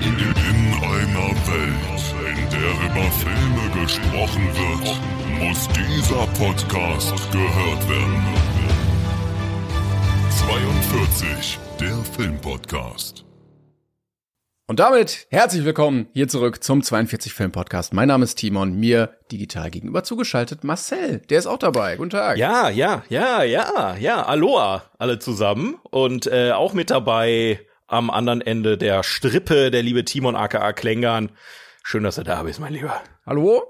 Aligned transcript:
In 0.00 0.04
einer 0.04 1.34
Welt, 1.48 2.14
in 2.30 2.50
der 2.50 2.70
über 2.86 3.10
Filme 3.10 3.82
gesprochen 3.82 4.46
wird, 4.54 5.40
muss 5.40 5.66
dieser 5.70 6.24
Podcast 6.38 7.32
gehört 7.32 7.88
werden. 7.88 8.24
42, 10.30 11.58
der 11.80 11.96
Filmpodcast. 12.14 13.24
Und 14.68 14.78
damit 14.78 15.26
herzlich 15.30 15.64
willkommen 15.64 16.06
hier 16.12 16.28
zurück 16.28 16.62
zum 16.62 16.84
42 16.84 17.32
Film 17.32 17.50
Podcast. 17.50 17.92
Mein 17.92 18.06
Name 18.06 18.22
ist 18.22 18.36
Timon, 18.36 18.78
mir 18.78 19.16
digital 19.32 19.68
gegenüber 19.68 20.04
zugeschaltet 20.04 20.62
Marcel, 20.62 21.22
der 21.28 21.40
ist 21.40 21.48
auch 21.48 21.58
dabei. 21.58 21.96
Guten 21.96 22.10
Tag. 22.10 22.38
Ja, 22.38 22.68
ja, 22.68 23.02
ja, 23.08 23.42
ja, 23.42 23.96
ja. 23.96 24.22
Aloha 24.22 24.84
alle 24.98 25.18
zusammen 25.18 25.74
und 25.90 26.28
äh, 26.28 26.52
auch 26.52 26.72
mit 26.72 26.90
dabei 26.90 27.58
am 27.88 28.10
anderen 28.10 28.40
Ende 28.40 28.78
der 28.78 29.02
Strippe 29.02 29.70
der 29.70 29.82
liebe 29.82 30.04
Timon 30.04 30.36
aka 30.36 30.72
Klängern. 30.72 31.30
Schön, 31.82 32.04
dass 32.04 32.16
du 32.16 32.22
da 32.22 32.42
bist, 32.42 32.60
mein 32.60 32.74
Lieber. 32.74 33.00
Hallo? 33.26 33.62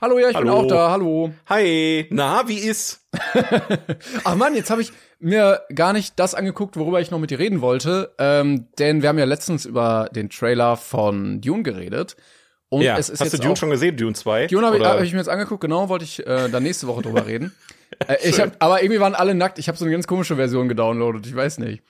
Hallo, 0.00 0.18
ja, 0.18 0.30
ich 0.30 0.36
bin 0.36 0.48
Hallo. 0.48 0.60
auch 0.60 0.66
da. 0.66 0.90
Hallo. 0.90 1.30
Hi, 1.48 2.06
na, 2.10 2.48
wie 2.48 2.58
ist? 2.58 3.06
Ach 4.24 4.34
Mann, 4.34 4.54
jetzt 4.54 4.70
habe 4.70 4.82
ich 4.82 4.92
mir 5.20 5.60
gar 5.74 5.92
nicht 5.92 6.18
das 6.18 6.34
angeguckt, 6.34 6.76
worüber 6.76 7.00
ich 7.00 7.10
noch 7.10 7.18
mit 7.18 7.30
dir 7.30 7.38
reden 7.38 7.60
wollte, 7.60 8.12
ähm, 8.18 8.68
denn 8.78 9.02
wir 9.02 9.08
haben 9.08 9.18
ja 9.18 9.24
letztens 9.24 9.66
über 9.66 10.08
den 10.12 10.30
Trailer 10.30 10.76
von 10.76 11.40
Dune 11.40 11.62
geredet. 11.62 12.16
Und 12.70 12.82
ja, 12.82 12.96
es 12.96 13.08
ist 13.08 13.20
hast 13.20 13.32
jetzt 13.32 13.42
du 13.42 13.46
Dune 13.46 13.56
schon 13.56 13.70
gesehen, 13.70 13.96
Dune 13.96 14.14
2? 14.14 14.46
Dune 14.46 14.66
habe 14.66 14.78
ich, 14.78 14.84
hab 14.84 15.02
ich 15.02 15.12
mir 15.12 15.18
jetzt 15.18 15.28
angeguckt, 15.28 15.60
genau, 15.60 15.88
wollte 15.88 16.04
ich 16.04 16.26
äh, 16.26 16.48
dann 16.48 16.62
nächste 16.62 16.86
Woche 16.86 17.02
drüber 17.02 17.26
reden. 17.26 17.54
äh, 18.06 18.16
ich 18.22 18.40
hab, 18.40 18.52
aber 18.62 18.82
irgendwie 18.82 19.00
waren 19.00 19.14
alle 19.14 19.34
nackt. 19.34 19.58
Ich 19.58 19.68
habe 19.68 19.76
so 19.78 19.84
eine 19.84 19.92
ganz 19.92 20.06
komische 20.06 20.36
Version 20.36 20.68
gedownloadet, 20.68 21.26
ich 21.26 21.34
weiß 21.34 21.58
nicht. 21.58 21.82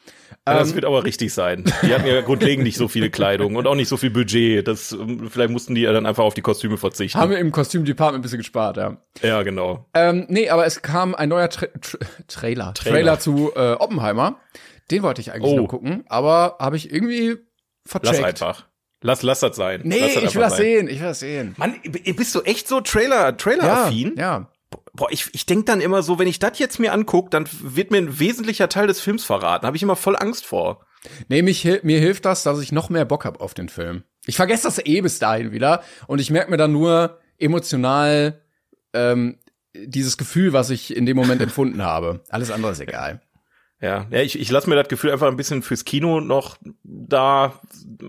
Ja, 0.47 0.55
das 0.59 0.71
Ähm, 0.71 0.75
wird 0.77 0.85
aber 0.87 1.05
richtig 1.05 1.33
sein. 1.35 1.65
Die 1.83 1.95
hatten 1.95 2.07
ja 2.07 2.21
grundlegend 2.23 2.65
nicht 2.65 2.77
so 2.77 2.89
viele 2.89 3.11
Kleidung 3.11 3.57
und 3.57 3.67
auch 3.67 3.75
nicht 3.75 3.89
so 3.89 3.97
viel 3.97 4.11
Budget. 4.11 4.67
Das, 4.67 4.93
ähm, 4.93 5.29
vielleicht 5.31 5.51
mussten 5.51 5.75
die 5.75 5.83
ja 5.83 5.93
dann 5.93 6.07
einfach 6.07 6.25
auf 6.25 6.35
die 6.35 6.41
Kostüme 6.43 6.77
verzichten. 6.79 7.19
haben 7.21 7.31
wir 7.31 7.39
im 7.39 7.53
Kostüm-Department 7.53 8.21
ein 8.21 8.23
bisschen 8.23 8.39
gespart, 8.39 8.77
ja. 8.77 8.97
ja, 9.23 9.43
genau. 9.43 9.87
Ähm, 9.95 10.27
nee, 10.29 10.49
aber 10.49 10.67
es 10.67 10.83
kam 10.83 11.15
ein 11.15 11.29
neuer 11.29 11.49
Tra 11.51 11.67
Tra 11.81 11.99
Trailer, 12.29 12.75
Trailer, 12.75 12.75
Trailer. 12.75 13.19
zu 13.21 13.53
äh, 13.55 13.73
Oppenheimer. 13.73 14.41
Den 14.91 15.03
wollte 15.03 15.21
ich 15.21 15.33
eigentlich 15.33 15.53
Oh. 15.53 15.57
noch 15.57 15.69
gucken, 15.69 16.05
aber 16.09 16.57
habe 16.59 16.77
ich 16.77 16.93
irgendwie 16.93 17.37
vercheckt. 17.87 18.17
Lass 18.17 18.25
einfach. 18.25 18.67
Lass, 19.03 19.23
lass 19.23 19.41
das 19.41 19.57
sein. 19.57 19.81
Nee, 19.85 19.99
lass 20.01 20.15
das 20.15 20.23
ich 20.25 20.35
will 20.35 20.43
das 20.43 20.53
sein. 20.57 20.63
sehen, 20.63 20.89
ich 20.89 21.01
will 21.01 21.07
das 21.09 21.21
sehen. 21.21 21.55
Mann, 21.57 21.75
bist 22.17 22.35
du 22.35 22.41
echt 22.43 22.69
so 22.69 22.81
Trailer, 22.81 23.37
Trailer-affin? 23.37 24.15
Ja, 24.17 24.23
ja. 24.23 24.51
Boah, 24.93 25.09
ich, 25.11 25.29
ich 25.33 25.47
denk 25.47 25.67
dann 25.67 25.81
immer 25.81 26.03
so, 26.03 26.19
wenn 26.19 26.27
ich 26.27 26.39
das 26.39 26.59
jetzt 26.59 26.81
mir 26.81 26.93
anguck, 26.93 27.31
dann 27.31 27.47
wird 27.61 27.91
mir 27.91 27.99
ein 27.99 28.19
wesentlicher 28.19 28.69
Teil 28.69 28.87
des 28.87 29.01
Films 29.01 29.25
verraten. 29.25 29.67
Habe 29.67 29.77
ich 29.77 29.83
immer 29.83 29.97
voll 29.97 30.17
Angst 30.17 30.47
vor. 30.47 30.85
Nee, 31.29 31.43
mich, 31.43 31.65
mir 31.83 32.01
hilft 32.01 32.25
das, 32.25 32.43
dass 32.43 32.61
ich 32.61 32.73
noch 32.73 32.91
mehr 32.91 33.05
Bock 33.05 33.25
hab 33.25 33.41
auf 33.41 33.55
den 33.55 33.69
Film. 33.69 34.03
Ich 34.27 34.37
vergesse 34.37 34.65
das 34.65 34.85
eh 34.85 35.01
bis 35.01 35.19
dahin 35.19 35.53
wieder 35.53 35.83
und 36.07 36.21
ich 36.21 36.31
merke 36.31 36.51
mir 36.51 36.57
dann 36.57 36.73
nur 36.73 37.19
emotional 37.39 38.43
ähm, 38.93 39.39
dieses 39.75 40.19
Gefühl, 40.19 40.53
was 40.53 40.71
ich 40.71 40.95
in 40.95 41.07
dem 41.07 41.17
Moment 41.17 41.41
empfunden 41.43 41.83
habe. 41.83 42.21
Alles 42.29 42.51
andere 42.51 42.73
ist 42.73 42.81
egal. 42.81 43.21
Ja, 43.81 44.07
ja 44.11 44.21
ich, 44.21 44.39
ich 44.39 44.51
lasse 44.51 44.69
mir 44.69 44.77
das 44.77 44.89
Gefühl 44.89 45.11
einfach 45.11 45.29
ein 45.29 45.37
bisschen 45.37 45.63
fürs 45.63 45.85
Kino 45.85 46.21
noch 46.21 46.57
da, 46.83 47.61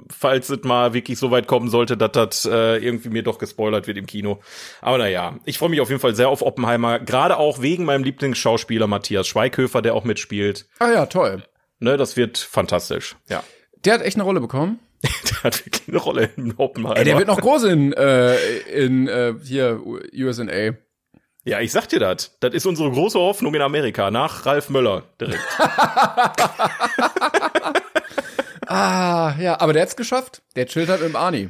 falls 0.09 0.49
es 0.49 0.63
mal 0.63 0.93
wirklich 0.93 1.17
so 1.17 1.31
weit 1.31 1.47
kommen 1.47 1.69
sollte, 1.69 1.97
dass 1.97 2.11
das 2.11 2.45
äh, 2.45 2.77
irgendwie 2.77 3.09
mir 3.09 3.23
doch 3.23 3.37
gespoilert 3.37 3.87
wird 3.87 3.97
im 3.97 4.05
Kino. 4.05 4.41
Aber 4.81 4.97
naja, 4.97 5.39
ich 5.45 5.57
freue 5.57 5.69
mich 5.69 5.81
auf 5.81 5.89
jeden 5.89 6.01
Fall 6.01 6.15
sehr 6.15 6.29
auf 6.29 6.41
Oppenheimer, 6.41 6.99
gerade 6.99 7.37
auch 7.37 7.61
wegen 7.61 7.85
meinem 7.85 8.03
Lieblingsschauspieler 8.03 8.87
Matthias 8.87 9.27
Schweighöfer, 9.27 9.81
der 9.81 9.95
auch 9.95 10.03
mitspielt. 10.03 10.67
Ah 10.79 10.91
ja, 10.91 11.05
toll. 11.05 11.43
Ne, 11.79 11.97
das 11.97 12.17
wird 12.17 12.37
fantastisch. 12.37 13.15
Ja. 13.29 13.43
Der 13.85 13.95
hat 13.95 14.01
echt 14.01 14.17
eine 14.17 14.23
Rolle 14.23 14.41
bekommen. 14.41 14.79
Der 15.03 15.43
hat 15.43 15.65
wirklich 15.65 15.87
eine 15.87 15.97
Rolle 15.97 16.29
im 16.37 16.53
Oppenheimer. 16.57 16.95
Ey, 16.95 17.05
der 17.05 17.17
wird 17.17 17.27
noch 17.27 17.41
groß 17.41 17.63
in, 17.63 17.91
äh, 17.93 18.35
in 18.67 19.07
äh, 19.07 19.33
hier 19.43 19.81
USA. 20.13 20.73
Ja, 21.43 21.59
ich 21.59 21.71
sag 21.71 21.87
dir 21.87 21.99
das. 21.99 22.37
Das 22.39 22.53
ist 22.53 22.67
unsere 22.67 22.91
große 22.91 23.19
Hoffnung 23.19 23.55
in 23.55 23.61
Amerika, 23.61 24.11
nach 24.11 24.45
Ralf 24.45 24.69
Möller 24.69 25.03
direkt. 25.19 25.41
Ah, 28.67 29.35
ja, 29.37 29.59
aber 29.59 29.73
der 29.73 29.81
hat's 29.81 29.97
geschafft. 29.97 30.41
Der 30.55 30.65
chillt 30.65 30.87
halt 30.87 31.01
mit 31.01 31.09
dem 31.09 31.17
Arnie. 31.17 31.49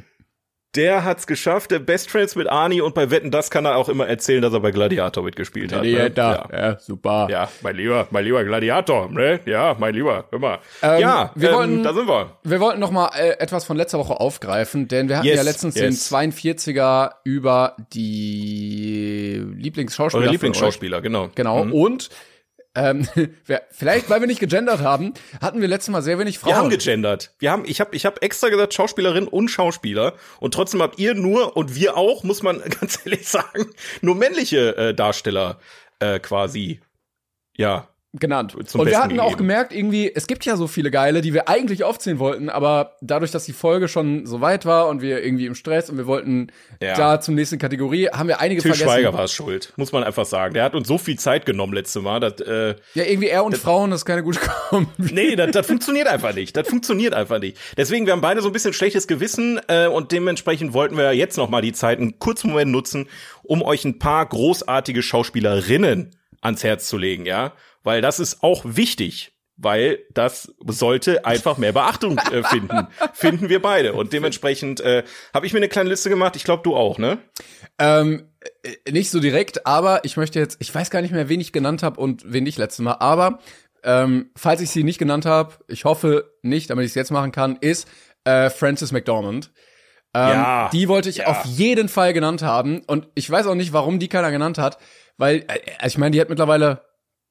Der 0.74 1.04
hat's 1.04 1.26
geschafft, 1.26 1.70
der 1.70 1.80
Best 1.80 2.10
Friends 2.10 2.34
mit 2.34 2.48
Arnie 2.48 2.80
und 2.80 2.94
bei 2.94 3.10
Wetten, 3.10 3.30
das 3.30 3.50
kann 3.50 3.66
er 3.66 3.76
auch 3.76 3.90
immer 3.90 4.06
erzählen, 4.08 4.40
dass 4.40 4.54
er 4.54 4.60
bei 4.60 4.70
Gladiator 4.70 5.22
mitgespielt 5.22 5.70
hat. 5.70 5.84
Ja, 5.84 6.04
Ne? 6.04 6.10
da. 6.10 6.48
Ja. 6.50 6.58
Ja, 6.70 6.78
super. 6.80 7.28
ja, 7.30 7.48
mein 7.60 7.76
lieber, 7.76 8.06
mein 8.10 8.24
lieber 8.24 8.42
Gladiator, 8.42 9.10
ne? 9.10 9.40
Ja, 9.44 9.76
mein 9.78 9.92
lieber, 9.94 10.24
mal. 10.38 10.60
Ähm, 10.82 11.00
ja, 11.00 11.30
wir 11.34 11.50
ähm, 11.50 11.54
wollten- 11.56 11.82
da 11.82 11.92
sind 11.92 12.08
wir. 12.08 12.38
Wir 12.42 12.60
wollten 12.60 12.80
noch 12.80 12.90
mal 12.90 13.10
äh, 13.14 13.38
etwas 13.38 13.66
von 13.66 13.76
letzter 13.76 13.98
Woche 13.98 14.18
aufgreifen, 14.18 14.88
denn 14.88 15.10
wir 15.10 15.18
hatten 15.18 15.26
Yes, 15.26 15.36
ja 15.36 15.42
letztens 15.42 15.74
yes. 15.74 16.08
den 16.08 16.18
42er 16.18 17.10
über 17.24 17.76
die 17.92 19.44
Lieblingsschauspieler. 19.56 20.24
Von 20.24 20.32
Lieblingsschauspieler, 20.32 21.00
genau. 21.02 21.28
Genau. 21.34 21.64
Mhm. 21.66 21.72
Und 21.74 22.10
ähm, 22.74 23.06
wer- 23.46 23.62
vielleicht, 23.70 24.08
weil 24.10 24.20
wir 24.20 24.26
nicht 24.26 24.40
gegendert 24.40 24.80
haben, 24.80 25.14
hatten 25.40 25.60
wir 25.60 25.68
letztes 25.68 25.90
Mal 25.92 26.02
sehr 26.02 26.18
wenig 26.18 26.38
Frauen. 26.38 26.50
Wir 26.52 26.56
haben 26.56 26.70
gegendert. 26.70 27.34
Wir 27.38 27.50
haben, 27.50 27.64
ich 27.66 27.80
habe 27.80 27.94
ich 27.94 28.06
hab 28.06 28.22
extra 28.22 28.48
gesagt 28.48 28.74
Schauspielerin 28.74 29.28
und 29.28 29.48
Schauspieler 29.48 30.14
und 30.40 30.54
trotzdem 30.54 30.82
habt 30.82 30.98
ihr 30.98 31.14
nur 31.14 31.56
und 31.56 31.74
wir 31.74 31.96
auch, 31.96 32.24
muss 32.24 32.42
man 32.42 32.60
ganz 32.80 33.00
ehrlich 33.04 33.28
sagen, 33.28 33.66
nur 34.00 34.14
männliche 34.14 34.76
äh, 34.76 34.94
Darsteller 34.94 35.58
äh, 36.00 36.18
quasi. 36.18 36.80
Ja, 37.56 37.88
genannt. 38.14 38.54
und 38.54 38.74
wir 38.86 38.98
hatten 38.98 39.18
auch 39.20 39.24
gegeben. 39.30 39.38
gemerkt, 39.48 39.72
irgendwie, 39.72 40.12
es 40.14 40.26
gibt 40.26 40.44
ja 40.44 40.56
so 40.56 40.66
viele 40.66 40.90
geile, 40.90 41.22
die 41.22 41.32
wir 41.32 41.48
eigentlich 41.48 41.82
aufzählen 41.82 42.18
wollten, 42.18 42.50
aber 42.50 42.96
dadurch, 43.00 43.30
dass 43.30 43.44
die 43.46 43.54
Folge 43.54 43.88
schon 43.88 44.26
so 44.26 44.42
weit 44.42 44.66
war 44.66 44.88
und 44.88 45.00
wir 45.00 45.24
irgendwie 45.24 45.46
im 45.46 45.54
Stress 45.54 45.88
und 45.88 45.96
wir 45.96 46.06
wollten 46.06 46.48
Ja. 46.82 46.94
da 46.94 47.20
zum 47.22 47.34
nächsten 47.34 47.58
Kategorie, 47.58 48.08
haben 48.08 48.28
wir 48.28 48.38
einige 48.40 48.60
Till 48.60 48.72
vergessen. 48.74 48.90
Schweiger 48.92 49.14
war 49.14 49.24
es 49.24 49.32
schuld, 49.32 49.72
muss 49.76 49.92
man 49.92 50.04
einfach 50.04 50.26
sagen. 50.26 50.52
Der 50.52 50.64
hat 50.64 50.74
uns 50.74 50.88
so 50.88 50.98
viel 50.98 51.18
Zeit 51.18 51.46
genommen 51.46 51.72
letzte 51.72 52.00
Mal, 52.00 52.20
dass, 52.20 52.38
äh, 52.40 52.74
Ja, 52.92 53.04
irgendwie 53.04 53.28
er 53.28 53.44
und 53.44 53.56
Frauen, 53.56 53.90
das 53.90 54.00
ist 54.00 54.04
keine 54.04 54.22
gute 54.22 54.40
Kombi. 54.68 54.88
Nee, 54.98 55.34
das, 55.36 55.52
das 55.52 55.66
funktioniert 55.66 56.06
einfach 56.08 56.34
nicht. 56.34 56.54
Das 56.54 56.68
funktioniert 56.68 57.14
einfach 57.14 57.38
nicht. 57.38 57.56
Deswegen, 57.78 58.04
wir 58.04 58.12
haben 58.12 58.20
beide 58.20 58.42
so 58.42 58.48
ein 58.48 58.52
bisschen 58.52 58.74
schlechtes 58.74 59.06
Gewissen 59.06 59.58
äh, 59.68 59.86
und 59.86 60.12
dementsprechend 60.12 60.74
wollten 60.74 60.98
wir 60.98 61.12
jetzt 61.14 61.38
noch 61.38 61.48
mal 61.48 61.62
die 61.62 61.72
Zeit 61.72 61.98
einen 61.98 62.18
kurzen 62.18 62.50
Moment 62.50 62.70
nutzen, 62.72 63.08
um 63.42 63.62
euch 63.62 63.86
ein 63.86 63.98
paar 63.98 64.26
großartige 64.26 65.02
Schauspielerinnen 65.02 66.10
ans 66.40 66.64
Herz 66.64 66.88
zu 66.88 66.98
legen, 66.98 67.24
ja, 67.24 67.52
weil 67.82 68.00
das 68.00 68.20
ist 68.20 68.42
auch 68.42 68.62
wichtig. 68.64 69.32
Weil 69.58 69.98
das 70.12 70.52
sollte 70.66 71.26
einfach 71.26 71.58
mehr 71.58 71.72
Beachtung 71.72 72.18
äh, 72.18 72.42
finden. 72.48 72.88
Finden 73.12 73.48
wir 73.50 73.60
beide. 73.60 73.92
Und 73.92 74.12
dementsprechend 74.14 74.80
äh, 74.80 75.04
habe 75.34 75.46
ich 75.46 75.52
mir 75.52 75.58
eine 75.58 75.68
kleine 75.68 75.90
Liste 75.90 76.08
gemacht. 76.08 76.36
Ich 76.36 76.44
glaube, 76.44 76.62
du 76.62 76.74
auch, 76.74 76.98
ne? 76.98 77.18
Ähm, 77.78 78.28
äh, 78.62 78.90
nicht 78.90 79.10
so 79.10 79.20
direkt, 79.20 79.66
aber 79.66 80.04
ich 80.04 80.16
möchte 80.16 80.38
jetzt, 80.38 80.56
ich 80.60 80.74
weiß 80.74 80.90
gar 80.90 81.02
nicht 81.02 81.12
mehr, 81.12 81.28
wen 81.28 81.38
ich 81.40 81.52
genannt 81.52 81.82
habe 81.82 82.00
und 82.00 82.24
wen 82.26 82.44
nicht 82.44 82.58
letztes 82.58 82.82
Mal, 82.82 82.94
aber 82.94 83.40
ähm, 83.84 84.30
falls 84.36 84.60
ich 84.62 84.70
sie 84.70 84.84
nicht 84.84 84.98
genannt 84.98 85.26
habe, 85.26 85.54
ich 85.68 85.84
hoffe 85.84 86.32
nicht, 86.42 86.70
damit 86.70 86.84
ich 86.84 86.92
es 86.92 86.94
jetzt 86.94 87.10
machen 87.10 87.30
kann, 87.30 87.56
ist 87.60 87.88
äh, 88.24 88.48
Frances 88.48 88.90
McDormand. 88.90 89.52
Ähm, 90.14 90.28
Ja, 90.28 90.70
die 90.72 90.88
wollte 90.88 91.08
ich 91.10 91.18
ja. 91.18 91.26
auf 91.26 91.44
jeden 91.44 91.88
Fall 91.88 92.12
genannt 92.14 92.42
haben 92.42 92.82
und 92.86 93.08
ich 93.14 93.28
weiß 93.30 93.46
auch 93.46 93.54
nicht, 93.54 93.72
warum 93.72 93.98
die 93.98 94.08
keiner 94.08 94.30
genannt 94.30 94.58
hat, 94.58 94.78
weil, 95.18 95.44
äh, 95.48 95.86
ich 95.86 95.98
meine, 95.98 96.12
die 96.12 96.20
hat 96.20 96.30
mittlerweile 96.30 96.82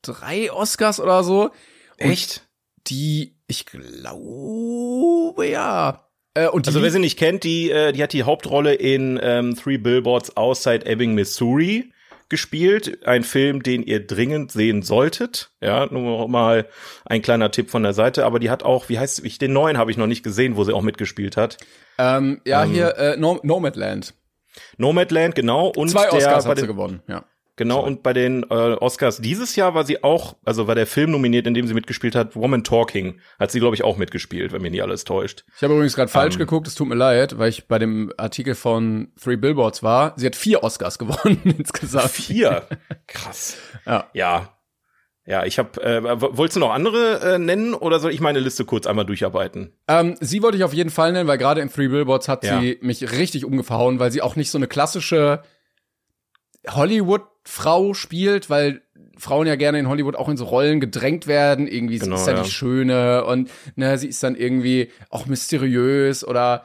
drei 0.01 0.51
Oscars 0.51 0.99
oder 0.99 1.23
so. 1.23 1.45
Und 1.45 1.51
Echt? 1.97 2.47
Die, 2.87 3.37
ich 3.47 3.65
glaube, 3.65 5.47
ja. 5.47 6.07
Äh, 6.33 6.47
Also 6.47 6.81
wer 6.81 6.91
sie 6.91 6.99
nicht 6.99 7.19
kennt, 7.19 7.43
die, 7.43 7.69
äh, 7.69 7.91
die 7.91 8.01
hat 8.01 8.13
die 8.13 8.23
Hauptrolle 8.23 8.73
in 8.73 9.19
ähm, 9.21 9.55
Three 9.55 9.77
Billboards 9.77 10.35
Outside 10.37 10.85
Ebbing, 10.85 11.13
Missouri 11.13 11.91
gespielt. 12.29 13.05
Ein 13.05 13.23
Film, 13.23 13.61
den 13.61 13.83
ihr 13.83 14.07
dringend 14.07 14.51
sehen 14.51 14.81
solltet. 14.81 15.51
Ja, 15.61 15.85
nur 15.91 16.27
mal 16.29 16.67
ein 17.05 17.21
kleiner 17.21 17.51
Tipp 17.51 17.69
von 17.69 17.83
der 17.83 17.93
Seite. 17.93 18.25
Aber 18.25 18.39
die 18.39 18.49
hat 18.49 18.63
auch, 18.63 18.89
wie 18.89 18.97
heißt 18.97 19.23
ich, 19.25 19.37
den 19.37 19.53
neuen 19.53 19.77
habe 19.77 19.91
ich 19.91 19.97
noch 19.97 20.07
nicht 20.07 20.23
gesehen, 20.23 20.55
wo 20.55 20.63
sie 20.63 20.73
auch 20.73 20.81
mitgespielt 20.81 21.37
hat. 21.37 21.57
ähm, 21.97 22.41
ja, 22.45 22.63
ähm, 22.63 22.71
hier, 22.71 22.97
äh, 22.97 23.17
No 23.17 23.39
Nomadland. 23.43 24.13
Nomadland, 24.77 25.35
genau. 25.35 25.67
Und 25.75 25.89
Zwei 25.89 26.03
der, 26.03 26.13
Oscars 26.13 26.45
bei 26.45 26.51
hat 26.51 26.59
sie 26.59 26.67
gewonnen, 26.67 27.03
ja. 27.07 27.25
Genau, 27.61 27.79
und 27.85 28.01
bei 28.01 28.11
den 28.11 28.41
äh, 28.41 28.45
Oscars 28.55 29.17
dieses 29.19 29.55
Jahr 29.55 29.75
war 29.75 29.83
sie 29.85 30.03
auch, 30.03 30.35
also 30.43 30.65
war 30.65 30.73
der 30.73 30.87
Film 30.87 31.11
nominiert, 31.11 31.45
in 31.45 31.53
dem 31.53 31.67
sie 31.67 31.75
mitgespielt 31.75 32.15
hat, 32.15 32.35
Woman 32.35 32.63
Talking. 32.63 33.19
Hat 33.39 33.51
sie, 33.51 33.59
glaube 33.59 33.75
ich, 33.75 33.83
auch 33.83 33.97
mitgespielt, 33.97 34.51
wenn 34.51 34.63
mir 34.63 34.71
nicht 34.71 34.81
alles 34.81 35.03
täuscht. 35.03 35.45
Ich 35.55 35.61
habe 35.61 35.75
übrigens 35.75 35.95
gerade 35.95 36.09
falsch 36.09 36.33
Ähm. 36.33 36.39
geguckt, 36.39 36.65
es 36.67 36.73
tut 36.73 36.87
mir 36.87 36.95
leid, 36.95 37.37
weil 37.37 37.49
ich 37.49 37.67
bei 37.67 37.77
dem 37.77 38.11
Artikel 38.17 38.55
von 38.55 39.09
Three 39.23 39.35
Billboards 39.35 39.83
war. 39.83 40.13
Sie 40.15 40.25
hat 40.25 40.35
vier 40.35 40.63
Oscars 40.63 40.97
gewonnen 40.99 41.39
insgesamt. 41.55 42.09
Vier. 42.09 42.63
Krass. 43.07 43.57
Ja. 43.85 44.09
Ja. 44.13 44.49
Ja, 45.27 45.45
ich 45.45 45.59
habe. 45.59 45.79
Äh, 45.83 46.01
wolltest 46.19 46.55
du 46.55 46.59
noch 46.61 46.71
andere 46.73 47.35
äh, 47.35 47.37
nennen 47.37 47.75
oder 47.75 47.99
soll 47.99 48.11
ich 48.11 48.21
meine 48.21 48.39
Liste 48.39 48.65
kurz 48.65 48.87
einmal 48.87 49.05
durcharbeiten? 49.05 49.71
Ähm, 49.87 50.15
sie 50.19 50.41
wollte 50.41 50.57
ich 50.57 50.63
auf 50.63 50.73
jeden 50.73 50.89
Fall 50.89 51.11
nennen, 51.11 51.27
weil 51.27 51.37
gerade 51.37 51.61
in 51.61 51.71
Three 51.71 51.89
Billboards 51.89 52.27
hat 52.27 52.43
Ja. 52.43 52.59
sie 52.59 52.79
mich 52.81 53.11
richtig 53.11 53.45
umgehauen, 53.45 53.99
weil 53.99 54.11
sie 54.11 54.23
auch 54.23 54.35
nicht 54.35 54.49
so 54.49 54.57
eine 54.57 54.65
klassische 54.67 55.43
Hollywood-Frau 56.67 57.93
spielt, 57.93 58.49
weil 58.49 58.81
Frauen 59.17 59.47
ja 59.47 59.55
gerne 59.55 59.79
in 59.79 59.87
Hollywood 59.87 60.15
auch 60.15 60.29
in 60.29 60.37
so 60.37 60.45
Rollen 60.45 60.79
gedrängt 60.79 61.27
werden. 61.27 61.67
Irgendwie 61.67 61.99
Genau, 61.99 62.15
sie 62.15 62.21
ist 62.21 62.27
ja, 62.27 62.33
ja. 62.35 62.43
die 62.43 62.49
Schöne 62.49 63.25
und 63.25 63.49
ne, 63.75 63.97
sie 63.97 64.07
ist 64.07 64.21
dann 64.23 64.35
irgendwie 64.35 64.91
auch 65.09 65.25
mysteriös 65.25 66.25
oder 66.25 66.63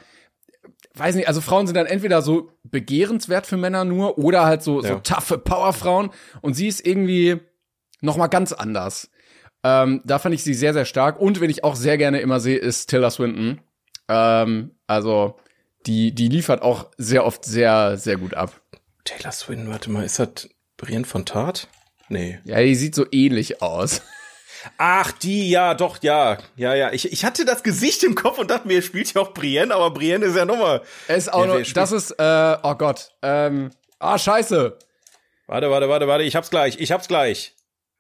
weiß 0.95 1.15
nicht, 1.15 1.29
also 1.29 1.41
Frauen 1.41 1.67
sind 1.67 1.77
dann 1.77 1.87
entweder 1.87 2.23
so 2.23 2.51
begehrenswert 2.65 3.47
für 3.47 3.57
Männer 3.57 3.85
nur 3.85 4.19
oder 4.19 4.47
halt 4.47 4.63
so, 4.63 4.81
so 4.81 4.89
Ja. 4.89 5.01
taffe 5.01 5.39
Powerfrauen 5.39 6.11
und 6.41 6.55
sie 6.55 6.69
ist 6.69 6.87
irgendwie 6.87 7.39
noch 8.01 8.17
mal 8.17 8.29
ganz 8.29 8.53
anders. 8.53 9.11
Ähm, 9.63 10.01
da 10.05 10.19
fand 10.19 10.35
ich 10.35 10.45
sie 10.45 10.55
sehr, 10.55 10.73
sehr 10.73 10.85
stark. 10.85 11.21
Und 11.21 11.41
wen 11.41 11.51
ich 11.51 11.65
auch 11.65 11.75
sehr 11.77 11.99
gerne 11.99 12.21
immer 12.21 12.41
sehe, 12.41 12.57
ist 12.57 12.87
Tilda 12.87 13.11
Swinton. 13.11 13.61
Ähm, 14.09 14.71
also, 14.87 15.37
die, 15.87 16.15
die 16.15 16.29
liefert 16.29 16.63
auch 16.63 16.91
sehr 16.99 17.25
oft 17.25 17.45
sehr, 17.45 17.97
sehr 17.97 18.17
gut 18.17 18.35
ab. 18.35 18.53
Taylor 19.07 19.33
Swinton, 19.33 19.71
warte 19.71 19.91
mal, 19.91 20.05
ist 20.05 20.19
das 20.19 20.49
Brienne 20.77 21.07
von 21.07 21.25
Tart? 21.25 21.69
Nee. 22.09 22.39
Ja, 22.45 22.61
die 22.61 22.75
sieht 22.75 22.95
so 22.95 23.07
ähnlich 23.11 23.63
aus. 23.63 24.03
Ach, 24.79 25.13
die, 25.13 25.49
ja, 25.49 25.75
doch, 25.75 26.03
ja. 26.03 26.39
Ja, 26.57 26.75
ja. 26.75 26.93
Ich, 26.93 27.11
ich 27.13 27.25
hatte 27.25 27.45
das 27.45 27.63
Gesicht 27.63 28.03
im 28.05 28.15
Kopf 28.15 28.39
und 28.39 28.51
dachte 28.51 28.67
mir, 28.69 28.83
spielt 28.83 29.15
ja 29.15 29.21
auch 29.23 29.33
Brienne, 29.33 29.75
aber 29.75 29.91
Brienne 29.93 30.27
ist 30.27 30.37
ja 30.37 30.45
nochmal. 30.45 30.83
Ist 31.09 31.33
auch 31.33 31.47
Ja, 31.47 31.59
noch, 31.59 31.73
das 31.73 31.93
ist, 31.93 32.11
äh, 32.13 32.57
oh 32.63 32.75
Gott, 32.75 33.11
ähm, 33.23 33.71
ah, 33.99 34.19
scheiße. 34.19 34.79
Warte, 35.47 35.71
warte, 35.71 35.89
warte, 35.89 36.09
warte, 36.09 36.25
ich 36.25 36.35
hab's 36.35 36.51
gleich, 36.51 36.79
ich 36.81 36.91
hab's 36.91 37.07
gleich. 37.09 37.55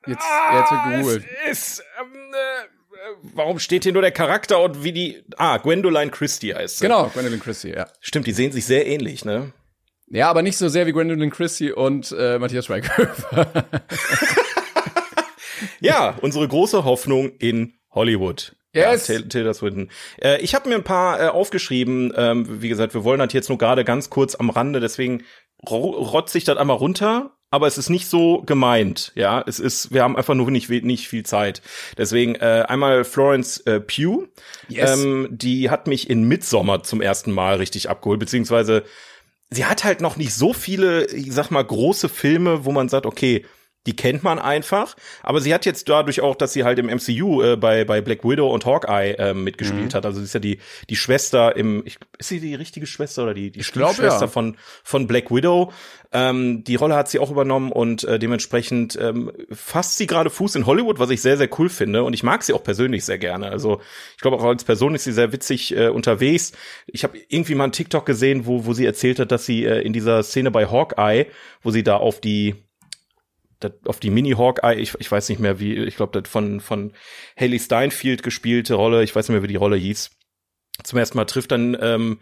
Jetzt, 0.06 0.25
jetzt 0.53 0.70
wird 0.73 0.85
gegoogelt. 0.85 1.25
Es 1.49 1.58
ist, 1.79 1.85
ähm, 2.00 2.32
äh, 2.32 3.29
warum 3.35 3.58
steht 3.61 3.85
hier 3.85 3.93
nur 3.93 4.03
der 4.03 4.12
Charakter 4.12 4.61
und 4.61 4.82
wie 4.82 4.93
die, 4.93 5.25
ah, 5.37 5.58
Gwendoline 5.58 6.11
Christie 6.11 6.55
heißt 6.55 6.79
sie. 6.79 6.85
Genau, 6.85 7.08
Gwendolyn 7.08 7.41
Christie, 7.41 7.70
ja. 7.70 7.87
Stimmt, 8.00 8.26
die 8.26 8.32
sehen 8.32 8.50
sich 8.53 8.67
sehr 8.67 8.87
ähnlich, 8.87 9.25
ne? 9.25 9.53
Ja, 10.08 10.31
aber 10.31 10.43
nicht 10.43 10.56
so 10.56 10.69
sehr 10.69 10.87
wie 10.87 10.93
Gwendolyn 10.93 11.31
Christie 11.31 11.73
und 11.73 12.14
äh, 12.17 12.38
Matthias 12.38 12.67
Schweighöfer. 12.67 13.64
Ja, 15.81 16.17
unsere 16.20 16.47
große 16.47 16.85
Hoffnung 16.85 17.32
in 17.38 17.75
Hollywood. 17.91 18.56
Yes. 18.75 19.08
Ja, 19.08 19.20
Taylor 19.20 19.55
Swinton. 19.55 19.91
Äh, 20.20 20.41
ich 20.43 20.55
habe 20.55 20.69
mir 20.69 20.75
ein 20.75 20.85
paar 20.85 21.20
äh, 21.20 21.29
aufgeschrieben. 21.29 22.12
Ähm, 22.14 22.61
wie 22.61 22.69
gesagt, 22.69 22.93
wir 22.93 23.05
wollen 23.05 23.20
das 23.20 23.32
jetzt 23.32 23.49
nur 23.49 23.56
gerade 23.56 23.85
ganz 23.85 24.11
kurz 24.11 24.35
am 24.35 24.50
Rande, 24.50 24.81
deswegen 24.81 25.25
ro 25.69 25.91
rotze 25.91 26.37
ich 26.37 26.44
das 26.44 26.58
einmal 26.58 26.76
runter. 26.76 27.32
Aber 27.49 27.69
es 27.69 27.79
ist 27.79 27.91
nicht 27.91 28.08
so 28.08 28.43
gemeint, 28.43 29.12
ja. 29.14 29.43
Es 29.47 29.61
ist, 29.61 29.94
wir 29.94 30.03
haben 30.03 30.17
einfach 30.17 30.35
nur 30.35 30.50
nicht, 30.50 30.69
nicht 30.69 31.08
viel 31.08 31.25
Zeit. 31.25 31.62
Deswegen 31.97 32.35
äh, 32.35 32.64
einmal 32.67 33.05
Florence 33.05 33.61
äh, 33.61 33.81
Pugh. 33.81 34.26
Yes. 34.69 35.00
Ähm, 35.00 35.29
die 35.31 35.70
hat 35.70 35.87
mich 35.87 36.11
in 36.11 36.25
Midsommer 36.25 36.82
zum 36.82 37.00
ersten 37.00 37.31
Mal 37.31 37.56
richtig 37.56 37.88
abgeholt, 37.88 38.19
beziehungsweise 38.19 38.82
sie 39.50 39.64
hat 39.64 39.84
halt 39.84 40.00
noch 40.00 40.16
nicht 40.16 40.34
so 40.34 40.52
viele, 40.52 41.06
ich 41.06 41.32
sag 41.32 41.50
mal, 41.50 41.64
große 41.64 42.08
Filme, 42.08 42.64
wo 42.64 42.72
man 42.72 42.88
sagt, 42.88 43.06
okay, 43.06 43.44
die 43.87 43.97
kennt 43.97 44.23
man 44.23 44.38
einfach. 44.38 44.97
Aber 45.23 45.41
sie 45.41 45.55
hat 45.55 45.65
jetzt 45.65 45.88
dadurch 45.88 46.21
auch, 46.21 46.35
dass 46.35 46.53
sie 46.53 46.65
halt 46.65 46.79
im 46.79 46.87
MCU 46.87 47.43
äh, 47.43 47.56
bei, 47.56 47.85
bei 47.85 48.00
Black 48.00 48.25
Widow 48.25 48.53
und 48.53 48.67
Hawkeye 48.67 49.12
äh, 49.12 49.35
mitgespielt 49.35 49.94
hat. 49.94 50.05
Also 50.05 50.21
sie 50.21 50.25
ist 50.25 50.35
ja 50.35 50.41
die, 50.41 50.59
die 50.91 50.97
Schwester 50.97 51.56
im, 51.56 51.83
ich, 51.87 51.99
ist 52.19 52.29
sie 52.29 52.41
die 52.41 52.55
richtige 52.55 52.87
Schwester 52.87 53.23
oder 53.23 53.35
die, 53.35 53.50
die 53.50 53.61
glaub, 53.61 53.94
Schwester 53.94 54.23
ja. 54.23 54.29
von, 54.29 54.56
von 54.83 55.06
Black 55.06 55.31
Widow? 55.31 55.73
Ähm, 56.12 56.65
die 56.65 56.77
Rolle 56.77 56.94
hat 56.94 57.09
sie 57.09 57.19
auch 57.19 57.31
übernommen 57.31 57.73
und 57.73 58.05
äh, 58.05 58.19
dementsprechend 58.19 58.97
ähm, 59.00 59.33
fasst 59.50 59.99
sie 59.99 60.06
gerade 60.06 60.31
Fuß 60.31 60.55
in 60.55 60.67
Hollywood, 60.67 60.99
was 60.99 61.11
ich 61.11 61.21
sehr, 61.21 61.37
sehr 61.37 61.49
cool 61.59 61.69
finde. 61.69 62.05
Und 62.05 62.12
ich 62.12 62.23
mag 62.23 62.43
sie 62.43 62.53
auch 62.53 62.62
persönlich 62.62 63.05
sehr 63.05 63.19
gerne. 63.19 63.50
Also 63.50 63.81
ich 64.17 64.23
glaube 64.23 64.39
auch 64.39 64.44
als 64.44 64.65
Person 64.65 64.94
ist 64.94 65.05
sie 65.05 65.12
sehr 65.12 65.32
witzig 65.32 65.77
äh, 65.77 65.89
unterwegs. 65.89 66.53
Ich 66.87 67.05
habe 67.05 67.19
irgendwie 67.29 67.55
mal 67.55 67.65
einen 67.65 67.73
TikTok 67.73 68.06
gesehen, 68.06 68.47
wo, 68.47 68.67
wo 68.67 68.73
sie 68.73 68.87
erzählt 68.87 69.19
hat, 69.19 69.32
dass 69.32 69.47
sie 69.47 69.65
äh, 69.65 69.81
in 69.81 69.93
dieser 69.93 70.23
Szene 70.23 70.50
bei 70.50 70.67
Hawkeye, 70.67 71.27
wo 71.62 71.71
sie 71.71 71.82
da 71.82 71.97
auf 71.97 72.21
die 72.21 72.55
das, 73.69 73.73
auf 73.85 74.01
die 74.01 74.11
Mini-Hawkeye, 74.11 74.75
ich, 74.75 74.95
ich 74.99 75.11
weiß 75.11 75.29
nicht 75.29 75.39
mehr 75.39 75.61
wie, 75.61 75.75
ich 75.75 75.97
glaube, 75.97 76.21
das 76.21 76.31
von, 76.31 76.61
von 76.61 76.93
Haley 77.39 77.59
Steinfeld 77.59 78.23
gespielte 78.23 78.75
Rolle, 78.75 79.03
ich 79.03 79.15
weiß 79.15 79.29
nicht 79.29 79.35
mehr, 79.35 79.43
wie 79.43 79.53
die 79.53 79.57
Rolle 79.57 79.77
hieß, 79.77 80.11
zum 80.85 80.99
ersten 80.99 81.17
Mal 81.17 81.25
trifft, 81.25 81.53
dann 81.53 81.77
ähm, 81.81 82.21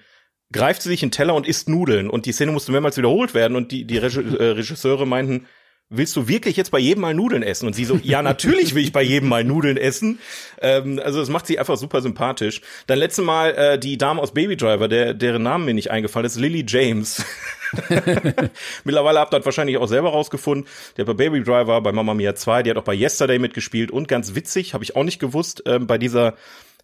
greift 0.53 0.83
sie 0.83 0.89
sich 0.89 1.03
einen 1.03 1.11
Teller 1.11 1.35
und 1.35 1.47
isst 1.47 1.69
Nudeln. 1.69 2.09
Und 2.09 2.27
die 2.27 2.33
Szene 2.33 2.53
musste 2.53 2.73
mehrmals 2.73 2.97
wiederholt 2.97 3.35
werden 3.35 3.57
und 3.57 3.73
die, 3.73 3.85
die 3.85 3.99
Regi 3.99 4.21
äh, 4.21 4.51
Regisseure 4.51 5.07
meinten, 5.07 5.47
willst 5.91 6.17
du 6.17 6.29
wirklich 6.29 6.57
jetzt 6.57 6.71
bei 6.71 6.79
jedem 6.79 7.03
Mal 7.03 7.15
Nudeln 7.15 7.43
essen? 7.43 7.67
Und 7.67 7.75
sie 7.75 7.85
so, 7.85 7.99
ja, 8.03 8.23
natürlich 8.23 8.75
will 8.75 8.83
ich 8.83 8.93
bei 8.93 9.03
jedem 9.03 9.29
Mal 9.29 9.45
Nudeln 9.45 9.77
essen. 9.77 10.19
Ähm, 10.61 11.01
also 11.03 11.21
das 11.21 11.29
macht 11.29 11.47
sie 11.47 11.59
einfach 11.59 11.77
super 11.77 12.01
sympathisch. 12.01 12.63
Dann 12.87 12.99
letzte 12.99 13.23
Mal 13.23 13.51
äh, 13.51 13.79
die 13.79 13.99
Dame 13.99 14.21
aus 14.21 14.33
Baby 14.33 14.57
Driver, 14.57 14.89
der, 14.89 15.15
deren 15.15 15.43
Namen 15.43 15.67
mir 15.67 15.75
nicht 15.75 15.91
eingefallen 15.91 16.27
ist, 16.27 16.37
Lily 16.37 16.65
James. 16.67 17.25
Mittlerweile 18.85 19.21
habt 19.21 19.35
ihr 19.35 19.39
das 19.39 19.47
wahrscheinlich 19.47 19.77
auch 19.77 19.87
selber 19.87 20.11
rausgefunden. 20.11 20.69
Hat 20.99 21.07
bei 21.07 21.15
Baby 21.15 21.43
Driver, 21.43 21.81
bei 21.81 21.93
Mamma 21.93 22.15
Mia 22.15 22.35
2, 22.35 22.63
die 22.63 22.71
hat 22.71 22.77
auch 22.77 22.85
bei 22.85 22.95
Yesterday 22.95 23.39
mitgespielt 23.39 23.91
und 23.91 24.09
ganz 24.09 24.35
witzig, 24.35 24.75
habe 24.75 24.85
ich 24.85 24.97
auch 24.97 25.05
nicht 25.05 25.19
gewusst, 25.19 25.63
ähm, 25.67 25.87
bei 25.87 25.99
dieser 25.99 26.35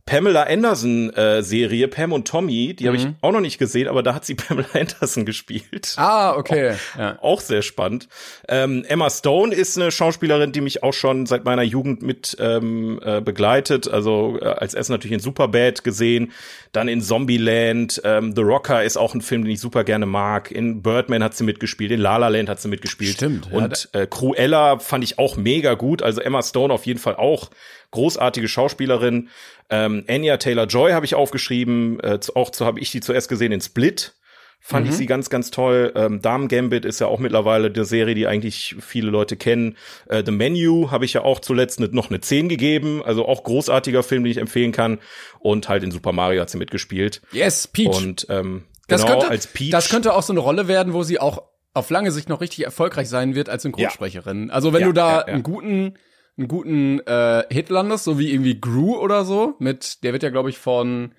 Pamela 0.06 0.44
Anderson 0.44 1.10
äh, 1.14 1.42
Serie, 1.42 1.88
Pam 1.88 2.12
und 2.12 2.26
Tommy, 2.26 2.74
die 2.74 2.86
habe 2.86 2.96
ich 2.96 3.06
auch 3.20 3.32
noch 3.32 3.40
nicht 3.40 3.58
gesehen, 3.58 3.88
aber 3.88 4.02
da 4.02 4.14
hat 4.14 4.24
sie 4.24 4.34
Pamela 4.36 4.68
Anderson 4.74 5.24
gespielt. 5.24 5.94
ah, 5.96 6.34
okay. 6.36 6.74
Ja. 6.98 7.18
Auch 7.20 7.40
sehr 7.40 7.62
spannend. 7.62 8.08
Ähm, 8.48 8.84
Emma 8.88 9.08
Stone 9.10 9.54
ist 9.54 9.76
eine 9.78 9.90
Schauspielerin, 9.90 10.52
die 10.52 10.60
mich 10.60 10.82
auch 10.82 10.92
schon 10.94 11.26
seit 11.26 11.44
meiner 11.44 11.62
Jugend 11.62 12.02
mit 12.02 12.36
ähm, 12.40 13.00
äh, 13.04 13.20
begleitet. 13.20 13.88
Also 13.88 14.38
äh, 14.40 14.44
als 14.44 14.74
erst 14.74 14.90
natürlich 14.90 15.14
in 15.14 15.20
Superbad 15.20 15.84
gesehen, 15.84 16.32
dann 16.72 16.88
in 16.88 17.00
Zombieland. 17.00 18.00
Ähm, 18.04 18.34
The 18.34 18.42
Rocker 18.42 18.82
ist 18.84 18.96
auch 18.96 19.14
ein 19.14 19.20
Film, 19.20 19.44
den 19.44 19.52
ich 19.52 19.60
super 19.60 19.84
gerne 19.84 20.06
mag. 20.06 20.50
In 20.50 20.82
Birdman 20.82 21.22
hat 21.22 21.34
sie 21.36 21.44
mitgespielt, 21.44 21.92
in 21.92 22.00
La 22.00 22.16
La 22.16 22.28
Land 22.28 22.48
hat 22.48 22.60
sie 22.60 22.68
mitgespielt. 22.68 23.14
Stimmt, 23.14 23.48
ja, 23.50 23.58
Und 23.58 23.88
äh, 23.92 24.06
Cruella 24.06 24.78
fand 24.78 25.04
ich 25.04 25.18
auch 25.18 25.36
mega 25.36 25.74
gut. 25.74 26.02
Also 26.02 26.20
Emma 26.20 26.42
Stone 26.42 26.72
auf 26.72 26.86
jeden 26.86 26.98
Fall 27.00 27.16
auch 27.16 27.50
großartige 27.90 28.48
Schauspielerin. 28.48 29.28
Ähm, 29.68 30.04
Anya 30.08 30.36
Taylor 30.36 30.66
Joy 30.66 30.92
habe 30.92 31.06
ich 31.06 31.14
aufgeschrieben. 31.14 32.00
Äh, 32.00 32.18
auch 32.34 32.50
zu 32.50 32.66
habe 32.66 32.80
ich 32.80 32.90
die 32.90 33.00
zuerst 33.00 33.28
gesehen 33.28 33.52
in 33.52 33.60
Split. 33.60 34.14
Fand 34.62 34.86
ich 34.86 34.94
sie 34.94 35.06
ganz, 35.06 35.30
ganz 35.30 35.50
toll. 35.50 35.90
Ähm, 35.96 36.20
Damen 36.20 36.46
Gambit 36.48 36.84
ist 36.84 37.00
ja 37.00 37.06
auch 37.06 37.18
mittlerweile 37.18 37.68
eine 37.68 37.84
Serie, 37.86 38.14
die 38.14 38.26
eigentlich 38.26 38.76
viele 38.78 39.10
Leute 39.10 39.36
kennen. 39.36 39.78
Äh, 40.06 40.22
The 40.24 40.32
Menu 40.32 40.90
habe 40.90 41.06
ich 41.06 41.14
ja 41.14 41.22
auch 41.22 41.40
zuletzt 41.40 41.80
ne, 41.80 41.88
noch 41.92 42.10
eine 42.10 42.20
10 42.20 42.50
gegeben. 42.50 43.02
Also 43.02 43.26
auch 43.26 43.42
großartiger 43.42 44.02
Film, 44.02 44.22
den 44.22 44.30
ich 44.32 44.36
empfehlen 44.36 44.72
kann. 44.72 44.98
Und 45.38 45.70
halt 45.70 45.82
in 45.82 45.90
Super 45.90 46.12
Mario 46.12 46.42
hat 46.42 46.50
sie 46.50 46.58
mitgespielt. 46.58 47.22
Yes, 47.32 47.68
Peach. 47.68 47.88
Und 47.96 48.26
ähm, 48.28 48.64
das, 48.86 49.00
genau, 49.02 49.14
könnte, 49.20 49.30
als 49.30 49.46
Peach. 49.46 49.70
das 49.70 49.88
könnte 49.88 50.12
auch 50.14 50.22
so 50.22 50.34
eine 50.34 50.40
Rolle 50.40 50.68
werden, 50.68 50.92
wo 50.92 51.04
sie 51.04 51.18
auch 51.18 51.42
auf 51.72 51.88
lange 51.88 52.12
Sicht 52.12 52.28
noch 52.28 52.42
richtig 52.42 52.64
erfolgreich 52.64 53.08
sein 53.08 53.34
wird 53.34 53.48
als 53.48 53.62
Synchronsprecherin. 53.62 54.50
Also 54.50 54.74
wenn 54.74 54.82
Ja, 54.82 54.86
du 54.88 54.92
da 54.92 55.10
ja, 55.10 55.18
ja. 55.20 55.24
einen 55.32 55.42
guten 55.42 55.94
einen 56.40 56.48
guten 56.48 57.00
äh, 57.06 57.44
Hit 57.50 57.68
landest, 57.68 58.04
so 58.04 58.18
wie 58.18 58.32
irgendwie 58.32 58.58
Gru 58.60 58.96
oder 58.96 59.24
so, 59.24 59.54
mit 59.58 60.02
der 60.02 60.12
wird 60.12 60.22
ja 60.22 60.30
glaube 60.30 60.50
ich 60.50 60.58
von 60.58 61.12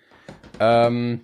ähm, 0.60 1.22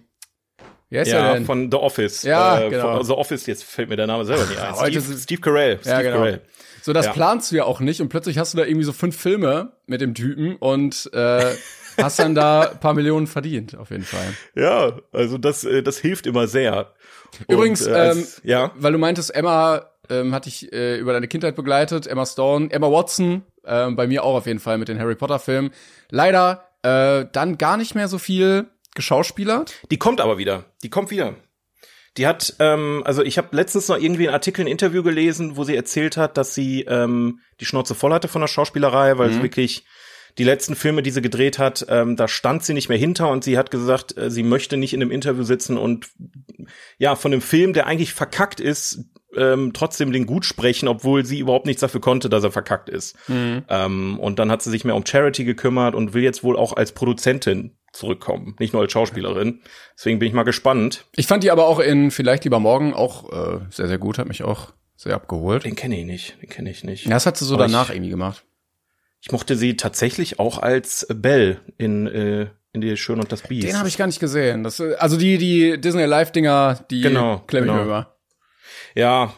wie 0.89 0.99
heißt 0.99 1.11
der 1.11 1.19
ja, 1.19 1.33
denn? 1.33 1.45
von 1.45 1.69
The 1.69 1.77
Office. 1.77 2.23
Ja, 2.23 2.61
äh, 2.61 2.69
genau. 2.69 3.03
The 3.03 3.11
Office, 3.13 3.45
jetzt 3.45 3.63
fällt 3.65 3.89
mir 3.89 3.97
der 3.97 4.07
Name 4.07 4.23
selber 4.23 4.45
nicht 4.45 4.57
ein. 4.59 4.73
Heute 4.75 5.01
Steve, 5.01 5.17
Steve 5.17 5.41
Carell. 5.41 5.77
Steve 5.79 5.89
ja, 5.95 6.01
genau. 6.01 6.17
Carell. 6.17 6.41
So, 6.81 6.93
das 6.93 7.07
Ja. 7.07 7.11
planst 7.11 7.51
du 7.51 7.57
ja 7.57 7.65
auch 7.65 7.81
nicht 7.81 7.99
und 7.99 8.07
plötzlich 8.07 8.37
hast 8.37 8.53
du 8.53 8.57
da 8.57 8.63
irgendwie 8.65 8.85
so 8.85 8.93
fünf 8.93 9.17
Filme 9.19 9.73
mit 9.85 9.99
dem 9.99 10.13
Typen 10.13 10.55
und 10.55 11.09
äh, 11.13 11.53
hast 11.97 12.19
dann 12.19 12.35
da 12.35 12.69
ein 12.69 12.79
paar 12.79 12.93
Millionen 12.93 13.27
verdient, 13.27 13.75
auf 13.75 13.89
jeden 13.89 14.03
Fall. 14.05 14.33
Ja, 14.55 14.93
also 15.11 15.37
das, 15.37 15.65
äh, 15.65 15.83
das 15.83 15.97
hilft 15.97 16.25
immer 16.25 16.47
sehr. 16.47 16.93
Übrigens, 17.49 17.85
Und, 17.85 17.91
äh, 17.91 17.95
als- 17.97 18.37
ähm, 18.37 18.49
ja. 18.49 18.71
weil 18.77 18.93
du 18.93 18.97
meintest, 18.99 19.35
Emma 19.35 19.81
ähm, 20.09 20.33
hat 20.33 20.45
dich 20.45 20.71
äh, 20.73 20.97
über 20.97 21.13
deine 21.13 21.27
Kindheit 21.27 21.55
begleitet, 21.55 22.07
Emma 22.07 22.25
Stone, 22.25 22.71
Emma 22.71 22.91
Watson, 22.91 23.43
ähm, 23.65 23.95
bei 23.95 24.07
mir 24.07 24.23
auch 24.23 24.35
auf 24.35 24.45
jeden 24.47 24.59
Fall 24.59 24.77
mit 24.77 24.87
den 24.87 24.99
Harry 24.99 25.15
Potter 25.15 25.39
Filmen. 25.39 25.71
Leider 26.09 26.65
äh, 26.83 27.25
dann 27.31 27.57
gar 27.57 27.77
nicht 27.77 27.95
mehr 27.95 28.07
so 28.07 28.17
viel 28.17 28.67
geschauspielert. 28.95 29.75
Die 29.91 29.97
kommt 29.97 30.21
aber 30.21 30.37
wieder. 30.37 30.65
Die 30.83 30.89
kommt 30.89 31.11
wieder. 31.11 31.35
Die 32.17 32.25
hat, 32.25 32.55
ähm, 32.59 33.03
also 33.05 33.21
ich 33.21 33.37
habe 33.37 33.55
letztens 33.55 33.87
noch 33.89 33.97
irgendwie 33.97 34.27
einen 34.27 34.33
Artikel, 34.33 34.61
ein 34.61 34.67
Interview 34.67 35.03
gelesen, 35.03 35.55
wo 35.55 35.63
sie 35.63 35.75
erzählt 35.75 36.17
hat, 36.17 36.37
dass 36.37 36.55
sie 36.55 36.81
ähm, 36.81 37.41
die 37.59 37.65
Schnauze 37.65 37.93
voll 37.93 38.11
hatte 38.11 38.27
von 38.27 38.41
der 38.41 38.47
Schauspielerei, 38.47 39.19
weil 39.19 39.29
es 39.29 39.41
wirklich 39.41 39.85
die 40.37 40.43
letzten 40.43 40.75
Filme, 40.75 41.01
die 41.01 41.11
sie 41.11 41.21
gedreht 41.21 41.57
hat, 41.57 41.85
ähm, 41.89 42.15
da 42.15 42.27
stand 42.27 42.63
sie 42.63 42.73
nicht 42.73 42.89
mehr 42.89 42.97
hinter 42.97 43.29
und 43.29 43.43
sie 43.43 43.57
hat 43.57 43.71
gesagt, 43.71 44.17
äh, 44.17 44.29
sie 44.29 44.43
möchte 44.43 44.77
nicht 44.77 44.93
in 44.93 45.01
einem 45.01 45.11
Interview 45.11 45.43
sitzen 45.43 45.77
und 45.77 46.09
ja, 46.97 47.15
von 47.15 47.33
einem 47.33 47.41
Film, 47.41 47.73
der 47.73 47.87
eigentlich 47.87 48.13
verkackt 48.13 48.59
ist, 48.59 49.05
ähm, 49.37 49.71
trotzdem 49.73 50.11
den 50.11 50.25
gut 50.25 50.45
sprechen, 50.45 50.87
obwohl 50.87 51.23
sie 51.25 51.39
überhaupt 51.39 51.65
nichts 51.65 51.81
dafür 51.81 52.01
konnte, 52.01 52.29
dass 52.29 52.43
er 52.43 52.51
verkackt 52.51 52.89
ist. 52.89 53.15
Mhm. 53.29 53.63
Ähm, 53.69 54.19
und 54.19 54.39
dann 54.39 54.51
hat 54.51 54.61
sie 54.61 54.69
sich 54.71 54.83
mehr 54.83 54.95
um 54.95 55.05
Charity 55.05 55.43
gekümmert 55.45 55.95
und 55.95 56.13
will 56.13 56.23
jetzt 56.23 56.43
wohl 56.43 56.57
auch 56.57 56.73
als 56.75 56.91
Produzentin 56.91 57.77
zurückkommen, 57.93 58.55
nicht 58.59 58.73
nur 58.73 58.81
als 58.81 58.91
Schauspielerin. 58.91 59.61
Deswegen 59.97 60.19
bin 60.19 60.27
ich 60.27 60.33
mal 60.33 60.43
gespannt. 60.43 61.05
Ich 61.15 61.27
fand 61.27 61.43
die 61.43 61.51
aber 61.51 61.67
auch 61.67 61.79
in 61.79 62.11
Vielleicht 62.11 62.43
lieber 62.43 62.59
morgen 62.59 62.93
auch 62.93 63.31
äh, 63.31 63.59
sehr, 63.71 63.87
sehr 63.87 63.97
gut, 63.97 64.17
hat 64.17 64.27
mich 64.27 64.43
auch 64.43 64.73
sehr 64.95 65.15
abgeholt. 65.15 65.63
Den 65.63 65.75
kenne 65.75 65.99
ich 65.99 66.05
nicht, 66.05 66.41
den 66.41 66.49
kenne 66.49 66.69
ich 66.69 66.83
nicht. 66.83 67.05
Ja, 67.05 67.11
das 67.11 67.25
hat 67.25 67.37
sie 67.37 67.45
so 67.45 67.55
Aber 67.55 67.65
danach 67.65 67.89
ich- 67.89 67.95
irgendwie 67.95 68.09
gemacht. 68.11 68.43
Ich 69.21 69.31
mochte 69.31 69.55
sie 69.55 69.75
tatsächlich 69.77 70.39
auch 70.39 70.59
als 70.59 71.07
Belle 71.13 71.59
in, 71.77 72.05
äh, 72.07 72.47
in 72.73 72.81
die 72.81 72.95
Schön 72.97 73.19
und 73.19 73.31
das 73.31 73.41
Biest. 73.41 73.67
Den 73.67 73.79
habe 73.79 73.87
ich 73.87 73.97
gar 73.97 74.05
nicht 74.05 74.19
gesehen. 74.19 74.63
Das, 74.63 74.79
äh, 74.79 74.93
also 74.99 75.17
die, 75.17 75.37
die 75.39 75.81
Disney 75.81 76.05
Live-Dinger, 76.05 76.85
die 76.91 77.01
Genau, 77.01 77.39
klemme 77.47 77.65
ich 77.65 77.71
genau. 77.71 77.83
mir 77.83 77.87
immer. 77.89 78.13
Ja, 78.97 79.31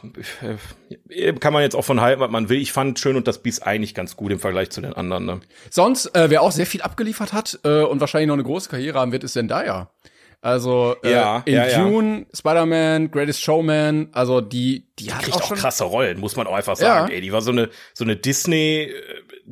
äh, 1.09 1.33
kann 1.33 1.51
man 1.51 1.63
jetzt 1.63 1.75
auch 1.75 1.83
von 1.83 1.99
halten, 1.99 2.21
was 2.21 2.31
man 2.31 2.47
will. 2.47 2.61
Ich 2.61 2.71
fand 2.71 2.97
Schön 2.97 3.17
und 3.17 3.27
das 3.27 3.43
Biest 3.43 3.67
eigentlich 3.67 3.93
ganz 3.93 4.15
gut 4.15 4.31
im 4.31 4.39
Vergleich 4.39 4.69
zu 4.69 4.79
den 4.79 4.93
anderen. 4.93 5.25
Ne? 5.25 5.41
Sonst, 5.69 6.15
äh, 6.15 6.29
wer 6.29 6.41
auch 6.43 6.53
sehr 6.53 6.65
viel 6.65 6.81
abgeliefert 6.81 7.33
hat 7.33 7.59
äh, 7.65 7.81
und 7.83 7.99
wahrscheinlich 7.99 8.27
noch 8.27 8.35
eine 8.35 8.43
große 8.43 8.69
Karriere 8.69 8.99
haben 8.99 9.11
wird, 9.11 9.25
ist 9.25 9.33
Zendaya. 9.33 9.91
Also 10.39 10.95
äh, 11.03 11.11
Ja, 11.11 11.43
in 11.45 11.55
ja, 11.55 11.67
ja. 11.67 11.83
Dune, 11.83 12.25
Spider-Man, 12.33 13.11
Greatest 13.11 13.41
Showman, 13.41 14.07
also 14.13 14.39
die, 14.39 14.87
die 14.97 15.11
hat 15.11 15.23
Kriegt 15.23 15.35
auch 15.35 15.51
auch 15.51 15.55
krasse 15.55 15.83
Rollen, 15.83 16.21
muss 16.21 16.37
man 16.37 16.47
auch 16.47 16.55
einfach 16.55 16.77
sagen. 16.77 17.09
Ja. 17.09 17.15
Ey, 17.15 17.19
die 17.19 17.33
war 17.33 17.41
so 17.41 17.51
eine 17.51 17.69
so 17.93 18.05
eine 18.05 18.15
Disney 18.15 18.93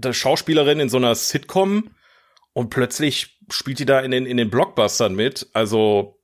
äh, 0.01 0.13
Schauspielerin 0.13 0.79
in 0.79 0.87
so 0.87 0.95
einer 0.95 1.15
Sitcom 1.15 1.89
und 2.53 2.69
plötzlich 2.69 3.37
spielt 3.51 3.79
die 3.79 3.85
da 3.85 3.99
in 3.99 4.11
den 4.11 4.25
in 4.25 4.37
den 4.37 4.49
Blockbustern 4.49 5.13
mit. 5.13 5.49
Also 5.51 6.16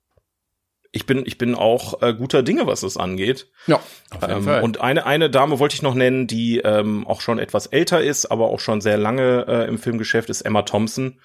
ich 0.95 1.05
bin 1.05 1.23
ich 1.25 1.37
bin 1.37 1.55
auch 1.55 2.01
äh, 2.01 2.13
guter 2.13 2.43
Dinge, 2.43 2.67
was 2.67 2.83
es 2.83 2.95
angeht. 2.97 3.47
Ja, 3.67 3.77
auf 4.11 4.21
jeden 4.21 4.31
Ähm, 4.37 4.43
Fall. 4.43 4.61
und 4.61 4.79
eine, 4.79 5.05
eine 5.05 5.29
Dame 5.29 5.59
wollte 5.59 5.75
ich 5.75 5.81
noch 5.81 5.95
nennen, 5.95 6.27
die 6.27 6.59
ähm, 6.59 7.05
auch 7.07 7.19
schon 7.19 7.39
etwas 7.39 7.65
älter 7.65 8.01
ist, 8.01 8.27
aber 8.27 8.45
auch 8.49 8.59
schon 8.59 8.79
sehr 8.79 8.97
lange 8.97 9.45
äh, 9.47 9.67
im 9.67 9.77
Filmgeschäft 9.79 10.29
ist, 10.29 10.41
Emma 10.41 10.61
Thompson. 10.61 11.19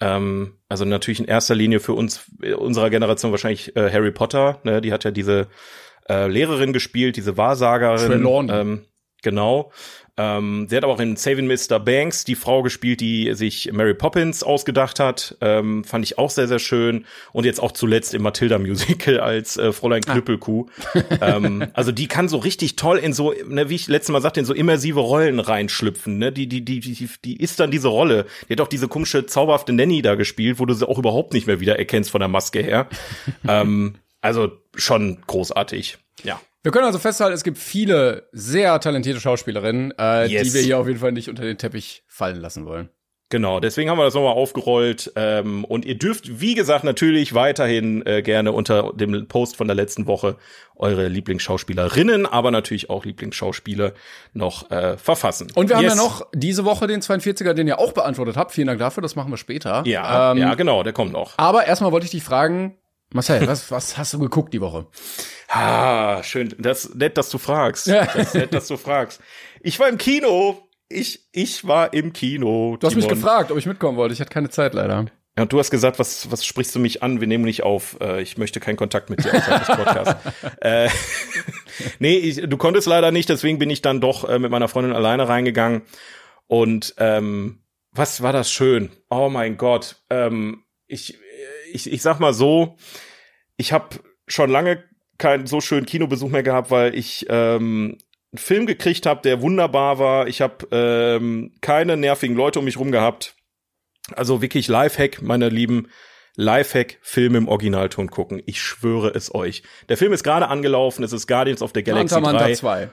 Ähm, 0.00 0.58
also 0.68 0.84
natürlich 0.84 1.20
in 1.20 1.24
erster 1.26 1.54
Linie 1.54 1.80
für 1.80 1.94
uns, 1.94 2.30
äh, 2.42 2.52
unserer 2.52 2.90
Generation 2.90 3.30
wahrscheinlich 3.32 3.74
äh, 3.74 3.90
Harry 3.90 4.12
Potter. 4.12 4.60
Ne? 4.64 4.82
Die 4.82 4.92
hat 4.92 5.04
ja 5.04 5.10
diese 5.10 5.48
äh, 6.08 6.28
Lehrerin 6.28 6.74
gespielt, 6.74 7.16
diese 7.16 7.38
Wahrsagerin. 7.38 8.06
Trelawney. 8.06 8.52
Ähm, 8.52 8.84
genau. 9.22 9.72
Ähm, 10.18 10.66
sie 10.68 10.76
hat 10.76 10.84
aber 10.84 10.94
auch 10.94 11.00
in 11.00 11.16
Saving 11.16 11.46
Mr. 11.46 11.78
Banks 11.78 12.24
die 12.24 12.36
Frau 12.36 12.62
gespielt, 12.62 13.00
die 13.00 13.34
sich 13.34 13.70
Mary 13.72 13.94
Poppins 13.94 14.42
ausgedacht 14.42 14.98
hat. 14.98 15.36
Ähm, 15.40 15.84
fand 15.84 16.04
ich 16.04 16.18
auch 16.18 16.30
sehr, 16.30 16.48
sehr 16.48 16.58
schön. 16.58 17.04
Und 17.32 17.44
jetzt 17.44 17.60
auch 17.60 17.72
zuletzt 17.72 18.14
im 18.14 18.22
Matilda 18.22 18.58
Musical 18.58 19.20
als 19.20 19.56
äh, 19.56 19.72
Fräulein 19.72 20.02
Knüppelkuh. 20.02 20.66
ähm, 21.20 21.66
also 21.74 21.92
die 21.92 22.08
kann 22.08 22.28
so 22.28 22.38
richtig 22.38 22.76
toll 22.76 22.98
in 22.98 23.12
so, 23.12 23.34
ne, 23.46 23.68
wie 23.68 23.74
ich 23.74 23.88
letztes 23.88 24.12
Mal 24.12 24.22
sagte, 24.22 24.40
in 24.40 24.46
so 24.46 24.54
immersive 24.54 25.00
Rollen 25.00 25.38
reinschlüpfen. 25.38 26.18
Ne? 26.18 26.32
Die, 26.32 26.48
die, 26.48 26.64
die, 26.64 26.80
die, 26.80 27.08
die 27.24 27.36
ist 27.36 27.60
dann 27.60 27.70
diese 27.70 27.88
Rolle. 27.88 28.26
Die 28.48 28.54
hat 28.54 28.60
auch 28.60 28.68
diese 28.68 28.88
komische, 28.88 29.26
zauberhafte 29.26 29.72
Nanny 29.72 30.00
da 30.00 30.14
gespielt, 30.14 30.58
wo 30.58 30.64
du 30.64 30.72
sie 30.72 30.88
auch 30.88 30.98
überhaupt 30.98 31.34
nicht 31.34 31.46
mehr 31.46 31.60
wieder 31.60 31.78
erkennst 31.78 32.10
von 32.10 32.20
der 32.20 32.28
Maske 32.28 32.62
her. 32.62 32.88
ähm, 33.48 33.96
also 34.22 34.50
schon 34.74 35.18
großartig. 35.26 35.98
Ja. 36.24 36.40
Wir 36.66 36.72
können 36.72 36.86
also 36.86 36.98
festhalten, 36.98 37.32
es 37.32 37.44
gibt 37.44 37.58
viele 37.58 38.28
sehr 38.32 38.80
talentierte 38.80 39.20
Schauspielerinnen, 39.20 39.94
äh, 40.00 40.26
Yes. 40.26 40.48
die 40.48 40.54
wir 40.54 40.60
hier 40.62 40.78
auf 40.80 40.88
jeden 40.88 40.98
Fall 40.98 41.12
nicht 41.12 41.28
unter 41.28 41.44
den 41.44 41.58
Teppich 41.58 42.02
fallen 42.08 42.40
lassen 42.40 42.66
wollen. 42.66 42.88
Genau, 43.28 43.60
deswegen 43.60 43.88
haben 43.88 43.98
wir 43.98 44.04
das 44.04 44.14
nochmal 44.14 44.32
aufgerollt. 44.32 45.12
Ähm, 45.14 45.64
und 45.64 45.84
ihr 45.84 45.96
dürft, 45.96 46.40
wie 46.40 46.54
gesagt, 46.56 46.82
natürlich 46.82 47.34
weiterhin 47.34 48.04
äh, 48.04 48.20
gerne 48.20 48.50
unter 48.50 48.92
dem 48.94 49.28
Post 49.28 49.54
von 49.54 49.68
der 49.68 49.76
letzten 49.76 50.08
Woche 50.08 50.38
eure 50.74 51.06
Lieblingsschauspielerinnen, 51.06 52.26
aber 52.26 52.50
natürlich 52.50 52.90
auch 52.90 53.04
Lieblingsschauspieler 53.04 53.92
noch 54.32 54.68
äh, 54.72 54.96
verfassen. 54.96 55.52
Und 55.54 55.68
wir 55.68 55.76
haben 55.76 55.84
Yes. 55.84 55.94
ja 55.94 56.02
noch 56.02 56.26
diese 56.34 56.64
Woche 56.64 56.88
den 56.88 57.00
42er, 57.00 57.52
den 57.52 57.68
ihr 57.68 57.78
auch 57.78 57.92
beantwortet 57.92 58.36
habt. 58.36 58.50
Vielen 58.50 58.66
Dank 58.66 58.80
dafür, 58.80 59.02
das 59.02 59.14
machen 59.14 59.30
wir 59.30 59.36
später. 59.36 59.84
Ja, 59.86 60.32
Ähm, 60.32 60.38
ja, 60.38 60.54
genau, 60.56 60.82
der 60.82 60.92
kommt 60.92 61.12
noch. 61.12 61.34
Aber 61.36 61.64
erstmal 61.64 61.92
wollte 61.92 62.06
ich 62.06 62.10
dich 62.10 62.24
fragen, 62.24 62.76
Marcel, 63.12 63.46
was, 63.46 63.70
was 63.70 63.96
hast 63.96 64.14
du 64.14 64.18
geguckt 64.18 64.52
die 64.52 64.60
Woche? 64.60 64.86
Ah, 65.48 66.22
schön. 66.22 66.54
Das 66.58 66.94
nett, 66.94 67.16
dass 67.16 67.30
du 67.30 67.38
fragst. 67.38 67.86
Ja. 67.86 68.04
Das 68.04 68.16
ist 68.16 68.34
nett, 68.34 68.52
dass 68.52 68.66
du 68.68 68.76
fragst. 68.76 69.20
Ich 69.60 69.78
war 69.78 69.88
im 69.88 69.98
Kino. 69.98 70.68
Ich, 70.88 71.28
ich 71.32 71.66
war 71.66 71.92
im 71.92 72.12
Kino. 72.12 72.76
Du 72.78 72.86
hast 72.86 72.94
mich 72.94 73.04
Timon. 73.04 73.20
gefragt, 73.20 73.50
ob 73.50 73.58
ich 73.58 73.66
mitkommen 73.66 73.96
wollte. 73.96 74.12
Ich 74.12 74.20
hatte 74.20 74.30
keine 74.30 74.50
Zeit 74.50 74.74
leider. 74.74 75.06
Ja, 75.36 75.42
und 75.42 75.52
du 75.52 75.58
hast 75.58 75.70
gesagt, 75.70 75.98
was, 75.98 76.30
was 76.30 76.44
sprichst 76.44 76.74
du 76.74 76.78
mich 76.78 77.02
an? 77.02 77.20
Wir 77.20 77.26
nehmen 77.26 77.44
nicht 77.44 77.62
auf. 77.62 77.98
Äh, 78.00 78.22
ich 78.22 78.38
möchte 78.38 78.58
keinen 78.58 78.76
Kontakt 78.76 79.10
mit 79.10 79.24
dir 79.24 79.34
außerhalb 79.34 79.66
des 79.66 79.76
Podcasts. 79.76 80.16
äh, 80.60 80.88
nee, 81.98 82.16
ich, 82.16 82.40
du 82.48 82.56
konntest 82.56 82.86
leider 82.86 83.12
nicht, 83.12 83.28
deswegen 83.28 83.58
bin 83.58 83.68
ich 83.68 83.82
dann 83.82 84.00
doch 84.00 84.28
äh, 84.28 84.38
mit 84.38 84.50
meiner 84.50 84.68
Freundin 84.68 84.94
alleine 84.94 85.28
reingegangen. 85.28 85.82
Und 86.46 86.94
ähm, 86.98 87.60
was 87.92 88.22
war 88.22 88.32
das 88.32 88.50
schön? 88.50 88.90
Oh 89.10 89.28
mein 89.28 89.58
Gott. 89.58 89.96
Ähm, 90.08 90.62
ich, 90.86 91.18
ich, 91.72 91.92
ich 91.92 92.02
sag 92.02 92.20
mal 92.20 92.34
so, 92.34 92.76
ich 93.56 93.72
habe 93.72 93.96
schon 94.26 94.50
lange 94.50 94.84
keinen 95.18 95.46
so 95.46 95.60
schönen 95.60 95.86
Kinobesuch 95.86 96.28
mehr 96.28 96.42
gehabt, 96.42 96.70
weil 96.70 96.94
ich 96.94 97.26
ähm, 97.28 97.98
einen 98.32 98.38
Film 98.38 98.66
gekriegt 98.66 99.06
habe, 99.06 99.22
der 99.22 99.40
wunderbar 99.40 99.98
war. 99.98 100.28
Ich 100.28 100.40
habe 100.40 100.66
ähm, 100.70 101.52
keine 101.60 101.96
nervigen 101.96 102.36
Leute 102.36 102.58
um 102.58 102.64
mich 102.64 102.78
rum 102.78 102.92
gehabt. 102.92 103.34
Also 104.14 104.42
wirklich 104.42 104.68
Lifehack, 104.68 105.22
meine 105.22 105.48
Lieben. 105.48 105.88
Lifehack, 106.38 106.98
Film 107.00 107.34
im 107.34 107.48
Originalton 107.48 108.10
gucken. 108.10 108.42
Ich 108.44 108.60
schwöre 108.60 109.08
es 109.08 109.34
euch. 109.34 109.62
Der 109.88 109.96
Film 109.96 110.12
ist 110.12 110.22
gerade 110.22 110.48
angelaufen. 110.48 111.02
Es 111.02 111.12
ist 111.12 111.26
Guardians 111.26 111.62
of 111.62 111.72
the 111.74 111.82
Galaxy 111.82 112.14
Manta 112.14 112.32
Manta 112.32 112.46
3. 112.46 112.54
2. 112.54 112.88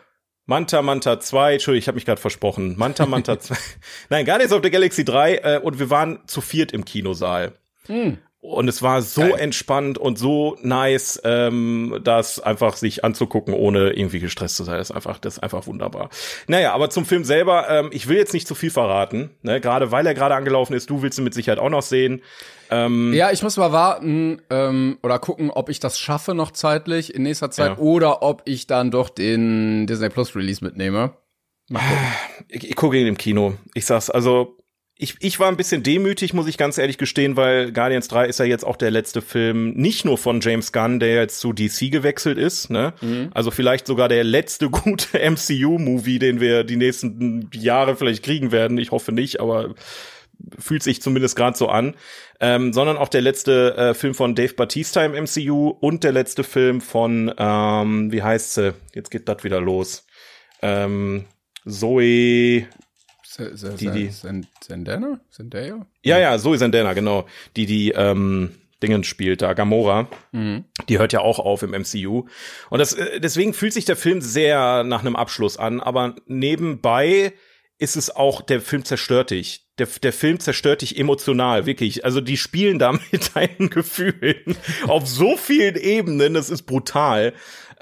Manta 0.46 0.82
Manta 0.82 1.20
2, 1.20 1.53
Entschuldigung, 1.53 1.80
ich 1.80 1.88
habe 1.88 1.96
mich 1.96 2.06
gerade 2.06 2.20
versprochen. 2.20 2.77
Manta 2.77 3.06
Manta 3.06 3.39
2. 3.39 3.56
Nein, 4.10 4.25
Guardians 4.25 4.53
of 4.53 4.62
the 4.63 4.72
Galaxy 4.72 5.06
3 5.06 5.36
äh, 5.36 5.60
und 5.62 5.80
wir 5.80 5.89
waren 5.89 6.20
zu 6.27 6.42
viert 6.42 6.72
im 6.72 6.86
Kinosaal. 6.86 7.53
Und 8.46 8.68
es 8.68 8.82
war 8.82 9.02
so 9.02 9.22
entspannt 9.22 9.98
und 9.98 10.20
so 10.20 10.58
nice, 10.62 11.20
ähm, 11.24 12.02
das 12.04 12.42
einfach 12.42 12.76
sich 12.76 13.06
anzugucken, 13.06 13.54
ohne 13.54 13.92
irgendwie 13.92 14.20
gestresst 14.20 14.58
zu 14.58 14.66
sein. 14.66 14.78
Das 14.78 14.90
ist 14.90 14.96
einfach, 14.96 15.18
das 15.18 15.36
ist 15.36 15.40
einfach 15.44 15.66
wunderbar. 15.66 16.10
Naja, 16.48 16.74
aber 16.74 16.90
zum 16.90 17.06
Film 17.06 17.24
selber, 17.24 17.70
ähm, 17.70 17.90
ich 17.94 18.10
will 18.10 18.18
jetzt 18.18 18.34
nicht 18.34 18.46
zu 18.46 18.54
viel 18.54 18.70
verraten, 18.70 19.30
ne? 19.44 19.62
gerade 19.62 19.92
weil 19.92 20.06
er 20.06 20.14
gerade 20.14 20.36
angelaufen 20.36 20.74
ist. 20.74 20.90
Du 20.90 21.02
willst 21.02 21.18
ihn 21.18 21.24
mit 21.24 21.34
Sicherheit 21.34 21.58
auch 21.58 21.70
noch 21.70 21.82
sehen. 21.82 22.22
Ja, 22.70 23.32
ich 23.32 23.44
muss 23.44 23.56
mal 23.58 23.72
warten 23.72 24.42
ähm, 24.50 24.98
oder 25.04 25.20
gucken, 25.20 25.52
ob 25.52 25.70
ich 25.70 25.80
das 25.80 26.00
schaffe 26.00 26.34
noch 26.34 26.50
zeitlich 26.50 27.14
in 27.14 27.22
nächster 27.22 27.52
Zeit 27.52 27.74
Ja. 27.74 27.78
oder 27.78 28.24
ob 28.24 28.42
ich 28.46 28.66
dann 28.66 28.90
doch 28.90 29.10
den 29.10 29.86
Disney 29.86 30.10
Plus 30.10 30.36
Release 30.36 30.66
mitnehme. 30.66 31.14
Ich, 32.48 32.70
ich 32.70 32.76
gucke 32.76 32.98
ihn 32.98 33.06
im 33.06 33.18
Kino. 33.18 33.54
Ich 33.76 33.86
sag's, 33.86 34.10
also 34.10 34.58
ich, 34.96 35.16
ich 35.20 35.40
war 35.40 35.48
ein 35.48 35.58
bisschen 35.58 35.82
demütig, 35.82 36.34
muss 36.34 36.48
ich 36.48 36.58
ganz 36.58 36.78
ehrlich 36.78 36.98
gestehen, 36.98 37.36
weil 37.36 37.72
Guardians 37.72 38.08
3 38.10 38.28
ist 38.28 38.40
ja 38.40 38.46
jetzt 38.46 38.64
auch 38.64 38.76
der 38.76 38.92
letzte 38.92 39.22
Film, 39.22 39.72
nicht 39.74 40.06
nur 40.06 40.18
von 40.18 40.40
James 40.40 40.72
Gunn, 40.72 41.00
der 41.00 41.16
jetzt 41.16 41.40
zu 41.40 41.52
DC 41.52 41.92
gewechselt 41.92 42.38
ist, 42.38 42.70
ne? 42.70 42.94
Also 43.34 43.50
vielleicht 43.50 43.88
sogar 43.88 44.08
der 44.08 44.24
letzte 44.24 44.70
gute 44.72 45.18
MCU-Movie, 45.18 46.20
den 46.20 46.40
wir 46.40 46.64
die 46.64 46.76
nächsten 46.76 47.50
Jahre 47.54 47.96
vielleicht 47.96 48.24
kriegen 48.24 48.52
werden. 48.52 48.78
Ich 48.78 48.92
hoffe 48.92 49.12
nicht, 49.12 49.40
aber 49.40 49.74
fühlt 50.60 50.84
sich 50.84 51.02
zumindest 51.02 51.36
gerade 51.36 51.58
so 51.58 51.70
an. 51.70 51.96
Ähm, 52.40 52.74
sondern 52.74 52.98
auch 52.98 53.08
der 53.08 53.22
letzte 53.22 53.76
äh, 53.78 53.94
Film 53.94 54.14
von 54.14 54.36
Dave 54.36 54.54
Batista 54.54 55.04
im 55.06 55.14
MCU 55.14 55.70
und 55.70 56.04
der 56.04 56.12
letzte 56.12 56.44
Film 56.44 56.82
von, 56.82 57.34
ähm, 57.38 58.12
wie 58.12 58.22
heißt 58.22 58.56
sie? 58.56 58.74
Jetzt 58.94 59.12
geht 59.12 59.30
das 59.30 59.44
wieder 59.44 59.62
los. 59.62 60.06
Ähm, 60.62 61.26
Zoe, 61.66 62.68
Die- 63.38 63.90
die- 63.92 64.10
Zend- 64.10 64.48
Zendana? 64.62 65.20
Zendaya? 65.32 65.86
ja, 66.04 66.20
ja, 66.20 66.38
Zoe 66.38 66.58
Sandana, 66.58 66.94
genau, 66.94 67.25
die 67.56 67.66
die 67.66 67.92
ähm, 67.92 68.52
Dingen 68.82 69.04
spielt, 69.06 69.42
da 69.42 69.54
Gamora. 69.54 70.08
Die 70.90 71.00
hört 71.00 71.13
ja 71.13 71.22
auch 71.22 71.40
auf 71.40 71.63
im 71.63 71.72
MCU. 71.72 72.25
Und 72.70 72.80
das, 72.80 72.94
äh, 72.94 73.20
deswegen 73.22 73.54
fühlt 73.54 73.72
sich 73.74 73.86
der 73.86 73.96
Film 73.96 74.20
sehr 74.22 74.84
nach 74.84 75.00
einem 75.02 75.16
Abschluss 75.16 75.58
an, 75.58 75.80
aber 75.80 76.16
nebenbei 76.28 77.34
ist 77.80 77.96
es 77.96 78.16
auch, 78.16 78.42
der 78.42 78.62
Film 78.62 78.86
zerstört 78.86 79.32
dich. 79.32 79.66
Der, 79.80 79.88
der 80.04 80.13
Film 80.13 80.40
zerstört 80.40 80.82
dich 80.84 81.00
emotional, 81.00 81.66
wirklich. 81.66 82.06
Also 82.06 82.22
die 82.22 82.38
spielen 82.38 82.78
da 82.78 82.92
mit 83.12 83.36
deinen 83.36 83.70
Gefühlen 83.70 84.56
auf 84.88 85.08
so 85.08 85.36
vielen 85.38 85.75
Ebenen, 85.75 86.34
das 86.36 86.50
ist 86.50 86.63
brutal. 86.63 87.34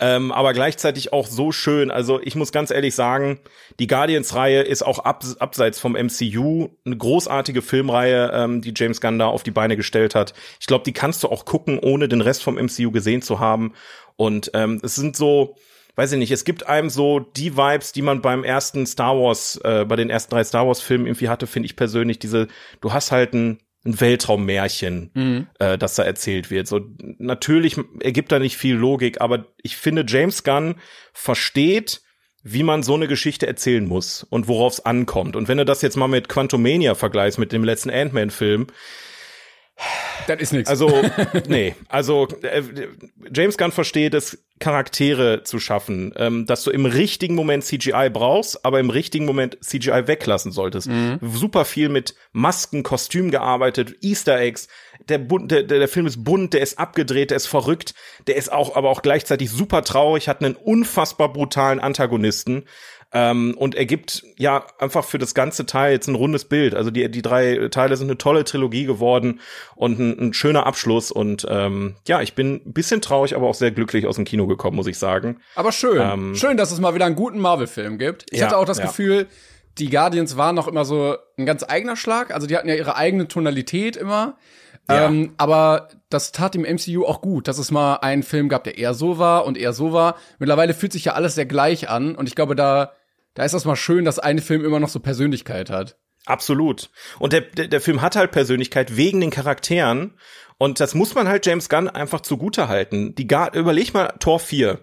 Ähm, 0.04 0.32
aber 0.32 0.54
gleichzeitig 0.54 1.14
auch 1.14 1.28
so 1.28 1.52
schön. 1.52 1.92
Also 1.92 2.20
ich 2.20 2.36
muss 2.36 2.52
ganz 2.52 2.72
ehrlich 2.72 2.96
sagen, 2.96 3.40
die 3.80 3.86
Guardians-Reihe 3.86 4.64
ist 4.64 4.82
auch 4.82 4.98
ab, 4.98 5.24
abseits 5.38 5.80
vom 5.80 5.94
MCU 5.94 6.70
eine 6.84 6.98
großartige 6.98 7.62
Filmreihe, 7.62 8.32
ähm, 8.34 8.62
die 8.62 8.74
James 8.76 9.00
Gunn 9.00 9.20
da 9.20 9.28
auf 9.28 9.44
die 9.44 9.52
Beine 9.52 9.78
gestellt 9.78 10.16
hat. 10.16 10.34
Ich 10.60 10.66
glaube, 10.66 10.84
die 10.86 10.92
kannst 10.92 11.22
du 11.22 11.28
auch 11.28 11.46
gucken, 11.46 11.78
ohne 11.78 12.10
den 12.10 12.22
Rest 12.22 12.42
vom 12.42 12.56
MCU 12.56 12.90
gesehen 12.90 13.22
zu 13.22 13.40
haben. 13.40 13.74
Und 14.16 14.50
ähm, 14.56 14.82
es 14.82 14.96
sind 14.96 15.16
so, 15.16 15.56
weiß 15.98 16.14
ich 16.14 16.18
nicht, 16.18 16.32
es 16.32 16.46
gibt 16.46 16.66
einem 16.66 16.90
so 16.90 17.20
die 17.20 17.56
Vibes, 17.56 17.92
die 17.92 18.02
man 18.02 18.24
beim 18.24 18.44
ersten 18.44 18.88
Star 18.88 19.16
Wars, 19.16 19.58
äh, 19.64 19.86
bei 19.88 19.98
den 19.98 20.10
ersten 20.10 20.32
drei 20.32 20.44
Star 20.44 20.66
Wars 20.66 20.82
Filmen 20.82 21.06
irgendwie 21.06 21.30
hatte, 21.30 21.46
finde 21.46 21.68
ich 21.68 21.76
persönlich 21.76 22.18
diese, 22.18 22.48
du 22.82 22.92
hast 22.92 23.12
halt 23.12 23.36
ein 23.36 23.60
ein 23.86 24.00
Weltraummärchen, 24.00 25.12
mhm. 25.14 25.48
äh, 25.60 25.78
das 25.78 25.96
da 25.96 26.04
erzählt 26.04 26.52
wird. 26.52 26.68
So 26.68 26.82
natürlich 27.18 27.78
ergibt 28.00 28.32
da 28.32 28.40
nicht 28.40 28.58
viel 28.58 28.76
Logik, 28.76 29.22
aber 29.22 29.48
ich 29.64 29.76
finde 29.76 30.06
James 30.08 30.44
Gunn 30.44 30.76
versteht, 31.14 32.02
wie 32.44 32.64
man 32.64 32.84
so 32.84 32.96
eine 32.96 33.08
Geschichte 33.08 33.48
erzählen 33.48 33.86
muss 33.86 34.24
und 34.24 34.48
worauf 34.48 34.74
es 34.74 34.86
ankommt. 34.86 35.36
Und 35.36 35.48
wenn 35.48 35.58
du 35.58 35.66
das 35.66 35.82
jetzt 35.82 35.98
mal 35.98 36.08
mit 36.08 36.30
Quantumania 36.30 36.96
vergleichst, 36.96 37.40
mit 37.40 37.52
dem 37.52 37.64
letzten 37.64 37.90
Ant-Man-Film, 37.90 38.68
das 40.28 40.40
ist 40.40 40.54
nichts. 40.54 40.70
Also, 40.70 41.02
nee, 41.48 41.76
also 41.90 42.28
äh, 42.42 42.64
James 43.34 43.58
Gunn 43.58 43.72
versteht 43.72 44.14
es, 44.14 44.44
Charaktere 44.60 45.44
zu 45.44 45.60
schaffen, 45.60 46.14
ähm, 46.16 46.46
dass 46.46 46.64
du 46.64 46.72
im 46.72 46.86
richtigen 46.86 47.36
Moment 47.36 47.66
CGI 47.66 48.10
brauchst, 48.12 48.64
aber 48.64 48.80
im 48.80 48.92
richtigen 48.92 49.26
Moment 49.26 49.58
CGI 49.62 50.08
weglassen 50.08 50.52
solltest. 50.52 50.88
Mhm. 50.88 51.20
Super 51.22 51.66
viel 51.66 51.90
mit 51.90 52.16
Masken, 52.32 52.84
Kostüm 52.84 53.32
gearbeitet, 53.32 53.96
Easter 54.02 54.40
Eggs. 54.40 54.68
Der, 55.10 55.18
der, 55.18 55.64
der 55.64 55.88
Film 55.88 56.06
ist 56.06 56.24
bunt, 56.24 56.54
der 56.54 56.62
ist 56.62 56.78
abgedreht, 56.78 57.32
der 57.32 57.38
ist 57.38 57.48
verrückt, 57.48 57.96
der 58.28 58.36
ist 58.36 58.52
auch, 58.52 58.76
aber 58.76 58.90
auch 58.92 59.02
gleichzeitig 59.02 59.50
super 59.50 59.84
traurig, 59.84 60.30
hat 60.30 60.44
einen 60.44 60.56
unfassbar 60.56 61.34
brutalen 61.34 61.80
Antagonisten. 61.80 62.66
Ähm, 63.14 63.56
und 63.58 63.76
er 63.76 63.86
gibt 63.86 64.24
ja 64.38 64.66
einfach 64.80 65.04
für 65.04 65.18
das 65.18 65.34
ganze 65.34 65.66
Teil 65.66 65.92
jetzt 65.92 66.08
ein 66.08 66.16
rundes 66.16 66.46
Bild. 66.46 66.74
Also 66.74 66.92
die, 66.92 67.10
die 67.12 67.22
drei 67.22 67.68
Teile 67.70 67.98
sind 67.98 68.08
eine 68.08 68.18
tolle 68.18 68.46
Trilogie 68.46 68.86
geworden 68.86 69.42
und 69.76 70.00
ein, 70.00 70.20
ein 70.20 70.34
schöner 70.34 70.66
Abschluss. 70.66 71.12
Und 71.12 71.46
ähm, 71.50 71.96
ja, 72.08 72.22
ich 72.22 72.36
bin 72.36 72.62
ein 72.66 72.74
bisschen 72.74 73.02
traurig, 73.02 73.36
aber 73.36 73.48
auch 73.48 73.56
sehr 73.56 73.72
glücklich 73.72 74.08
aus 74.08 74.16
dem 74.16 74.24
Kino 74.24 74.48
gekommen, 74.48 74.78
muss 74.78 74.88
ich 74.88 74.98
sagen. 74.98 75.42
Aber 75.56 75.74
schön. 75.74 76.02
Ähm, 76.02 76.36
schön, 76.36 76.56
dass 76.56 76.72
es 76.72 76.80
mal 76.80 76.96
wieder 76.96 77.06
einen 77.06 77.16
guten 77.16 77.40
Marvel-Film 77.40 77.98
gibt. 77.98 78.26
Ich 78.32 78.40
ja, 78.40 78.46
hatte 78.46 78.58
auch 78.58 78.66
das 78.66 78.78
ja. 78.78 78.86
Gefühl, 78.86 79.28
die 79.78 79.90
Guardians 79.90 80.38
waren 80.38 80.56
noch 80.56 80.70
immer 80.70 80.86
so 80.86 81.18
ein 81.38 81.46
ganz 81.46 81.64
eigener 81.68 81.98
Schlag. 81.98 82.34
Also 82.34 82.48
die 82.48 82.56
hatten 82.56 82.70
ja 82.70 82.76
ihre 82.76 82.96
eigene 82.96 83.28
Tonalität 83.28 83.98
immer. 83.98 84.38
Ja. 84.90 85.08
Ähm, 85.08 85.34
aber 85.38 85.90
das 86.10 86.32
tat 86.32 86.56
dem 86.56 86.62
MCU 86.62 87.06
auch 87.06 87.22
gut, 87.22 87.48
dass 87.48 87.58
es 87.58 87.72
mal 87.72 87.96
einen 87.98 88.24
Film 88.24 88.50
gab, 88.50 88.64
der 88.64 88.78
eher 88.78 88.94
so 88.94 89.18
war 89.18 89.46
und 89.46 89.58
eher 89.58 89.74
so 89.74 89.94
war. 89.94 90.16
Mittlerweile 90.40 90.74
fühlt 90.74 90.94
sich 90.94 91.06
ja 91.06 91.14
alles 91.14 91.36
sehr 91.36 91.46
gleich 91.46 91.90
an 91.90 92.16
und 92.16 92.28
ich 92.28 92.36
glaube, 92.36 92.56
da 92.56 92.94
da 93.34 93.44
ist 93.44 93.54
das 93.54 93.66
mal 93.66 93.76
schön, 93.76 94.06
dass 94.06 94.20
eine 94.20 94.42
Film 94.42 94.66
immer 94.66 94.80
noch 94.80 94.90
so 94.90 95.00
Persönlichkeit 95.00 95.70
hat. 95.70 95.98
Absolut. 96.26 96.90
Und 97.20 97.34
der, 97.34 97.42
der, 97.42 97.68
der 97.68 97.82
Film 97.82 98.02
hat 98.02 98.16
halt 98.16 98.32
Persönlichkeit 98.32 98.96
wegen 98.98 99.22
den 99.22 99.32
Charakteren. 99.32 100.18
Und 100.58 100.80
das 100.80 100.94
muss 100.94 101.16
man 101.16 101.28
halt 101.28 101.46
James 101.46 101.70
Gunn 101.70 101.90
einfach 101.90 102.22
zugute 102.22 102.68
halten. 102.68 103.16
Die 103.16 103.28
Guard 103.28 103.56
überleg 103.56 103.94
mal 103.94 104.14
Tor 104.20 104.40
4. 104.40 104.80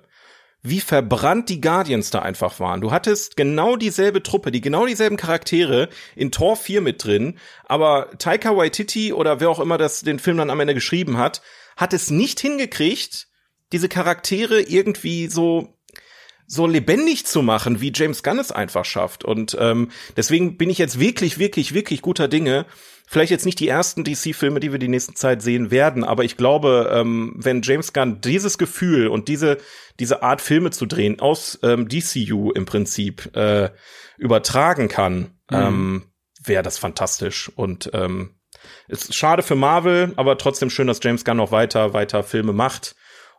Wie 0.62 0.81
verbrannt 0.81 1.49
die 1.49 1.61
Guardians 1.61 2.11
da 2.11 2.21
einfach 2.21 2.59
waren. 2.59 2.81
Du 2.81 2.90
hattest 2.90 3.37
genau 3.37 3.76
dieselbe 3.76 4.25
Truppe, 4.25 4.50
die 4.50 4.61
genau 4.61 4.87
dieselben 4.87 5.17
Charaktere 5.17 5.88
in 6.17 6.33
Tor 6.33 6.57
4 6.57 6.81
mit 6.81 7.05
drin, 7.05 7.38
aber 7.64 8.11
Taika 8.19 8.57
Waititi 8.57 9.12
oder 9.12 9.38
wer 9.38 9.50
auch 9.50 9.61
immer 9.61 9.78
das 9.78 10.00
den 10.00 10.19
Film 10.19 10.37
dann 10.37 10.50
am 10.50 10.59
Ende 10.59 10.75
geschrieben 10.75 11.17
hat, 11.17 11.43
hat 11.76 11.93
es 11.93 12.11
nicht 12.11 12.40
hingekriegt, 12.40 13.28
diese 13.71 13.88
Charaktere 13.88 14.61
irgendwie 14.61 15.28
so 15.28 15.78
so 16.49 16.67
lebendig 16.67 17.26
zu 17.26 17.43
machen, 17.43 17.81
wie 17.81 17.93
James 17.95 18.23
Gunn 18.23 18.38
es 18.38 18.50
einfach 18.50 18.87
schafft. 18.87 19.23
Und 19.23 19.57
ähm, 19.61 19.90
deswegen 20.17 20.57
bin 20.57 20.71
ich 20.71 20.78
jetzt 20.78 20.99
wirklich, 20.99 21.38
wirklich, 21.38 21.75
wirklich 21.75 22.00
guter 22.00 22.26
Dinge. 22.26 22.64
Vielleicht 23.07 23.31
jetzt 23.31 23.45
nicht 23.47 23.61
die 23.61 23.69
ersten 23.69 24.02
DC-Filme, 24.02 24.59
die 24.59 24.73
wir 24.73 24.78
die 24.78 24.88
nächste 24.88 25.14
Zeit 25.14 25.43
sehen 25.43 25.71
werden, 25.71 26.05
aber 26.05 26.25
ich 26.25 26.37
glaube, 26.37 26.90
ähm, 26.93 27.35
wenn 27.37 27.62
James 27.62 27.93
Gunn 27.93 28.21
dieses 28.21 28.59
Gefühl 28.59 29.09
und 29.09 29.28
diese 29.28 29.59
diese 30.00 30.23
Art 30.23 30.40
Filme 30.40 30.71
zu 30.71 30.87
drehen 30.87 31.21
aus 31.21 31.59
ähm, 31.62 31.88
DCU 31.88 32.52
im 32.52 32.67
Prinzip 32.67 33.35
äh, 33.37 33.71
übertragen 34.17 34.88
kann, 34.88 35.38
mhm. 35.50 35.57
ähm, 35.57 36.02
wäre 36.45 36.62
das 36.62 36.78
fantastisch. 36.78 37.50
Und 37.57 37.90
ähm, 37.95 38.37
ist 38.88 39.14
schade 39.14 39.43
für 39.43 39.55
Marvel, 39.55 40.12
aber 40.17 40.38
trotzdem 40.38 40.71
schön, 40.71 40.87
dass 40.87 41.00
James 41.02 41.25
Gunn 41.25 41.37
noch 41.37 41.52
weiter 41.52 41.93
weiter 41.93 42.23
Filme 42.23 42.52
macht. 42.52 42.95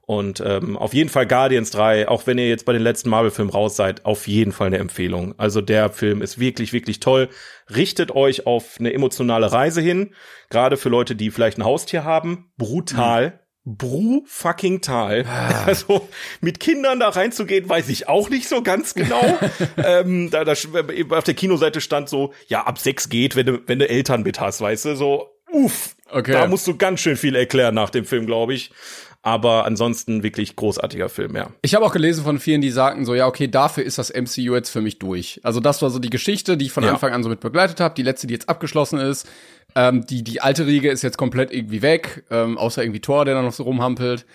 Und 0.09 0.41
ähm, 0.43 0.75
auf 0.75 0.95
jeden 0.95 1.11
Fall 1.11 1.27
Guardians 1.27 1.69
3, 1.69 2.07
auch 2.07 2.25
wenn 2.25 2.39
ihr 2.39 2.49
jetzt 2.49 2.65
bei 2.65 2.73
den 2.73 2.81
letzten 2.81 3.11
Marvel-Filmen 3.11 3.51
raus 3.51 3.75
seid, 3.75 4.05
auf 4.05 4.27
jeden 4.27 4.51
Fall 4.51 4.65
eine 4.65 4.79
Empfehlung. 4.79 5.35
Also 5.37 5.61
der 5.61 5.91
Film 5.91 6.23
ist 6.23 6.39
wirklich, 6.39 6.73
wirklich 6.73 6.99
toll. 6.99 7.29
Richtet 7.75 8.09
euch 8.15 8.47
auf 8.47 8.77
eine 8.79 8.91
emotionale 8.91 9.51
Reise 9.51 9.81
hin, 9.81 10.15
gerade 10.49 10.77
für 10.77 10.89
Leute, 10.89 11.15
die 11.15 11.29
vielleicht 11.29 11.59
ein 11.59 11.63
Haustier 11.63 12.05
haben. 12.05 12.51
Brutal. 12.57 13.39
Mhm. 13.65 13.77
Bru 13.77 14.23
fucking 14.25 14.81
Tal. 14.81 15.25
Ah. 15.27 15.63
Also 15.67 16.09
mit 16.41 16.59
Kindern 16.59 16.99
da 16.99 17.09
reinzugehen, 17.09 17.69
weiß 17.69 17.87
ich 17.89 18.09
auch 18.09 18.31
nicht 18.31 18.49
so 18.49 18.63
ganz 18.63 18.95
genau. 18.95 19.37
ähm, 19.77 20.31
da, 20.31 20.43
da 20.43 20.53
auf 20.53 21.23
der 21.23 21.35
Kinoseite 21.35 21.81
stand 21.81 22.09
so, 22.09 22.33
ja, 22.47 22.63
ab 22.63 22.79
sechs 22.79 23.09
geht, 23.09 23.35
wenn 23.35 23.45
du, 23.45 23.59
wenn 23.67 23.77
du 23.77 23.87
Eltern 23.87 24.23
mit 24.23 24.39
hast, 24.39 24.59
weißt 24.59 24.85
du, 24.85 24.95
so, 24.95 25.27
uff. 25.51 25.95
Okay. 26.11 26.31
Da 26.31 26.47
musst 26.47 26.65
du 26.65 26.75
ganz 26.75 27.01
schön 27.01 27.15
viel 27.15 27.35
erklären 27.35 27.75
nach 27.75 27.91
dem 27.91 28.05
Film, 28.05 28.25
glaube 28.25 28.55
ich. 28.55 28.71
Aber 29.21 29.65
ansonsten 29.65 30.23
wirklich 30.23 30.55
großartiger 30.55 31.09
Film, 31.09 31.35
ja. 31.35 31.51
Ich 31.61 31.75
habe 31.75 31.85
auch 31.85 31.91
gelesen 31.91 32.23
von 32.23 32.39
vielen, 32.39 32.61
die 32.61 32.69
sagten 32.69 33.03
so, 33.03 33.13
ja, 33.15 33.27
okay, 33.27 33.47
dafür 33.47 33.83
ist 33.83 33.97
das 33.97 34.13
MCU 34.13 34.55
jetzt 34.55 34.69
für 34.69 34.81
mich 34.81 34.97
durch. 34.97 35.41
Also 35.43 35.59
das 35.59 35.81
war 35.81 35.89
so 35.89 35.99
die 35.99 36.09
Geschichte, 36.09 36.55
die 36.55 36.67
ich 36.67 36.71
von 36.71 36.85
ja. 36.85 36.91
Anfang 36.91 37.11
an 37.11 37.21
so 37.21 37.29
mit 37.29 37.41
begleitet 37.41 37.81
habe, 37.81 37.95
die 37.95 38.03
letzte, 38.03 38.27
die 38.27 38.33
jetzt 38.33 38.47
abgeschlossen 38.47 38.97
ist. 38.97 39.27
Ähm, 39.75 40.05
die, 40.05 40.23
die 40.23 40.41
alte 40.41 40.65
Riege 40.65 40.89
ist 40.89 41.01
jetzt 41.01 41.17
komplett 41.17 41.51
irgendwie 41.51 41.81
weg, 41.81 42.23
ähm, 42.31 42.57
außer 42.57 42.81
irgendwie 42.81 43.01
Thor, 43.01 43.25
der 43.25 43.35
da 43.35 43.41
noch 43.41 43.51
so 43.51 43.63
rumhampelt. 43.63 44.25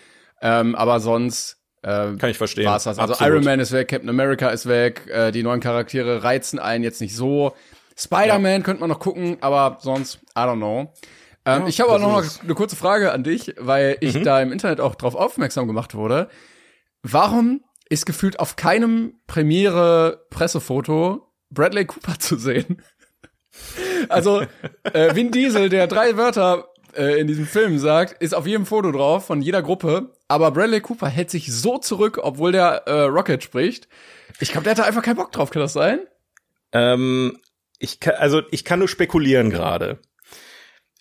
Ähm, 0.43 0.75
aber 0.75 1.01
sonst 1.01 1.57
äh, 1.83 2.17
Kann 2.17 2.31
ich 2.31 2.39
verstehen. 2.39 2.67
War's 2.67 2.85
das. 2.85 2.99
Also 2.99 3.15
Absolut. 3.15 3.35
Iron 3.35 3.45
Man 3.45 3.61
ist 3.61 3.73
weg, 3.73 3.89
Captain 3.89 4.09
America 4.09 4.49
ist 4.49 4.67
weg, 4.67 5.07
äh, 5.09 5.33
die 5.33 5.43
neuen 5.43 5.61
Charaktere 5.61 6.25
reizen 6.25 6.59
einen 6.59 6.85
jetzt 6.85 7.01
nicht 7.01 7.15
so. 7.15 7.55
Spider-Man 7.97 8.53
ja. 8.53 8.61
könnte 8.61 8.81
man 8.81 8.91
noch 8.91 8.99
gucken, 8.99 9.37
aber 9.41 9.79
sonst, 9.81 10.19
I 10.37 10.41
don't 10.41 10.57
know. 10.57 10.93
Ähm, 11.47 11.63
ja, 11.63 11.69
ich 11.69 11.81
habe 11.81 11.93
auch 11.93 11.99
noch 11.99 12.13
mal 12.13 12.25
eine 12.43 12.55
kurze 12.55 12.77
Frage 12.77 13.13
an 13.13 13.23
dich, 13.23 13.55
weil 13.59 13.99
ich 14.01 14.15
mhm. 14.15 14.25
da 14.25 14.41
im 14.41 14.53
Internet 14.53 14.81
auch 14.81 14.95
drauf 14.95 15.15
aufmerksam 15.15 15.67
gemacht 15.67 15.95
wurde. 15.95 16.29
Warum 17.03 17.65
ist 17.89 18.07
gefühlt 18.07 18.41
auf 18.41 18.57
keinem 18.57 19.21
Premiere-Pressefoto 19.27 21.31
Bradley 21.51 21.85
Cooper 21.85 22.19
zu 22.19 22.37
sehen? 22.37 22.83
also, 24.09 24.43
äh, 24.85 25.15
Vin 25.15 25.31
Diesel, 25.31 25.69
der 25.69 25.87
drei 25.87 26.17
Wörter 26.17 26.69
äh, 26.97 27.21
in 27.21 27.27
diesem 27.27 27.47
Film 27.47 27.79
sagt, 27.79 28.23
ist 28.23 28.35
auf 28.35 28.47
jedem 28.47 28.65
Foto 28.65 28.91
drauf 28.91 29.27
von 29.27 29.43
jeder 29.43 29.63
Gruppe. 29.63 30.15
Aber 30.29 30.51
Bradley 30.51 30.81
Cooper 30.81 31.09
hält 31.09 31.31
sich 31.31 31.53
so 31.53 31.79
zurück, 31.79 32.21
obwohl 32.23 32.53
der 32.53 32.87
äh, 32.87 33.03
Rocket 33.03 33.43
spricht. 33.43 33.89
Ich 34.41 34.51
glaube, 34.51 34.65
der 34.65 34.73
hatte 34.73 34.85
einfach 34.85 35.03
keinen 35.03 35.17
Bock 35.17 35.31
drauf. 35.31 35.51
Kann 35.51 35.61
das 35.61 35.75
sein? 35.75 36.01
Ähm, 36.73 37.39
ich 37.79 38.01
kann, 38.01 38.15
also 38.15 38.41
ich 38.51 38.65
kann 38.65 38.79
nur 38.79 38.89
spekulieren 38.89 39.51
gerade 39.51 39.99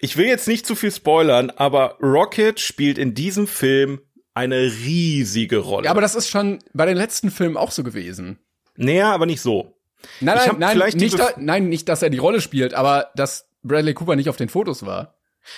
ich 0.04 0.18
will 0.18 0.26
jetzt 0.26 0.50
nicht 0.50 0.68
zu 0.68 0.76
viel 0.76 0.92
spoilern, 0.92 1.50
aber 1.50 1.98
Rocket 2.02 2.60
spielt 2.60 2.98
in 2.98 3.14
diesem 3.14 3.48
Film 3.48 4.02
eine 4.34 4.58
riesige 4.58 5.60
Rolle. 5.60 5.86
Ja, 5.86 5.92
aber 5.92 6.02
das 6.02 6.14
ist 6.14 6.30
schon 6.30 6.60
bei 6.74 6.86
den 6.86 6.98
letzten 6.98 7.32
Filmen 7.32 7.56
auch 7.56 7.72
so 7.72 7.84
gewesen. 7.84 8.38
Näher, 8.76 9.08
aber 9.08 9.26
nicht 9.26 9.40
so. 9.40 9.78
Nein, 10.20 10.38
nein, 10.58 10.78
nein, 10.78 10.98
nicht 10.98 11.18
da, 11.18 11.30
nein, 11.38 11.70
nicht, 11.70 11.88
dass 11.88 12.02
er 12.02 12.10
die 12.10 12.18
Rolle 12.18 12.42
spielt, 12.42 12.74
aber 12.74 13.12
dass 13.16 13.48
Bradley 13.64 13.94
Cooper 13.94 14.18
nicht 14.18 14.28
auf 14.28 14.36
den 14.36 14.50
Fotos 14.50 14.86
war. 14.86 15.16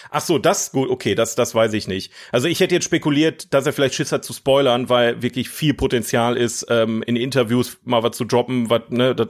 Ach 0.09 0.21
so, 0.21 0.37
das 0.37 0.71
gut, 0.71 0.89
okay, 0.89 1.15
das 1.15 1.35
das 1.35 1.55
weiß 1.55 1.73
ich 1.73 1.87
nicht. 1.87 2.11
Also 2.31 2.47
ich 2.47 2.59
hätte 2.59 2.75
jetzt 2.75 2.85
spekuliert, 2.85 3.53
dass 3.53 3.65
er 3.65 3.73
vielleicht 3.73 3.95
Schiss 3.95 4.11
hat 4.11 4.23
zu 4.23 4.33
spoilern, 4.33 4.89
weil 4.89 5.21
wirklich 5.21 5.49
viel 5.49 5.73
Potenzial 5.73 6.37
ist, 6.37 6.65
ähm, 6.69 7.03
in 7.03 7.15
Interviews 7.15 7.77
mal 7.83 8.03
was 8.03 8.17
zu 8.17 8.25
droppen, 8.25 8.69
was 8.69 8.81
ne, 8.89 9.15
das, 9.15 9.29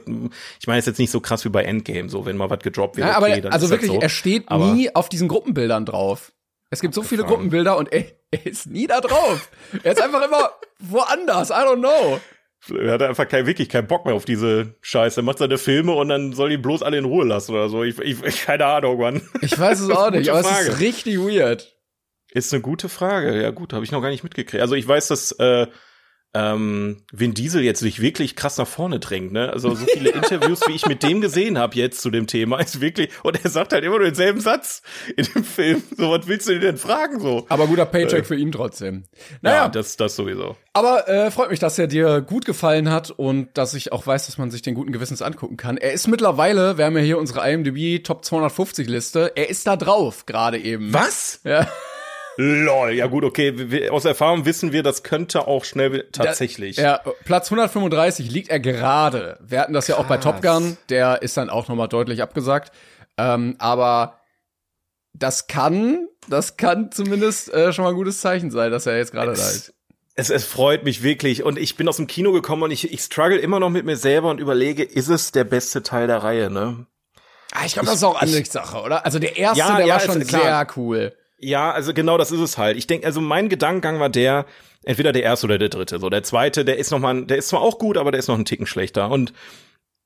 ich 0.60 0.66
meine, 0.66 0.78
ist 0.78 0.86
jetzt 0.86 0.98
nicht 0.98 1.10
so 1.10 1.20
krass 1.20 1.44
wie 1.44 1.50
bei 1.50 1.64
Endgame, 1.64 2.08
so 2.08 2.26
wenn 2.26 2.36
mal 2.36 2.50
was 2.50 2.60
gedroppt 2.60 2.96
wird. 2.96 3.08
Ja, 3.08 3.16
aber 3.16 3.28
okay, 3.28 3.40
dann 3.40 3.52
also 3.52 3.70
wirklich, 3.70 3.90
so. 3.90 4.00
er 4.00 4.08
steht 4.08 4.48
aber 4.48 4.72
nie 4.72 4.94
auf 4.94 5.08
diesen 5.08 5.28
Gruppenbildern 5.28 5.84
drauf. 5.84 6.32
Es 6.70 6.80
gibt 6.80 6.94
so 6.94 7.02
viele 7.02 7.24
Gruppenbilder 7.24 7.76
und 7.76 7.92
er, 7.92 8.06
er 8.30 8.46
ist 8.46 8.66
nie 8.66 8.86
da 8.86 9.00
drauf. 9.00 9.50
er 9.82 9.92
ist 9.92 10.02
einfach 10.02 10.24
immer 10.24 10.50
woanders. 10.80 11.50
I 11.50 11.54
don't 11.54 11.78
know. 11.78 12.20
Er 12.70 12.92
hat 12.92 13.02
einfach 13.02 13.28
kein, 13.28 13.46
wirklich 13.46 13.68
keinen 13.68 13.86
Bock 13.86 14.04
mehr 14.04 14.14
auf 14.14 14.24
diese 14.24 14.74
Scheiße. 14.80 15.20
Er 15.20 15.24
macht 15.24 15.38
seine 15.38 15.58
Filme 15.58 15.92
und 15.92 16.08
dann 16.08 16.32
soll 16.32 16.50
die 16.50 16.56
bloß 16.56 16.82
alle 16.82 16.98
in 16.98 17.04
Ruhe 17.04 17.24
lassen 17.24 17.52
oder 17.52 17.68
so. 17.68 17.84
Ich, 17.84 17.98
ich 17.98 18.42
keine 18.44 18.66
Ahnung, 18.66 18.98
Mann. 18.98 19.22
Ich 19.40 19.58
weiß 19.58 19.80
es 19.80 19.90
auch 19.90 20.10
nicht, 20.10 20.28
aber 20.30 20.42
Frage. 20.42 20.68
es 20.68 20.74
ist 20.74 20.80
richtig 20.80 21.18
weird. 21.18 21.76
Ist 22.32 22.52
eine 22.52 22.62
gute 22.62 22.88
Frage. 22.88 23.40
Ja 23.40 23.50
gut, 23.50 23.72
habe 23.72 23.84
ich 23.84 23.92
noch 23.92 24.02
gar 24.02 24.10
nicht 24.10 24.24
mitgekriegt. 24.24 24.60
Also 24.60 24.74
ich 24.74 24.86
weiß, 24.86 25.08
dass 25.08 25.32
äh, 25.32 25.66
ähm, 26.36 26.98
Vin 27.12 27.32
Diesel 27.32 27.62
jetzt 27.62 27.80
sich 27.80 28.02
wirklich 28.02 28.36
krass 28.36 28.58
nach 28.58 28.66
vorne 28.66 29.00
drängt, 29.00 29.32
ne? 29.32 29.50
Also 29.50 29.74
so 29.74 29.86
viele 29.86 30.10
Interviews, 30.12 30.60
wie 30.66 30.72
ich 30.72 30.86
mit 30.86 31.02
dem 31.02 31.22
gesehen 31.22 31.58
habe 31.58 31.76
jetzt 31.76 32.02
zu 32.02 32.10
dem 32.10 32.26
Thema, 32.26 32.60
ist 32.60 32.80
wirklich 32.80 33.08
und 33.22 33.42
er 33.42 33.50
sagt 33.50 33.72
halt 33.72 33.84
immer 33.84 33.96
nur 33.96 34.06
denselben 34.06 34.40
Satz 34.40 34.82
in 35.16 35.26
dem 35.34 35.44
Film. 35.44 35.82
So 35.96 36.10
was 36.10 36.26
willst 36.26 36.48
du 36.48 36.58
denn 36.58 36.76
fragen 36.76 37.20
so? 37.20 37.46
Aber 37.48 37.66
guter 37.66 37.86
Paycheck 37.86 38.20
äh, 38.20 38.24
für 38.24 38.36
ihn 38.36 38.52
trotzdem. 38.52 39.04
Naja, 39.40 39.56
ja, 39.56 39.68
das 39.68 39.96
das 39.96 40.14
sowieso. 40.14 40.56
Aber 40.74 41.08
äh, 41.08 41.30
freut 41.30 41.50
mich, 41.50 41.58
dass 41.58 41.78
er 41.78 41.86
dir 41.86 42.20
gut 42.20 42.44
gefallen 42.44 42.90
hat 42.90 43.10
und 43.10 43.56
dass 43.56 43.72
ich 43.72 43.92
auch 43.92 44.06
weiß, 44.06 44.26
dass 44.26 44.36
man 44.36 44.50
sich 44.50 44.60
den 44.60 44.74
guten 44.74 44.92
Gewissens 44.92 45.22
angucken 45.22 45.56
kann. 45.56 45.78
Er 45.78 45.92
ist 45.92 46.06
mittlerweile, 46.06 46.76
wir 46.76 46.84
haben 46.84 46.96
ja 46.96 47.02
hier 47.02 47.18
unsere 47.18 47.50
IMDb 47.50 48.04
Top 48.04 48.24
250 48.24 48.88
Liste, 48.88 49.32
er 49.36 49.48
ist 49.48 49.66
da 49.66 49.76
drauf 49.76 50.26
gerade 50.26 50.58
eben. 50.58 50.92
Was? 50.92 51.40
Ja. 51.44 51.66
Lol, 52.36 52.92
ja 52.92 53.06
gut, 53.06 53.24
okay. 53.24 53.52
Wir, 53.70 53.92
aus 53.92 54.04
Erfahrung 54.04 54.44
wissen 54.44 54.72
wir, 54.72 54.82
das 54.82 55.02
könnte 55.02 55.46
auch 55.46 55.64
schnell 55.64 56.06
tatsächlich. 56.12 56.76
ja, 56.76 57.00
Platz 57.24 57.46
135 57.50 58.30
liegt 58.30 58.50
er 58.50 58.60
gerade. 58.60 59.38
Wir 59.40 59.60
hatten 59.60 59.72
das 59.72 59.86
Krass. 59.86 59.96
ja 59.96 60.02
auch 60.02 60.06
bei 60.06 60.18
Top 60.18 60.42
Gun, 60.42 60.76
der 60.90 61.22
ist 61.22 61.36
dann 61.36 61.48
auch 61.50 61.68
nochmal 61.68 61.88
deutlich 61.88 62.20
abgesagt. 62.22 62.72
Ähm, 63.16 63.56
aber 63.58 64.20
das 65.14 65.46
kann, 65.46 66.08
das 66.28 66.58
kann 66.58 66.92
zumindest 66.92 67.52
äh, 67.54 67.72
schon 67.72 67.84
mal 67.84 67.90
ein 67.90 67.96
gutes 67.96 68.20
Zeichen 68.20 68.50
sein, 68.50 68.70
dass 68.70 68.84
er 68.86 68.98
jetzt 68.98 69.12
gerade 69.12 69.32
da 69.32 69.48
ist. 69.48 69.72
Es, 70.14 70.30
es 70.30 70.44
freut 70.44 70.84
mich 70.84 71.02
wirklich 71.02 71.42
und 71.42 71.58
ich 71.58 71.76
bin 71.76 71.88
aus 71.88 71.96
dem 71.96 72.06
Kino 72.06 72.32
gekommen 72.32 72.62
und 72.64 72.70
ich, 72.70 72.92
ich 72.92 73.00
struggle 73.02 73.38
immer 73.38 73.60
noch 73.60 73.70
mit 73.70 73.84
mir 73.86 73.96
selber 73.96 74.30
und 74.30 74.40
überlege, 74.40 74.82
ist 74.82 75.08
es 75.08 75.32
der 75.32 75.44
beste 75.44 75.82
Teil 75.82 76.06
der 76.06 76.22
Reihe, 76.22 76.50
ne? 76.50 76.86
Ah, 77.52 77.64
ich 77.64 77.74
glaube, 77.74 77.86
das 77.86 77.96
ist 77.96 78.04
auch 78.04 78.20
Ansichtssache, 78.20 78.80
oder? 78.82 79.04
Also 79.06 79.18
der 79.18 79.36
erste, 79.36 79.58
Ja, 79.58 79.76
der 79.76 79.86
ja, 79.86 79.94
war 79.94 80.00
schon 80.00 80.20
ist 80.20 80.28
klar. 80.28 80.42
sehr 80.42 80.66
cool. 80.76 81.14
Ja, 81.38 81.70
also 81.70 81.92
genau 81.92 82.16
das 82.18 82.32
ist 82.32 82.40
es 82.40 82.58
halt. 82.58 82.76
Ich 82.76 82.86
denke, 82.86 83.06
also 83.06 83.20
mein 83.20 83.48
Gedankengang 83.48 84.00
war 84.00 84.08
der, 84.08 84.46
entweder 84.84 85.12
der 85.12 85.22
erste 85.22 85.46
oder 85.46 85.58
der 85.58 85.68
dritte. 85.68 85.98
So, 85.98 86.08
der 86.08 86.22
zweite, 86.22 86.64
der 86.64 86.78
ist 86.78 86.90
noch 86.90 86.98
mal, 86.98 87.24
der 87.26 87.36
ist 87.36 87.48
zwar 87.48 87.60
auch 87.60 87.78
gut, 87.78 87.98
aber 87.98 88.10
der 88.10 88.18
ist 88.18 88.28
noch 88.28 88.36
einen 88.36 88.46
Ticken 88.46 88.66
schlechter. 88.66 89.10
Und 89.10 89.32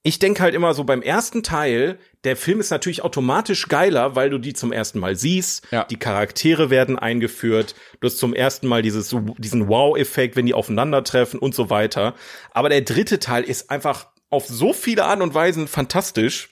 ich 0.02 0.18
denke 0.18 0.42
halt 0.42 0.54
immer 0.54 0.72
so 0.72 0.84
beim 0.84 1.02
ersten 1.02 1.42
Teil, 1.42 1.98
der 2.24 2.36
Film 2.36 2.58
ist 2.58 2.70
natürlich 2.70 3.02
automatisch 3.02 3.68
geiler, 3.68 4.16
weil 4.16 4.30
du 4.30 4.38
die 4.38 4.54
zum 4.54 4.72
ersten 4.72 4.98
Mal 4.98 5.14
siehst. 5.14 5.66
Ja. 5.70 5.84
Die 5.84 5.98
Charaktere 5.98 6.70
werden 6.70 6.98
eingeführt. 6.98 7.74
Du 8.00 8.06
hast 8.06 8.16
zum 8.16 8.34
ersten 8.34 8.66
Mal 8.66 8.80
dieses, 8.82 9.14
diesen 9.38 9.68
Wow-Effekt, 9.68 10.36
wenn 10.36 10.46
die 10.46 10.54
aufeinandertreffen 10.54 11.38
und 11.38 11.54
so 11.54 11.68
weiter. 11.68 12.14
Aber 12.52 12.70
der 12.70 12.80
dritte 12.80 13.18
Teil 13.18 13.44
ist 13.44 13.70
einfach 13.70 14.08
auf 14.30 14.46
so 14.46 14.72
viele 14.72 15.04
Art 15.04 15.20
und 15.20 15.34
Weisen 15.34 15.68
fantastisch. 15.68 16.48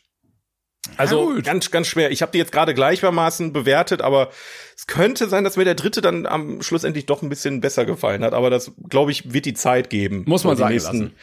Also 0.96 1.26
gut. 1.26 1.44
ganz, 1.44 1.70
ganz 1.70 1.86
schwer. 1.86 2.10
Ich 2.10 2.22
habe 2.22 2.32
die 2.32 2.38
jetzt 2.38 2.52
gerade 2.52 2.74
gleichermaßen 2.74 3.52
bewertet, 3.52 4.02
aber 4.02 4.30
es 4.76 4.86
könnte 4.86 5.28
sein, 5.28 5.44
dass 5.44 5.56
mir 5.56 5.64
der 5.64 5.74
dritte 5.74 6.00
dann 6.00 6.26
am 6.26 6.62
Schluss 6.62 6.84
endlich 6.84 7.06
doch 7.06 7.22
ein 7.22 7.28
bisschen 7.28 7.60
besser 7.60 7.84
gefallen 7.84 8.24
hat. 8.24 8.32
Aber 8.32 8.50
das, 8.50 8.72
glaube 8.88 9.10
ich, 9.10 9.32
wird 9.32 9.44
die 9.44 9.54
Zeit 9.54 9.90
geben. 9.90 10.24
Muss 10.26 10.44
man 10.44 10.56
sagen 10.56 10.74
lassen. 10.74 11.14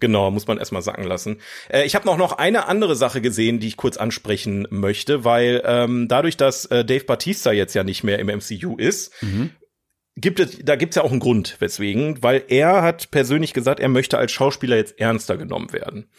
Genau, 0.00 0.32
muss 0.32 0.48
man 0.48 0.58
erstmal 0.58 0.82
sacken 0.82 1.04
lassen. 1.04 1.38
Äh, 1.68 1.84
ich 1.84 1.94
habe 1.94 2.06
noch 2.06 2.16
noch 2.16 2.32
eine 2.32 2.66
andere 2.66 2.96
Sache 2.96 3.20
gesehen, 3.20 3.60
die 3.60 3.68
ich 3.68 3.76
kurz 3.76 3.96
ansprechen 3.96 4.66
möchte, 4.68 5.24
weil 5.24 5.62
ähm, 5.64 6.08
dadurch, 6.08 6.36
dass 6.36 6.64
äh, 6.66 6.84
Dave 6.84 7.04
Batista 7.04 7.52
jetzt 7.52 7.74
ja 7.74 7.84
nicht 7.84 8.02
mehr 8.02 8.18
im 8.18 8.26
MCU 8.26 8.76
ist, 8.76 9.12
gibt 10.16 10.40
es, 10.40 10.58
da 10.62 10.74
gibt's 10.74 10.96
ja 10.96 11.02
auch 11.02 11.12
einen 11.12 11.20
Grund, 11.20 11.56
weswegen, 11.60 12.22
weil 12.22 12.42
er 12.48 12.82
hat 12.82 13.12
persönlich 13.12 13.54
gesagt, 13.54 13.78
er 13.78 13.88
möchte 13.88 14.18
als 14.18 14.32
Schauspieler 14.32 14.76
jetzt 14.76 14.98
ernster 14.98 15.36
genommen 15.36 15.72
werden. 15.72 16.10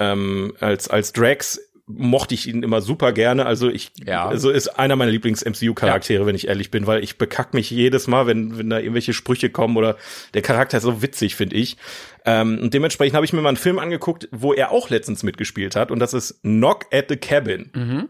Ähm, 0.00 0.54
als 0.60 0.88
als 0.88 1.12
Drax 1.12 1.60
mochte 1.88 2.34
ich 2.34 2.46
ihn 2.46 2.62
immer 2.62 2.80
super 2.80 3.12
gerne. 3.12 3.46
Also 3.46 3.68
ich, 3.70 3.92
Ja. 4.04 4.26
also 4.28 4.50
ist 4.50 4.68
einer 4.68 4.94
meiner 4.96 5.10
Lieblings-MCU-Charaktere, 5.10 6.26
wenn 6.26 6.34
ich 6.34 6.46
ehrlich 6.48 6.70
bin, 6.70 6.86
weil 6.86 7.02
ich 7.02 7.18
bekack 7.18 7.54
mich 7.54 7.70
jedes 7.70 8.06
Mal, 8.06 8.26
wenn, 8.26 8.58
wenn 8.58 8.68
da 8.70 8.78
irgendwelche 8.78 9.12
Sprüche 9.14 9.50
kommen 9.50 9.76
oder 9.76 9.96
der 10.34 10.42
Charakter 10.42 10.76
ist 10.76 10.84
so 10.84 11.02
witzig, 11.02 11.34
finde 11.34 11.56
ich. 11.56 11.76
Ähm, 12.24 12.58
und 12.62 12.74
dementsprechend 12.74 13.14
habe 13.16 13.24
ich 13.24 13.32
mir 13.32 13.40
mal 13.40 13.48
einen 13.48 13.56
Film 13.56 13.78
angeguckt, 13.78 14.28
wo 14.32 14.52
er 14.52 14.70
auch 14.70 14.90
letztens 14.90 15.22
mitgespielt 15.22 15.76
hat 15.76 15.90
und 15.90 15.98
das 15.98 16.12
ist 16.14 16.42
Knock 16.42 16.86
at 16.92 17.06
the 17.08 17.16
Cabin. 17.16 18.08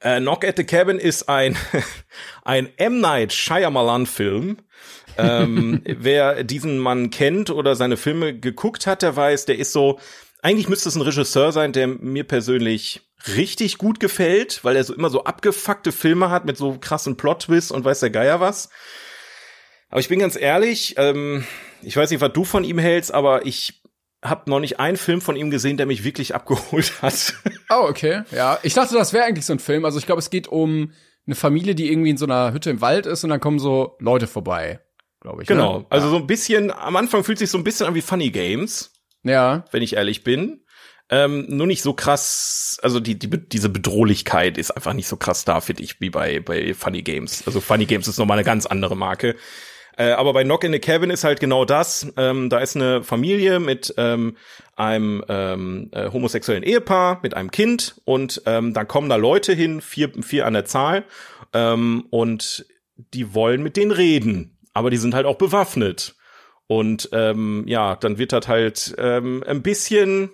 Äh, 0.00 0.20
Knock 0.20 0.44
at 0.46 0.56
the 0.56 0.64
Cabin 0.64 0.98
ist 0.98 1.28
ein, 1.28 1.56
ein 2.44 2.68
M. 2.76 3.00
Night 3.00 3.32
Shyamalan-Film. 3.32 4.58
ähm, 5.18 5.82
wer 5.84 6.44
diesen 6.44 6.78
Mann 6.78 7.10
kennt 7.10 7.50
oder 7.50 7.74
seine 7.74 7.96
Filme 7.96 8.38
geguckt 8.38 8.86
hat, 8.86 9.02
der 9.02 9.14
weiß, 9.16 9.44
der 9.46 9.58
ist 9.58 9.72
so, 9.72 9.98
eigentlich 10.42 10.68
müsste 10.68 10.88
es 10.88 10.96
ein 10.96 11.02
Regisseur 11.02 11.52
sein, 11.52 11.72
der 11.72 11.86
mir 11.86 12.24
persönlich 12.24 13.02
richtig 13.36 13.78
gut 13.78 14.00
gefällt, 14.00 14.64
weil 14.64 14.76
er 14.76 14.84
so 14.84 14.94
immer 14.94 15.10
so 15.10 15.24
abgefuckte 15.24 15.92
Filme 15.92 16.30
hat 16.30 16.46
mit 16.46 16.56
so 16.56 16.78
krassen 16.78 17.16
Plot-Twists 17.16 17.70
und 17.70 17.84
weiß 17.84 18.00
der 18.00 18.10
Geier 18.10 18.40
was. 18.40 18.70
Aber 19.90 20.00
ich 20.00 20.08
bin 20.08 20.20
ganz 20.20 20.36
ehrlich, 20.36 20.94
ähm, 20.96 21.44
ich 21.82 21.96
weiß 21.96 22.10
nicht, 22.10 22.20
was 22.20 22.32
du 22.32 22.44
von 22.44 22.64
ihm 22.64 22.78
hältst, 22.78 23.12
aber 23.12 23.44
ich 23.44 23.82
habe 24.22 24.48
noch 24.50 24.60
nicht 24.60 24.78
einen 24.78 24.96
Film 24.96 25.20
von 25.20 25.36
ihm 25.36 25.50
gesehen, 25.50 25.76
der 25.76 25.86
mich 25.86 26.04
wirklich 26.04 26.34
abgeholt 26.34 27.02
hat. 27.02 27.34
Oh, 27.70 27.86
okay. 27.88 28.22
Ja, 28.30 28.58
ich 28.62 28.74
dachte, 28.74 28.94
das 28.94 29.12
wäre 29.12 29.24
eigentlich 29.24 29.46
so 29.46 29.52
ein 29.52 29.58
Film. 29.58 29.84
Also 29.84 29.98
ich 29.98 30.06
glaube, 30.06 30.20
es 30.20 30.30
geht 30.30 30.48
um 30.48 30.92
eine 31.26 31.34
Familie, 31.34 31.74
die 31.74 31.90
irgendwie 31.90 32.10
in 32.10 32.16
so 32.16 32.24
einer 32.24 32.52
Hütte 32.52 32.70
im 32.70 32.80
Wald 32.80 33.06
ist 33.06 33.24
und 33.24 33.30
dann 33.30 33.40
kommen 33.40 33.58
so 33.58 33.96
Leute 33.98 34.26
vorbei, 34.26 34.80
glaube 35.20 35.42
ich. 35.42 35.48
Genau. 35.48 35.80
Ne? 35.80 35.86
Also 35.90 36.08
so 36.08 36.16
ein 36.16 36.26
bisschen, 36.26 36.70
am 36.70 36.96
Anfang 36.96 37.24
fühlt 37.24 37.38
sich 37.38 37.50
so 37.50 37.58
ein 37.58 37.64
bisschen 37.64 37.86
an 37.86 37.94
wie 37.94 38.00
Funny 38.00 38.30
Games, 38.30 38.92
Ja. 39.22 39.64
wenn 39.70 39.82
ich 39.82 39.96
ehrlich 39.96 40.24
bin. 40.24 40.64
Ähm, 41.12 41.46
nur 41.48 41.66
nicht 41.66 41.82
so 41.82 41.92
krass, 41.92 42.78
also 42.82 43.00
die, 43.00 43.18
die, 43.18 43.28
diese 43.28 43.68
Bedrohlichkeit 43.68 44.56
ist 44.56 44.70
einfach 44.70 44.92
nicht 44.92 45.08
so 45.08 45.16
krass 45.16 45.44
da, 45.44 45.60
finde 45.60 45.82
ich, 45.82 46.00
wie 46.00 46.10
bei, 46.10 46.38
bei 46.38 46.72
Funny 46.72 47.02
Games. 47.02 47.42
Also 47.46 47.60
Funny 47.60 47.86
Games 47.86 48.06
ist 48.06 48.18
nochmal 48.18 48.38
eine 48.38 48.44
ganz 48.44 48.64
andere 48.64 48.96
Marke. 48.96 49.34
Äh, 49.96 50.12
aber 50.12 50.32
bei 50.32 50.44
Knock 50.44 50.62
in 50.62 50.72
the 50.72 50.78
Cabin 50.78 51.10
ist 51.10 51.24
halt 51.24 51.40
genau 51.40 51.64
das. 51.64 52.12
Ähm, 52.16 52.48
da 52.48 52.58
ist 52.60 52.76
eine 52.76 53.02
Familie 53.02 53.58
mit 53.58 53.92
ähm, 53.96 54.36
einem 54.76 55.24
ähm, 55.28 55.90
äh, 55.92 56.10
homosexuellen 56.10 56.62
Ehepaar, 56.62 57.18
mit 57.22 57.34
einem 57.34 57.50
Kind 57.50 58.00
und 58.04 58.42
ähm, 58.46 58.72
dann 58.72 58.86
kommen 58.86 59.08
da 59.08 59.16
Leute 59.16 59.52
hin, 59.52 59.80
vier, 59.80 60.12
vier 60.22 60.46
an 60.46 60.54
der 60.54 60.64
Zahl, 60.64 61.04
ähm, 61.52 62.06
und 62.10 62.66
die 62.96 63.34
wollen 63.34 63.62
mit 63.62 63.76
denen 63.76 63.90
reden. 63.90 64.58
Aber 64.72 64.90
die 64.90 64.96
sind 64.96 65.14
halt 65.14 65.26
auch 65.26 65.36
bewaffnet. 65.36 66.14
Und 66.70 67.08
ähm, 67.10 67.64
ja, 67.66 67.96
dann 67.96 68.16
wird 68.18 68.32
das 68.32 68.46
halt 68.46 68.94
ähm, 68.96 69.42
ein 69.44 69.60
bisschen, 69.60 70.30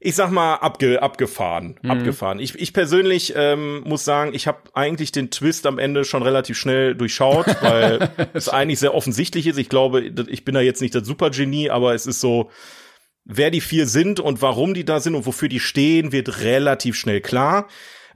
ich 0.00 0.14
sag 0.14 0.30
mal, 0.30 0.54
abge, 0.54 1.02
abgefahren. 1.02 1.78
Abgefahren. 1.86 2.38
Ich, 2.38 2.58
ich 2.58 2.72
persönlich 2.72 3.34
ähm, 3.36 3.82
muss 3.84 4.06
sagen, 4.06 4.32
ich 4.32 4.46
habe 4.46 4.62
eigentlich 4.72 5.12
den 5.12 5.30
Twist 5.30 5.66
am 5.66 5.78
Ende 5.78 6.06
schon 6.06 6.22
relativ 6.22 6.56
schnell 6.56 6.94
durchschaut, 6.94 7.44
weil 7.60 8.08
es 8.32 8.48
eigentlich 8.48 8.78
sehr 8.78 8.94
offensichtlich 8.94 9.46
ist. 9.46 9.58
Ich 9.58 9.68
glaube, 9.68 10.00
ich 10.00 10.42
bin 10.46 10.54
da 10.54 10.62
jetzt 10.62 10.80
nicht 10.80 10.94
das 10.94 11.06
Supergenie, 11.06 11.68
aber 11.68 11.94
es 11.94 12.06
ist 12.06 12.22
so, 12.22 12.50
wer 13.26 13.50
die 13.50 13.60
vier 13.60 13.86
sind 13.86 14.20
und 14.20 14.40
warum 14.40 14.72
die 14.72 14.86
da 14.86 15.00
sind 15.00 15.16
und 15.16 15.26
wofür 15.26 15.50
die 15.50 15.60
stehen, 15.60 16.12
wird 16.12 16.40
relativ 16.40 16.96
schnell 16.96 17.20
klar. 17.20 17.68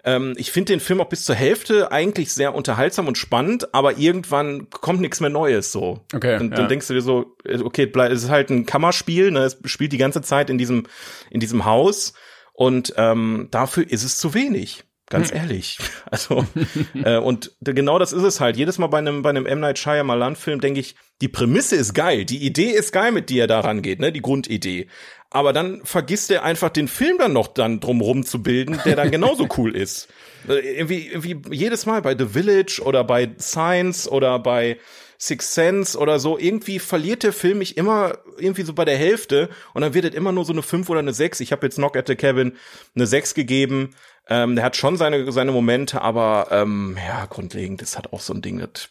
Ähm, 0.05 0.35
ich 0.37 0.53
finde 0.53 0.73
den 0.73 0.81
Film 0.81 1.01
auch 1.01 1.09
bis 1.09 1.25
zur 1.25 1.35
Hälfte 1.35 1.91
eigentlich 1.93 2.33
sehr 2.33 2.55
unterhaltsam 2.55 3.09
und 3.09 3.19
spannend, 3.19 3.75
aber 3.75 3.99
irgendwann 3.99 4.71
kommt 4.71 5.01
nichts 5.01 5.21
mehr 5.21 5.31
Neues 5.31 5.73
so. 5.73 6.01
Okay, 6.15 6.39
Und 6.39 6.51
ja. 6.53 6.57
dann 6.57 6.69
denkst 6.69 6.87
du 6.89 6.95
dir 6.95 7.03
so, 7.03 7.37
äh, 7.45 7.59
okay, 7.61 7.87
bleib- 7.87 8.13
es 8.13 8.25
ist 8.25 8.31
halt 8.31 8.51
ein 8.51 8.65
Kammerspiel, 8.67 9.31
ne? 9.31 9.41
Es 9.41 9.59
spielt 9.65 9.93
die 9.93 9.99
ganze 9.99 10.23
Zeit 10.23 10.51
in 10.51 10.59
diesem, 10.59 10.87
in 11.31 11.41
diesem 11.41 11.65
Haus 11.65 12.13
und 12.53 12.95
ähm, 12.97 13.49
dafür 13.51 13.89
ist 13.91 14.05
es 14.05 14.19
zu 14.19 14.35
wenig. 14.35 14.85
Ganz 15.11 15.33
ehrlich. 15.33 15.79
Also, 16.11 16.47
äh, 16.95 17.17
und 17.19 17.53
genau 17.61 17.99
das 17.99 18.13
ist 18.15 18.23
es 18.23 18.41
halt. 18.41 18.57
Jedes 18.57 18.79
Mal 18.79 18.87
bei 18.87 18.99
einem, 18.99 19.21
bei 19.23 19.29
einem 19.31 19.45
M. 19.47 19.61
Night 19.61 19.79
Shyamalan-Film 19.79 20.61
denke 20.61 20.81
ich, 20.81 20.97
die 21.21 21.29
Prämisse 21.29 21.77
ist 21.77 21.93
geil, 21.95 22.25
die 22.25 22.45
Idee 22.45 22.71
ist 22.71 22.93
geil, 22.93 23.13
mit 23.13 23.29
die 23.29 23.39
er 23.39 23.47
da 23.47 23.61
rangeht, 23.61 24.01
ne, 24.01 24.11
die 24.13 24.23
Grundidee. 24.23 24.89
Aber 25.31 25.53
dann 25.53 25.85
vergisst 25.85 26.31
er 26.31 26.43
einfach 26.43 26.71
den 26.71 26.89
Film 26.89 27.19
dann 27.19 27.35
noch 27.35 27.49
dann 27.49 27.81
drumrum 27.81 28.25
zu 28.25 28.43
bilden, 28.43 28.81
der 28.85 28.97
dann 28.97 29.11
genauso 29.11 29.47
cool 29.59 29.77
ist. 29.77 30.09
Irgendwie, 30.47 31.09
irgendwie 31.09 31.37
jedes 31.55 31.85
Mal 31.85 32.01
bei 32.01 32.17
The 32.17 32.27
Village 32.27 32.81
oder 32.83 33.05
bei 33.05 33.31
Science 33.39 34.09
oder 34.09 34.39
bei 34.39 34.79
Six 35.19 35.53
Sense 35.53 35.99
oder 35.99 36.21
so, 36.21 36.39
irgendwie 36.39 36.79
verliert 36.79 37.25
der 37.25 37.33
Film 37.33 37.59
mich 37.59 37.77
immer 37.77 38.19
irgendwie 38.39 38.63
so 38.63 38.73
bei 38.73 38.85
der 38.85 38.97
Hälfte 38.97 39.51
und 39.75 39.83
dann 39.83 39.93
wird 39.93 40.05
es 40.05 40.15
immer 40.15 40.31
nur 40.31 40.45
so 40.45 40.53
eine 40.53 40.63
5 40.63 40.89
oder 40.89 41.01
eine 41.01 41.13
6. 41.13 41.41
Ich 41.41 41.51
habe 41.51 41.67
jetzt 41.67 41.75
Knock 41.75 41.97
at 41.97 42.07
the 42.07 42.15
Cabin 42.15 42.57
eine 42.95 43.07
6 43.07 43.35
gegeben. 43.35 43.97
Ähm, 44.29 44.55
der 44.55 44.65
hat 44.65 44.77
schon 44.77 44.97
seine, 44.97 45.31
seine 45.33 45.51
Momente, 45.51 46.03
aber 46.03 46.49
ähm, 46.53 46.97
ja, 47.05 47.27
grundlegend 47.27 47.83
ist 47.83 47.97
halt 47.97 48.13
auch 48.13 48.21
so 48.21 48.33
ein 48.33 48.43
Ding, 48.43 48.61
das 48.61 48.91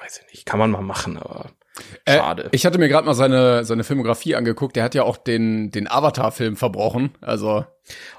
weiß 0.00 0.20
ich 0.20 0.32
nicht, 0.32 0.46
kann 0.46 0.60
man 0.60 0.70
mal 0.70 0.82
machen, 0.82 1.18
aber 1.18 1.50
Äh, 2.04 2.18
schade. 2.18 2.48
ich 2.52 2.66
hatte 2.66 2.78
mir 2.78 2.88
gerade 2.88 3.06
mal 3.06 3.14
seine, 3.14 3.64
seine 3.64 3.84
Filmografie 3.84 4.36
angeguckt. 4.36 4.76
Der 4.76 4.84
hat 4.84 4.94
ja 4.94 5.02
auch 5.02 5.16
den, 5.16 5.70
den 5.70 5.90
Avatar-Film 5.90 6.56
verbrochen. 6.56 7.14
Also 7.20 7.64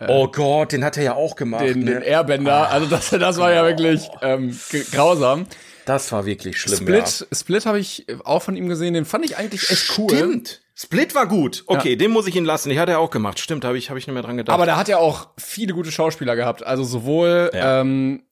oh 0.08 0.28
Gott, 0.28 0.72
den 0.72 0.84
hat 0.84 0.98
er 0.98 1.04
ja 1.04 1.14
auch 1.16 1.36
gemacht. 1.36 1.64
den, 1.64 1.80
ne? 1.80 1.94
den 1.96 2.02
Airbender. 2.02 2.70
Also 2.70 2.88
das, 2.88 3.10
das 3.12 3.38
war 3.38 3.54
ja 3.54 3.64
wirklich 3.66 4.10
ähm, 4.22 4.58
grausam. 4.92 5.48
Das 5.86 6.12
war 6.12 6.26
wirklich 6.26 6.60
schlimm. 6.60 6.80
Split, 6.80 7.28
Split 7.32 7.66
habe 7.66 7.80
ich 7.80 8.08
auch 8.24 8.42
von 8.42 8.58
ihm 8.58 8.68
gesehen. 8.68 8.94
Den 8.94 9.06
fand 9.06 9.24
ich 9.24 9.38
eigentlich 9.38 9.70
echt 9.70 9.98
cool. 9.98 10.10
Stimmt. 10.10 10.62
Split 10.74 11.16
war 11.16 11.28
gut. 11.28 11.64
Okay, 11.68 11.96
den 11.96 12.12
muss 12.12 12.28
ich 12.28 12.36
ihn 12.36 12.44
lassen. 12.44 12.70
Den 12.70 12.80
hat 12.80 12.90
er 12.90 13.00
auch 13.00 13.12
gemacht. 13.12 13.40
Stimmt, 13.40 13.64
habe 13.64 13.78
ich, 13.78 13.90
hab 13.90 13.98
ich 13.98 14.08
nicht 14.08 14.14
mehr 14.14 14.24
dran 14.24 14.36
gedacht. 14.36 14.54
Aber 14.54 14.66
da 14.66 14.76
hat 14.76 14.90
er 14.90 15.00
auch 15.00 15.30
viele 15.38 15.74
gute 15.74 15.92
Schauspieler 15.92 16.36
gehabt. 16.36 16.66
Also 16.66 16.84
sowohl 16.84 17.52
Ja. 17.54 17.82
ähm, 17.82 18.24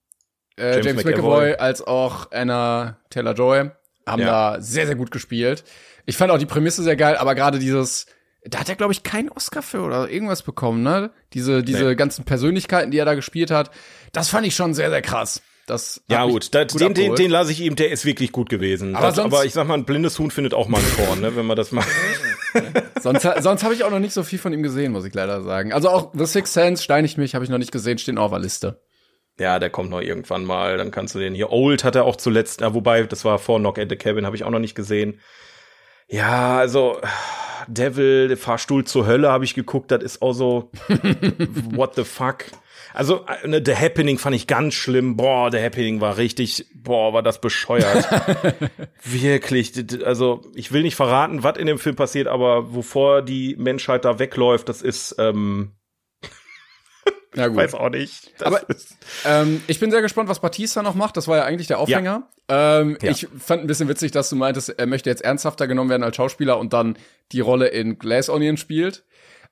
äh, 0.57 0.73
James 0.73 0.85
James, 0.85 1.05
McAvoy. 1.05 1.21
McAvoy 1.21 1.55
als 1.55 1.81
auch 1.81 2.31
Anna 2.31 2.97
Taylor-Joy 3.11 3.71
haben 4.07 4.21
Ja. 4.21 4.53
da 4.55 4.61
sehr, 4.61 4.85
sehr 4.87 4.95
gut 4.95 5.11
gespielt. 5.11 5.63
Ich 6.05 6.17
fand 6.17 6.31
auch 6.31 6.37
die 6.37 6.45
Prämisse 6.45 6.83
sehr 6.83 6.95
geil, 6.95 7.15
aber 7.17 7.35
gerade 7.35 7.59
dieses, 7.59 8.05
da 8.45 8.59
hat 8.59 8.69
er, 8.69 8.75
glaube 8.75 8.93
ich, 8.93 9.03
keinen 9.03 9.29
Oscar 9.29 9.61
für 9.61 9.81
oder 9.81 10.09
irgendwas 10.09 10.41
bekommen, 10.43 10.83
ne? 10.83 11.11
Diese, 11.33 11.63
diese 11.63 11.85
Nee. 11.85 11.95
ganzen 11.95 12.25
Persönlichkeiten, 12.25 12.91
die 12.91 12.97
er 12.97 13.05
da 13.05 13.15
gespielt 13.15 13.51
hat, 13.51 13.71
das 14.11 14.29
fand 14.29 14.45
ich 14.45 14.55
schon 14.55 14.73
sehr, 14.73 14.89
sehr 14.89 15.01
krass. 15.01 15.41
Das 15.65 16.01
ja 16.09 16.25
gut, 16.25 16.53
da, 16.53 16.63
gut 16.65 16.73
den, 16.73 16.79
den, 16.79 16.89
abgeholt. 16.89 17.19
den 17.19 17.31
lasse 17.31 17.53
ich 17.53 17.61
ihm, 17.61 17.77
der 17.77 17.89
ist 17.89 18.03
wirklich 18.03 18.33
gut 18.33 18.49
gewesen. 18.49 18.97
Aber 18.97 19.07
das, 19.07 19.15
sonst- 19.15 19.33
aber 19.33 19.45
ich 19.45 19.53
sag 19.53 19.65
mal, 19.65 19.75
ein 19.75 19.85
blindes 19.85 20.19
Huhn 20.19 20.29
findet 20.29 20.53
auch 20.53 20.67
mal 20.67 20.79
ein 20.79 21.05
Korn, 21.05 21.21
ne, 21.21 21.37
wenn 21.37 21.45
man 21.45 21.55
das 21.55 21.71
macht. 21.71 21.87
Sonst, 23.01 23.27
sonst 23.39 23.63
habe 23.63 23.73
ich 23.73 23.83
auch 23.83 23.89
noch 23.89 23.99
nicht 23.99 24.13
so 24.13 24.23
viel 24.23 24.37
von 24.39 24.53
ihm 24.53 24.61
gesehen, 24.63 24.91
muss 24.91 25.05
ich 25.05 25.13
leider 25.13 25.41
sagen. 25.41 25.73
Also 25.73 25.89
auch 25.89 26.11
The 26.13 26.25
Sixth 26.25 26.53
Sense, 26.53 26.83
steinigt 26.83 27.17
mich, 27.17 27.33
habe 27.35 27.43
ich 27.43 27.49
noch 27.49 27.57
nicht 27.57 27.71
gesehen, 27.71 27.97
stehen 27.97 28.17
auf 28.17 28.31
der 28.31 28.39
Liste. 28.39 28.79
Ja, 29.39 29.57
der 29.59 29.69
kommt 29.69 29.89
noch 29.89 30.01
irgendwann 30.01 30.45
mal. 30.45 30.77
Dann 30.77 30.91
kannst 30.91 31.15
du 31.15 31.19
den 31.19 31.33
hier. 31.33 31.51
Old 31.51 31.83
hat 31.83 31.95
er 31.95 32.05
auch 32.05 32.15
zuletzt, 32.15 32.61
ja, 32.61 32.73
wobei, 32.73 33.03
das 33.03 33.25
war 33.25 33.39
vor 33.39 33.59
Knock 33.59 33.79
at 33.79 33.89
the 33.89 33.95
Cabin, 33.95 34.25
habe 34.25 34.35
ich 34.35 34.43
auch 34.43 34.51
noch 34.51 34.59
nicht 34.59 34.75
gesehen. 34.75 35.19
Ja, 36.07 36.57
also 36.57 36.99
Devil, 37.67 38.27
der 38.27 38.37
Fahrstuhl 38.37 38.83
zur 38.83 39.07
Hölle 39.07 39.31
habe 39.31 39.45
ich 39.45 39.55
geguckt, 39.55 39.91
das 39.91 40.03
ist 40.03 40.21
auch 40.21 40.33
so 40.33 40.71
what 41.71 41.95
the 41.95 42.03
fuck. 42.03 42.45
Also 42.93 43.25
äh, 43.25 43.47
ne, 43.47 43.61
The 43.65 43.75
Happening 43.75 44.19
fand 44.19 44.35
ich 44.35 44.45
ganz 44.45 44.75
schlimm. 44.75 45.17
Boah, 45.17 45.51
The 45.51 45.59
Happening 45.59 45.99
war 45.99 46.17
richtig, 46.17 46.67
boah, 46.75 47.13
war 47.13 47.23
das 47.23 47.41
bescheuert. 47.41 48.07
Wirklich. 49.03 49.73
Also 50.05 50.41
ich 50.53 50.71
will 50.71 50.83
nicht 50.83 50.95
verraten, 50.95 51.43
was 51.43 51.57
in 51.57 51.65
dem 51.65 51.79
Film 51.79 51.95
passiert, 51.95 52.27
aber 52.27 52.73
wovor 52.73 53.21
die 53.23 53.55
Menschheit 53.57 54.05
da 54.05 54.19
wegläuft, 54.19 54.69
das 54.69 54.81
ist, 54.81 55.15
ähm, 55.17 55.71
Ja, 57.35 57.47
gut. 57.47 57.57
weiß 57.57 57.73
auch 57.75 57.89
nicht. 57.89 58.31
Das 58.39 58.47
Aber- 58.47 58.61
Ähm, 59.25 59.61
ich 59.67 59.79
bin 59.79 59.91
sehr 59.91 60.01
gespannt, 60.01 60.29
was 60.29 60.39
Batista 60.39 60.81
noch 60.83 60.95
macht. 60.95 61.17
Das 61.17 61.27
war 61.27 61.37
ja 61.37 61.43
eigentlich 61.45 61.67
der 61.67 61.79
Aufhänger. 61.79 62.23
Ähm, 62.49 62.97
Ja. 63.01 63.11
Ich 63.11 63.27
fand 63.39 63.61
ein 63.63 63.67
bisschen 63.67 63.87
witzig, 63.89 64.11
dass 64.11 64.29
du 64.29 64.35
meintest, 64.35 64.69
er 64.77 64.85
möchte 64.85 65.09
jetzt 65.09 65.23
ernsthafter 65.23 65.67
genommen 65.67 65.89
werden 65.89 66.03
als 66.03 66.15
Schauspieler 66.15 66.57
und 66.59 66.73
dann 66.73 66.97
die 67.31 67.39
Rolle 67.39 67.67
in 67.67 67.97
Glass 67.99 68.29
Onion 68.29 68.57
spielt. 68.57 69.03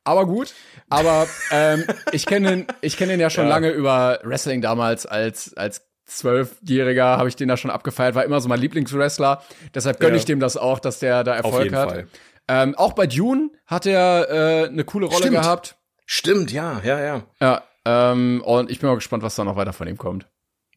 Aber 0.03 0.25
gut. 0.25 0.53
Aber 0.89 1.27
ähm, 1.51 1.85
ich 2.11 2.25
kenne 2.25 2.53
ihn, 2.53 2.67
ich 2.81 2.97
kenne 2.97 3.13
ihn 3.13 3.19
ja 3.19 3.29
schon 3.29 3.45
Ja. 3.45 3.49
lange 3.51 3.69
über 3.69 4.19
Wrestling 4.23 4.61
damals 4.61 5.05
als 5.05 5.55
als 5.55 5.87
Zwölfjähriger 6.05 7.17
habe 7.17 7.29
ich 7.29 7.35
den 7.35 7.47
da 7.47 7.57
schon 7.57 7.71
abgefeiert, 7.71 8.15
war 8.15 8.25
immer 8.25 8.41
so 8.41 8.49
mein 8.49 8.59
Lieblingswrestler. 8.59 9.41
Deshalb 9.73 9.99
gönne 9.99 10.13
Ja. 10.13 10.17
ich 10.17 10.25
dem 10.25 10.39
das 10.39 10.57
auch, 10.57 10.79
dass 10.79 10.99
der 10.99 11.23
da 11.23 11.35
Erfolg 11.35 11.63
jeden 11.65 11.75
hat. 11.75 11.89
Fall. 11.89 12.07
Ähm, 12.47 12.75
auch 12.75 12.93
bei 12.93 13.07
Dune 13.07 13.49
hat 13.65 13.85
er 13.85 14.29
äh, 14.29 14.67
eine 14.67 14.83
coole 14.83 15.05
Rolle 15.05 15.19
Stimmt. 15.19 15.37
gehabt. 15.37 15.77
stimmt, 16.05 16.51
ja, 16.51 16.81
ja, 16.83 16.99
ja. 16.99 17.23
Ja. 17.39 17.63
Ähm, 17.85 18.41
und 18.45 18.69
ich 18.69 18.79
bin 18.79 18.89
mal 18.89 18.95
gespannt, 18.95 19.23
was 19.23 19.35
da 19.35 19.43
noch 19.43 19.55
weiter 19.55 19.73
von 19.73 19.87
ihm 19.87 19.97
kommt. 19.97 20.27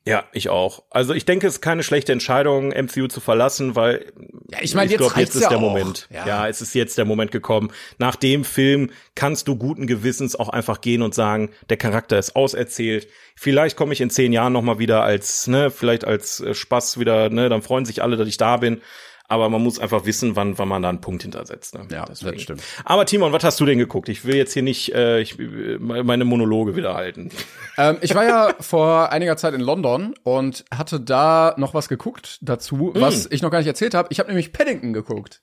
Ja, 0.06 0.24
ich 0.32 0.50
auch. 0.50 0.82
Also 0.90 1.14
ich 1.14 1.24
denke, 1.24 1.46
es 1.46 1.54
ist 1.54 1.60
keine 1.62 1.82
schlechte 1.82 2.12
Entscheidung, 2.12 2.68
MCU 2.68 3.06
zu 3.08 3.20
verlassen, 3.20 3.74
weil 3.74 4.12
Ja, 4.50 4.58
ich 4.60 4.74
meine, 4.74 4.90
jetzt 4.90 4.98
glaub, 4.98 5.16
jetzt 5.16 5.34
ist 5.34 5.42
ja 5.42 5.48
der 5.48 5.56
auch. 5.56 5.62
Moment. 5.62 6.08
Ja. 6.12 6.26
Ja. 6.26 6.48
es 6.48 6.60
ist 6.60 6.74
jetzt 6.74 6.98
der 6.98 7.06
Moment 7.06 7.30
gekommen. 7.30 7.72
Nach 7.96 8.14
dem 8.14 8.44
Film 8.44 8.90
kannst 9.14 9.48
du 9.48 9.56
guten 9.56 9.86
Gewissens 9.86 10.36
auch 10.36 10.50
einfach 10.50 10.82
gehen 10.82 11.00
und 11.00 11.14
sagen, 11.14 11.50
der 11.70 11.78
Charakter 11.78 12.18
ist 12.18 12.36
auserzählt. 12.36 13.08
Vielleicht 13.34 13.76
komme 13.76 13.94
ich 13.94 14.02
in 14.02 14.10
zehn 14.10 14.34
Jahren 14.34 14.52
noch 14.52 14.60
mal 14.60 14.78
wieder 14.78 15.02
als, 15.04 15.46
ne, 15.46 15.70
vielleicht 15.70 16.04
als 16.04 16.40
äh, 16.40 16.52
Spaß 16.52 16.98
wieder, 17.00 17.30
ne, 17.30 17.48
dann 17.48 17.62
freuen 17.62 17.86
sich 17.86 18.02
alle, 18.02 18.18
dass 18.18 18.28
ich 18.28 18.36
da 18.36 18.58
bin. 18.58 18.82
Aber 19.26 19.48
man 19.48 19.62
muss 19.62 19.78
einfach 19.78 20.04
wissen, 20.04 20.36
wann, 20.36 20.58
wann 20.58 20.68
man 20.68 20.82
da 20.82 20.90
einen 20.90 21.00
Punkt 21.00 21.22
hintersetzt. 21.22 21.74
Ne? 21.74 21.86
Ja, 21.90 22.04
das 22.04 22.20
Deswegen. 22.20 22.40
stimmt. 22.40 22.62
Aber 22.84 23.06
Timon, 23.06 23.32
was 23.32 23.42
hast 23.42 23.58
du 23.58 23.64
denn 23.64 23.78
geguckt? 23.78 24.10
Ich 24.10 24.26
will 24.26 24.36
jetzt 24.36 24.52
hier 24.52 24.62
nicht 24.62 24.94
äh, 24.94 25.20
ich, 25.20 25.38
äh, 25.38 25.78
meine 25.78 26.24
Monologe 26.26 26.76
wieder 26.76 26.94
halten. 26.94 27.30
Ähm, 27.76 27.96
ich 28.02 28.14
war 28.14 28.24
ja 28.24 28.54
vor 28.60 29.10
einiger 29.10 29.36
Zeit 29.36 29.52
in 29.52 29.60
London 29.60 30.14
und 30.22 30.64
hatte 30.72 31.00
da 31.00 31.56
noch 31.58 31.74
was 31.74 31.88
geguckt 31.88 32.38
dazu, 32.40 32.92
was 32.94 33.26
ich 33.28 33.42
noch 33.42 33.50
gar 33.50 33.58
nicht 33.58 33.66
erzählt 33.66 33.94
habe. 33.94 34.06
Ich 34.12 34.20
habe 34.20 34.28
nämlich 34.28 34.52
Paddington 34.52 34.92
geguckt. 34.92 35.42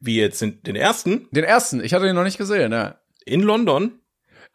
Wie 0.00 0.16
jetzt 0.18 0.40
sind 0.40 0.66
den 0.66 0.74
ersten 0.74 1.28
Den 1.30 1.44
ersten. 1.44 1.80
Ich 1.84 1.94
hatte 1.94 2.06
den 2.06 2.16
noch 2.16 2.24
nicht 2.24 2.38
gesehen. 2.38 2.72
Ja. 2.72 2.98
in 3.24 3.40
London? 3.42 4.00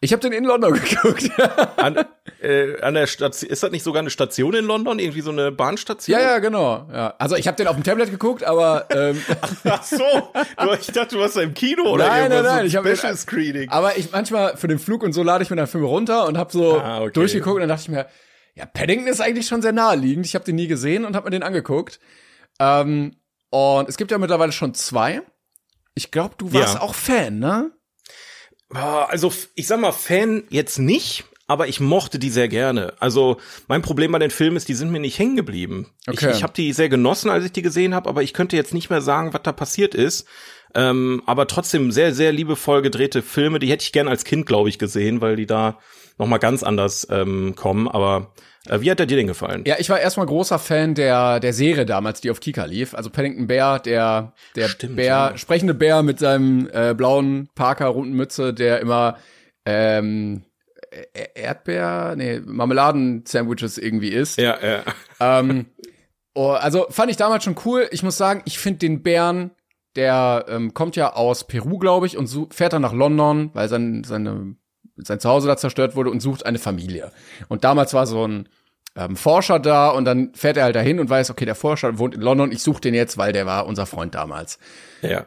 Ich 0.02 0.14
habe 0.14 0.22
den 0.22 0.32
in 0.32 0.46
London 0.46 0.74
geguckt. 0.82 1.30
An, 1.78 2.06
äh, 2.42 2.80
an 2.82 2.94
der 2.94 3.06
Station, 3.08 3.50
ist 3.52 3.64
das 3.64 3.72
nicht 3.72 3.84
sogar 3.84 4.00
eine 4.00 4.10
Station 4.10 4.54
in 4.54 4.66
London? 4.66 4.98
Irgendwie 5.00 5.22
so 5.22 5.32
eine 5.32 5.52
Bahnstation? 5.52 6.18
ja, 6.18 6.26
ja, 6.26 6.40
genau. 6.40 6.88
Ja. 6.92 7.16
Also 7.20 7.36
ich 7.36 7.48
habe 7.48 7.58
den 7.58 7.68
auf 7.68 7.76
dem 7.76 7.84
Tablet 7.84 8.10
geguckt, 8.10 8.44
aber 8.44 8.86
ähm, 8.92 9.22
Ach 9.66 9.84
so, 9.84 9.98
du, 9.98 10.74
ich 10.80 10.88
dachte, 10.88 11.16
du 11.16 11.22
warst 11.22 11.36
da 11.36 11.42
im 11.42 11.54
Kino 11.54 11.84
oder 11.92 12.08
Nein, 12.08 12.32
irgendwas, 12.32 12.44
nein, 12.44 12.52
nein, 12.56 12.62
so 12.62 12.66
ich 12.68 12.76
hab- 12.78 12.98
Special 12.98 13.18
Screening. 13.18 13.70
aber 13.70 13.98
ich 13.98 14.12
manchmal 14.12 14.56
für 14.56 14.68
den 14.70 14.80
Flug 14.80 15.04
und 15.04 15.12
so 15.14 15.22
lade 15.24 15.44
ich 15.44 15.50
mir 15.50 15.56
dann 15.58 15.68
Filme 15.68 15.88
runter 15.88 16.28
und 16.28 16.38
habe 16.38 16.52
so 16.52 16.80
Ah, 16.80 17.02
okay. 17.02 17.12
durchgeguckt 17.14 17.56
und 17.56 17.62
dann 17.62 17.70
dachte 17.70 17.82
ich 17.84 17.90
mir, 17.90 18.06
ja, 18.56 18.66
Paddington 18.66 19.08
ist 19.08 19.20
eigentlich 19.22 19.48
schon 19.48 19.62
sehr 19.62 19.72
naheliegend. 19.74 20.26
Ich 20.26 20.36
habe 20.36 20.46
den 20.46 20.56
nie 20.56 20.68
gesehen 20.68 21.04
und 21.06 21.16
habe 21.16 21.26
mir 21.26 21.32
den 21.32 21.44
angeguckt. 21.44 22.00
Ähm, 22.60 23.16
und 23.50 23.90
es 23.90 23.98
gibt 23.98 24.12
ja 24.12 24.18
mittlerweile 24.18 24.52
schon 24.52 24.74
zwei. 24.74 25.22
Ich 25.96 26.12
glaube, 26.12 26.36
du 26.38 26.54
warst 26.54 26.76
Ja. 26.76 26.82
auch 26.82 26.94
Fan, 26.96 27.40
ne? 27.40 27.72
Ah, 28.74 29.06
Also, 29.06 29.34
ich 29.56 29.68
sag 29.68 29.80
mal, 29.80 29.92
Fan 29.92 30.44
jetzt 30.50 30.78
nicht, 30.80 31.26
aber 31.48 31.68
ich 31.68 31.80
mochte 31.80 32.20
die 32.20 32.30
sehr 32.30 32.48
gerne. 32.48 32.94
Also, 33.00 33.38
mein 33.68 33.82
Problem 33.82 34.12
bei 34.12 34.20
den 34.20 34.32
Filmen 34.32 34.58
ist, 34.58 34.68
die 34.68 34.76
sind 34.76 34.92
mir 34.92 35.00
nicht 35.00 35.18
hängen 35.18 35.36
geblieben. 35.36 35.88
Okay. 36.08 36.30
Ich, 36.30 36.38
ich 36.38 36.44
habe 36.44 36.54
die 36.54 36.72
sehr 36.74 36.90
genossen, 36.90 37.30
als 37.32 37.46
ich 37.46 37.52
die 37.52 37.64
gesehen 37.64 37.96
habe, 37.96 38.08
aber 38.08 38.22
ich 38.22 38.34
könnte 38.34 38.56
jetzt 38.56 38.74
nicht 38.74 38.90
mehr 38.90 39.02
sagen, 39.02 39.34
was 39.34 39.42
da 39.44 39.52
passiert 39.52 39.96
ist. 39.96 40.28
Ähm, 40.76 41.24
aber 41.26 41.48
trotzdem 41.48 41.92
sehr, 41.92 42.14
sehr 42.14 42.32
liebevoll 42.32 42.84
gedrehte 42.84 43.24
Filme, 43.24 43.58
die 43.58 43.72
hätte 43.72 43.84
ich 43.84 43.92
gern 43.92 44.08
als 44.08 44.24
Kind, 44.24 44.46
glaube 44.46 44.70
ich, 44.70 44.78
gesehen, 44.78 45.20
weil 45.22 45.36
die 45.36 45.48
da 45.48 45.80
noch 46.20 46.28
mal 46.28 46.38
ganz 46.38 46.62
anders 46.62 47.08
ähm, 47.10 47.56
kommen. 47.56 47.88
Aber 47.88 48.34
wie 48.70 48.92
hat 48.92 49.00
der 49.00 49.06
dir 49.06 49.18
denn 49.18 49.28
gefallen? 49.28 49.64
Ja, 49.66 49.76
ich 49.80 49.90
war 49.90 50.00
erstmal 50.00 50.26
großer 50.26 50.60
Fan 50.60 50.96
der, 50.96 51.40
der 51.40 51.54
Serie 51.54 51.86
damals, 51.86 52.22
die 52.22 52.32
auf 52.32 52.40
Kika 52.40 52.66
lief. 52.66 52.94
Also 52.94 53.10
Paddington 53.10 53.48
Bear, 53.48 53.80
der, 53.80 54.34
der 54.56 54.68
Stimmt, 54.70 54.96
Bär, 54.96 55.06
ja. 55.06 55.38
sprechende 55.38 55.74
Bär 55.74 56.04
mit 56.04 56.20
seinem 56.20 56.70
äh, 56.72 56.94
blauen 56.94 57.50
Parker, 57.56 57.88
runden 57.88 58.14
Mütze, 58.14 58.54
der 58.54 58.80
immer 58.80 59.18
ähm, 59.66 60.44
E- 60.92 61.30
Erdbeer, 61.36 62.16
nee, 62.18 62.42
Marmeladen-Sandwiches 62.44 63.78
irgendwie 63.78 64.10
isst. 64.10 64.40
Ja, 64.40 64.58
ja. 64.62 64.84
Ähm, 65.20 65.68
oh, 66.34 66.50
also 66.52 66.88
fand 66.90 67.12
ich 67.12 67.18
damals 67.18 67.44
schon 67.44 67.56
cool. 67.66 67.88
Ich 67.92 68.02
muss 68.04 68.18
sagen, 68.18 68.42
ich 68.46 68.58
finde 68.58 68.80
den 68.80 69.04
Bären, 69.04 69.52
der 69.96 70.46
ähm, 70.48 70.74
kommt 70.74 70.96
ja 70.96 71.14
aus 71.14 71.46
Peru, 71.46 71.78
glaube 71.78 72.08
ich, 72.08 72.18
und 72.18 72.28
so, 72.28 72.48
fährt 72.52 72.74
dann 72.74 72.82
nach 72.82 72.94
London, 72.94 73.52
weil 73.54 73.70
sein, 73.70 74.04
seine, 74.04 74.56
sein 74.96 75.20
Zuhause 75.20 75.48
da 75.48 75.58
zerstört 75.58 75.96
wurde 75.96 76.10
und 76.10 76.22
sucht 76.22 76.46
eine 76.46 76.60
Familie. 76.60 77.12
Und 77.50 77.64
damals 77.64 77.94
war 77.94 78.08
so 78.08 78.28
ein 78.28 78.50
ähm, 79.00 79.16
Forscher 79.16 79.60
da 79.60 79.90
und 79.90 80.06
dann 80.06 80.34
fährt 80.36 80.58
er 80.58 80.66
halt 80.66 80.76
dahin 80.76 81.00
und 81.00 81.10
weiß, 81.10 81.30
okay, 81.32 81.46
der 81.46 81.56
Forscher 81.56 81.98
wohnt 81.98 82.14
in 82.16 82.22
London, 82.22 82.52
ich 82.52 82.62
suche 82.62 82.82
den 82.82 82.94
jetzt, 82.94 83.18
weil 83.18 83.32
der 83.34 83.46
war 83.46 83.66
unser 83.66 83.86
Freund 83.86 84.14
damals. 84.16 84.60
ja. 85.02 85.26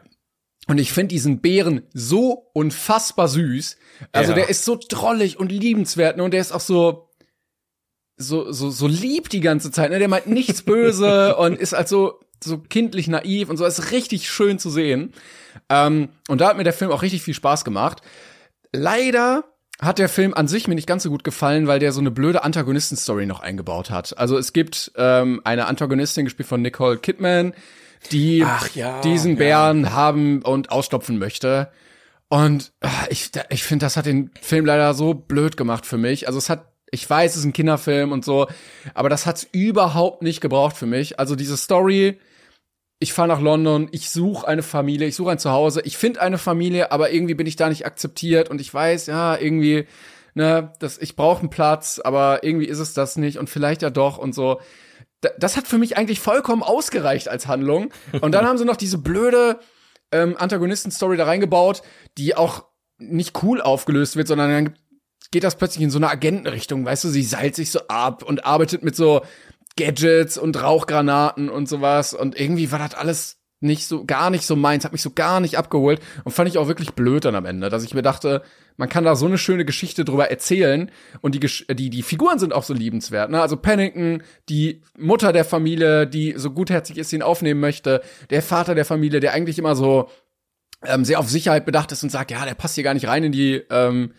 Und 0.65 0.77
ich 0.77 0.93
finde 0.93 1.09
diesen 1.09 1.41
Bären 1.41 1.81
so 1.93 2.49
unfassbar 2.53 3.27
süß. 3.27 3.75
Also 4.13 4.31
Ja. 4.31 4.35
der 4.35 4.49
ist 4.49 4.63
so 4.63 4.79
drollig 4.87 5.37
und 5.37 5.51
liebenswert 5.51 6.15
ne? 6.15 6.23
und 6.23 6.31
der 6.31 6.39
ist 6.39 6.53
auch 6.53 6.61
so 6.61 7.09
so 8.15 8.49
so 8.49 8.69
so 8.69 8.87
lieb 8.87 9.27
die 9.27 9.41
ganze 9.41 9.71
Zeit. 9.71 9.89
Ne? 9.91 9.99
Der 9.99 10.07
meint 10.07 10.27
nichts 10.27 10.61
böse 10.65 11.35
und 11.35 11.59
ist 11.59 11.73
halt 11.73 11.89
so 11.89 12.21
so 12.41 12.59
kindlich 12.59 13.09
naiv 13.09 13.49
und 13.49 13.57
so. 13.57 13.65
ist 13.65 13.91
richtig 13.91 14.29
schön 14.29 14.57
zu 14.57 14.69
sehen. 14.69 15.13
Ähm, 15.67 16.07
und 16.29 16.39
da 16.39 16.47
hat 16.47 16.55
mir 16.55 16.63
der 16.63 16.71
Film 16.71 16.91
auch 16.91 17.01
richtig 17.01 17.23
viel 17.23 17.33
Spaß 17.33 17.65
gemacht. 17.65 18.01
Leider 18.71 19.43
hat 19.81 19.99
der 19.99 20.09
Film 20.09 20.33
an 20.33 20.47
sich 20.47 20.67
mir 20.67 20.75
nicht 20.75 20.87
ganz 20.87 21.03
so 21.03 21.09
gut 21.09 21.23
gefallen, 21.23 21.67
weil 21.67 21.79
der 21.79 21.91
so 21.91 21.99
eine 21.99 22.11
blöde 22.11 22.43
Antagonisten-Story 22.43 23.25
noch 23.25 23.41
eingebaut 23.41 23.89
hat. 23.89 24.17
Also 24.17 24.37
es 24.37 24.53
gibt 24.53 24.91
ähm, 24.95 25.41
eine 25.43 25.65
Antagonistin, 25.67 26.25
gespielt 26.25 26.47
von 26.47 26.61
Nicole 26.61 26.97
Kidman, 26.97 27.53
die 28.11 28.43
Ach 28.45 28.69
ja, 28.75 29.01
diesen 29.01 29.33
ja. 29.33 29.37
Bären 29.37 29.93
haben 29.93 30.41
und 30.41 30.71
ausstopfen 30.71 31.17
möchte. 31.17 31.69
Und 32.29 32.71
ah, 32.81 32.89
ich, 33.09 33.31
ich 33.49 33.63
finde, 33.63 33.85
das 33.85 33.97
hat 33.97 34.05
den 34.05 34.31
Film 34.41 34.65
leider 34.65 34.93
so 34.93 35.13
blöd 35.13 35.57
gemacht 35.57 35.85
für 35.85 35.97
mich. 35.97 36.27
Also 36.27 36.39
es 36.39 36.49
hat, 36.49 36.65
ich 36.91 37.09
weiß, 37.09 37.31
es 37.31 37.39
ist 37.39 37.45
ein 37.45 37.53
Kinderfilm 37.53 38.11
und 38.11 38.25
so, 38.25 38.47
aber 38.93 39.09
das 39.09 39.25
hat's 39.25 39.47
überhaupt 39.51 40.21
nicht 40.21 40.41
gebraucht 40.41 40.75
für 40.75 40.85
mich. 40.85 41.19
Also 41.19 41.35
diese 41.35 41.57
Story, 41.57 42.19
ich 43.03 43.13
fahre 43.13 43.27
nach 43.27 43.39
London, 43.41 43.87
ich 43.91 44.09
suche 44.09 44.47
eine 44.47 44.63
Familie, 44.63 45.07
ich 45.07 45.15
suche 45.15 45.31
ein 45.31 45.39
Zuhause, 45.39 45.81
ich 45.83 45.97
finde 45.97 46.21
eine 46.21 46.37
Familie, 46.37 46.91
aber 46.91 47.11
irgendwie 47.11 47.35
bin 47.35 47.45
ich 47.47 47.55
da 47.55 47.69
nicht 47.69 47.85
akzeptiert 47.85 48.49
und 48.49 48.59
ich 48.61 48.73
weiß, 48.73 49.05
ja, 49.07 49.37
irgendwie, 49.37 49.85
ne, 50.33 50.71
das, 50.79 50.97
ich 50.97 51.15
brauche 51.15 51.41
einen 51.41 51.49
Platz, 51.49 51.99
aber 52.03 52.43
irgendwie 52.43 52.65
ist 52.67 52.79
es 52.79 52.93
das 52.93 53.15
nicht 53.17 53.37
und 53.37 53.49
vielleicht 53.49 53.81
ja 53.81 53.89
doch 53.89 54.17
und 54.17 54.33
so. 54.33 54.59
Da- 55.21 55.29
Das 55.37 55.55
hat 55.57 55.67
für 55.67 55.77
mich 55.77 55.97
eigentlich 55.97 56.19
vollkommen 56.19 56.63
ausgereicht 56.63 57.27
als 57.29 57.47
Handlung. 57.47 57.91
Und 58.21 58.31
dann 58.33 58.45
haben 58.47 58.57
sie 58.57 58.65
noch 58.65 58.77
diese 58.77 58.97
blöde 58.97 59.59
ähm, 60.11 60.35
Antagonisten-Story 60.37 61.17
da 61.17 61.25
reingebaut, 61.25 61.81
die 62.17 62.35
auch 62.35 62.65
nicht 62.97 63.43
cool 63.43 63.61
aufgelöst 63.61 64.15
wird, 64.15 64.27
sondern 64.27 64.49
dann 64.51 64.75
geht 65.31 65.43
das 65.43 65.55
plötzlich 65.55 65.83
in 65.83 65.89
so 65.89 65.97
eine 65.97 66.09
Agentenrichtung, 66.09 66.85
weißt 66.85 67.05
du, 67.05 67.09
sie 67.09 67.23
seilt 67.23 67.55
sich 67.55 67.71
so 67.71 67.79
ab 67.87 68.21
und 68.23 68.45
arbeitet 68.45 68.83
mit 68.83 68.95
so 68.95 69.21
Gadgets 69.77 70.37
und 70.37 70.61
Rauchgranaten 70.61 71.49
und 71.49 71.67
sowas 71.67 72.13
und 72.13 72.39
irgendwie 72.39 72.71
war 72.71 72.79
das 72.79 72.93
alles 72.93 73.39
nicht 73.63 73.87
so, 73.87 74.05
gar 74.05 74.29
nicht 74.29 74.45
so 74.45 74.55
meins, 74.55 74.83
hat 74.83 74.91
mich 74.91 75.01
so 75.01 75.11
gar 75.11 75.39
nicht 75.39 75.57
abgeholt 75.57 76.01
und 76.25 76.33
fand 76.33 76.49
ich 76.49 76.57
auch 76.57 76.67
wirklich 76.67 76.91
blöd 76.91 77.23
dann 77.23 77.35
am 77.35 77.45
Ende, 77.45 77.69
dass 77.69 77.83
ich 77.83 77.93
mir 77.93 78.01
dachte, 78.01 78.43
man 78.75 78.89
kann 78.89 79.05
da 79.05 79.15
so 79.15 79.25
eine 79.25 79.37
schöne 79.37 79.63
Geschichte 79.63 80.03
drüber 80.03 80.29
erzählen 80.29 80.91
und 81.21 81.33
die, 81.33 81.39
die, 81.73 81.89
die 81.89 82.03
Figuren 82.03 82.39
sind 82.39 82.53
auch 82.53 82.63
so 82.63 82.73
liebenswert, 82.73 83.31
ne? 83.31 83.41
Also 83.41 83.55
Pennington, 83.55 84.21
die 84.49 84.81
Mutter 84.97 85.31
der 85.31 85.45
Familie, 85.45 86.05
die 86.07 86.33
so 86.35 86.51
gutherzig 86.51 86.97
ist, 86.97 87.13
ihn 87.13 87.21
aufnehmen 87.21 87.61
möchte, 87.61 88.01
der 88.29 88.41
Vater 88.41 88.75
der 88.75 88.85
Familie, 88.85 89.21
der 89.21 89.31
eigentlich 89.31 89.59
immer 89.59 89.75
so 89.75 90.09
ähm, 90.83 91.05
sehr 91.05 91.19
auf 91.19 91.29
Sicherheit 91.29 91.65
bedacht 91.65 91.91
ist 91.93 92.03
und 92.03 92.09
sagt, 92.09 92.31
ja, 92.31 92.45
der 92.45 92.55
passt 92.55 92.75
hier 92.75 92.83
gar 92.83 92.93
nicht 92.93 93.07
rein 93.07 93.23
in 93.23 93.31
die 93.31 93.63
ähm, 93.69 94.11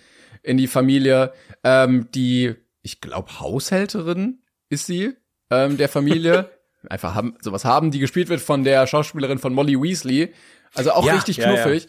in 0.42 0.56
die 0.56 0.68
Familie. 0.68 1.32
Ähm, 1.64 2.08
die, 2.14 2.54
ich 2.82 3.00
glaube, 3.00 3.40
Haushälterin 3.40 4.42
ist 4.68 4.86
sie 4.86 5.14
ähm, 5.50 5.76
der 5.76 5.88
Familie. 5.88 6.50
Einfach 6.88 7.14
haben 7.14 7.36
sowas 7.40 7.64
haben, 7.64 7.90
die 7.90 7.98
gespielt 7.98 8.28
wird 8.28 8.40
von 8.42 8.62
der 8.62 8.86
Schauspielerin 8.86 9.38
von 9.38 9.54
Molly 9.54 9.80
Weasley. 9.80 10.34
Also 10.74 10.92
auch 10.92 11.06
Ja, 11.06 11.14
richtig 11.14 11.38
ja, 11.38 11.50
ja. 11.52 11.62
knuffig. 11.62 11.88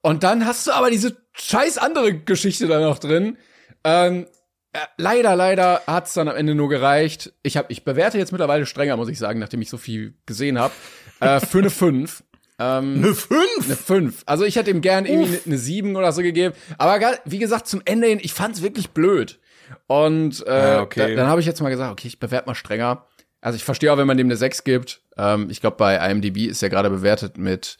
Und 0.00 0.24
dann 0.24 0.46
hast 0.46 0.66
du 0.66 0.72
aber 0.72 0.90
diese 0.90 1.16
scheiß 1.34 1.78
andere 1.78 2.12
Geschichte 2.14 2.66
da 2.66 2.80
noch 2.80 2.98
drin. 2.98 3.38
Ähm, 3.84 4.26
äh, 4.72 4.78
leider, 4.96 5.36
leider 5.36 5.82
hat's 5.86 6.14
dann 6.14 6.26
am 6.28 6.34
Ende 6.34 6.54
nur 6.56 6.68
gereicht. 6.68 7.32
Ich 7.44 7.56
hab, 7.56 7.70
ich 7.70 7.84
bewerte 7.84 8.18
jetzt 8.18 8.32
mittlerweile 8.32 8.66
strenger, 8.66 8.96
muss 8.96 9.08
ich 9.08 9.18
sagen, 9.18 9.38
nachdem 9.38 9.62
ich 9.62 9.70
so 9.70 9.76
viel 9.76 10.14
gesehen 10.26 10.58
habe. 10.58 10.74
Äh, 11.20 11.38
für 11.40 11.58
eine 11.58 11.70
5. 11.70 12.24
Ähm, 12.58 12.96
Eine 12.96 13.14
5? 13.14 13.40
eine 13.64 13.76
5. 13.76 14.22
Also 14.26 14.44
ich 14.44 14.56
hätte 14.56 14.70
ihm 14.70 14.80
gern 14.80 15.06
irgendwie 15.06 15.38
eine 15.46 15.58
7 15.58 15.94
oder 15.96 16.12
so 16.12 16.22
gegeben. 16.22 16.54
Aber 16.78 17.00
wie 17.24 17.38
gesagt, 17.38 17.68
zum 17.68 17.80
Ende 17.84 18.08
hin, 18.08 18.18
ich 18.20 18.34
fand's 18.34 18.62
wirklich 18.62 18.90
blöd. 18.90 19.38
Und 19.86 20.44
äh, 20.46 20.50
Ah, 20.50 20.80
okay. 20.82 21.14
da, 21.14 21.22
dann 21.22 21.28
habe 21.30 21.40
ich 21.40 21.46
jetzt 21.46 21.60
mal 21.60 21.70
gesagt, 21.70 21.92
okay, 21.92 22.08
ich 22.08 22.18
bewerte 22.18 22.48
mal 22.48 22.54
strenger. 22.54 23.06
Also 23.40 23.56
ich 23.56 23.64
verstehe 23.64 23.92
auch, 23.92 23.96
wenn 23.98 24.06
man 24.06 24.16
dem 24.16 24.26
eine 24.28 24.36
6 24.36 24.64
gibt. 24.64 25.02
Ähm, 25.16 25.48
ich 25.50 25.60
glaube, 25.60 25.76
bei 25.76 25.96
IMDb 26.10 26.46
ist 26.48 26.62
er 26.62 26.70
gerade 26.70 26.90
bewertet 26.90 27.38
mit 27.38 27.76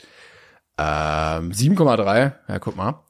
ähm, 0.78 1.52
7,3. 1.52 2.32
Ja, 2.48 2.58
guck 2.58 2.76
mal. 2.76 3.00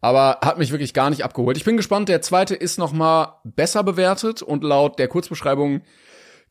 Aber 0.00 0.38
hat 0.44 0.58
mich 0.58 0.70
wirklich 0.70 0.94
gar 0.94 1.10
nicht 1.10 1.24
abgeholt. 1.24 1.56
Ich 1.56 1.64
bin 1.64 1.76
gespannt, 1.76 2.08
der 2.08 2.22
zweite 2.22 2.54
ist 2.54 2.78
noch 2.78 2.92
mal 2.92 3.40
besser 3.44 3.82
bewertet 3.82 4.42
und 4.42 4.62
laut 4.62 4.98
der 4.98 5.08
Kurzbeschreibung 5.08 5.82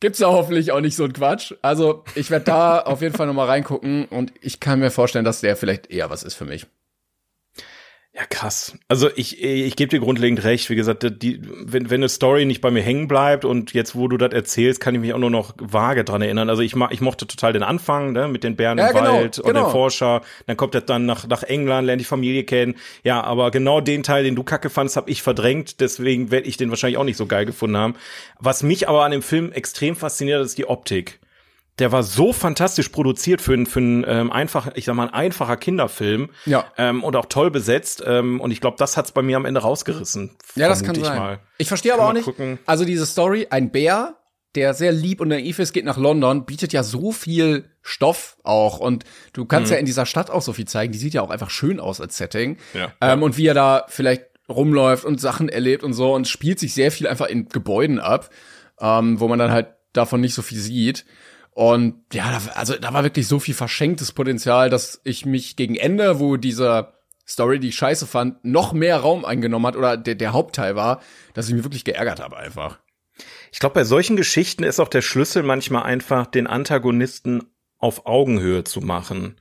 gibt's 0.01 0.19
da 0.19 0.27
hoffentlich 0.27 0.71
auch 0.73 0.81
nicht 0.81 0.95
so 0.97 1.05
ein 1.05 1.13
Quatsch. 1.13 1.53
Also 1.61 2.03
ich 2.15 2.29
werde 2.31 2.45
da 2.45 2.79
auf 2.85 3.01
jeden 3.01 3.15
Fall 3.15 3.27
noch 3.27 3.33
mal 3.33 3.45
reingucken 3.45 4.05
und 4.05 4.33
ich 4.41 4.59
kann 4.59 4.79
mir 4.79 4.91
vorstellen, 4.91 5.23
dass 5.25 5.39
der 5.41 5.55
vielleicht 5.55 5.89
eher 5.89 6.09
was 6.09 6.23
ist 6.23 6.33
für 6.35 6.45
mich. 6.45 6.65
Ja, 8.17 8.23
krass. 8.29 8.77
Also 8.87 9.09
ich, 9.13 9.43
ich 9.43 9.75
gebe 9.75 9.89
dir 9.89 9.99
grundlegend 9.99 10.41
recht. 10.45 10.69
Wie 10.69 10.75
gesagt, 10.75 11.03
die, 11.21 11.41
wenn, 11.43 11.89
wenn 11.89 11.99
eine 11.99 12.07
Story 12.07 12.45
nicht 12.45 12.61
bei 12.61 12.71
mir 12.71 12.81
hängen 12.81 13.09
bleibt 13.09 13.43
und 13.43 13.73
jetzt, 13.73 13.93
wo 13.93 14.07
du 14.07 14.15
das 14.15 14.31
erzählst, 14.31 14.79
kann 14.79 14.95
ich 14.95 15.01
mich 15.01 15.13
auch 15.13 15.17
nur 15.19 15.29
noch 15.29 15.53
vage 15.59 16.05
dran 16.05 16.21
erinnern. 16.21 16.49
Also 16.49 16.61
ich, 16.61 16.77
ma- 16.77 16.87
ich 16.91 17.01
mochte 17.01 17.27
total 17.27 17.51
den 17.51 17.61
Anfang, 17.61 18.13
ne, 18.13 18.29
mit 18.29 18.45
den 18.45 18.55
Bären 18.55 18.77
Ja, 18.77 18.87
im 18.87 18.95
genau, 18.95 19.13
Wald 19.15 19.39
und 19.39 19.47
genau. 19.47 19.65
den 19.65 19.71
Forscher. 19.71 20.21
Dann 20.47 20.55
kommt 20.55 20.75
er 20.75 20.79
dann 20.81 21.05
nach, 21.05 21.27
nach 21.27 21.43
England, 21.43 21.87
lernt 21.87 21.99
die 21.99 22.05
Familie 22.05 22.45
kennen. 22.45 22.75
Ja, 23.03 23.21
aber 23.21 23.51
genau 23.51 23.81
den 23.81 24.01
Teil, 24.01 24.23
den 24.23 24.35
du 24.35 24.43
kacke 24.43 24.69
fandst, 24.69 24.95
habe 24.95 25.09
ich 25.11 25.21
verdrängt. 25.21 25.81
Deswegen 25.81 26.31
werde 26.31 26.47
ich 26.47 26.55
den 26.55 26.69
wahrscheinlich 26.69 26.97
auch 26.97 27.03
nicht 27.03 27.17
so 27.17 27.25
geil 27.25 27.45
gefunden 27.45 27.75
haben. 27.75 27.95
Was 28.39 28.63
mich 28.63 28.87
aber 28.87 29.03
an 29.03 29.11
dem 29.11 29.23
Film 29.23 29.51
extrem 29.51 29.97
fasziniert, 29.97 30.41
ist 30.41 30.57
die 30.57 30.69
Optik. 30.69 31.19
Der 31.79 31.91
war 31.91 32.03
so 32.03 32.31
fantastisch 32.31 32.87
produziert 32.89 33.41
für 33.41 33.53
einen 33.53 33.65
für 33.65 33.79
einen, 33.79 34.05
ähm, 34.07 34.31
einfach, 34.31 34.69
ich 34.75 34.85
sag 34.85 34.95
mal, 34.95 35.07
ein 35.07 35.13
einfacher 35.13 35.57
Kinderfilm. 35.57 36.29
Ja. 36.45 36.65
Ähm, 36.77 37.03
und 37.03 37.15
auch 37.17 37.25
toll 37.25 37.51
besetzt. 37.51 38.01
Ähm, 38.05 38.39
und 38.39 38.51
ich 38.51 38.61
glaube, 38.61 38.77
das 38.79 38.95
hat's 38.95 39.11
bei 39.11 39.21
mir 39.21 39.35
am 39.37 39.45
Ende 39.45 39.61
rausgerissen. 39.61 40.31
Ja, 40.55 40.69
das 40.69 40.83
kann 40.83 40.95
ich 40.95 41.03
sein. 41.05 41.17
Mal. 41.17 41.39
Ich 41.57 41.67
verstehe 41.67 41.93
aber 41.93 42.07
auch 42.07 42.13
nicht. 42.13 42.23
gucken. 42.25 42.59
Also 42.65 42.85
diese 42.85 43.05
Story, 43.05 43.47
ein 43.49 43.71
Bär, 43.71 44.15
der 44.55 44.73
sehr 44.73 44.93
lieb 44.93 45.19
und 45.19 45.27
naiv 45.27 45.59
ist, 45.59 45.73
geht 45.73 45.83
nach 45.83 45.97
London, 45.97 46.45
bietet 46.45 46.71
ja 46.71 46.81
so 46.81 47.11
viel 47.11 47.65
Stoff 47.81 48.37
auch 48.43 48.79
und 48.79 49.03
du 49.33 49.43
kannst 49.43 49.69
Mhm. 49.69 49.73
ja 49.73 49.79
in 49.81 49.85
dieser 49.85 50.05
Stadt 50.05 50.29
auch 50.29 50.41
so 50.41 50.53
viel 50.53 50.65
zeigen. 50.65 50.93
Die 50.93 50.97
sieht 50.97 51.13
ja 51.13 51.21
auch 51.21 51.29
einfach 51.29 51.49
schön 51.49 51.81
aus 51.81 51.99
als 51.99 52.15
Setting. 52.15 52.57
Ja. 52.73 52.93
Ähm, 53.01 53.21
und 53.21 53.35
wie 53.37 53.47
er 53.47 53.53
da 53.53 53.83
vielleicht 53.89 54.23
rumläuft 54.47 55.03
und 55.03 55.19
Sachen 55.19 55.49
erlebt 55.49 55.83
und 55.83 55.91
so 55.93 56.13
und 56.13 56.27
spielt 56.29 56.59
sich 56.59 56.73
sehr 56.73 56.91
viel 56.91 57.05
einfach 57.07 57.27
in 57.27 57.49
Gebäuden 57.49 57.99
ab, 57.99 58.29
ähm, 58.79 59.19
wo 59.19 59.27
man 59.27 59.39
dann 59.39 59.51
halt 59.51 59.67
davon 59.91 60.21
nicht 60.21 60.35
so 60.35 60.41
viel 60.41 60.59
sieht. 60.59 61.05
Und 61.55 62.03
ja, 62.11 62.41
also 62.53 62.75
da 62.75 62.93
war 62.93 63.03
wirklich 63.03 63.29
so 63.29 63.39
viel 63.39 63.53
verschenktes 63.53 64.11
Potenzial, 64.11 64.69
dass 64.69 64.99
ich 65.05 65.25
mich 65.25 65.55
gegen 65.55 65.77
Ende, 65.77 66.19
wo 66.19 66.35
dieser 66.35 66.95
Story, 67.25 67.61
die 67.61 67.69
ich 67.69 67.75
scheiße 67.77 68.07
fand, 68.07 68.43
noch 68.43 68.73
mehr 68.73 68.97
Raum 68.97 69.23
eingenommen 69.23 69.65
hat 69.65 69.77
oder 69.77 69.95
der, 69.95 70.15
der 70.15 70.33
Hauptteil 70.33 70.75
war, 70.75 71.01
dass 71.33 71.47
ich 71.47 71.53
mich 71.53 71.63
wirklich 71.63 71.85
geärgert 71.85 72.19
habe 72.19 72.35
einfach. 72.35 72.79
Ich 73.53 73.59
glaube, 73.59 73.75
bei 73.75 73.85
solchen 73.85 74.17
Geschichten 74.17 74.63
ist 74.63 74.81
auch 74.81 74.89
der 74.89 75.01
Schlüssel 75.01 75.43
manchmal 75.43 75.83
einfach, 75.83 76.25
den 76.25 76.45
Antagonisten 76.45 77.43
auf 77.77 78.05
Augenhöhe 78.05 78.65
zu 78.65 78.81
machen. 78.81 79.39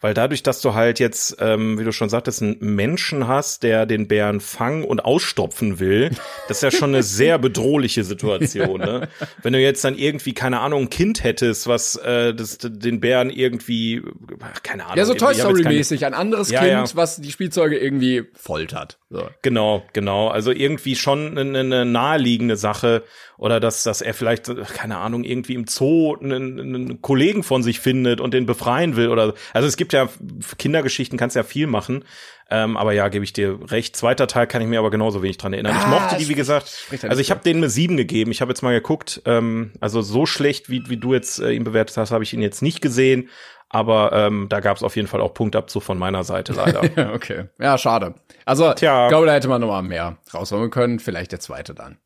Weil 0.00 0.12
dadurch, 0.12 0.42
dass 0.42 0.60
du 0.60 0.74
halt 0.74 1.00
jetzt, 1.00 1.38
ähm, 1.40 1.78
wie 1.78 1.84
du 1.84 1.90
schon 1.90 2.10
sagtest, 2.10 2.42
einen 2.42 2.58
Menschen 2.60 3.28
hast, 3.28 3.62
der 3.62 3.86
den 3.86 4.08
Bären 4.08 4.40
fangen 4.40 4.84
und 4.84 5.02
ausstopfen 5.04 5.80
will, 5.80 6.10
das 6.48 6.58
ist 6.58 6.62
ja 6.62 6.70
schon 6.70 6.90
eine 6.90 7.02
sehr 7.02 7.38
bedrohliche 7.38 8.04
Situation. 8.04 8.80
Ne? 8.80 9.08
Wenn 9.42 9.54
du 9.54 9.58
jetzt 9.58 9.82
dann 9.84 9.96
irgendwie, 9.96 10.34
keine 10.34 10.60
Ahnung, 10.60 10.82
ein 10.82 10.90
Kind 10.90 11.24
hättest, 11.24 11.66
was 11.66 11.96
äh, 11.96 12.34
das, 12.34 12.58
den 12.58 13.00
Bären 13.00 13.30
irgendwie, 13.30 14.02
ach, 14.40 14.62
keine 14.62 14.84
Ahnung. 14.84 14.98
Ja, 14.98 15.06
so 15.06 15.14
Toy 15.14 15.34
Story-mäßig, 15.34 16.04
ein 16.04 16.14
anderes 16.14 16.50
Ja, 16.50 16.60
Kind, 16.60 16.70
ja. 16.70 16.84
was 16.94 17.16
die 17.16 17.30
Spielzeuge 17.30 17.78
irgendwie 17.78 18.24
foltert. 18.34 18.98
So. 19.08 19.28
Genau, 19.42 19.82
genau. 19.92 20.28
Also 20.28 20.50
irgendwie 20.50 20.96
schon 20.96 21.38
eine, 21.38 21.58
eine 21.58 21.84
naheliegende 21.86 22.56
Sache 22.56 23.02
oder 23.38 23.60
dass, 23.60 23.82
dass 23.82 24.00
er 24.00 24.14
vielleicht, 24.14 24.50
keine 24.74 24.98
Ahnung, 24.98 25.22
irgendwie 25.24 25.54
im 25.54 25.66
Zoo 25.66 26.16
einen, 26.16 26.58
einen 26.58 27.02
Kollegen 27.02 27.42
von 27.42 27.62
sich 27.62 27.80
findet 27.80 28.20
und 28.20 28.34
den 28.34 28.46
befreien 28.46 28.96
will 28.96 29.08
oder, 29.08 29.34
also 29.52 29.68
es 29.68 29.76
gibt 29.76 29.85
ja 29.92 30.08
für 30.40 30.56
Kindergeschichten 30.56 31.18
kannst 31.18 31.36
ja 31.36 31.42
viel 31.42 31.66
machen. 31.66 32.04
Ähm, 32.48 32.76
aber 32.76 32.92
ja, 32.92 33.08
gebe 33.08 33.24
ich 33.24 33.32
dir 33.32 33.58
recht. 33.70 33.96
Zweiter 33.96 34.28
Teil 34.28 34.46
kann 34.46 34.62
ich 34.62 34.68
mir 34.68 34.78
aber 34.78 34.90
genauso 34.90 35.22
wenig 35.22 35.36
dran 35.38 35.52
erinnern. 35.52 35.74
ich 35.76 35.82
Ah, 35.84 35.88
mochte 35.88 36.16
die, 36.16 36.28
wie 36.28 36.34
gesagt, 36.34 36.86
ja 36.92 37.08
also 37.08 37.20
ich 37.20 37.30
habe 37.32 37.40
denen 37.42 37.60
eine 37.60 37.70
sieben 37.70 37.96
gegeben. 37.96 38.30
Ich 38.30 38.40
habe 38.40 38.50
jetzt 38.52 38.62
mal 38.62 38.72
geguckt. 38.72 39.20
Ähm, 39.24 39.72
also 39.80 40.00
so 40.00 40.26
schlecht, 40.26 40.70
wie, 40.70 40.88
wie 40.88 40.96
du 40.96 41.12
jetzt 41.12 41.40
äh, 41.40 41.50
ihn 41.52 41.64
bewertet 41.64 41.96
hast, 41.96 42.12
habe 42.12 42.22
ich 42.22 42.32
ihn 42.32 42.42
jetzt 42.42 42.62
nicht 42.62 42.80
gesehen. 42.80 43.28
Aber 43.68 44.12
ähm, 44.12 44.46
da 44.48 44.60
gab 44.60 44.76
es 44.76 44.84
auf 44.84 44.94
jeden 44.94 45.08
Fall 45.08 45.20
auch 45.20 45.34
Punktabzug 45.34 45.82
von 45.82 45.98
meiner 45.98 46.22
Seite 46.22 46.52
leider. 46.52 46.82
Ja, 46.96 47.12
okay. 47.12 47.46
Ja, 47.58 47.76
schade. 47.78 48.14
Also, 48.44 48.72
Tja. 48.74 49.06
ich 49.06 49.08
glaube, 49.08 49.26
da 49.26 49.32
hätte 49.32 49.48
man 49.48 49.60
noch 49.60 49.66
mal 49.68 49.82
mehr 49.82 50.18
rausholen 50.32 50.70
können. 50.70 51.00
Vielleicht 51.00 51.32
der 51.32 51.40
zweite 51.40 51.74
dann. 51.74 51.98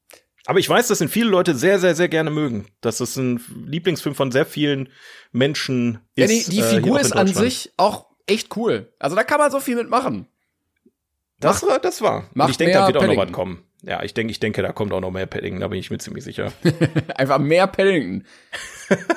Aber 0.51 0.59
ich 0.59 0.69
weiß, 0.69 0.89
dass 0.89 1.01
ihn 1.01 1.09
viele 1.09 1.31
Leute 1.31 1.55
sehr, 1.55 1.79
sehr, 1.79 1.95
sehr 1.95 2.09
gerne 2.09 2.29
mögen. 2.29 2.67
Dass 2.81 2.99
es 2.99 3.15
ein 3.15 3.41
Lieblingsfilm 3.67 4.17
von 4.17 4.33
sehr 4.33 4.45
vielen 4.45 4.89
Menschen 5.31 6.01
Ja, 6.17 6.25
ist. 6.25 6.49
die, 6.49 6.57
die 6.57 6.59
äh, 6.59 6.65
Figur 6.65 6.99
in 6.99 7.07
ist 7.07 7.13
an 7.13 7.29
sich 7.29 7.73
auch 7.77 8.07
echt 8.27 8.57
cool. 8.57 8.93
Also 8.99 9.15
da 9.15 9.23
kann 9.23 9.39
man 9.39 9.53
so 9.53 9.61
viel 9.61 9.77
mitmachen. 9.77 10.27
Das 11.39 11.63
war, 11.63 11.79
das 11.79 12.03
war. 12.03 12.29
Und 12.35 12.51
ich 12.51 12.57
denke, 12.57 12.73
da 12.75 12.89
wird 12.89 12.97
auch 12.97 13.03
noch 13.03 13.11
was 13.11 13.17
Paddington. 13.17 13.33
kommen. 13.33 13.65
Ja, 13.85 14.03
ich 14.03 14.13
denke, 14.13 14.33
ich 14.33 14.41
denke, 14.41 14.61
da 14.63 14.73
kommt 14.73 14.93
auch 14.93 15.01
noch 15.01 15.13
mehr 15.13 15.27
Paddington, 15.27 15.61
da 15.61 15.69
bin 15.69 15.79
ich 15.79 15.89
mir 15.89 15.99
ziemlich 15.99 16.25
sicher. 16.25 16.53
Einfach 17.15 17.39
mehr 17.39 17.69
Paddington. 17.69 18.27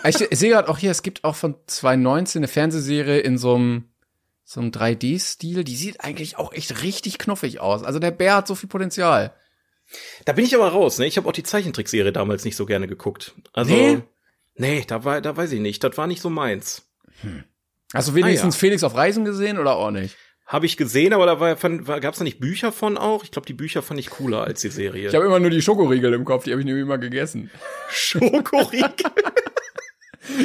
ich, 0.03 0.21
ich 0.21 0.37
sehe 0.37 0.51
gerade 0.51 0.69
auch 0.69 0.77
hier, 0.77 0.91
es 0.91 1.01
gibt 1.01 1.23
auch 1.23 1.35
von 1.35 1.55
2019 1.65 2.41
eine 2.41 2.47
Fernsehserie 2.47 3.17
in 3.21 3.39
so 3.39 3.55
einem 3.55 3.85
so 4.43 4.59
einem 4.59 4.69
3D-Stil. 4.69 5.63
Die 5.63 5.75
sieht 5.75 6.01
eigentlich 6.01 6.37
auch 6.37 6.53
echt 6.53 6.83
richtig 6.83 7.17
knuffig 7.17 7.59
aus. 7.59 7.81
Also 7.81 7.97
der 7.97 8.11
Bär 8.11 8.35
hat 8.35 8.45
so 8.47 8.53
viel 8.53 8.69
Potenzial. 8.69 9.33
Da 10.25 10.33
bin 10.33 10.45
ich 10.45 10.55
aber 10.55 10.69
raus, 10.69 10.97
ne? 10.99 11.05
Ich 11.05 11.17
habe 11.17 11.27
auch 11.27 11.33
die 11.33 11.43
Zeichentrickserie 11.43 12.11
damals 12.11 12.45
nicht 12.45 12.55
so 12.55 12.65
gerne 12.65 12.87
geguckt. 12.87 13.33
Also, 13.53 13.73
Nee? 13.73 13.99
nee, 14.55 14.83
da 14.87 15.03
war, 15.03 15.21
da 15.21 15.35
weiß 15.35 15.51
ich 15.51 15.59
nicht. 15.59 15.83
Das 15.83 15.97
war 15.97 16.07
nicht 16.07 16.21
so 16.21 16.29
meins. 16.29 16.87
Hast 17.93 18.09
du 18.09 18.15
wenigstens 18.15 18.55
Ah, 18.55 18.57
ja. 18.57 18.59
Felix 18.59 18.83
auf 18.83 18.95
Reisen 18.95 19.25
gesehen 19.25 19.57
oder 19.59 19.75
auch 19.75 19.91
nicht? 19.91 20.15
Habe 20.45 20.65
ich 20.65 20.75
gesehen, 20.77 21.13
aber 21.13 21.25
da 21.25 21.39
war, 21.39 21.55
fand, 21.55 21.87
war, 21.87 21.99
gab's 22.01 22.17
da 22.17 22.23
nicht 22.25 22.39
Bücher 22.39 22.71
von 22.71 22.97
auch? 22.97 23.23
Ich 23.23 23.31
glaube, 23.31 23.45
die 23.45 23.53
Bücher 23.53 23.81
fand 23.81 23.99
ich 23.99 24.09
cooler 24.09 24.43
als 24.43 24.61
die 24.61 24.69
Serie. 24.69 25.07
Ich 25.07 25.15
habe 25.15 25.25
immer 25.25 25.39
nur 25.39 25.49
die 25.49 25.61
Schokoriegel 25.61 26.13
im 26.13 26.25
Kopf, 26.25 26.43
die 26.43 26.51
habe 26.51 26.59
ich 26.61 26.65
nämlich 26.65 26.83
immer 26.83 26.97
gegessen. 26.97 27.49
Schokoriegel. 27.89 28.89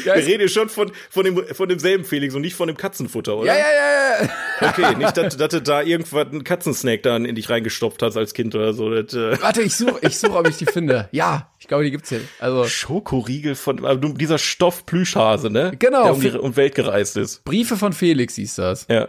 Ja, 0.04 0.16
Wir 0.16 0.26
reden 0.26 0.48
schon 0.48 0.68
von, 0.68 0.90
von, 1.10 1.24
dem, 1.24 1.44
von 1.52 1.68
demselben 1.68 2.04
Felix 2.04 2.34
und 2.34 2.42
nicht 2.42 2.56
von 2.56 2.66
dem 2.66 2.76
Katzenfutter, 2.76 3.36
oder? 3.36 3.46
ja, 3.46 3.58
ja, 3.58 3.64
ja, 3.72 4.24
ja. 4.24 4.68
Okay, 4.68 4.96
nicht, 4.96 5.16
dass, 5.16 5.36
dass 5.36 5.48
du 5.50 5.62
da 5.62 5.82
irgendwas 5.82 6.26
einen 6.28 6.44
Katzensnack 6.44 7.02
dann 7.02 7.24
in 7.24 7.34
dich 7.34 7.48
reingestopft 7.48 8.02
hast 8.02 8.16
als 8.16 8.34
Kind 8.34 8.54
oder 8.54 8.72
so. 8.72 8.90
Das, 8.90 9.14
äh, 9.14 9.40
Warte, 9.40 9.62
ich 9.62 9.74
suche, 9.76 9.98
ich 10.02 10.18
such, 10.18 10.34
ob 10.34 10.48
ich 10.48 10.56
die 10.56 10.66
finde. 10.66 11.08
Ja, 11.12 11.52
ich 11.58 11.68
glaube, 11.68 11.84
die 11.84 11.90
gibt's 11.90 12.08
hier. 12.08 12.20
Also 12.40 12.64
Schokoriegel 12.64 13.54
von 13.54 13.84
also 13.84 14.08
dieser 14.12 14.38
Stoff 14.38 14.86
Plüschhase, 14.86 15.50
ne? 15.50 15.72
Genau. 15.78 16.04
Der 16.04 16.14
um 16.14 16.20
die 16.20 16.30
um 16.30 16.56
Welt 16.56 16.74
gereist 16.74 17.16
ist. 17.16 17.44
Briefe 17.44 17.76
von 17.76 17.92
Felix 17.92 18.34
hieß 18.34 18.56
das. 18.56 18.86
Ja. 18.88 19.08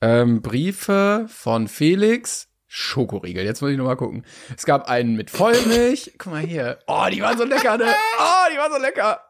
Ähm, 0.00 0.40
Briefe 0.42 1.26
von 1.28 1.68
Felix. 1.68 2.48
Schokoriegel. 2.72 3.44
Jetzt 3.44 3.62
muss 3.62 3.72
ich 3.72 3.76
noch 3.76 3.84
mal 3.84 3.96
gucken. 3.96 4.24
Es 4.56 4.64
gab 4.64 4.88
einen 4.88 5.16
mit 5.16 5.28
Vollmilch. 5.30 6.12
Guck 6.18 6.32
mal 6.32 6.42
hier. 6.42 6.78
Oh, 6.86 7.06
die 7.12 7.20
waren 7.20 7.36
so 7.36 7.44
lecker, 7.44 7.76
ne? 7.76 7.86
Oh, 8.18 8.52
die 8.54 8.58
waren 8.58 8.72
so 8.72 8.78
lecker. 8.78 9.20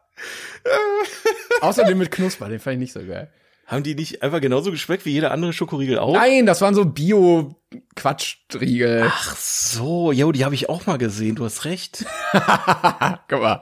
Außerdem 1.61 1.97
mit 1.97 2.11
Knusper, 2.11 2.49
den 2.49 2.59
fand 2.59 2.73
ich 2.75 2.79
nicht 2.79 2.93
so 2.93 3.03
geil. 3.05 3.31
Haben 3.67 3.83
die 3.83 3.95
nicht 3.95 4.21
einfach 4.21 4.41
genauso 4.41 4.71
geschmeckt 4.71 5.05
wie 5.05 5.11
jeder 5.11 5.31
andere 5.31 5.53
Schokoriegel 5.53 5.97
auch? 5.97 6.13
Nein, 6.13 6.45
das 6.45 6.59
waren 6.59 6.75
so 6.75 6.83
Bio-Quatschriegel. 6.83 9.05
Ach 9.07 9.37
so, 9.37 10.11
jo, 10.11 10.33
die 10.33 10.43
habe 10.43 10.55
ich 10.55 10.67
auch 10.67 10.85
mal 10.87 10.97
gesehen, 10.97 11.35
du 11.35 11.45
hast 11.45 11.63
recht. 11.63 12.05
Guck 13.29 13.41
mal. 13.41 13.61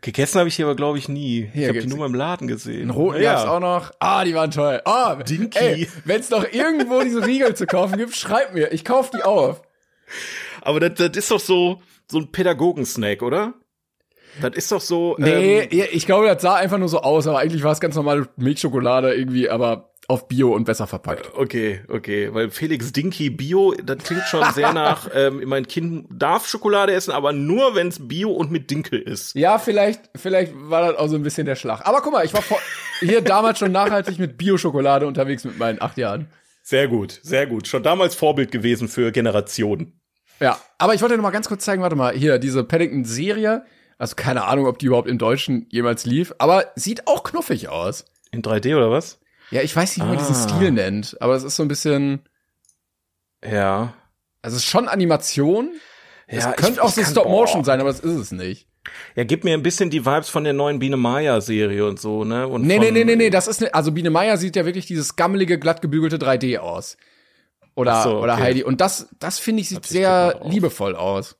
Gegessen 0.00 0.38
habe 0.38 0.48
ich 0.48 0.56
die 0.56 0.64
aber, 0.64 0.74
glaube 0.74 0.98
ich, 0.98 1.08
nie. 1.08 1.48
Hier 1.52 1.62
ich 1.62 1.68
habe 1.68 1.78
die 1.80 1.86
nur 1.86 1.98
mal 1.98 2.06
im 2.06 2.14
Laden 2.14 2.48
gesehen. 2.48 2.80
Den 2.80 2.90
roten 2.90 3.22
ja. 3.22 3.34
gab's 3.34 3.48
auch 3.48 3.60
noch. 3.60 3.92
Ah, 3.98 4.24
die 4.24 4.34
waren 4.34 4.50
toll. 4.50 4.82
Oh, 4.84 5.14
Dinky. 5.22 5.88
Wenn 6.04 6.20
es 6.20 6.30
noch 6.30 6.52
irgendwo 6.52 7.02
diese 7.02 7.24
Riegel 7.24 7.54
zu 7.54 7.66
kaufen 7.66 7.98
gibt, 7.98 8.16
schreibt 8.16 8.54
mir. 8.54 8.72
Ich 8.72 8.84
kauf 8.84 9.10
die 9.10 9.22
auf. 9.22 9.62
Aber 10.60 10.80
das, 10.80 10.94
das 10.94 11.16
ist 11.16 11.30
doch 11.30 11.38
so, 11.40 11.80
so 12.10 12.18
ein 12.18 12.32
Pädagogensnack, 12.32 13.22
oder? 13.22 13.54
Das 14.40 14.54
ist 14.54 14.72
doch 14.72 14.80
so. 14.80 15.16
Nee, 15.18 15.60
ähm, 15.60 15.88
ich 15.92 16.06
glaube, 16.06 16.26
das 16.26 16.42
sah 16.42 16.54
einfach 16.54 16.78
nur 16.78 16.88
so 16.88 17.00
aus, 17.00 17.26
aber 17.26 17.38
eigentlich 17.38 17.62
war 17.62 17.72
es 17.72 17.80
ganz 17.80 17.94
normale 17.94 18.28
Milchschokolade 18.36 19.14
irgendwie, 19.14 19.48
aber 19.48 19.90
auf 20.08 20.28
Bio 20.28 20.54
und 20.54 20.64
besser 20.64 20.86
verpackt. 20.86 21.32
Okay, 21.34 21.80
okay, 21.88 22.32
weil 22.32 22.50
Felix 22.50 22.92
Dinky 22.92 23.30
Bio, 23.30 23.74
das 23.82 23.98
klingt 23.98 24.22
schon 24.24 24.44
sehr 24.54 24.72
nach, 24.74 25.08
ähm, 25.14 25.42
mein 25.46 25.66
Kind 25.66 26.06
darf 26.10 26.46
Schokolade 26.46 26.92
essen, 26.92 27.10
aber 27.10 27.32
nur 27.32 27.74
wenn's 27.74 28.06
Bio 28.06 28.30
und 28.30 28.50
mit 28.50 28.70
Dinkel 28.70 29.00
ist. 29.00 29.34
Ja, 29.34 29.58
vielleicht, 29.58 30.10
vielleicht 30.14 30.52
war 30.54 30.92
das 30.92 30.98
auch 30.98 31.08
so 31.08 31.16
ein 31.16 31.22
bisschen 31.22 31.46
der 31.46 31.56
Schlag. 31.56 31.86
Aber 31.86 32.02
guck 32.02 32.12
mal, 32.12 32.24
ich 32.24 32.34
war 32.34 32.42
vor, 32.42 32.58
hier 33.00 33.20
damals 33.20 33.58
schon 33.58 33.72
nachhaltig 33.72 34.18
mit 34.18 34.38
Bio-Schokolade 34.38 35.06
unterwegs 35.06 35.44
mit 35.44 35.58
meinen 35.58 35.80
acht 35.82 35.98
Jahren. 35.98 36.28
Sehr 36.62 36.88
gut, 36.88 37.20
sehr 37.22 37.46
gut. 37.46 37.68
Schon 37.68 37.82
damals 37.82 38.14
Vorbild 38.14 38.50
gewesen 38.50 38.88
für 38.88 39.12
Generationen. 39.12 40.00
Ja, 40.40 40.60
aber 40.78 40.94
ich 40.94 41.02
wollte 41.02 41.16
noch 41.16 41.22
mal 41.22 41.30
ganz 41.30 41.48
kurz 41.48 41.64
zeigen, 41.64 41.82
warte 41.82 41.96
mal, 41.96 42.12
hier, 42.12 42.38
diese 42.38 42.62
Paddington-Serie, 42.62 43.64
also 43.98 44.14
keine 44.16 44.44
Ahnung, 44.44 44.66
ob 44.66 44.78
die 44.78 44.86
überhaupt 44.86 45.08
im 45.08 45.18
Deutschen 45.18 45.66
jemals 45.70 46.04
lief, 46.04 46.34
aber 46.38 46.66
sieht 46.74 47.06
auch 47.06 47.22
knuffig 47.24 47.68
aus. 47.68 48.04
In 48.30 48.42
3D 48.42 48.76
oder 48.76 48.90
was? 48.90 49.18
Ja, 49.50 49.62
ich 49.62 49.74
weiß 49.74 49.96
nicht, 49.96 50.04
wie 50.04 50.08
man 50.10 50.18
diesen 50.18 50.34
Ah. 50.34 50.48
Stil 50.56 50.70
nennt, 50.72 51.16
aber 51.20 51.34
es 51.34 51.42
ist 51.44 51.56
so 51.56 51.62
ein 51.62 51.68
bisschen, 51.68 52.20
Ja. 53.44 53.94
also 54.42 54.56
es 54.56 54.62
ist 54.64 54.68
schon 54.68 54.88
Animation, 54.88 55.70
Es 56.28 56.42
Ja, 56.42 56.50
ich- 56.50 56.56
könnte 56.56 56.82
auch 56.82 56.88
ich 56.88 56.94
so 56.96 57.02
kann- 57.02 57.10
Stop-Motion 57.12 57.60
boah. 57.60 57.64
sein, 57.64 57.80
aber 57.80 57.88
es 57.88 58.00
ist 58.00 58.16
es 58.16 58.32
nicht. 58.32 58.66
Ja, 59.14 59.22
gibt 59.22 59.44
mir 59.44 59.54
ein 59.54 59.62
bisschen 59.62 59.90
die 59.90 60.04
Vibes 60.04 60.28
von 60.28 60.42
der 60.42 60.54
neuen 60.54 60.80
Biene 60.80 60.96
Maya 60.96 61.40
Serie 61.40 61.86
und 61.86 62.00
so, 62.00 62.24
ne? 62.24 62.48
Und 62.48 62.62
Nee, 62.62 62.80
nee, 62.80 62.90
nee, 62.90 63.04
nee, 63.04 63.14
nee, 63.14 63.30
das 63.30 63.46
ist 63.46 63.60
ne, 63.60 63.72
also 63.72 63.92
Biene 63.92 64.10
Meier 64.10 64.36
sieht 64.36 64.56
ja 64.56 64.64
wirklich 64.64 64.86
dieses 64.86 65.14
gammelige, 65.14 65.56
glatt 65.60 65.82
gebügelte 65.82 66.18
3D 66.18 66.58
aus. 66.58 66.96
Oder, 67.76 68.02
so, 68.02 68.18
oder 68.20 68.32
okay. 68.34 68.42
Heidi. 68.42 68.64
Und 68.64 68.80
das, 68.80 69.08
das 69.20 69.38
finde 69.38 69.60
ich, 69.60 69.68
sieht 69.68 69.86
sehr 69.86 70.40
liebevoll 70.44 70.96
aus. 70.96 71.36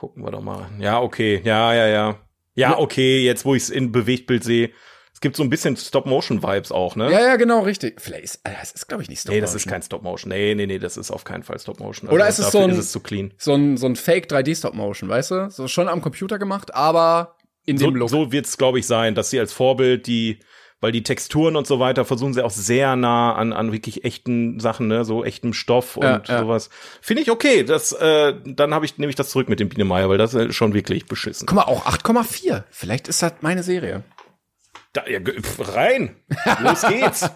Gucken 0.00 0.24
wir 0.24 0.30
doch 0.30 0.40
mal. 0.40 0.66
Ja, 0.78 0.98
okay. 1.00 1.42
Ja, 1.44 1.74
ja, 1.74 1.86
ja. 1.86 2.18
Ja, 2.54 2.78
okay, 2.78 3.22
jetzt 3.22 3.44
wo 3.44 3.54
ich 3.54 3.64
es 3.64 3.70
in 3.70 3.92
Bewegtbild 3.92 4.42
sehe. 4.42 4.70
Es 5.12 5.20
gibt 5.20 5.36
so 5.36 5.42
ein 5.42 5.50
bisschen 5.50 5.76
Stop-Motion-Vibes 5.76 6.72
auch, 6.72 6.96
ne? 6.96 7.12
Ja, 7.12 7.20
ja, 7.20 7.36
genau, 7.36 7.60
richtig. 7.60 8.00
Vielleicht 8.00 8.24
ist, 8.24 8.34
äh, 8.44 8.52
das 8.58 8.72
ist, 8.72 8.86
glaube 8.88 9.02
ich, 9.02 9.10
nicht 9.10 9.28
Nee, 9.28 9.40
das 9.42 9.54
ist 9.54 9.62
Stop-Motion. 9.62 9.70
kein 9.72 9.82
Stop-Motion. 9.82 10.28
Nee, 10.30 10.54
nee, 10.54 10.66
nee, 10.66 10.78
das 10.78 10.96
ist 10.96 11.10
auf 11.10 11.24
keinen 11.24 11.42
Fall 11.42 11.58
Stop-Motion. 11.58 12.08
Oder 12.08 12.26
ist 12.28 12.38
es 12.38 12.50
so 12.50 12.60
ein- 12.60 12.70
ist 12.70 12.78
es 12.78 12.92
so 12.92 13.52
ein, 13.54 13.76
so 13.76 13.86
ein 13.86 13.96
Fake 13.96 14.28
3D 14.30 14.54
Stop-Motion, 14.54 15.10
weißt 15.10 15.30
du? 15.32 15.50
So 15.50 15.68
schon 15.68 15.88
am 15.88 16.00
Computer 16.00 16.38
gemacht, 16.38 16.74
aber 16.74 17.36
in 17.66 17.76
So, 17.76 17.86
dem 17.90 17.96
Look. 17.96 18.08
so 18.08 18.32
wird's, 18.32 18.56
glaube 18.56 18.78
ich, 18.78 18.86
sein, 18.86 19.14
dass 19.14 19.28
sie 19.28 19.38
als 19.38 19.52
Vorbild 19.52 20.06
die, 20.06 20.38
weil 20.80 20.92
die 20.92 21.02
Texturen 21.02 21.56
und 21.56 21.66
so 21.66 21.78
weiter 21.78 22.04
versuchen 22.04 22.32
sie 22.34 22.42
auch 22.44 22.50
sehr 22.50 22.96
nah 22.96 23.34
an, 23.34 23.52
an 23.52 23.72
wirklich 23.72 24.04
echten 24.04 24.60
Sachen, 24.60 24.88
ne, 24.88 25.04
so 25.04 25.24
echtem 25.24 25.52
Stoff 25.52 25.96
und 25.96 26.04
Ja, 26.04 26.22
ja. 26.26 26.40
sowas. 26.40 26.70
Finde 27.00 27.22
ich 27.22 27.30
okay. 27.30 27.64
Das, 27.64 27.92
äh, 27.92 28.34
dann 28.44 28.74
habe 28.74 28.84
ich 28.84 28.98
nehme 28.98 29.10
ich 29.10 29.16
das 29.16 29.30
zurück 29.30 29.48
mit 29.48 29.60
dem 29.60 29.68
Biene 29.68 29.84
Meier, 29.84 30.08
weil 30.08 30.18
das 30.18 30.34
ist 30.34 30.54
schon 30.54 30.74
wirklich 30.74 31.06
beschissen. 31.06 31.46
Guck 31.46 31.56
mal, 31.56 31.64
auch 31.64 31.86
8,4. 31.86 32.64
Vielleicht 32.70 33.08
ist 33.08 33.22
das 33.22 33.34
meine 33.40 33.62
Serie. 33.62 34.02
Da, 34.92 35.04
ja, 35.06 35.20
pf, 35.20 35.76
rein, 35.76 36.16
los 36.64 36.82
geht's. 36.82 37.30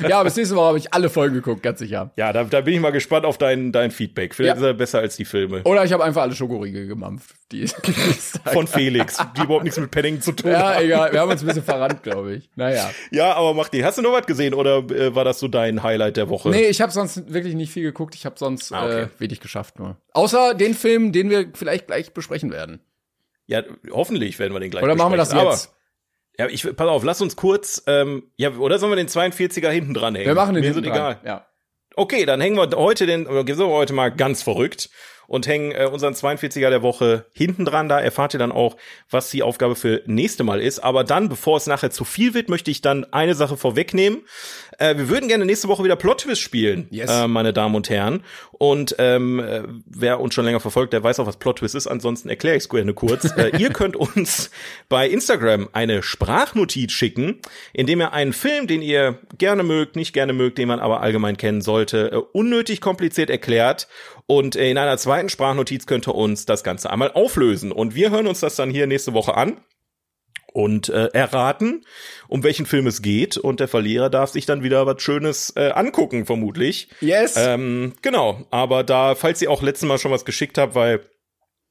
Ja, 0.08 0.22
bis 0.22 0.36
nächste 0.36 0.56
Woche 0.56 0.66
habe 0.68 0.78
ich 0.78 0.94
alle 0.94 1.10
Folgen 1.10 1.34
geguckt, 1.34 1.62
ganz 1.62 1.80
sicher. 1.80 2.12
ja, 2.16 2.32
da, 2.32 2.44
da 2.44 2.62
bin 2.62 2.72
ich 2.72 2.80
mal 2.80 2.92
gespannt 2.92 3.26
auf 3.26 3.36
dein, 3.36 3.72
dein 3.72 3.90
Feedback. 3.90 4.34
Vielleicht 4.34 4.56
Ja. 4.56 4.62
ist 4.62 4.66
er 4.66 4.72
besser 4.74 5.00
als 5.00 5.16
die 5.16 5.26
Filme. 5.26 5.62
Oder 5.64 5.84
ich 5.84 5.92
habe 5.92 6.02
einfach 6.02 6.22
alle 6.22 6.34
Schokoriegel 6.34 6.86
gemampft. 6.86 7.36
Die, 7.52 7.66
Von 8.46 8.66
Felix, 8.66 9.18
die 9.36 9.42
überhaupt 9.42 9.64
nichts 9.64 9.78
mit 9.78 9.90
Paddington 9.90 10.22
zu 10.22 10.32
tun 10.32 10.50
Ja, 10.50 10.74
haben. 10.76 10.84
egal. 10.84 11.12
Wir 11.12 11.20
haben 11.20 11.30
uns 11.30 11.42
ein 11.42 11.46
bisschen 11.46 11.62
verrannt, 11.62 12.02
glaube 12.02 12.34
ich. 12.36 12.48
Naja. 12.56 12.90
Ja, 13.10 13.34
aber 13.34 13.52
mach 13.52 13.68
die. 13.68 13.84
Hast 13.84 13.98
du 13.98 14.02
noch 14.02 14.12
was 14.12 14.24
gesehen 14.26 14.54
oder 14.54 14.78
äh, 14.78 15.14
war 15.14 15.24
das 15.24 15.38
so 15.38 15.48
dein 15.48 15.82
Highlight 15.82 16.16
der 16.16 16.30
Woche? 16.30 16.48
Nee, 16.48 16.68
ich 16.68 16.80
habe 16.80 16.90
sonst 16.90 17.32
wirklich 17.34 17.54
nicht 17.54 17.70
viel 17.70 17.82
geguckt. 17.82 18.14
Ich 18.14 18.24
habe 18.24 18.36
sonst 18.38 18.72
Ah, 18.72 18.84
okay. 18.86 19.02
äh, 19.02 19.08
wenig 19.18 19.40
geschafft 19.40 19.78
nur. 19.78 19.98
Außer 20.14 20.54
den 20.54 20.72
Film, 20.72 21.12
den 21.12 21.28
wir 21.28 21.50
vielleicht 21.52 21.86
gleich 21.86 22.14
besprechen 22.14 22.50
werden. 22.50 22.80
Ja, 23.46 23.62
hoffentlich 23.90 24.38
werden 24.38 24.54
wir 24.54 24.60
den 24.60 24.70
gleich 24.70 24.82
Oder 24.82 24.96
machen 24.96 25.12
wir 25.12 25.18
das 25.18 25.32
jetzt? 25.34 25.72
Ja, 26.38 26.48
ich, 26.48 26.64
pass 26.76 26.88
auf, 26.88 27.02
lass 27.02 27.20
uns 27.20 27.36
kurz, 27.36 27.82
ähm, 27.86 28.30
ja, 28.36 28.50
oder 28.50 28.78
sollen 28.78 28.92
wir 28.92 28.96
den 28.96 29.08
42er 29.08 29.70
hinten 29.70 29.94
dran 29.94 30.14
hängen? 30.14 30.26
Wir 30.26 30.34
machen 30.34 30.54
den 30.54 30.62
Mir 30.62 30.72
hinten 30.72 30.82
dran. 30.84 30.94
egal. 30.94 31.20
Ja. 31.24 31.46
Okay, 31.94 32.26
dann 32.26 32.40
hängen 32.42 32.56
wir 32.56 32.68
heute 32.76 33.06
den, 33.06 33.26
oder 33.26 33.46
sind 33.46 33.58
wir 33.58 33.68
heute 33.68 33.94
mal 33.94 34.10
ganz 34.10 34.42
verrückt 34.42 34.90
und 35.26 35.46
hängen 35.46 35.72
äh, 35.72 35.88
unseren 35.90 36.14
42er 36.14 36.70
der 36.70 36.82
Woche 36.82 37.26
hinten 37.32 37.64
dran. 37.64 37.88
Da 37.88 38.00
erfahrt 38.00 38.34
ihr 38.34 38.38
dann 38.38 38.52
auch, 38.52 38.76
was 39.10 39.30
die 39.30 39.42
Aufgabe 39.42 39.76
für 39.76 40.02
nächste 40.06 40.44
Mal 40.44 40.60
ist. 40.60 40.80
Aber 40.80 41.04
dann, 41.04 41.28
bevor 41.28 41.56
es 41.56 41.66
nachher 41.66 41.90
zu 41.90 42.04
viel 42.04 42.34
wird, 42.34 42.48
möchte 42.48 42.70
ich 42.70 42.80
dann 42.80 43.04
eine 43.12 43.34
Sache 43.34 43.56
vorwegnehmen. 43.56 44.26
Äh, 44.78 44.96
wir 44.96 45.08
würden 45.08 45.28
gerne 45.28 45.44
nächste 45.44 45.68
Woche 45.68 45.84
wieder 45.84 45.96
Plot 45.96 46.22
Twist 46.22 46.40
spielen, 46.40 46.86
Yes. 46.90 47.10
äh, 47.10 47.28
meine 47.28 47.52
Damen 47.52 47.74
und 47.74 47.88
Herren. 47.90 48.22
Und 48.52 48.96
ähm, 48.98 49.38
äh, 49.40 49.62
wer 49.86 50.20
uns 50.20 50.34
schon 50.34 50.44
länger 50.44 50.60
verfolgt, 50.60 50.92
der 50.92 51.02
weiß 51.02 51.20
auch, 51.20 51.26
was 51.26 51.36
Plot 51.36 51.58
Twist 51.58 51.74
ist. 51.74 51.86
Ansonsten 51.86 52.28
erkläre 52.28 52.56
ich 52.56 52.64
es 52.64 52.68
gerne 52.68 52.94
kurz. 52.94 53.24
äh, 53.36 53.56
ihr 53.58 53.70
könnt 53.70 53.96
uns 53.96 54.50
bei 54.88 55.08
Instagram 55.08 55.68
eine 55.72 56.02
Sprachnotiz 56.02 56.92
schicken, 56.92 57.40
indem 57.72 58.00
ihr 58.00 58.12
einen 58.12 58.32
Film, 58.32 58.66
den 58.66 58.82
ihr 58.82 59.18
gerne 59.38 59.62
mögt, 59.62 59.96
nicht 59.96 60.12
gerne 60.12 60.32
mögt, 60.32 60.58
den 60.58 60.68
man 60.68 60.80
aber 60.80 61.00
allgemein 61.00 61.36
kennen 61.36 61.60
sollte, 61.60 62.12
äh, 62.12 62.16
unnötig 62.32 62.80
kompliziert 62.80 63.30
erklärt. 63.30 63.88
Und 64.26 64.56
in 64.56 64.76
einer 64.78 64.96
zweiten 64.98 65.28
Sprachnotiz 65.28 65.86
könnt 65.86 66.08
ihr 66.08 66.14
uns 66.14 66.46
das 66.46 66.64
Ganze 66.64 66.90
einmal 66.90 67.12
auflösen. 67.12 67.72
Und 67.72 67.94
wir 67.94 68.10
hören 68.10 68.26
uns 68.26 68.40
das 68.40 68.56
dann 68.56 68.70
hier 68.70 68.86
nächste 68.86 69.12
Woche 69.12 69.36
an 69.36 69.58
und 70.56 70.88
äh, 70.88 71.08
erraten, 71.12 71.84
um 72.28 72.42
welchen 72.42 72.64
Film 72.64 72.86
es 72.86 73.02
geht. 73.02 73.36
Und 73.36 73.60
der 73.60 73.68
Verlierer 73.68 74.08
darf 74.08 74.30
sich 74.30 74.46
dann 74.46 74.62
wieder 74.62 74.86
was 74.86 75.02
Schönes 75.02 75.52
äh, 75.54 75.68
angucken, 75.68 76.24
vermutlich. 76.24 76.88
Yes. 77.02 77.34
Ähm, 77.36 77.92
genau, 78.00 78.46
aber 78.50 78.82
da, 78.82 79.14
falls 79.16 79.42
ihr 79.42 79.50
auch 79.50 79.60
letztes 79.60 79.86
Mal 79.86 79.98
schon 79.98 80.12
was 80.12 80.24
geschickt 80.24 80.56
habt, 80.56 80.74
weil 80.74 81.00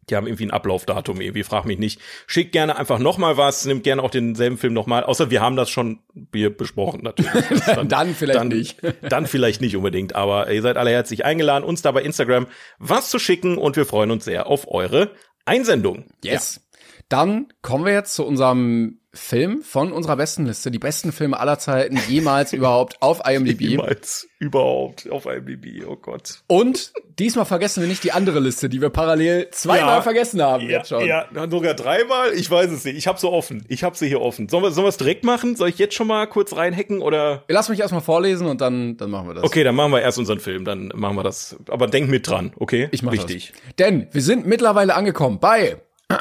die 0.08 0.16
haben 0.16 0.28
irgendwie 0.28 0.46
ein 0.46 0.52
Ablaufdatum, 0.52 1.20
irgendwie, 1.20 1.42
frag 1.42 1.66
mich 1.66 1.80
nicht. 1.80 2.00
Schickt 2.28 2.52
gerne 2.52 2.78
einfach 2.78 3.00
noch 3.00 3.18
mal 3.18 3.38
was, 3.38 3.66
nimmt 3.66 3.84
gerne 3.84 4.04
auch 4.04 4.12
denselben 4.12 4.60
Film 4.60 4.74
noch 4.74 4.86
mal. 4.86 5.04
Außer 5.04 5.32
wir 5.32 5.42
haben 5.42 5.56
das 5.56 5.72
schon 5.72 6.02
wir 6.14 6.56
besprochen, 6.56 7.02
natürlich. 7.02 7.34
Das 7.66 7.88
Dann 7.88 8.14
vielleicht 8.14 8.40
dann, 8.40 8.48
nicht. 8.50 8.78
Dann 9.10 9.26
vielleicht 9.26 9.62
nicht 9.62 9.76
unbedingt, 9.76 10.14
aber 10.14 10.52
ihr 10.52 10.62
seid 10.62 10.78
alle 10.78 10.92
herzlich 10.92 11.26
eingeladen, 11.26 11.64
uns 11.64 11.82
da 11.82 11.92
bei 11.92 12.04
Instagram 12.04 12.46
was 12.78 13.10
zu 13.10 13.18
schicken 13.18 13.58
und 13.58 13.78
wir 13.78 13.88
freuen 13.88 14.12
uns 14.12 14.26
sehr 14.26 14.46
auf 14.46 14.72
eure 14.72 15.10
Einsendung. 15.46 16.06
Yes. 16.24 16.65
Dann 17.10 17.48
kommen 17.62 17.86
wir 17.86 17.94
jetzt 17.94 18.16
zu 18.16 18.26
unserem 18.26 19.00
Film 19.14 19.62
von 19.62 19.94
unserer 19.94 20.18
besten 20.18 20.46
Liste. 20.46 20.72
Die 20.72 20.80
besten 20.80 21.12
Filme 21.14 21.40
aller 21.40 21.58
Zeiten 21.60 21.98
jemals 22.10 22.52
überhaupt 22.54 23.02
auf 23.02 23.22
IMDb. 23.26 23.62
Niemals 23.62 24.28
überhaupt 24.40 25.10
auf 25.10 25.26
IMDb, 25.26 25.86
oh 25.88 25.96
Gott. 25.96 26.42
Und 26.48 26.92
diesmal 27.18 27.46
vergessen 27.46 27.82
wir 27.82 27.88
nicht 27.88 28.04
die 28.04 28.12
andere 28.12 28.40
Liste, 28.42 28.68
die 28.68 28.82
wir 28.82 28.90
parallel 28.90 29.50
zweimal 29.52 29.98
Ja. 29.98 30.02
vergessen 30.02 30.42
haben 30.42 30.64
Ja, 30.64 30.80
jetzt 30.80 30.90
schon. 30.90 31.06
ja, 31.06 31.26
sogar 31.50 31.76
dreimal? 31.76 32.34
Ich 32.34 32.50
weiß 32.52 32.72
es 32.72 32.84
nicht. 32.84 32.98
Ich 32.98 33.08
habe 33.08 33.20
sie 33.20 33.30
offen. 33.30 33.64
Ich 33.70 33.84
habe 33.84 33.96
sie 33.96 34.08
hier 34.08 34.20
offen. 34.22 34.50
Sollen 34.50 34.64
wir, 34.64 34.72
sollen 34.72 34.86
wir 34.86 34.90
es 34.90 34.98
direkt 34.98 35.24
machen? 35.24 35.56
Soll 35.56 35.70
ich 35.70 35.78
jetzt 35.78 35.94
schon 35.94 36.08
mal 36.08 36.26
kurz 36.28 36.56
reinhacken 36.56 37.00
oder? 37.02 37.44
Lass 37.48 37.70
mich 37.70 37.80
erstmal 37.80 38.02
vorlesen 38.02 38.48
und 38.48 38.60
dann, 38.62 38.98
dann 38.98 39.12
machen 39.12 39.28
wir 39.30 39.36
das. 39.36 39.44
Okay, 39.46 39.64
dann 39.64 39.76
machen 39.76 39.92
wir 39.94 40.02
erst 40.02 40.18
unseren 40.18 40.40
Film. 40.40 40.66
Dann 40.66 40.92
machen 40.96 41.16
wir 41.16 41.24
das. 41.24 41.56
Aber 41.70 41.88
denk 41.88 42.10
mit 42.10 42.28
dran, 42.28 42.52
okay? 42.58 42.90
Ich 42.92 43.04
mach 43.04 43.14
Wichtig. 43.14 43.54
Das. 43.54 43.76
Denn 43.78 44.08
wir 44.12 44.22
sind 44.24 44.46
mittlerweile 44.46 44.94
angekommen 44.96 45.40
bei 45.40 45.78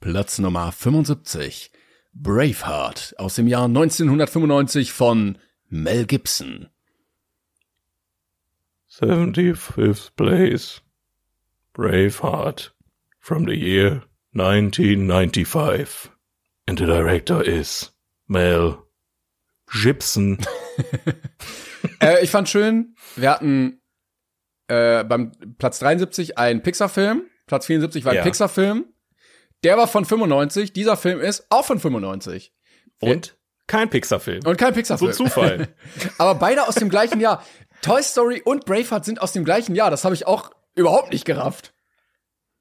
Platz 0.00 0.38
Nummer 0.38 0.72
75. 0.72 1.70
Braveheart 2.14 3.14
aus 3.18 3.34
dem 3.36 3.46
Jahr 3.46 3.64
1995 3.64 4.92
von 4.92 5.38
Mel 5.68 6.06
Gibson. 6.06 6.68
75th 8.90 10.10
place. 10.16 10.82
Braveheart. 11.72 12.74
From 13.18 13.44
the 13.46 13.54
year 13.54 14.04
1995. 14.34 16.10
And 16.66 16.78
the 16.78 16.86
director 16.86 17.42
is 17.42 17.92
Mel 18.26 18.84
Gibson. 19.70 20.38
äh, 22.00 22.22
ich 22.22 22.30
fand 22.30 22.48
schön, 22.48 22.94
wir 23.16 23.30
hatten 23.30 23.80
äh, 24.68 25.04
beim 25.04 25.32
Platz 25.58 25.78
73 25.80 26.38
einen 26.38 26.62
Pixar-Film, 26.62 27.22
Platz 27.46 27.66
74 27.66 28.04
war 28.04 28.12
ein 28.12 28.16
Ja. 28.16 28.22
Pixar-Film. 28.22 28.86
Der 29.64 29.76
war 29.76 29.88
von 29.88 30.04
95, 30.04 30.72
dieser 30.72 30.96
Film 30.96 31.20
ist 31.20 31.46
auch 31.50 31.64
von 31.64 31.80
95. 31.80 32.52
Und 33.00 33.36
kein 33.66 33.90
Pixar-Film. 33.90 34.46
Und 34.46 34.56
kein 34.56 34.72
So 34.72 34.74
Pixar-Film. 34.74 35.10
ein 35.10 35.14
Zufall. 35.14 35.68
Aber 36.18 36.34
beide 36.36 36.66
aus 36.66 36.76
dem 36.76 36.88
gleichen 36.88 37.20
Jahr. 37.20 37.44
Toy 37.82 38.02
Story 38.02 38.42
und 38.44 38.64
Braveheart 38.64 39.04
sind 39.04 39.20
aus 39.20 39.32
dem 39.32 39.44
gleichen 39.44 39.74
Jahr. 39.74 39.90
Das 39.90 40.04
habe 40.04 40.14
ich 40.14 40.26
auch 40.26 40.50
überhaupt 40.74 41.12
nicht 41.12 41.24
gerafft. 41.24 41.74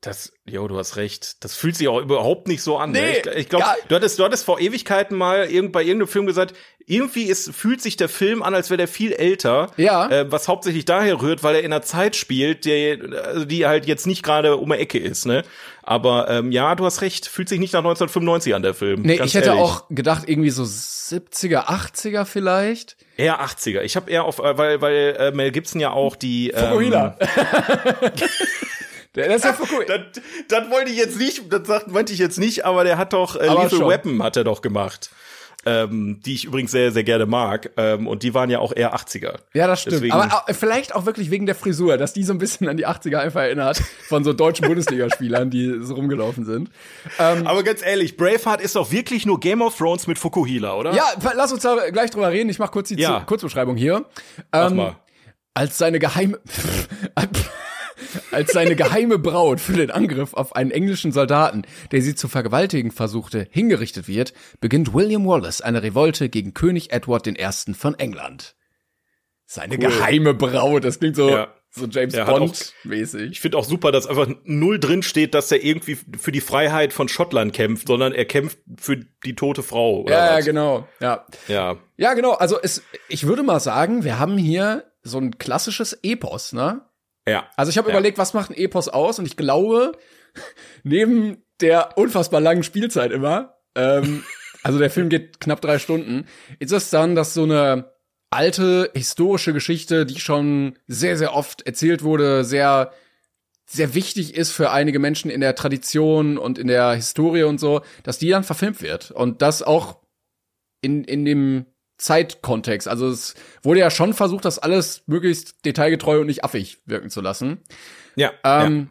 Das, 0.01 0.31
jo, 0.45 0.67
du 0.67 0.77
hast 0.77 0.95
recht. 0.95 1.43
Das 1.43 1.55
fühlt 1.55 1.75
sich 1.75 1.87
auch 1.87 1.99
überhaupt 1.99 2.47
nicht 2.47 2.61
so 2.61 2.77
an. 2.77 2.91
Nee, 2.91 3.01
ne? 3.01 3.17
Ich, 3.17 3.25
ich 3.25 3.49
glaube, 3.49 3.65
du 3.87 3.95
hattest, 3.95 4.19
du 4.19 4.23
hattest 4.23 4.45
vor 4.45 4.59
Ewigkeiten 4.59 5.17
mal 5.17 5.45
irgend, 5.45 5.71
bei 5.71 5.81
irgendeinem 5.81 6.07
Film 6.07 6.27
gesagt, 6.27 6.53
irgendwie 6.85 7.23
ist, 7.23 7.53
fühlt 7.53 7.81
sich 7.81 7.97
der 7.97 8.07
Film 8.07 8.43
an, 8.43 8.53
als 8.53 8.69
wäre 8.69 8.77
der 8.77 8.87
viel 8.87 9.11
älter. 9.11 9.71
Ja. 9.75 10.07
Äh, 10.09 10.31
was 10.31 10.47
hauptsächlich 10.47 10.85
daher 10.85 11.21
rührt, 11.21 11.43
weil 11.43 11.55
er 11.55 11.61
in 11.61 11.73
einer 11.73 11.81
Zeit 11.81 12.15
spielt, 12.15 12.65
der, 12.65 12.99
also 13.25 13.43
die 13.45 13.65
halt 13.65 13.87
jetzt 13.87 14.05
nicht 14.05 14.21
gerade 14.21 14.57
um 14.57 14.69
die 14.69 14.77
Ecke 14.77 14.99
ist, 14.99 15.25
ne? 15.25 15.43
Aber 15.81 16.29
ähm, 16.29 16.51
ja, 16.51 16.75
du 16.75 16.85
hast 16.85 17.01
recht. 17.01 17.27
Fühlt 17.27 17.49
sich 17.49 17.59
nicht 17.59 17.73
nach 17.73 17.79
1995 17.79 18.53
an, 18.53 18.61
der 18.61 18.73
Film. 18.73 19.01
Nee, 19.01 19.19
ich 19.23 19.33
hätte 19.33 19.47
ehrlich. 19.47 19.61
auch 19.61 19.85
gedacht, 19.89 20.29
irgendwie 20.29 20.49
so 20.49 20.63
70er, 20.63 21.65
80er 21.65 22.25
vielleicht. 22.25 22.97
Eher 23.15 23.41
80er. 23.41 23.81
Ich 23.81 23.95
habe 23.95 24.11
eher 24.11 24.25
auf, 24.25 24.39
äh, 24.39 24.57
weil, 24.57 24.81
weil 24.81 25.15
äh, 25.17 25.31
Mel 25.31 25.51
Gibson 25.51 25.81
ja 25.81 25.91
auch 25.91 26.15
die. 26.15 26.51
Ähm, 26.51 27.15
Der 29.17 29.35
ist 29.35 29.43
ja 29.45 29.53
Fukuhila. 29.53 29.97
das, 29.97 30.23
das 30.47 30.69
wollte 30.69 30.91
ich 30.91 30.97
jetzt 30.97 31.17
nicht, 31.17 31.51
das 31.51 31.67
sagt, 31.67 31.87
meinte 31.89 32.13
ich 32.13 32.19
jetzt 32.19 32.37
nicht, 32.39 32.63
aber 32.65 32.83
der 32.83 32.97
hat 32.97 33.13
doch 33.13 33.35
äh, 33.35 33.47
Aber 33.47 33.63
Lethal 33.63 33.79
schon. 33.79 33.89
Weapon 33.89 34.23
hat 34.23 34.37
er 34.37 34.43
doch 34.43 34.61
gemacht. 34.61 35.09
Ähm, 35.65 36.21
die 36.25 36.33
ich 36.35 36.45
übrigens 36.45 36.71
sehr, 36.71 36.93
sehr 36.93 37.03
gerne 37.03 37.25
mag. 37.25 37.71
Ähm, 37.75 38.07
und 38.07 38.23
die 38.23 38.33
waren 38.33 38.49
ja 38.49 38.59
auch 38.59 38.71
eher 38.73 38.95
80er. 38.95 39.35
Ja, 39.53 39.67
das 39.67 39.81
stimmt. 39.81 39.95
Deswegen- 39.97 40.13
Aber 40.13 40.33
auch, 40.33 40.55
vielleicht 40.55 40.95
auch 40.95 41.05
wirklich 41.05 41.29
wegen 41.29 41.45
der 41.45 41.55
Frisur, 41.55 41.97
dass 41.97 42.13
die 42.13 42.23
so 42.23 42.31
ein 42.31 42.37
bisschen 42.37 42.69
an 42.69 42.77
die 42.77 42.87
80er 42.87 43.17
einfach 43.17 43.41
erinnert 43.41 43.81
von 44.07 44.23
so 44.23 44.31
deutschen 44.31 44.65
Bundesligaspielern, 44.67 45.49
die 45.49 45.79
so 45.81 45.95
rumgelaufen 45.95 46.45
sind. 46.45 46.69
Aber 47.17 47.63
ganz 47.63 47.81
ehrlich, 47.85 48.15
Braveheart 48.15 48.61
ist 48.61 48.77
doch 48.77 48.91
wirklich 48.91 49.25
nur 49.25 49.41
Game 49.41 49.61
of 49.61 49.75
Thrones 49.77 50.07
mit 50.07 50.17
Fukuhila, 50.17 50.73
oder? 50.75 50.93
Ja, 50.93 51.03
lass 51.35 51.51
uns 51.51 51.63
da 51.63 51.89
gleich 51.89 52.11
drüber 52.11 52.31
reden. 52.31 52.49
Ich 52.49 52.59
mach 52.59 52.71
kurz 52.71 52.87
die 52.87 52.95
Ja. 53.01 53.21
Kurzbeschreibung 53.21 53.75
hier. 53.75 54.05
Mach 54.53 54.71
Ähm, 54.71 54.77
mal. 54.77 54.95
als 55.53 55.77
seine 55.77 55.99
geheime 55.99 56.39
als 58.37 58.51
seine 58.51 58.75
geheime 58.75 59.17
Braut 59.17 59.59
für 59.59 59.73
den 59.73 59.89
Angriff 59.89 60.33
auf 60.35 60.55
einen 60.55 60.69
englischen 60.71 61.11
Soldaten, 61.11 61.63
der 61.91 62.01
sie 62.03 62.13
zu 62.13 62.27
vergewaltigen 62.27 62.91
versuchte, 62.91 63.47
hingerichtet 63.49 64.07
wird, 64.07 64.33
beginnt 64.61 64.93
William 64.93 65.25
Wallace 65.25 65.61
eine 65.61 65.81
Revolte 65.81 66.29
gegen 66.29 66.53
König 66.53 66.91
Edward 66.93 67.25
I. 67.27 67.73
von 67.73 67.97
England. 67.97 68.55
Seine 69.45 69.77
geheime 69.77 70.33
Braut, 70.33 70.83
das 70.83 70.99
klingt 70.99 71.15
so 71.15 71.29
Ja. 71.29 71.53
So 71.69 71.85
James 71.85 72.13
Ja, 72.15 72.25
hat 72.25 72.33
auch- 72.35 72.39
Bond-mäßig. 72.39 73.31
Ich 73.31 73.41
finde 73.41 73.57
auch 73.57 73.65
super, 73.65 73.91
dass 73.91 74.07
einfach 74.07 74.27
null 74.45 74.79
drin 74.79 75.03
steht, 75.03 75.33
dass 75.33 75.51
er 75.51 75.61
irgendwie 75.63 75.97
für 76.17 76.31
die 76.31 76.39
Freiheit 76.41 76.93
von 76.93 77.09
Schottland 77.09 77.53
kämpft, 77.53 77.87
sondern 77.87 78.13
er 78.13 78.25
kämpft 78.25 78.57
für 78.79 78.97
die 79.25 79.35
tote 79.35 79.63
Frau. 79.63 80.05
Ja, 80.07 80.37
was? 80.37 80.45
genau. 80.45 80.87
Ja. 81.01 81.25
Ja, 81.47 81.75
Ja, 81.97 82.13
genau. 82.13 82.31
Also 82.33 82.57
es, 82.61 82.83
ich 83.09 83.27
würde 83.27 83.43
mal 83.43 83.59
sagen, 83.59 84.03
wir 84.05 84.17
haben 84.17 84.37
hier 84.37 84.85
so 85.03 85.17
ein 85.19 85.37
klassisches 85.37 85.93
Epos, 86.03 86.53
ne? 86.53 86.81
Ja. 87.27 87.49
Also 87.55 87.69
ich 87.69 87.77
habe 87.77 87.89
Ja. 87.89 87.95
überlegt, 87.95 88.17
was 88.17 88.33
macht 88.33 88.49
ein 88.51 88.57
Epos 88.57 88.87
aus? 88.89 89.19
Und 89.19 89.25
ich 89.25 89.37
glaube, 89.37 89.91
neben 90.83 91.43
der 91.61 91.97
unfassbar 91.97 92.41
langen 92.41 92.63
Spielzeit 92.63 93.11
immer, 93.11 93.57
ähm, 93.75 94.23
also 94.63 94.79
der 94.79 94.89
Film 94.89 95.09
geht 95.09 95.39
knapp 95.39 95.61
drei 95.61 95.79
Stunden, 95.79 96.25
ist 96.59 96.71
es 96.71 96.89
dann, 96.89 97.15
dass 97.15 97.33
so 97.33 97.43
eine 97.43 97.91
alte 98.29 98.91
historische 98.93 99.53
Geschichte, 99.53 100.05
die 100.05 100.19
schon 100.19 100.77
sehr, 100.87 101.17
sehr 101.17 101.33
oft 101.33 101.61
erzählt 101.65 102.03
wurde, 102.03 102.43
sehr 102.43 102.91
sehr 103.69 103.93
wichtig 103.93 104.33
ist 104.35 104.51
für 104.53 104.71
einige 104.71 104.97
Menschen 104.97 105.29
in 105.29 105.41
der 105.41 105.53
Tradition 105.53 106.37
und 106.37 106.57
in 106.57 106.67
der 106.67 106.93
Historie 106.93 107.43
und 107.43 107.59
so, 107.59 107.81
dass 108.03 108.17
die 108.17 108.29
dann 108.29 108.45
verfilmt 108.45 108.81
wird. 108.81 109.11
Und 109.11 109.41
das 109.41 109.61
auch 109.61 109.97
in, 110.79 111.03
in 111.03 111.25
dem 111.25 111.65
Zeitkontext. 111.97 112.87
Also 112.87 113.07
es 113.09 113.35
wurde 113.63 113.79
ja 113.79 113.89
schon 113.91 114.13
versucht, 114.13 114.45
das 114.45 114.59
alles 114.59 115.03
möglichst 115.07 115.65
detailgetreu 115.65 116.19
und 116.21 116.27
nicht 116.27 116.43
affig 116.43 116.79
wirken 116.85 117.09
zu 117.09 117.21
lassen. 117.21 117.61
Ja, 118.15 118.31
ja. 118.43 118.65
Ähm, 118.65 118.89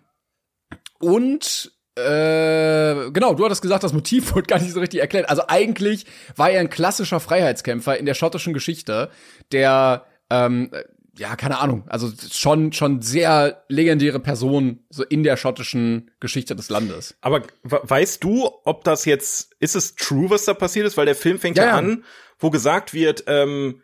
Und 0.99 1.73
äh, 1.97 3.11
genau, 3.11 3.35
du 3.35 3.45
hattest 3.45 3.63
gesagt, 3.63 3.83
das 3.85 3.93
Motiv 3.93 4.31
wurde 4.35 4.47
gar 4.47 4.59
nicht 4.61 4.73
so 4.73 4.81
richtig 4.81 5.01
erklärt. 5.01 5.29
Also 5.29 5.43
eigentlich 5.49 6.07
war 6.37 6.51
er 6.51 6.61
ein 6.61 6.71
klassischer 6.71 7.21
Freiheitskämpfer 7.21 7.97
in 7.99 8.07
der 8.07 8.15
schottischen 8.15 8.53
Geschichte, 8.53 9.11
der 9.53 10.07
ähm, 10.31 10.71
ja, 11.19 11.35
keine 11.35 11.59
Ahnung, 11.61 11.85
also 11.89 12.13
schon 12.31 12.75
schon 12.75 13.01
sehr 13.01 13.65
legendäre 13.69 14.21
Person 14.21 14.81
so 14.91 15.03
in 15.03 15.23
der 15.23 15.39
schottischen 15.39 16.11
Geschichte 16.21 16.55
des 16.55 16.69
Landes. 16.69 17.17
Aber 17.23 17.41
we- 17.63 17.81
weißt 17.83 18.23
du, 18.23 18.51
ob 18.65 18.85
das 18.85 19.07
jetzt, 19.07 19.55
ist 19.59 19.77
es 19.77 19.95
true, 19.95 20.29
was 20.29 20.45
da 20.45 20.53
passiert 20.53 20.87
ist? 20.87 20.99
Weil 20.99 21.07
der 21.07 21.15
Film 21.15 21.39
fängt 21.39 21.57
ja, 21.57 21.63
Ja, 21.65 21.69
ja. 21.71 21.77
an, 21.77 22.05
wo 22.39 22.51
gesagt 22.51 22.93
wird, 22.95 23.25
ähm, 23.27 23.83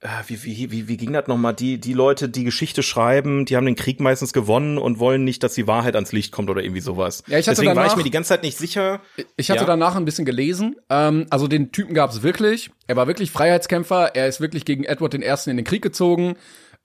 äh, 0.00 0.08
wie, 0.28 0.42
wie, 0.44 0.70
wie, 0.70 0.88
wie 0.88 0.96
ging 0.96 1.12
das 1.12 1.26
nochmal? 1.26 1.54
Die, 1.54 1.78
die 1.78 1.92
Leute, 1.92 2.28
die 2.30 2.44
Geschichte 2.44 2.82
schreiben, 2.82 3.44
die 3.44 3.56
haben 3.56 3.66
den 3.66 3.74
Krieg 3.76 4.00
meistens 4.00 4.32
gewonnen 4.32 4.78
und 4.78 4.98
wollen 4.98 5.24
nicht, 5.24 5.42
dass 5.42 5.52
die 5.54 5.66
Wahrheit 5.66 5.94
ans 5.94 6.12
Licht 6.12 6.32
kommt 6.32 6.48
oder 6.48 6.62
irgendwie 6.62 6.80
sowas. 6.80 7.22
Ja, 7.26 7.38
ich 7.38 7.46
hatte 7.46 7.56
Deswegen 7.56 7.76
war 7.76 7.84
ich 7.84 7.88
danach- 7.90 7.96
mir 7.98 8.04
die 8.04 8.10
ganze 8.10 8.28
Zeit 8.28 8.42
nicht 8.42 8.56
sicher. 8.56 9.02
Ich 9.36 9.50
hatte 9.50 9.60
Ja. 9.60 9.66
danach 9.66 9.96
ein 9.96 10.06
bisschen 10.06 10.24
gelesen. 10.24 10.76
Ähm, 10.88 11.26
also 11.28 11.48
den 11.48 11.70
Typen 11.72 11.92
gab 11.94 12.10
es 12.10 12.22
wirklich. 12.22 12.70
Er 12.86 12.96
war 12.96 13.06
wirklich 13.06 13.30
Freiheitskämpfer. 13.30 14.14
Er 14.16 14.26
ist 14.26 14.40
wirklich 14.40 14.64
gegen 14.64 14.84
Edward 14.84 15.12
I. 15.14 15.50
in 15.50 15.56
den 15.58 15.64
Krieg 15.66 15.82
gezogen. 15.82 16.36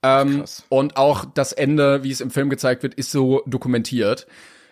Ähm, 0.02 0.40
Krass. 0.40 0.64
und 0.68 0.98
auch 0.98 1.24
das 1.24 1.52
Ende, 1.52 2.04
wie 2.04 2.10
es 2.10 2.20
im 2.20 2.30
Film 2.30 2.50
gezeigt 2.50 2.82
wird, 2.82 2.92
ist 2.94 3.10
so 3.10 3.42
dokumentiert. 3.46 4.26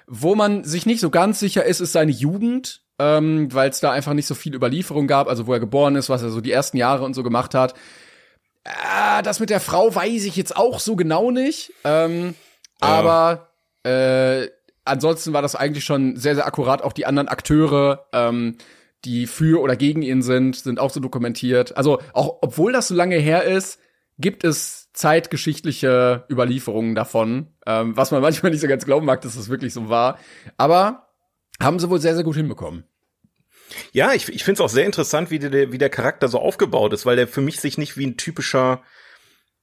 Wo 0.06 0.34
man 0.34 0.64
sich 0.64 0.84
nicht 0.84 1.00
so 1.00 1.08
ganz 1.08 1.40
sicher 1.40 1.64
ist, 1.64 1.80
ist 1.80 1.92
seine 1.92 2.12
Jugend, 2.12 2.82
ähm, 2.98 3.52
weil 3.52 3.70
es 3.70 3.80
da 3.80 3.92
einfach 3.92 4.14
nicht 4.14 4.26
so 4.26 4.34
viel 4.34 4.54
Überlieferung 4.54 5.06
gab, 5.06 5.28
also 5.28 5.46
wo 5.46 5.52
er 5.52 5.60
geboren 5.60 5.96
ist, 5.96 6.08
was 6.08 6.22
er 6.22 6.30
so 6.30 6.40
die 6.40 6.52
ersten 6.52 6.76
Jahre 6.76 7.04
und 7.04 7.14
so 7.14 7.22
gemacht 7.22 7.54
hat. 7.54 7.74
Ah, 8.64 9.22
das 9.22 9.40
mit 9.40 9.50
der 9.50 9.60
Frau 9.60 9.94
weiß 9.94 10.24
ich 10.24 10.36
jetzt 10.36 10.56
auch 10.56 10.80
so 10.80 10.96
genau 10.96 11.30
nicht. 11.30 11.72
Ähm, 11.84 12.34
Aber 12.80 13.50
äh, 13.82 14.48
ansonsten 14.84 15.32
war 15.32 15.42
das 15.42 15.54
eigentlich 15.54 15.84
schon 15.84 16.16
sehr, 16.16 16.34
sehr 16.34 16.46
akkurat. 16.46 16.82
Auch 16.82 16.92
die 16.92 17.06
anderen 17.06 17.28
Akteure, 17.28 18.06
ähm, 18.12 18.56
die 19.04 19.26
für 19.26 19.60
oder 19.60 19.76
gegen 19.76 20.02
ihn 20.02 20.22
sind, 20.22 20.56
sind 20.56 20.80
auch 20.80 20.90
so 20.90 21.00
dokumentiert. 21.00 21.76
Also 21.76 22.00
auch 22.12 22.38
obwohl 22.40 22.72
das 22.72 22.88
so 22.88 22.94
lange 22.94 23.16
her 23.16 23.44
ist, 23.44 23.78
gibt 24.18 24.44
es 24.44 24.92
zeitgeschichtliche 24.92 26.24
Überlieferungen 26.30 26.94
davon, 26.94 27.48
ähm, 27.66 27.96
was 27.96 28.12
man 28.12 28.22
manchmal 28.22 28.52
nicht 28.52 28.60
so 28.60 28.68
ganz 28.68 28.84
glauben 28.84 29.04
mag, 29.06 29.20
dass 29.20 29.34
das 29.36 29.48
wirklich 29.48 29.74
so 29.74 29.88
war. 29.88 30.18
Aber 30.56 31.03
haben 31.64 31.78
sie 31.78 31.90
wohl 31.90 32.00
sehr, 32.00 32.14
sehr 32.14 32.24
gut 32.24 32.36
hinbekommen. 32.36 32.84
Ja, 33.92 34.12
ich, 34.12 34.28
ich 34.28 34.44
finde 34.44 34.62
es 34.62 34.64
auch 34.64 34.72
sehr 34.72 34.86
interessant, 34.86 35.30
wie 35.30 35.38
der, 35.38 35.72
wie 35.72 35.78
der 35.78 35.90
Charakter 35.90 36.28
so 36.28 36.38
aufgebaut 36.38 36.92
ist, 36.92 37.06
weil 37.06 37.16
der 37.16 37.28
für 37.28 37.40
mich 37.40 37.60
sich 37.60 37.78
nicht 37.78 37.96
wie 37.96 38.06
ein 38.06 38.16
typischer, 38.16 38.82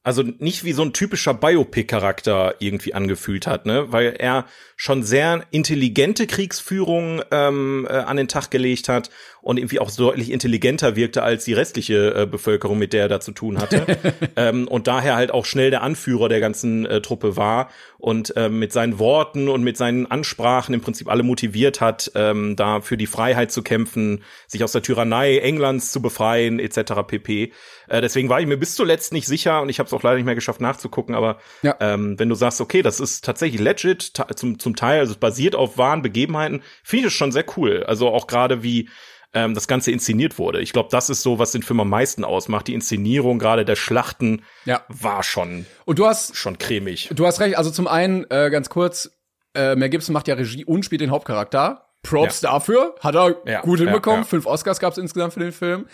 also 0.04 0.24
nicht 0.24 0.64
wie 0.64 0.74
so 0.74 0.82
ein 0.82 0.94
typischer 0.94 1.34
Biopic-Charakter 1.34 2.56
irgendwie 2.60 2.94
angefühlt 2.94 3.48
hat, 3.48 3.66
ne? 3.66 3.92
Weil 3.92 4.16
er 4.18 4.46
schon 4.76 5.04
sehr 5.04 5.46
intelligente 5.52 6.28
Kriegsführung 6.28 7.22
ähm, 7.32 7.88
äh, 7.90 7.94
an 7.94 8.18
den 8.18 8.28
Tag 8.28 8.50
gelegt 8.52 8.90
hat 8.90 9.12
und 9.42 9.58
irgendwie 9.58 9.80
auch 9.80 9.90
so 9.90 10.06
deutlich 10.10 10.32
intelligenter 10.32 10.96
wirkte 10.96 11.24
als 11.24 11.46
die 11.46 11.54
restliche 11.54 12.14
äh, 12.16 12.26
Bevölkerung, 12.26 12.78
mit 12.78 12.94
der 12.94 13.04
er 13.04 13.08
da 13.10 13.20
zu 13.20 13.32
tun 13.32 13.58
hatte. 13.60 13.86
ähm, 14.36 14.68
und 14.68 14.88
daher 14.88 15.16
halt 15.16 15.32
auch 15.32 15.46
schnell 15.46 15.72
der 15.72 15.82
Anführer 15.82 16.30
der 16.30 16.40
ganzen 16.40 16.86
äh, 16.86 17.02
Truppe 17.02 17.38
war 17.38 17.70
und 17.98 18.34
ähm, 18.36 18.60
mit 18.60 18.72
seinen 18.74 19.00
Worten 19.00 19.48
und 19.50 19.64
mit 19.64 19.78
seinen 19.78 20.10
Ansprachen 20.10 20.74
im 20.74 20.82
Prinzip 20.82 21.10
alle 21.10 21.24
motiviert 21.24 21.82
hat, 21.82 22.12
ähm, 22.16 22.56
da 22.56 22.82
für 22.82 22.98
die 22.98 23.08
Freiheit 23.08 23.52
zu 23.52 23.64
kämpfen, 23.64 24.24
sich 24.48 24.64
aus 24.64 24.72
der 24.74 24.82
Tyrannei 24.82 25.38
Englands 25.40 25.92
zu 25.92 26.02
befreien, 26.02 26.60
etc. 26.60 26.94
pp. 27.08 27.52
Äh, 27.88 28.02
deswegen 28.02 28.30
war 28.30 28.42
ich 28.42 28.48
mir 28.48 28.58
bis 28.58 28.76
zuletzt 28.76 29.12
nicht 29.14 29.28
sicher 29.28 29.62
und 29.62 29.70
ich 29.70 29.80
habe 29.80 29.88
es 29.88 29.94
auch 29.94 30.04
leider 30.04 30.16
nicht 30.18 30.26
mehr 30.26 30.36
geschafft 30.36 30.62
nachzugucken, 30.62 31.16
aber 31.16 31.40
Ja. 31.64 31.76
ähm, 31.80 32.18
wenn 32.20 32.30
du 32.30 32.36
sagst, 32.36 32.62
okay, 32.62 32.82
das 32.82 33.00
ist 33.00 33.26
tatsächlich 33.26 33.60
legit, 33.62 34.14
ta- 34.14 34.28
zum, 34.36 34.60
zum 34.60 34.76
Teil, 34.76 35.00
also 35.00 35.14
es 35.14 35.18
basiert 35.20 35.56
auf 35.56 35.78
wahren 35.78 36.02
Begebenheiten, 36.02 36.62
finde 36.84 37.08
ich 37.08 37.14
es 37.14 37.18
schon 37.18 37.32
sehr 37.32 37.46
cool. 37.58 37.84
Also 37.88 38.10
auch 38.10 38.28
gerade 38.28 38.64
wie 38.64 38.90
ähm, 39.34 39.54
das 39.54 39.68
Ganze 39.68 39.92
inszeniert 39.92 40.38
wurde. 40.38 40.62
Ich 40.62 40.74
glaube, 40.74 40.90
das 40.92 41.10
ist 41.10 41.22
so, 41.22 41.40
was 41.40 41.52
den 41.52 41.64
Film 41.64 41.80
am 41.80 41.90
meisten 41.90 42.24
ausmacht. 42.26 42.68
Die 42.68 42.74
Inszenierung 42.74 43.40
gerade 43.40 43.64
der 43.66 43.76
Schlachten 43.76 44.42
Ja. 44.66 44.84
war 44.90 45.24
schon, 45.24 45.66
Und 45.86 46.00
du 46.00 46.06
hast 46.06 46.36
schon 46.36 46.58
cremig. 46.58 47.10
Du 47.14 47.26
hast 47.26 47.40
recht, 47.40 47.58
also 47.58 47.72
zum 47.72 47.88
einen, 47.88 48.26
äh, 48.30 48.50
ganz 48.50 48.70
kurz, 48.70 49.12
äh, 49.56 49.76
Mel 49.76 49.90
Gibson 49.90 50.14
macht 50.14 50.28
ja 50.28 50.36
Regie 50.36 50.66
und 50.66 50.84
spielt 50.86 51.02
den 51.02 51.12
Hauptcharakter. 51.12 51.86
Props 52.04 52.42
dafür, 52.42 52.96
hat 53.00 53.14
er 53.16 53.36
Ja, 53.46 53.62
gut 53.62 53.80
ja, 53.80 53.86
hinbekommen. 53.86 54.22
ja. 54.22 54.26
Fünf 54.28 54.48
Oscars 54.48 54.80
gab 54.80 54.92
es 54.92 54.98
insgesamt 54.98 55.34
für 55.34 55.40
den 55.40 55.52
Film. 55.52 55.86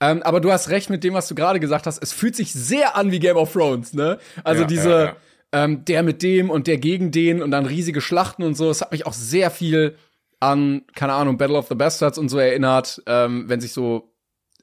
Ähm, 0.00 0.20
aber 0.24 0.40
du 0.40 0.50
hast 0.50 0.70
recht 0.70 0.90
mit 0.90 1.04
dem, 1.04 1.14
was 1.14 1.28
du 1.28 1.36
gerade 1.36 1.60
gesagt 1.60 1.86
hast. 1.86 2.02
Es 2.02 2.12
fühlt 2.12 2.34
sich 2.34 2.52
sehr 2.52 2.96
an 2.96 3.12
wie 3.12 3.20
Game 3.20 3.36
of 3.36 3.52
Thrones, 3.52 3.92
ne? 3.94 4.18
Also 4.42 4.62
Ja, 4.62 4.66
diese, 4.66 4.90
ja, 4.90 5.04
ja. 5.04 5.16
Ähm, 5.54 5.84
der 5.84 6.02
mit 6.02 6.22
dem 6.22 6.50
und 6.50 6.66
der 6.66 6.78
gegen 6.78 7.10
den 7.12 7.42
und 7.42 7.52
dann 7.52 7.66
riesige 7.66 8.00
Schlachten 8.00 8.42
und 8.42 8.54
so. 8.56 8.70
Es 8.70 8.80
hat 8.80 8.90
mich 8.90 9.06
auch 9.06 9.12
sehr 9.12 9.50
viel 9.52 9.96
an, 10.42 10.82
keine 10.94 11.12
Ahnung, 11.14 11.38
Battle 11.38 11.56
of 11.56 11.68
the 11.68 11.74
Bastards 11.74 12.18
und 12.18 12.28
so 12.28 12.38
erinnert, 12.38 13.02
ähm, 13.06 13.48
wenn 13.48 13.60
sich 13.60 13.72
so 13.72 14.12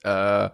äh, 0.03 0.49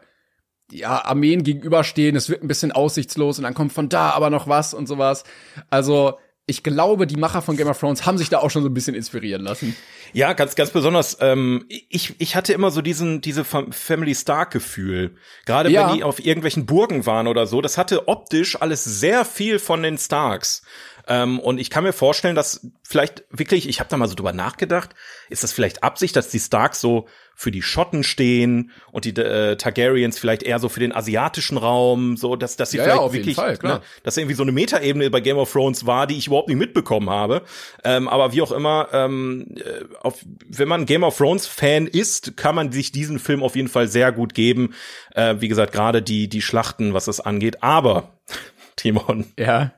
ja, 0.72 1.06
Armeen 1.06 1.44
gegenüberstehen, 1.44 2.16
es 2.16 2.30
wird 2.30 2.44
ein 2.44 2.48
bisschen 2.48 2.72
aussichtslos 2.72 3.38
und 3.38 3.44
dann 3.44 3.54
kommt 3.54 3.74
von 3.74 3.90
da 3.90 4.12
aber 4.12 4.30
noch 4.30 4.48
was 4.48 4.74
und 4.74 4.88
sowas. 4.88 5.24
Also, 5.70 6.18
ich 6.48 6.62
glaube, 6.62 7.08
die 7.08 7.16
Macher 7.18 7.42
von 7.42 7.58
Game 7.58 7.68
of 7.68 7.80
Thrones 7.80 8.06
haben 8.06 8.20
sich 8.20 8.30
da 8.30 8.38
auch 8.38 8.52
schon 8.52 8.62
so 8.62 8.70
ein 8.70 8.74
bisschen 8.76 8.94
inspirieren 8.94 9.42
lassen. 9.42 9.76
Ja, 10.14 10.34
ganz, 10.34 10.54
ganz 10.56 10.70
besonders. 10.70 11.18
Ähm, 11.20 11.66
ich, 11.68 12.14
ich 12.20 12.36
hatte 12.36 12.54
immer 12.54 12.70
so 12.70 12.84
diesen, 12.84 13.20
diese 13.22 13.44
Fam- 13.44 13.72
Family 13.72 14.14
Stark 14.14 14.52
Gefühl. 14.52 15.16
Gerade 15.48 15.72
Ja. 15.72 15.90
wenn 15.90 15.96
die 15.98 16.04
auf 16.04 16.24
irgendwelchen 16.24 16.68
Burgen 16.68 17.08
waren 17.08 17.26
oder 17.26 17.48
so. 17.48 17.62
Das 17.62 17.80
hatte 17.80 18.08
optisch 18.08 18.62
alles 18.62 18.84
sehr 18.84 19.26
viel 19.26 19.58
von 19.58 19.82
den 19.82 19.98
Starks. 19.98 20.62
Ähm, 21.08 21.40
und 21.40 21.60
ich 21.60 21.70
kann 21.70 21.84
mir 21.84 21.94
vorstellen, 21.94 22.36
dass 22.36 22.68
vielleicht 22.84 23.24
wirklich, 23.30 23.70
ich 23.70 23.80
habe 23.80 23.90
da 23.90 23.98
mal 23.98 24.08
so 24.08 24.16
drüber 24.16 24.34
nachgedacht, 24.34 24.92
ist 25.30 25.44
das 25.44 25.54
vielleicht 25.54 25.84
Absicht, 25.84 26.16
dass 26.16 26.30
die 26.30 26.40
Starks 26.40 26.82
so 26.82 27.08
für 27.36 27.52
die 27.52 27.62
Schotten 27.62 28.04
stehen 28.04 28.72
und 28.92 29.04
die 29.06 29.10
äh, 29.10 29.58
Targaryens 29.58 30.18
vielleicht 30.18 30.42
eher 30.42 30.58
so 30.60 30.70
für 30.70 30.80
den 30.80 30.96
asiatischen 30.96 31.58
Raum, 31.58 32.16
so 32.16 32.36
dass, 32.36 32.56
dass 32.56 32.72
sie 32.72 32.78
Ja, 32.78 32.88
ja, 32.88 32.94
vielleicht 32.94 33.14
jeden 33.14 33.26
wirklich, 33.26 33.36
Fall, 33.36 33.60
ne, 33.62 33.82
dass 34.04 34.16
irgendwie 34.16 34.36
so 34.36 34.44
eine 34.44 34.54
Metaebene 34.54 35.10
bei 35.10 35.20
Game 35.20 35.38
of 35.38 35.52
Thrones 35.52 35.86
war, 35.86 36.08
die 36.08 36.18
ich 36.18 36.28
überhaupt 36.28 36.48
nicht 36.48 36.58
mitbekommen 36.58 37.10
habe. 37.10 37.42
Ähm, 37.84 38.08
aber 38.08 38.32
wie 38.34 38.42
auch 38.42 38.54
immer, 38.54 38.88
ähm, 38.94 39.48
äh, 39.58 39.84
auf, 40.02 40.26
wenn 40.48 40.68
man 40.68 40.86
Game 40.86 41.04
of 41.04 41.18
Thrones 41.18 41.46
Fan 41.46 41.88
ist, 41.88 42.38
kann 42.38 42.56
man 42.56 42.72
sich 42.72 42.94
diesen 42.94 43.20
Film 43.20 43.44
auf 43.44 43.56
jeden 43.56 43.68
Fall 43.68 43.90
sehr 43.90 44.12
gut 44.14 44.34
geben. 44.34 44.74
Äh, 45.14 45.36
wie 45.40 45.50
gesagt, 45.50 45.74
gerade 45.74 46.02
die 46.02 46.30
die 46.30 46.42
Schlachten, 46.42 46.94
was 46.94 47.06
das 47.06 47.20
angeht. 47.20 47.62
Aber 47.62 48.14
Timon, 48.78 49.26
Ja, 49.38 49.74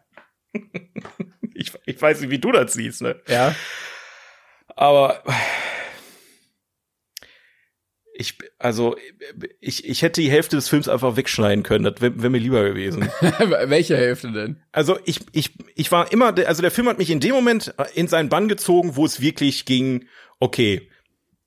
ich, 1.53 1.71
ich 1.85 2.01
weiß 2.01 2.21
nicht, 2.21 2.29
wie 2.29 2.39
du 2.39 2.51
das 2.51 2.73
siehst, 2.73 3.01
ne? 3.01 3.19
ja. 3.27 3.55
Aber 4.75 5.23
ich, 8.19 8.35
also 8.57 8.95
ich, 9.59 9.87
ich 9.87 10.01
hätte 10.01 10.21
die 10.21 10.29
Hälfte 10.31 10.55
des 10.55 10.69
Films 10.69 10.87
einfach 10.89 11.17
wegschneiden 11.17 11.63
können. 11.63 11.83
Das 11.83 12.01
wäre 12.01 12.21
wär 12.21 12.29
mir 12.31 12.39
lieber 12.39 12.63
gewesen. 12.63 13.03
Welche 13.65 13.95
Hälfte 13.95 14.31
denn? 14.31 14.61
Also 14.71 14.97
ich, 15.05 15.19
ich, 15.33 15.51
ich 15.75 15.91
war 15.91 16.11
immer, 16.11 16.31
der- 16.31 16.47
also 16.47 16.61
der 16.63 16.71
Film 16.71 16.89
hat 16.89 16.97
mich 16.97 17.11
in 17.11 17.19
dem 17.19 17.33
Moment 17.33 17.73
in 17.93 18.07
seinen 18.07 18.29
Bann 18.29 18.47
gezogen, 18.47 18.95
wo 18.95 19.05
es 19.05 19.21
wirklich 19.21 19.65
ging, 19.65 20.07
okay, 20.39 20.89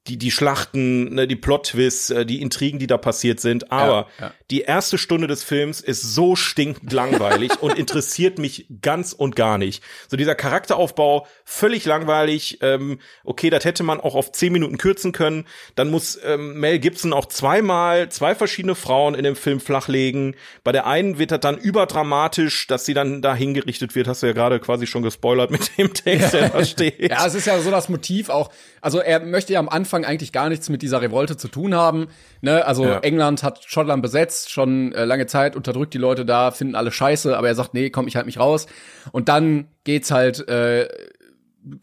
die, 0.06 0.16
die 0.16 0.30
Schlachten, 0.30 1.14
ne, 1.14 1.26
die 1.28 1.36
Plot-Twists, 1.36 2.10
äh, 2.10 2.26
die 2.26 2.40
Intrigen, 2.40 2.78
die 2.78 2.86
da 2.86 2.96
passiert 2.96 3.38
sind. 3.38 3.70
Aber 3.70 4.08
Ja, 4.18 4.26
ja. 4.26 4.34
die 4.50 4.62
erste 4.62 4.96
Stunde 4.96 5.26
des 5.26 5.44
Films 5.44 5.80
ist 5.80 6.14
so 6.14 6.36
stinkend 6.36 6.92
langweilig 6.92 7.60
und 7.60 7.78
interessiert 7.78 8.38
mich 8.38 8.66
ganz 8.80 9.12
und 9.12 9.36
gar 9.36 9.58
nicht. 9.58 9.82
So 10.08 10.16
dieser 10.16 10.34
Charakteraufbau, 10.34 11.26
völlig 11.44 11.84
langweilig. 11.84 12.58
Ähm, 12.62 12.98
okay, 13.24 13.50
das 13.50 13.64
hätte 13.64 13.82
man 13.82 14.00
auch 14.00 14.14
auf 14.14 14.32
zehn 14.32 14.52
Minuten 14.52 14.78
kürzen 14.78 15.12
können. 15.12 15.46
Dann 15.74 15.90
muss 15.90 16.18
ähm, 16.24 16.58
Mel 16.58 16.78
Gibson 16.78 17.12
auch 17.12 17.26
zweimal 17.26 18.08
zwei 18.08 18.34
verschiedene 18.34 18.74
Frauen 18.74 19.14
in 19.14 19.22
dem 19.24 19.36
Film 19.36 19.60
flachlegen. 19.60 20.34
Bei 20.64 20.72
der 20.72 20.86
einen 20.86 21.18
wird 21.18 21.30
das 21.30 21.40
dann 21.40 21.58
überdramatisch, 21.58 22.66
dass 22.66 22.86
sie 22.86 22.94
dann 22.94 23.20
da 23.20 23.34
hingerichtet 23.34 23.94
wird. 23.94 24.08
Hast 24.08 24.22
du 24.22 24.28
ja 24.28 24.32
gerade 24.32 24.60
quasi 24.60 24.86
schon 24.86 25.02
gespoilert 25.02 25.50
mit 25.50 25.76
dem 25.76 25.92
Text, 25.92 26.32
der 26.32 26.48
da 26.48 26.64
steht. 26.64 27.10
Ja, 27.10 27.26
es 27.26 27.34
ist 27.34 27.46
ja 27.46 27.60
so 27.60 27.70
das 27.70 27.90
Motiv 27.90 28.30
auch. 28.30 28.50
Also 28.80 29.00
er 29.00 29.20
möchte 29.20 29.52
ja 29.52 29.58
am 29.58 29.68
Anfang 29.68 29.89
eigentlich 29.92 30.32
gar 30.32 30.48
nichts 30.48 30.68
mit 30.68 30.82
dieser 30.82 31.02
Revolte 31.02 31.36
zu 31.36 31.48
tun 31.48 31.74
haben. 31.74 32.08
Ne? 32.40 32.64
Also 32.64 32.84
Ja. 32.84 32.98
England 33.00 33.42
hat 33.42 33.64
Schottland 33.64 34.02
besetzt, 34.02 34.50
schon 34.50 34.92
äh, 34.92 35.04
lange 35.04 35.26
Zeit, 35.26 35.56
unterdrückt 35.56 35.94
die 35.94 35.98
Leute 35.98 36.24
da, 36.24 36.50
finden 36.50 36.74
alle 36.74 36.90
scheiße, 36.90 37.36
aber 37.36 37.48
er 37.48 37.54
sagt, 37.54 37.74
nee, 37.74 37.90
komm, 37.90 38.08
ich 38.08 38.16
halt 38.16 38.26
mich 38.26 38.38
raus. 38.38 38.66
Und 39.12 39.28
dann 39.28 39.68
geht's 39.84 40.10
halt 40.10 40.48
äh, 40.48 40.88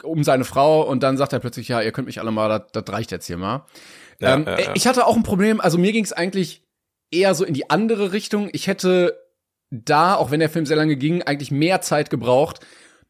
um 0.02 0.24
seine 0.24 0.44
Frau 0.44 0.82
und 0.82 1.02
dann 1.02 1.16
sagt 1.16 1.32
er 1.32 1.38
plötzlich, 1.38 1.68
ja, 1.68 1.80
ihr 1.80 1.92
könnt 1.92 2.06
mich 2.06 2.20
alle 2.20 2.30
mal, 2.30 2.66
das, 2.72 2.84
reicht 2.88 3.12
jetzt 3.12 3.26
hier 3.26 3.36
mal. 3.36 3.64
Ja, 4.20 4.34
ähm, 4.34 4.44
ja, 4.46 4.58
ja. 4.58 4.70
Ich 4.74 4.86
hatte 4.86 5.06
auch 5.06 5.16
ein 5.16 5.22
Problem, 5.22 5.60
also 5.60 5.78
mir 5.78 5.92
ging's 5.92 6.12
eigentlich 6.12 6.62
eher 7.10 7.34
so 7.34 7.44
in 7.44 7.54
die 7.54 7.70
andere 7.70 8.12
Richtung. 8.12 8.48
Ich 8.52 8.66
hätte 8.66 9.18
da, 9.70 10.14
auch 10.14 10.30
wenn 10.30 10.40
der 10.40 10.50
Film 10.50 10.66
sehr 10.66 10.76
lange 10.76 10.96
ging, 10.96 11.22
eigentlich 11.22 11.50
mehr 11.50 11.80
Zeit 11.80 12.10
gebraucht, 12.10 12.60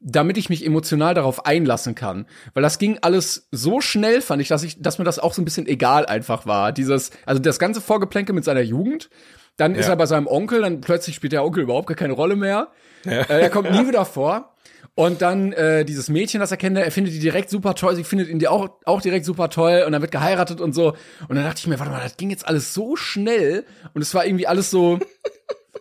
damit 0.00 0.36
ich 0.38 0.48
mich 0.48 0.64
emotional 0.64 1.14
darauf 1.14 1.44
einlassen 1.46 1.94
kann. 1.94 2.26
Weil 2.54 2.62
das 2.62 2.78
ging 2.78 2.98
alles 3.02 3.48
so 3.50 3.80
schnell, 3.80 4.20
fand 4.20 4.40
ich, 4.40 4.48
dass 4.48 4.62
ich, 4.62 4.80
dass 4.80 4.98
mir 4.98 5.04
das 5.04 5.18
auch 5.18 5.34
so 5.34 5.42
ein 5.42 5.44
bisschen 5.44 5.66
egal 5.66 6.06
einfach 6.06 6.46
war. 6.46 6.72
Dieses, 6.72 7.10
also 7.26 7.40
das 7.40 7.58
ganze 7.58 7.80
Vorgeplänke 7.80 8.32
mit 8.32 8.44
seiner 8.44 8.60
Jugend, 8.60 9.10
dann 9.56 9.74
ist 9.74 9.86
Ja. 9.86 9.92
er 9.94 9.96
bei 9.96 10.06
seinem 10.06 10.28
Onkel, 10.28 10.60
dann 10.62 10.80
plötzlich 10.80 11.16
spielt 11.16 11.32
der 11.32 11.44
Onkel 11.44 11.64
überhaupt 11.64 11.88
gar 11.88 11.96
keine 11.96 12.12
Rolle 12.12 12.36
mehr. 12.36 12.68
Äh, 13.04 13.24
er 13.28 13.50
kommt 13.50 13.70
nie 13.72 13.88
wieder 13.88 14.04
vor. 14.04 14.54
Und 14.94 15.22
dann 15.22 15.52
äh, 15.52 15.84
dieses 15.84 16.08
Mädchen, 16.08 16.40
das 16.40 16.50
er 16.50 16.56
kennt, 16.56 16.76
er 16.76 16.90
findet 16.90 17.14
die 17.14 17.20
direkt 17.20 17.50
super 17.50 17.74
toll, 17.76 17.94
sie 17.94 18.02
findet 18.02 18.28
ihn 18.28 18.40
die 18.40 18.48
auch, 18.48 18.68
auch 18.84 19.00
direkt 19.00 19.24
super 19.24 19.48
toll 19.48 19.84
und 19.86 19.92
dann 19.92 20.02
wird 20.02 20.10
geheiratet 20.10 20.60
und 20.60 20.72
so. 20.74 20.94
Und 21.28 21.36
dann 21.36 21.44
dachte 21.44 21.58
ich 21.60 21.66
mir, 21.68 21.78
warte 21.78 21.92
mal, 21.92 22.02
das 22.02 22.16
ging 22.16 22.30
jetzt 22.30 22.46
alles 22.48 22.74
so 22.74 22.96
schnell 22.96 23.64
und 23.94 24.02
es 24.02 24.12
war 24.14 24.26
irgendwie 24.26 24.48
alles 24.48 24.70
so, 24.72 24.98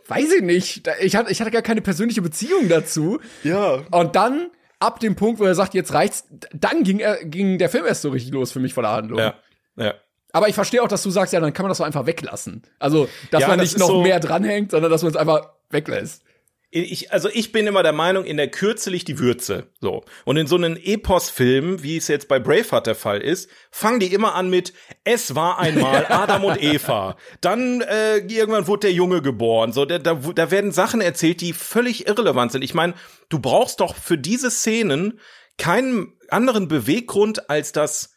weiß 0.07 0.33
ich 0.33 0.41
nicht, 0.41 0.87
ich 1.01 1.15
hatte, 1.15 1.31
ich 1.31 1.41
hatte 1.41 1.51
gar 1.51 1.61
keine 1.61 1.81
persönliche 1.81 2.21
Beziehung 2.21 2.69
dazu. 2.69 3.19
Ja. 3.43 3.79
Und 3.91 4.15
dann, 4.15 4.49
ab 4.79 4.99
dem 4.99 5.15
Punkt, 5.15 5.39
wo 5.39 5.43
er 5.45 5.55
sagt, 5.55 5.73
jetzt 5.73 5.93
reicht's, 5.93 6.25
dann 6.53 6.83
ging, 6.83 6.99
er, 6.99 7.23
ging 7.25 7.57
der 7.57 7.69
Film 7.69 7.85
erst 7.85 8.01
so 8.03 8.09
richtig 8.09 8.31
los 8.31 8.51
für 8.51 8.59
mich 8.59 8.73
von 8.73 8.83
der 8.83 8.91
Handlung. 8.91 9.19
Ja. 9.19 9.33
Ja. 9.75 9.93
Aber 10.33 10.49
ich 10.49 10.55
verstehe 10.55 10.83
auch, 10.83 10.87
dass 10.87 11.03
du 11.03 11.09
sagst, 11.09 11.33
ja, 11.33 11.39
dann 11.39 11.53
kann 11.53 11.63
man 11.63 11.69
das 11.69 11.79
doch 11.79 11.85
einfach 11.85 12.05
weglassen. 12.05 12.61
Also, 12.79 13.09
dass 13.31 13.41
Ja, 13.41 13.47
man 13.47 13.59
das 13.59 13.69
nicht 13.71 13.79
noch 13.79 13.87
so- 13.87 14.01
mehr 14.03 14.19
dranhängt, 14.19 14.71
sondern 14.71 14.91
dass 14.91 15.01
man 15.01 15.11
es 15.11 15.17
einfach 15.17 15.49
weglässt. 15.69 16.23
Ich, 16.69 17.13
also 17.13 17.29
ich 17.31 17.53
bin 17.53 17.65
immer 17.65 17.81
der 17.81 17.93
Meinung, 17.93 18.25
in 18.25 18.35
der 18.35 18.49
Kürze 18.49 18.89
liegt 18.89 19.07
die 19.07 19.19
Würze. 19.19 19.71
So. 19.79 20.03
Und 20.25 20.35
in 20.35 20.47
so 20.47 20.57
einem 20.57 20.75
Epos-Film, 20.75 21.81
wie 21.81 21.95
es 21.95 22.09
jetzt 22.09 22.27
bei 22.27 22.39
Braveheart 22.39 22.87
der 22.87 22.95
Fall 22.95 23.21
ist, 23.21 23.49
fangen 23.71 24.01
die 24.01 24.13
immer 24.13 24.35
an 24.35 24.49
mit 24.49 24.73
Es 25.05 25.33
war 25.33 25.59
einmal 25.59 26.05
Adam 26.09 26.43
und 26.43 26.61
Eva. 26.61 27.15
Dann 27.39 27.81
äh, 27.81 28.17
irgendwann 28.17 28.67
wurde 28.67 28.87
der 28.87 28.91
Junge 28.91 29.21
geboren. 29.21 29.71
So, 29.71 29.85
da, 29.85 29.97
da, 29.97 30.15
da 30.15 30.51
werden 30.51 30.73
Sachen 30.73 30.99
erzählt, 30.99 31.39
die 31.39 31.53
völlig 31.53 32.05
irrelevant 32.05 32.51
sind. 32.51 32.63
Ich 32.63 32.73
meine, 32.73 32.95
du 33.29 33.39
brauchst 33.39 33.79
doch 33.79 33.95
für 33.95 34.17
diese 34.17 34.51
Szenen 34.51 35.21
keinen 35.57 36.17
anderen 36.29 36.67
Beweggrund, 36.67 37.49
als 37.49 37.71
dass 37.71 38.16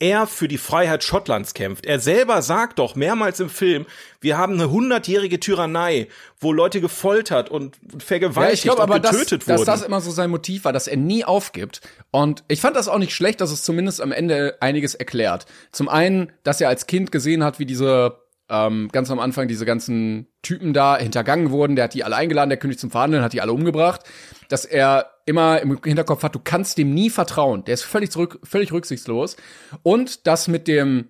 er 0.00 0.26
für 0.26 0.48
die 0.48 0.58
Freiheit 0.58 1.04
Schottlands 1.04 1.54
kämpft. 1.54 1.86
Er 1.86 2.00
selber 2.00 2.42
sagt 2.42 2.78
doch 2.78 2.96
mehrmals 2.96 3.38
im 3.38 3.50
Film, 3.50 3.86
wir 4.20 4.36
haben 4.36 4.54
eine 4.54 4.70
hundertjährige 4.70 5.38
Tyrannei, 5.38 6.08
wo 6.40 6.52
Leute 6.52 6.80
gefoltert 6.80 7.50
und 7.50 7.76
vergewaltigt 7.98 8.64
glaub 8.64 8.80
und 8.80 8.90
getötet 8.90 9.42
dass, 9.42 9.48
wurden. 9.48 9.66
dass 9.66 9.80
das 9.80 9.82
immer 9.82 10.00
so 10.00 10.10
sein 10.10 10.30
Motiv 10.30 10.64
war, 10.64 10.72
dass 10.72 10.88
er 10.88 10.96
nie 10.96 11.24
aufgibt. 11.24 11.82
Und 12.10 12.42
ich 12.48 12.60
fand 12.60 12.76
das 12.76 12.88
auch 12.88 12.98
nicht 12.98 13.14
schlecht, 13.14 13.40
dass 13.40 13.52
es 13.52 13.62
zumindest 13.62 14.00
am 14.00 14.10
Ende 14.10 14.56
einiges 14.60 14.94
erklärt. 14.94 15.46
Zum 15.70 15.88
einen, 15.88 16.32
dass 16.42 16.60
er 16.60 16.68
als 16.68 16.86
Kind 16.86 17.12
gesehen 17.12 17.44
hat, 17.44 17.58
wie 17.58 17.66
diese 17.66 18.16
ähm, 18.50 18.88
ganz 18.92 19.10
am 19.10 19.20
Anfang 19.20 19.48
diese 19.48 19.64
ganzen 19.64 20.26
Typen 20.42 20.72
da 20.72 20.98
hintergangen 20.98 21.50
wurden. 21.50 21.76
Der 21.76 21.84
hat 21.84 21.94
die 21.94 22.04
alle 22.04 22.16
eingeladen, 22.16 22.50
der 22.50 22.58
König 22.58 22.78
zum 22.78 22.90
Verhandeln, 22.90 23.22
hat 23.22 23.32
die 23.32 23.40
alle 23.40 23.52
umgebracht. 23.52 24.02
Dass 24.48 24.64
er 24.64 25.12
immer 25.24 25.60
im 25.60 25.80
Hinterkopf 25.82 26.22
hat, 26.24 26.34
du 26.34 26.40
kannst 26.42 26.76
dem 26.76 26.92
nie 26.92 27.10
vertrauen. 27.10 27.64
Der 27.64 27.74
ist 27.74 27.84
völlig 27.84 28.10
zurück, 28.10 28.40
völlig 28.42 28.72
rücksichtslos. 28.72 29.36
Und 29.82 30.26
das 30.26 30.48
mit 30.48 30.66
dem 30.66 31.08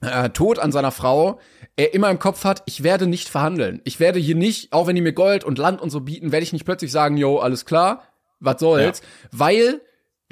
äh, 0.00 0.30
Tod 0.30 0.58
an 0.58 0.72
seiner 0.72 0.90
Frau, 0.90 1.38
er 1.76 1.94
immer 1.94 2.10
im 2.10 2.18
Kopf 2.18 2.44
hat, 2.44 2.62
ich 2.66 2.82
werde 2.82 3.06
nicht 3.06 3.28
verhandeln. 3.28 3.80
Ich 3.84 4.00
werde 4.00 4.18
hier 4.18 4.34
nicht, 4.34 4.72
auch 4.72 4.86
wenn 4.86 4.96
die 4.96 5.02
mir 5.02 5.12
Gold 5.12 5.44
und 5.44 5.58
Land 5.58 5.80
und 5.80 5.90
so 5.90 6.00
bieten, 6.00 6.32
werde 6.32 6.42
ich 6.42 6.52
nicht 6.52 6.64
plötzlich 6.64 6.90
sagen, 6.90 7.16
yo, 7.16 7.38
alles 7.38 7.64
klar, 7.64 8.02
was 8.40 8.60
soll's, 8.60 9.00
weil 9.30 9.80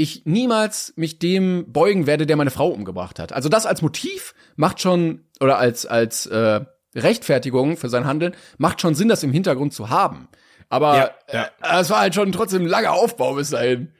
ich 0.00 0.22
niemals 0.24 0.92
mich 0.96 1.18
dem 1.18 1.70
beugen 1.72 2.06
werde, 2.06 2.26
der 2.26 2.36
meine 2.36 2.50
Frau 2.50 2.68
umgebracht 2.68 3.18
hat. 3.18 3.32
Also 3.32 3.48
das 3.48 3.66
als 3.66 3.82
Motiv 3.82 4.34
macht 4.56 4.80
schon, 4.80 5.24
oder 5.40 5.58
als, 5.58 5.86
als 5.86 6.26
äh, 6.26 6.60
Rechtfertigung 6.94 7.76
für 7.76 7.88
sein 7.88 8.06
Handeln, 8.06 8.34
macht 8.58 8.80
schon 8.80 8.94
Sinn, 8.94 9.08
das 9.08 9.22
im 9.22 9.32
Hintergrund 9.32 9.72
zu 9.72 9.90
haben. 9.90 10.28
Aber 10.68 10.96
Ja, 10.96 11.10
ja. 11.32 11.42
Äh, 11.62 11.80
es 11.80 11.90
war 11.90 12.00
halt 12.00 12.14
schon 12.14 12.32
trotzdem 12.32 12.62
ein 12.62 12.68
langer 12.68 12.92
Aufbau 12.92 13.34
bis 13.34 13.50
dahin. 13.50 13.92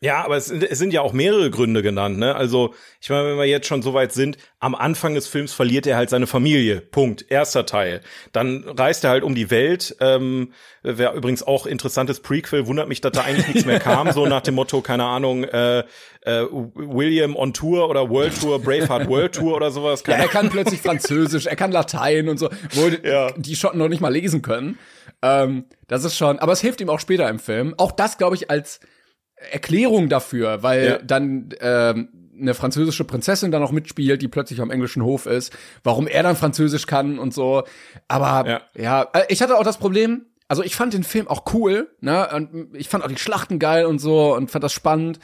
Ja, 0.00 0.22
aber 0.24 0.36
es, 0.36 0.46
sind- 0.46 0.62
es 0.62 0.78
sind 0.78 0.92
ja 0.92 1.00
auch 1.00 1.14
mehrere 1.14 1.50
Gründe 1.50 1.82
genannt, 1.82 2.18
ne? 2.18 2.36
Also, 2.36 2.74
ich 3.00 3.08
meine, 3.08 3.28
wenn 3.30 3.38
wir 3.38 3.46
jetzt 3.46 3.66
schon 3.66 3.80
so 3.80 3.94
weit 3.94 4.12
sind, 4.12 4.36
am 4.60 4.74
Anfang 4.74 5.14
des 5.14 5.26
Films 5.26 5.54
verliert 5.54 5.86
er 5.86 5.96
halt 5.96 6.10
seine 6.10 6.26
Familie. 6.26 6.82
Punkt. 6.82 7.24
Erster 7.30 7.64
Teil. 7.64 8.02
Dann 8.32 8.64
reist 8.68 9.04
er 9.04 9.10
halt 9.10 9.22
um 9.24 9.34
die 9.34 9.50
Welt. 9.50 9.96
Ähm, 10.00 10.52
Wäre 10.82 11.14
übrigens 11.16 11.42
auch 11.42 11.64
interessantes 11.66 12.20
Prequel. 12.20 12.66
Wundert 12.66 12.88
mich, 12.88 13.00
dass 13.00 13.12
da 13.12 13.22
eigentlich 13.22 13.48
nichts 13.48 13.64
mehr 13.64 13.80
kam. 13.80 14.12
So 14.12 14.26
nach 14.26 14.42
dem 14.42 14.54
Motto, 14.56 14.82
keine 14.82 15.04
Ahnung, 15.04 15.44
äh, 15.44 15.78
äh, 15.80 15.84
William 16.74 17.34
on 17.34 17.54
Tour 17.54 17.88
oder 17.88 18.10
World 18.10 18.38
Tour, 18.38 18.60
Braveheart 18.60 19.08
World 19.08 19.34
Tour 19.34 19.56
oder 19.56 19.70
sowas. 19.70 20.02
Ja, 20.06 20.12
Keine 20.12 20.24
er 20.24 20.28
kann 20.28 20.50
plötzlich 20.50 20.80
Französisch, 20.82 21.46
er 21.46 21.56
kann 21.56 21.72
Latein 21.72 22.28
und 22.28 22.38
so, 22.38 22.50
wo 22.72 22.88
Ja. 23.02 23.32
die 23.36 23.56
Schotten 23.56 23.78
noch 23.78 23.88
nicht 23.88 24.00
mal 24.02 24.12
lesen 24.12 24.42
können. 24.42 24.78
Ähm, 25.22 25.64
das 25.88 26.04
ist 26.04 26.16
schon, 26.16 26.38
aber 26.38 26.52
es 26.52 26.60
hilft 26.60 26.80
ihm 26.82 26.90
auch 26.90 27.00
später 27.00 27.28
im 27.30 27.38
Film. 27.38 27.74
Auch 27.78 27.92
das, 27.92 28.18
glaube 28.18 28.36
ich, 28.36 28.50
als 28.50 28.80
Erklärung 29.50 30.08
dafür, 30.08 30.62
weil 30.62 30.84
Ja. 30.86 30.98
dann 30.98 31.50
ähm, 31.60 32.08
eine 32.38 32.54
französische 32.54 33.04
Prinzessin 33.04 33.50
da 33.50 33.58
noch 33.58 33.72
mitspielt, 33.72 34.20
die 34.22 34.28
plötzlich 34.28 34.60
am 34.60 34.70
englischen 34.70 35.02
Hof 35.02 35.26
ist, 35.26 35.52
warum 35.84 36.06
er 36.06 36.22
dann 36.22 36.36
Französisch 36.36 36.86
kann 36.86 37.18
und 37.18 37.32
so. 37.32 37.64
Aber 38.08 38.48
Ja. 38.48 38.60
ja, 38.76 39.02
äh, 39.14 39.24
ich 39.28 39.40
hatte 39.42 39.56
auch 39.58 39.64
das 39.64 39.78
Problem, 39.78 40.26
also 40.48 40.62
ich 40.62 40.76
fand 40.76 40.92
den 40.94 41.02
Film 41.04 41.28
auch 41.28 41.44
cool, 41.54 41.88
ne? 42.00 42.28
Und 42.34 42.74
ich 42.76 42.88
fand 42.88 43.04
auch 43.04 43.08
die 43.08 43.16
Schlachten 43.18 43.58
geil 43.58 43.86
und 43.86 43.98
so 44.00 44.34
und 44.34 44.50
fand 44.50 44.62
das 44.64 44.72
spannend. 44.72 45.18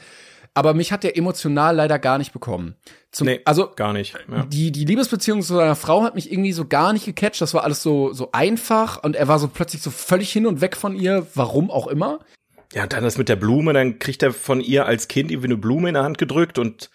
Aber 0.55 0.75
mich 0.75 0.91
hat 0.91 1.03
der 1.03 1.17
emotional 1.17 1.75
leider 1.75 1.97
gar 1.97 2.19
nicht 2.19 2.31
bekommen. 2.31 2.75
Zum, 3.11 3.25
Nee, 3.25 3.41
also 3.45 3.71
gar 3.75 3.91
nicht. 3.93 4.13
Ja. 4.31 4.43
die, 4.43 4.71
die 4.71 4.85
Liebesbeziehung 4.85 5.41
zu 5.41 5.55
seiner 5.55 5.75
Frau 5.75 6.03
hat 6.03 6.13
mich 6.13 6.31
irgendwie 6.31 6.51
so 6.51 6.65
gar 6.67 6.93
nicht 6.93 7.05
gecatcht. 7.05 7.41
Das 7.41 7.55
war 7.55 7.63
alles 7.63 7.81
so, 7.81 8.13
so 8.13 8.29
einfach 8.33 9.01
und 9.03 9.15
er 9.15 9.27
war 9.27 9.39
so 9.39 9.47
plötzlich 9.47 9.81
so 9.81 9.89
völlig 9.89 10.31
hin 10.31 10.45
und 10.45 10.61
weg 10.61 10.75
von 10.75 10.95
ihr, 10.95 11.25
warum 11.33 11.71
auch 11.71 11.87
immer. 11.87 12.19
Ja, 12.73 12.83
und 12.83 12.93
dann 12.93 13.03
das 13.03 13.17
mit 13.17 13.29
der 13.29 13.35
Blume, 13.35 13.73
dann 13.73 13.99
kriegt 13.99 14.23
er 14.23 14.33
von 14.33 14.61
ihr 14.61 14.85
als 14.85 15.07
Kind 15.07 15.31
irgendwie 15.31 15.47
eine 15.47 15.57
Blume 15.57 15.89
in 15.89 15.93
der 15.93 16.03
Hand 16.03 16.17
gedrückt 16.17 16.57
und 16.57 16.89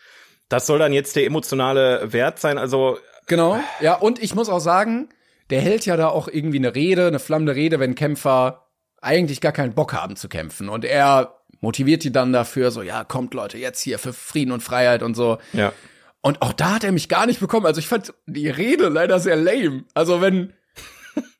das 0.48 0.66
soll 0.66 0.78
dann 0.78 0.92
jetzt 0.92 1.14
der 1.16 1.24
emotionale 1.26 2.12
Wert 2.12 2.38
sein. 2.38 2.58
Also, 2.58 2.98
Genau. 3.26 3.60
Ja, 3.80 3.94
und 3.94 4.22
ich 4.22 4.34
muss 4.34 4.48
auch 4.48 4.58
sagen, 4.58 5.10
der 5.50 5.60
hält 5.60 5.86
ja 5.86 5.96
da 5.96 6.08
auch 6.08 6.28
irgendwie 6.28 6.58
eine 6.58 6.74
Rede, 6.74 7.06
eine 7.06 7.18
flammende 7.18 7.54
Rede, 7.54 7.78
wenn 7.78 7.94
Kämpfer 7.94 8.66
eigentlich 9.00 9.40
gar 9.40 9.52
keinen 9.52 9.74
Bock 9.74 9.92
haben 9.92 10.16
zu 10.16 10.28
kämpfen. 10.28 10.68
Und 10.68 10.84
er 10.84 11.38
motiviert 11.60 12.04
die 12.04 12.12
dann 12.12 12.32
dafür, 12.32 12.70
so, 12.70 12.82
ja, 12.82 13.04
kommt 13.04 13.34
Leute, 13.34 13.58
jetzt 13.58 13.82
hier 13.82 13.98
für 13.98 14.12
Frieden 14.12 14.52
und 14.52 14.62
Freiheit 14.62 15.02
und 15.02 15.14
so. 15.14 15.38
ja. 15.52 15.72
Und 16.20 16.42
auch 16.42 16.52
da 16.52 16.74
hat 16.74 16.84
er 16.84 16.90
mich 16.90 17.08
gar 17.08 17.26
nicht 17.26 17.38
bekommen. 17.38 17.64
Also 17.64 17.78
ich 17.78 17.86
fand 17.86 18.12
die 18.26 18.48
Rede 18.48 18.88
leider 18.88 19.20
sehr 19.20 19.36
lame. 19.36 19.84
Also 19.94 20.20
wenn 20.20 20.52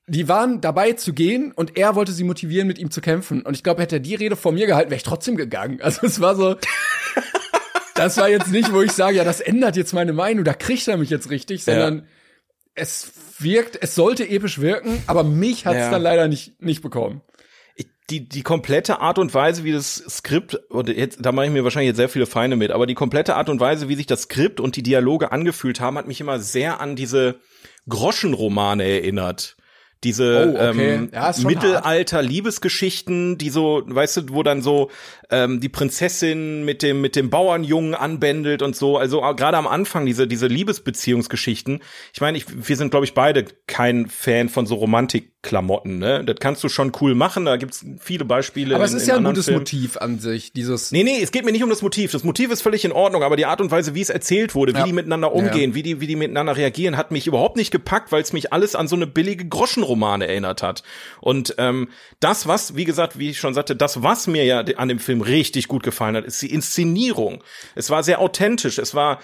die 0.09 0.29
waren 0.29 0.61
dabei 0.61 0.93
zu 0.93 1.13
gehen 1.13 1.53
und 1.53 1.77
er 1.77 1.95
wollte 1.95 2.13
sie 2.13 2.25
motivieren, 2.25 2.67
mit 2.67 2.79
ihm 2.79 2.91
zu 2.91 3.01
kämpfen. 3.01 3.43
Und 3.43 3.55
ich 3.55 3.63
glaube, 3.63 3.83
hätte 3.83 3.97
er 3.97 4.01
die 4.01 4.15
Rede 4.15 4.37
vor 4.37 4.53
mir 4.53 4.67
gehalten, 4.67 4.91
wäre 4.91 4.97
ich 4.97 5.03
trotzdem 5.03 5.37
gegangen. 5.37 5.79
Also 5.83 6.07
es 6.07 6.21
war 6.21 6.35
so, 6.35 6.57
das 7.95 8.17
war 8.17 8.29
jetzt 8.29 8.49
nicht, 8.49 8.73
wo 8.73 8.81
ich 8.83 8.93
sage, 8.93 9.17
ja, 9.17 9.25
das 9.25 9.41
ändert 9.41 9.77
jetzt 9.77 9.93
meine 9.93 10.13
Meinung, 10.13 10.45
da 10.45 10.55
kriegt 10.55 10.87
er 10.89 10.97
mich 10.97 11.11
jetzt 11.11 11.31
richtig, 11.31 11.65
sondern 11.65 12.07
es 12.75 13.13
wirkt, 13.39 13.79
es 13.81 13.95
sollte 13.95 14.29
episch 14.29 14.61
wirken, 14.61 15.03
aber 15.07 15.25
mich 15.25 15.67
hat's 15.67 15.79
Ja. 15.79 15.91
dann 15.91 16.03
leider 16.03 16.29
nicht, 16.29 16.61
nicht 16.63 16.83
bekommen. 16.83 17.23
Die, 18.11 18.27
die 18.27 18.43
komplette 18.43 19.01
Art 19.01 19.19
und 19.19 19.35
Weise, 19.35 19.65
wie 19.65 19.73
das 19.73 19.97
Skript, 20.09 20.55
und 20.71 20.89
jetzt, 20.89 21.19
da 21.21 21.31
mache 21.31 21.45
ich 21.45 21.53
mir 21.53 21.63
wahrscheinlich 21.63 21.89
jetzt 21.89 21.99
sehr 21.99 22.09
viele 22.09 22.25
Feinde 22.25 22.57
mit, 22.57 22.71
aber 22.71 22.87
die 22.87 22.95
komplette 22.95 23.35
Art 23.37 23.51
und 23.51 23.61
Weise, 23.61 23.91
wie 23.91 23.97
sich 23.97 24.07
das 24.07 24.23
Skript 24.23 24.61
und 24.61 24.77
die 24.77 24.83
Dialoge 24.83 25.31
angefühlt 25.31 25.79
haben, 25.81 25.99
hat 25.99 26.09
mich 26.09 26.19
immer 26.23 26.39
sehr 26.39 26.81
an 26.81 26.97
diese 26.97 27.39
Groschenromane 27.87 28.83
erinnert. 28.85 29.58
Diese 30.05 30.55
Oh, 30.55 30.71
okay. 30.71 30.95
ähm, 30.95 31.11
Ja, 31.13 31.33
Mittelalter-Liebesgeschichten, 31.43 33.39
die 33.39 33.51
so, 33.51 33.83
weißt 33.87 34.17
du, 34.19 34.23
wo 34.31 34.43
dann 34.43 34.63
so 34.63 34.91
ähm, 35.31 35.61
die 35.61 35.69
Prinzessin 35.69 36.65
mit 36.65 36.83
dem 36.83 37.01
mit 37.01 37.17
dem 37.17 37.31
Bauernjungen 37.31 37.95
anbändelt 37.95 38.63
und 38.63 38.77
so. 38.77 38.97
Also 38.97 39.23
äh, 39.23 39.35
gerade 39.35 39.57
am 39.57 39.67
Anfang 39.67 40.07
diese 40.07 40.27
diese 40.27 40.47
Liebesbeziehungsgeschichten. 40.47 41.81
Ich 42.15 42.21
meine, 42.21 42.39
ich, 42.39 42.47
wir 42.69 42.77
sind 42.77 42.91
glaube 42.91 43.05
ich 43.07 43.15
beide 43.15 43.45
kein 43.67 44.07
Fan 44.09 44.49
von 44.49 44.67
so 44.67 44.77
Romantikklamotten. 44.77 45.99
Ne, 45.99 46.25
das 46.25 46.37
kannst 46.41 46.65
du 46.65 46.69
schon 46.69 46.93
cool 47.01 47.15
machen. 47.15 47.45
Da 47.45 47.57
gibt's 47.57 47.85
viele 48.01 48.25
Beispiele. 48.25 48.75
Aber 48.75 48.85
es 48.85 48.93
in- 48.93 48.99
ist 48.99 49.07
ja 49.09 49.17
ein 49.17 49.25
gutes 49.25 49.47
Filmen. 49.47 49.61
Motiv 49.61 49.97
an 49.99 50.19
sich, 50.19 50.53
dieses. 50.53 50.93
Nee, 50.93 51.03
nee, 51.05 51.21
es 51.23 51.31
geht 51.33 51.45
mir 51.45 51.53
nicht 51.53 51.63
um 51.65 51.71
das 51.71 51.83
Motiv. 51.83 52.13
Das 52.13 52.25
Motiv 52.25 52.51
ist 52.51 52.63
völlig 52.63 52.85
in 52.85 52.93
Ordnung, 52.93 53.23
aber 53.23 53.37
die 53.37 53.47
Art 53.47 53.61
und 53.61 53.71
Weise, 53.71 53.95
wie 53.95 54.01
es 54.01 54.11
erzählt 54.11 54.55
wurde, 54.55 54.73
wie 54.75 54.79
Ja. 54.79 54.85
die 54.85 54.93
miteinander 54.93 55.33
umgehen, 55.33 55.75
wie 55.75 55.83
die, 55.83 56.01
wie 56.01 56.07
die 56.07 56.17
miteinander 56.17 56.57
reagieren, 56.57 56.97
hat 56.97 57.11
mich 57.11 57.27
überhaupt 57.27 57.57
nicht 57.57 57.71
gepackt, 57.71 58.13
weil 58.13 58.23
es 58.23 58.33
mich 58.33 58.53
alles 58.53 58.75
an 58.75 58.89
so 58.89 58.97
eine 58.97 59.07
billige 59.07 59.45
Groschenromane 59.89 60.27
erinnert 60.27 60.63
hat. 60.63 60.83
Und 61.21 61.55
ähm, 61.59 61.89
das, 62.21 62.47
was, 62.47 62.77
wie 62.77 62.85
gesagt, 62.85 63.19
wie 63.19 63.31
ich 63.31 63.39
schon 63.39 63.55
sagte, 63.55 63.75
das, 63.75 64.03
was 64.03 64.27
mir 64.27 64.45
ja 64.45 64.61
an 64.77 64.89
dem 64.89 64.99
Film 64.99 65.21
richtig 65.21 65.69
gut 65.69 65.83
gefallen 65.83 66.17
hat, 66.17 66.25
ist 66.25 66.41
die 66.43 66.53
Inszenierung. 66.53 67.43
Es 67.75 67.91
war 67.91 68.03
sehr 68.03 68.21
authentisch. 68.21 68.79
Es 68.79 68.95
war, 68.95 69.21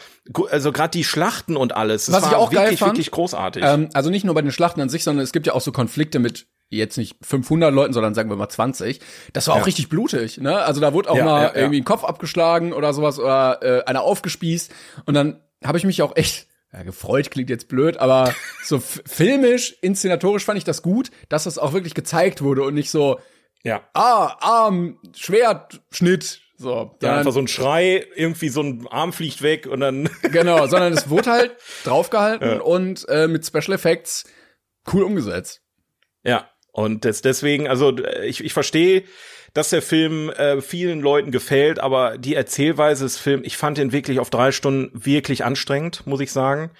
also 0.51 0.73
gerade 0.73 0.91
die 0.91 1.05
Schlachten 1.05 1.57
und 1.57 1.77
alles. 1.77 2.09
Es 2.09 2.15
Was 2.15 2.23
war 2.23 2.31
ich 2.31 2.37
auch 2.37 2.51
geil 2.51 2.65
wirklich, 2.65 2.81
fand, 2.81 2.93
wirklich 2.93 3.11
großartig. 3.11 3.63
Ähm, 3.65 3.91
also 3.95 4.11
nicht 4.11 4.25
nur 4.25 4.35
bei 4.35 4.43
den 4.43 4.53
Schlachten 4.53 4.81
an 4.81 4.89
sich, 4.89 5.05
sondern 5.05 5.23
es 5.25 5.33
gibt 5.33 5.47
ja 5.47 5.53
auch 5.53 5.61
so 5.61 5.73
Konflikte 5.73 6.19
mit 6.19 6.47
jetzt 6.71 6.97
nicht 6.97 7.17
500 7.23 7.73
Leuten, 7.73 7.93
sondern 7.93 8.15
sagen 8.15 8.31
wir 8.31 8.37
mal 8.37 8.49
20. 8.49 9.01
Das 9.33 9.47
war 9.47 9.57
auch 9.57 9.67
richtig 9.67 9.89
blutig, 9.89 10.39
ne? 10.39 10.59
Also 10.59 10.81
da 10.81 10.93
wurde 10.93 11.11
auch 11.11 11.17
Ja, 11.17 11.25
mal 11.25 11.43
ja. 11.43 11.55
irgendwie 11.55 11.81
ein 11.81 11.85
Kopf 11.85 12.03
abgeschlagen 12.03 12.73
oder 12.73 12.93
sowas 12.93 13.21
oder 13.21 13.61
äh, 13.63 13.85
einer 13.85 14.03
aufgespießt 14.03 14.73
und 15.05 15.15
dann 15.15 15.41
habe 15.65 15.79
ich 15.79 15.85
mich 15.85 16.03
auch 16.03 16.17
echt 16.17 16.49
ja, 16.75 16.83
gefreut 16.83 17.31
klingt 17.31 17.51
jetzt 17.51 17.69
blöd, 17.69 17.99
aber 17.99 18.35
so 18.65 18.81
filmisch, 18.81 19.77
inszenatorisch 19.81 20.45
fand 20.45 20.59
ich 20.59 20.65
das 20.65 20.83
gut, 20.83 21.11
dass 21.29 21.45
das 21.45 21.59
auch 21.59 21.73
wirklich 21.73 21.95
gezeigt 21.95 22.43
wurde 22.43 22.63
und 22.63 22.75
nicht 22.75 22.91
so 22.91 23.21
ja. 23.63 23.83
ah, 23.95 24.37
Arm, 24.41 24.99
Schwert, 25.17 25.81
Schnitt, 25.91 26.41
so. 26.59 26.75
Ja, 26.75 26.97
Dann- 27.01 27.19
einfach 27.19 27.33
so 27.33 27.39
ein 27.41 27.49
Schrei, 27.49 28.07
irgendwie 28.15 28.49
so 28.49 28.63
ein 28.63 28.87
Arm 28.89 29.13
fliegt 29.13 29.43
weg 29.43 29.67
und 29.67 29.81
dann 29.81 30.11
Genau, 30.23 30.67
sondern 30.67 30.93
es 30.93 31.09
wurde 31.09 31.31
halt 31.31 31.57
draufgehalten 31.85 32.61
und 32.61 33.09
äh, 33.09 33.29
mit 33.29 33.47
Special 33.47 33.73
Effects 33.73 34.25
cool 34.93 35.05
umgesetzt. 35.05 35.63
Ja, 36.25 36.51
und 36.73 37.05
des, 37.05 37.23
deswegen, 37.23 37.69
also 37.69 37.97
ich, 38.25 38.43
ich 38.43 38.53
verstehe, 38.53 39.05
dass 39.55 39.71
der 39.71 39.83
Film 39.83 40.31
äh, 40.31 40.61
vielen 40.61 41.01
Leuten 41.01 41.31
gefällt, 41.31 41.79
aber 41.79 42.19
die 42.19 42.35
Erzählweise 42.35 43.05
des 43.05 43.19
Films, 43.19 43.47
ich 43.47 43.57
fand 43.57 43.79
den 43.79 43.93
wirklich 43.93 44.19
auf 44.19 44.29
drei 44.29 44.51
Stunden 44.51 44.91
wirklich 44.93 45.45
anstrengend, 45.45 46.05
muss 46.07 46.21
ich 46.21 46.33
sagen. 46.33 46.73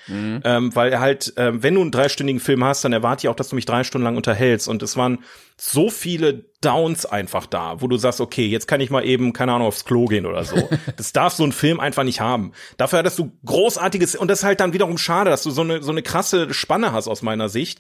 Ähm, 0.45 0.75
weil 0.75 0.91
er 0.93 0.99
halt, 0.99 1.33
ähm, 1.37 1.63
wenn 1.63 1.77
du 1.77 1.83
einen 1.83 1.93
dreistündigen 1.93 2.41
Film 2.41 2.65
hast, 2.65 2.85
dann 2.85 2.93
erwarte 2.93 3.25
ich 3.25 3.29
auch, 3.29 3.37
dass 3.37 3.49
du 3.49 3.55
mich 3.55 3.65
drei 3.65 3.85
Stunden 3.85 4.05
lang 4.05 4.17
unterhältst. 4.17 4.67
Und 4.67 4.83
es 4.83 4.97
waren 4.97 5.21
so 5.57 5.89
viele 5.89 6.47
Downs 6.61 7.07
einfach 7.07 7.47
da, 7.47 7.81
wo 7.81 7.87
du 7.87 7.97
sagst, 7.97 8.21
okay, 8.21 8.47
jetzt 8.49 8.67
kann 8.67 8.81
ich 8.81 8.91
mal 8.91 9.05
eben, 9.05 9.33
keine 9.33 9.53
Ahnung, 9.53 9.69
aufs 9.69 9.85
Klo 9.85 10.07
gehen 10.07 10.27
oder 10.27 10.43
so. 10.43 10.69
das 10.97 11.13
darf 11.13 11.33
so 11.33 11.45
ein 11.45 11.53
Film 11.53 11.79
einfach 11.79 12.03
nicht 12.03 12.21
haben. 12.21 12.53
Dafür 12.77 12.99
hattest 12.99 13.21
du 13.21 13.31
großartiges, 13.47 14.17
und 14.17 14.29
das 14.29 14.41
ist 14.41 14.45
halt 14.45 14.59
dann 14.59 14.73
wiederum 14.73 14.99
schade, 14.99 15.31
dass 15.31 15.45
du 15.45 15.53
so 15.53 15.63
eine, 15.63 15.81
so 15.81 15.93
eine 15.93 16.03
krasse 16.03 16.53
Spanne 16.53 16.91
hast 16.91 17.07
aus 17.07 17.23
meiner 17.23 17.49
Sicht 17.49 17.79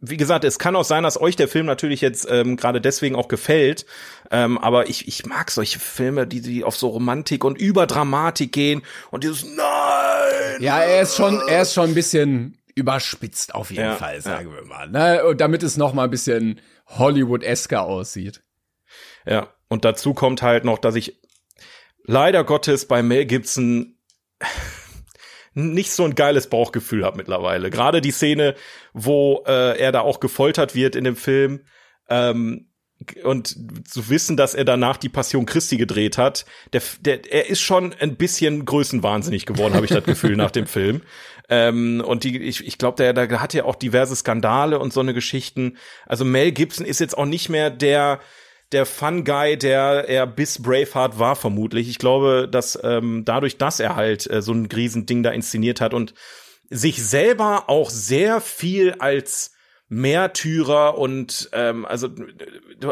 wie 0.00 0.16
gesagt, 0.16 0.44
es 0.44 0.58
kann 0.58 0.76
auch 0.76 0.84
sein, 0.84 1.02
dass 1.02 1.20
euch 1.20 1.34
der 1.34 1.48
Film 1.48 1.66
natürlich 1.66 2.00
jetzt 2.00 2.26
ähm, 2.30 2.56
gerade 2.56 2.80
deswegen 2.80 3.16
auch 3.16 3.28
gefällt. 3.28 3.84
Ähm, 4.30 4.56
aber 4.58 4.88
ich, 4.88 5.08
ich 5.08 5.26
mag 5.26 5.50
solche 5.50 5.80
Filme, 5.80 6.26
die, 6.26 6.40
die 6.40 6.62
auf 6.62 6.76
so 6.76 6.88
Romantik 6.88 7.44
und 7.44 7.58
Überdramatik 7.58 8.52
gehen 8.52 8.82
und 9.10 9.24
dieses 9.24 9.44
Nein! 9.44 10.60
Ja, 10.60 10.80
er 10.80 11.02
ist 11.02 11.16
schon, 11.16 11.40
er 11.48 11.62
ist 11.62 11.74
schon 11.74 11.90
ein 11.90 11.94
bisschen 11.94 12.58
überspitzt 12.74 13.54
auf 13.54 13.70
jeden 13.70 13.82
Ja, 13.82 13.94
Fall, 13.96 14.20
sagen 14.20 14.52
wir 14.54 14.64
mal. 14.64 14.88
Ne? 14.88 15.24
Und 15.24 15.40
damit 15.40 15.64
es 15.64 15.76
noch 15.76 15.92
mal 15.92 16.04
ein 16.04 16.10
bisschen 16.10 16.60
Hollywood-esker 16.86 17.82
aussieht. 17.82 18.42
Ja, 19.26 19.48
und 19.68 19.84
dazu 19.84 20.14
kommt 20.14 20.42
halt 20.42 20.64
noch, 20.64 20.78
dass 20.78 20.94
ich 20.94 21.20
leider 22.04 22.44
Gottes 22.44 22.86
bei 22.86 23.02
Mel 23.02 23.26
Gibson 23.26 23.96
nicht 25.58 25.92
so 25.92 26.04
ein 26.04 26.14
geiles 26.14 26.48
Bauchgefühl 26.48 27.04
habe 27.04 27.16
mittlerweile. 27.16 27.70
Gerade 27.70 28.00
die 28.00 28.10
Szene, 28.10 28.54
wo 28.92 29.44
äh, 29.46 29.78
er 29.78 29.92
da 29.92 30.00
auch 30.00 30.20
gefoltert 30.20 30.74
wird 30.74 30.96
in 30.96 31.04
dem 31.04 31.16
Film. 31.16 31.60
Ähm, 32.08 32.68
und 33.22 33.56
zu 33.88 34.08
wissen, 34.08 34.36
dass 34.36 34.54
er 34.54 34.64
danach 34.64 34.96
die 34.96 35.08
Passion 35.08 35.46
Christi 35.46 35.76
gedreht 35.76 36.18
hat, 36.18 36.46
der, 36.72 36.82
der, 37.00 37.32
er 37.32 37.48
ist 37.48 37.60
schon 37.60 37.94
ein 38.00 38.16
bisschen 38.16 38.64
größenwahnsinnig 38.64 39.46
geworden, 39.46 39.74
habe 39.74 39.86
ich 39.86 39.92
das 39.92 40.02
Gefühl 40.02 40.36
nach 40.36 40.50
dem 40.50 40.66
Film. 40.66 41.02
Ähm, 41.48 42.02
und 42.04 42.24
die, 42.24 42.38
ich, 42.38 42.66
ich 42.66 42.76
glaube, 42.76 42.96
der, 42.96 43.12
der 43.12 43.40
hat 43.40 43.54
ja 43.54 43.64
auch 43.64 43.76
diverse 43.76 44.16
Skandale 44.16 44.78
und 44.78 44.92
so 44.92 45.00
eine 45.00 45.14
Geschichten. 45.14 45.76
Also 46.06 46.24
Mel 46.24 46.52
Gibson 46.52 46.84
ist 46.84 46.98
jetzt 46.98 47.16
auch 47.16 47.24
nicht 47.24 47.48
mehr 47.48 47.70
der 47.70 48.20
der 48.72 48.86
Fun 48.86 49.24
Guy, 49.24 49.56
der 49.56 50.08
er 50.08 50.26
bis 50.26 50.62
Braveheart 50.62 51.18
war, 51.18 51.36
vermutlich. 51.36 51.88
Ich 51.88 51.98
glaube, 51.98 52.48
dass 52.50 52.78
ähm, 52.82 53.24
dadurch, 53.24 53.56
dass 53.56 53.80
er 53.80 53.96
halt 53.96 54.30
äh, 54.30 54.42
so 54.42 54.52
ein 54.52 54.66
Riesending 54.66 55.22
da 55.22 55.30
inszeniert 55.30 55.80
hat 55.80 55.94
und 55.94 56.14
sich 56.70 57.02
selber 57.02 57.68
auch 57.68 57.88
sehr 57.88 58.40
viel 58.40 58.94
als 58.98 59.52
Märtyrer 59.90 60.98
und 60.98 61.48
ähm, 61.52 61.86
also 61.86 62.08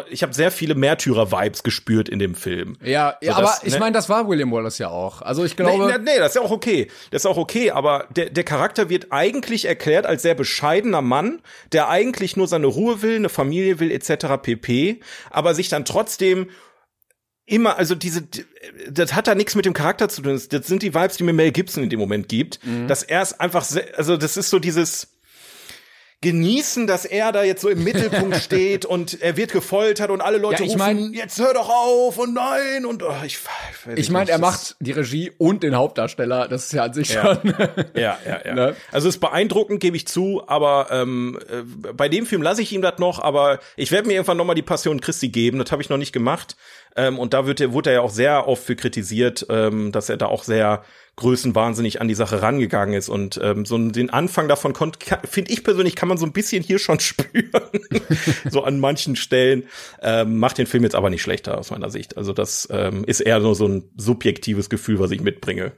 ich 0.09 0.23
habe 0.23 0.33
sehr 0.33 0.51
viele 0.51 0.75
Märtyrer-Vibes 0.75 1.63
gespürt 1.63 2.09
in 2.09 2.19
dem 2.19 2.35
Film. 2.35 2.77
Ja, 2.83 3.17
ja 3.21 3.33
So, 3.33 3.39
aber 3.39 3.43
das, 3.43 3.65
ich 3.65 3.75
ne? 3.75 3.81
meine, 3.81 3.93
das 3.93 4.09
war 4.09 4.27
William 4.29 4.51
Wallace 4.51 4.79
ja 4.79 4.89
auch. 4.89 5.21
Also 5.21 5.45
ich 5.45 5.57
glaube, 5.57 5.87
nee, 5.87 5.99
nee, 5.99 6.19
das 6.19 6.29
ist 6.29 6.35
ja 6.37 6.41
auch 6.41 6.51
okay. 6.51 6.89
Das 7.11 7.23
ist 7.23 7.27
auch 7.27 7.37
okay, 7.37 7.71
aber 7.71 8.07
der, 8.17 8.31
der 8.31 8.45
Charakter 8.45 8.89
wird 8.89 9.09
eigentlich 9.11 9.67
erklärt 9.67 10.07
als 10.07 10.23
sehr 10.23 10.35
bescheidener 10.35 11.03
Mann, 11.03 11.43
der 11.73 11.91
eigentlich 11.91 12.37
nur 12.37 12.49
seine 12.49 12.67
Ruhe 12.67 13.03
will, 13.03 13.17
eine 13.17 13.29
Familie 13.29 13.79
will, 13.79 13.91
etc. 13.91 14.41
pp. 14.41 15.01
Aber 15.31 15.55
sich 15.55 15.69
dann 15.69 15.85
trotzdem 15.85 16.49
immer, 17.45 17.77
also 17.77 17.95
diese, 17.95 18.27
das 18.91 19.15
hat 19.15 19.27
da 19.27 19.35
nichts 19.35 19.55
mit 19.55 19.67
dem 19.67 19.75
Charakter 19.75 20.09
zu 20.09 20.23
tun. 20.23 20.41
Das, 20.49 20.67
sind 20.67 20.83
die 20.83 20.95
Vibes, 20.95 21.19
die 21.19 21.25
mir 21.25 21.35
Mel 21.35 21.53
Gibson 21.53 21.85
in 21.85 21.91
dem 21.91 22.01
Moment 22.01 22.31
gibt. 22.31 22.65
Mhm. 22.65 22.89
Dass 22.89 23.03
er 23.03 23.21
es 23.21 23.39
einfach, 23.39 23.65
sehr, 23.65 23.99
also 23.99 24.17
das 24.17 24.39
ist 24.39 24.49
so 24.49 24.59
dieses 24.59 25.16
genießen, 26.23 26.87
dass 26.87 27.05
er 27.05 27.31
da 27.31 27.43
jetzt 27.45 27.61
so 27.61 27.69
im 27.69 27.85
Mittelpunkt 27.85 28.37
steht 28.43 28.85
und 28.85 29.21
er 29.23 29.37
wird 29.37 29.53
gefoltert 29.53 30.11
und 30.11 30.21
alle 30.21 30.39
Leute 30.39 30.63
Ja, 30.63 30.67
ich 30.67 30.75
rufen, 30.75 30.79
mein- 30.79 31.13
jetzt 31.13 31.39
hör 31.39 31.53
doch 31.55 31.69
auf 31.69 32.19
und 32.19 32.35
nein 32.35 32.85
und 32.87 33.03
oh, 33.03 33.13
ich, 33.25 33.39
ich 33.95 34.11
meine, 34.11 34.31
er 34.31 34.39
macht 34.39 34.77
die 34.81 34.93
Regie 34.93 35.31
und 35.39 35.63
den 35.63 35.77
Hauptdarsteller. 35.77 36.49
Das 36.49 36.67
ist 36.67 36.73
ja 36.73 36.85
an 36.85 36.95
sich 36.95 37.11
Ja. 37.13 37.37
schon. 37.43 37.55
Ja, 37.95 38.19
ja, 38.27 38.41
ja. 38.45 38.55
Ne? 38.57 38.77
Also 38.91 39.09
ist 39.09 39.19
beeindruckend, 39.21 39.81
gebe 39.81 39.97
ich 39.97 40.07
zu, 40.09 40.43
aber 40.47 40.89
ähm, 40.91 41.39
äh, 41.51 41.93
bei 41.93 42.09
dem 42.09 42.25
Film 42.27 42.41
lasse 42.43 42.63
ich 42.63 42.73
ihm 42.73 42.81
das 42.83 42.99
noch, 42.99 43.19
aber 43.19 43.59
ich 43.77 43.93
werde 43.93 44.09
mir 44.09 44.15
irgendwann 44.15 44.39
noch 44.39 44.45
mal 44.47 44.55
die 44.55 44.63
Passion 44.63 45.01
Christi 45.01 45.29
geben, 45.29 45.59
das 45.59 45.71
habe 45.71 45.83
ich 45.83 45.91
noch 45.91 45.99
nicht 45.99 46.13
gemacht. 46.13 46.57
Ähm, 46.97 47.19
und 47.19 47.35
da 47.35 47.47
wird 47.47 47.61
er, 47.61 47.73
wurde 47.73 47.91
er 47.91 47.95
ja 47.97 48.01
auch 48.01 48.11
sehr 48.11 48.49
oft 48.49 48.63
für 48.65 48.77
kritisiert, 48.77 49.47
ähm, 49.51 49.93
dass 49.93 50.09
er 50.09 50.17
da 50.17 50.27
auch 50.27 50.43
sehr 50.45 50.83
größenwahnsinnig 51.17 52.01
an 52.01 52.09
die 52.09 52.15
Sache 52.15 52.43
rangegangen 52.43 52.95
ist. 52.95 53.09
Und 53.09 53.41
ähm, 53.43 53.65
so 53.65 53.77
den 53.79 54.11
Anfang 54.11 54.49
davon 54.49 54.75
finde 55.25 55.51
ich 55.51 55.65
persönlich, 55.65 55.97
kann 55.97 56.09
man 56.09 56.19
so 56.19 56.27
ein 56.27 56.33
bisschen 56.33 56.63
hier 56.63 56.79
schon 56.79 57.01
spüren. 57.01 57.51
so 58.51 58.63
an 58.65 58.81
manchen 58.81 59.17
Stellen. 59.17 59.65
Ähm, 60.03 60.39
macht 60.39 60.59
den 60.59 60.67
Film 60.67 60.83
jetzt 60.85 60.95
aber 60.95 61.11
nicht 61.11 61.23
schlechter 61.23 61.59
aus 61.59 61.71
meiner 61.71 61.91
Sicht. 61.91 62.17
Also 62.17 62.33
das 62.33 62.69
ähm, 62.71 63.05
ist 63.05 63.21
eher 63.21 63.41
nur 63.41 63.55
so 63.55 63.67
ein 63.67 63.91
subjektives 63.97 64.69
Gefühl, 64.71 64.99
was 64.99 65.11
ich 65.11 65.21
mitbringe. 65.23 65.73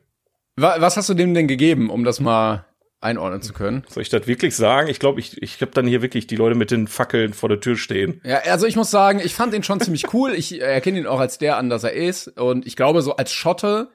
Wa- 0.56 0.76
Was 0.80 0.96
hast 0.96 1.08
du 1.08 1.14
dem 1.14 1.34
denn 1.34 1.46
gegeben, 1.48 1.88
um 1.90 2.02
das 2.04 2.18
mal 2.20 2.64
einordnen 3.00 3.42
zu 3.42 3.52
können? 3.52 3.84
Soll 3.88 4.02
ich 4.02 4.08
das 4.08 4.26
wirklich 4.26 4.56
sagen? 4.56 4.88
Ich 4.88 4.98
glaube, 4.98 5.20
ich, 5.20 5.40
ich 5.42 5.60
habe 5.60 5.70
dann 5.72 5.86
hier 5.86 6.02
wirklich 6.02 6.26
die 6.26 6.36
Leute 6.36 6.56
mit 6.56 6.70
den 6.70 6.88
Fackeln 6.88 7.32
vor 7.32 7.48
der 7.48 7.60
Tür 7.60 7.76
stehen. 7.76 8.20
Ja, 8.24 8.38
also 8.50 8.66
ich 8.66 8.76
muss 8.76 8.90
sagen, 8.90 9.20
ich 9.24 9.34
fand 9.34 9.54
ihn 9.54 9.62
schon 9.62 9.80
ziemlich 9.80 10.04
cool. 10.14 10.32
Ich 10.34 10.60
erkenne 10.60 10.98
ihn 10.98 11.06
auch 11.06 11.20
als 11.20 11.38
der 11.38 11.56
an, 11.58 11.70
dass 11.70 11.84
er 11.84 11.92
ist. 11.92 12.28
Und 12.38 12.66
ich 12.66 12.74
glaube, 12.76 13.02
so 13.02 13.16
als 13.16 13.32
Schotte 13.32 13.88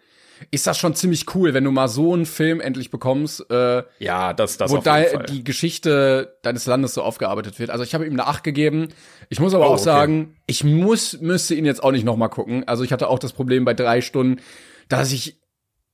ist 0.51 0.67
das 0.67 0.77
schon 0.77 0.93
ziemlich 0.95 1.33
cool, 1.35 1.53
wenn 1.53 1.63
du 1.63 1.71
mal 1.71 1.87
so 1.87 2.13
einen 2.13 2.25
Film 2.25 2.59
endlich 2.59 2.89
bekommst, 2.91 3.49
äh, 3.49 3.83
Ja, 3.99 4.33
das, 4.33 4.57
das 4.57 4.71
wo 4.71 4.77
da 4.77 5.01
die 5.03 5.43
Geschichte 5.43 6.37
deines 6.41 6.65
Landes 6.65 6.93
so 6.95 7.01
aufgearbeitet 7.01 7.59
wird. 7.59 7.69
Also 7.69 7.83
ich 7.83 7.93
habe 7.93 8.05
ihm 8.05 8.13
eine 8.13 8.27
8 8.27 8.43
gegeben. 8.43 8.89
Ich 9.29 9.39
muss 9.39 9.53
aber 9.53 9.65
Oh, 9.65 9.69
auch 9.69 9.73
okay. 9.73 9.83
sagen, 9.83 10.35
ich 10.47 10.63
muss, 10.63 11.19
müsste 11.21 11.55
ihn 11.55 11.65
jetzt 11.65 11.81
auch 11.83 11.91
nicht 11.91 12.03
noch 12.03 12.17
mal 12.17 12.27
gucken. 12.29 12.67
Also 12.67 12.83
ich 12.83 12.91
hatte 12.91 13.07
auch 13.09 13.19
das 13.19 13.31
Problem 13.31 13.63
bei 13.63 13.73
drei 13.73 14.01
Stunden, 14.01 14.41
dass 14.89 15.11
ich 15.13 15.39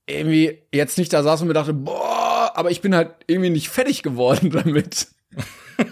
irgendwie 0.08 0.62
jetzt 0.74 0.98
nicht 0.98 1.12
da 1.12 1.22
saß 1.22 1.42
und 1.42 1.48
mir 1.48 1.54
dachte, 1.54 1.74
boah, 1.74 2.29
aber 2.54 2.70
ich 2.70 2.80
bin 2.80 2.94
halt 2.94 3.12
irgendwie 3.26 3.50
nicht 3.50 3.68
fertig 3.68 4.02
geworden 4.02 4.50
damit. 4.52 5.08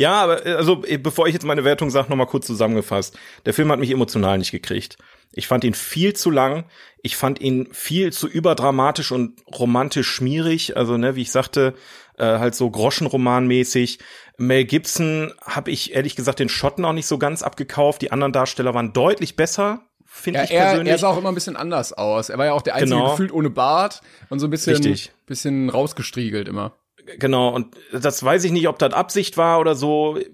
Ja, 0.00 0.22
aber 0.22 0.46
äh, 0.46 0.52
also 0.52 0.84
äh, 0.84 0.96
bevor 0.96 1.26
ich 1.26 1.34
jetzt 1.34 1.44
meine 1.44 1.64
Wertung 1.64 1.90
sage, 1.90 2.08
noch 2.08 2.16
mal 2.16 2.26
kurz 2.26 2.46
zusammengefasst. 2.46 3.18
Der 3.44 3.52
Film 3.52 3.70
hat 3.70 3.80
mich 3.80 3.90
emotional 3.90 4.38
nicht 4.38 4.52
gekriegt. 4.52 4.96
Ich 5.32 5.46
fand 5.46 5.64
ihn 5.64 5.74
viel 5.74 6.14
zu 6.14 6.30
lang. 6.30 6.64
Ich 7.02 7.16
fand 7.16 7.40
ihn 7.40 7.68
viel 7.72 8.12
zu 8.12 8.28
überdramatisch 8.28 9.12
und 9.12 9.42
romantisch 9.58 10.08
schmierig. 10.08 10.76
Also 10.76 10.96
ne, 10.96 11.16
wie 11.16 11.22
ich 11.22 11.32
sagte, 11.32 11.74
äh, 12.16 12.24
halt 12.24 12.54
so 12.54 12.70
Groschenromanmäßig. 12.70 13.98
Mel 14.38 14.64
Gibson 14.64 15.32
habe 15.44 15.70
ich 15.70 15.94
ehrlich 15.94 16.16
gesagt 16.16 16.38
den 16.38 16.48
Schotten 16.48 16.84
auch 16.84 16.92
nicht 16.92 17.06
so 17.06 17.18
ganz 17.18 17.42
abgekauft. 17.42 18.00
Die 18.02 18.12
anderen 18.12 18.32
Darsteller 18.32 18.74
waren 18.74 18.92
deutlich 18.92 19.36
besser, 19.36 19.87
finde 20.18 20.40
Ja, 20.40 20.44
ich 20.44 20.50
er, 20.52 20.64
persönlich. 20.66 20.90
er 20.92 20.98
sah 20.98 21.08
auch 21.08 21.18
immer 21.18 21.30
ein 21.30 21.34
bisschen 21.34 21.56
anders 21.56 21.92
aus. 21.92 22.28
Er 22.28 22.38
war 22.38 22.46
ja 22.46 22.52
auch 22.52 22.62
der 22.62 22.74
einzige 22.74 22.96
Genau. 22.96 23.10
gefühlt 23.12 23.32
ohne 23.32 23.50
Bart 23.50 24.00
und 24.28 24.38
so 24.40 24.46
ein 24.46 24.50
bisschen, 24.50 24.74
Richtig. 24.74 25.12
bisschen 25.26 25.70
rausgestriegelt 25.70 26.48
immer. 26.48 26.76
Genau, 27.18 27.48
und 27.54 27.74
das 27.92 28.22
weiß 28.22 28.44
ich 28.44 28.52
nicht, 28.52 28.68
ob 28.68 28.78
das 28.78 28.92
Absicht 28.92 29.38
war 29.38 29.60
oder 29.60 29.74
so, 29.74 30.18
äh, 30.18 30.24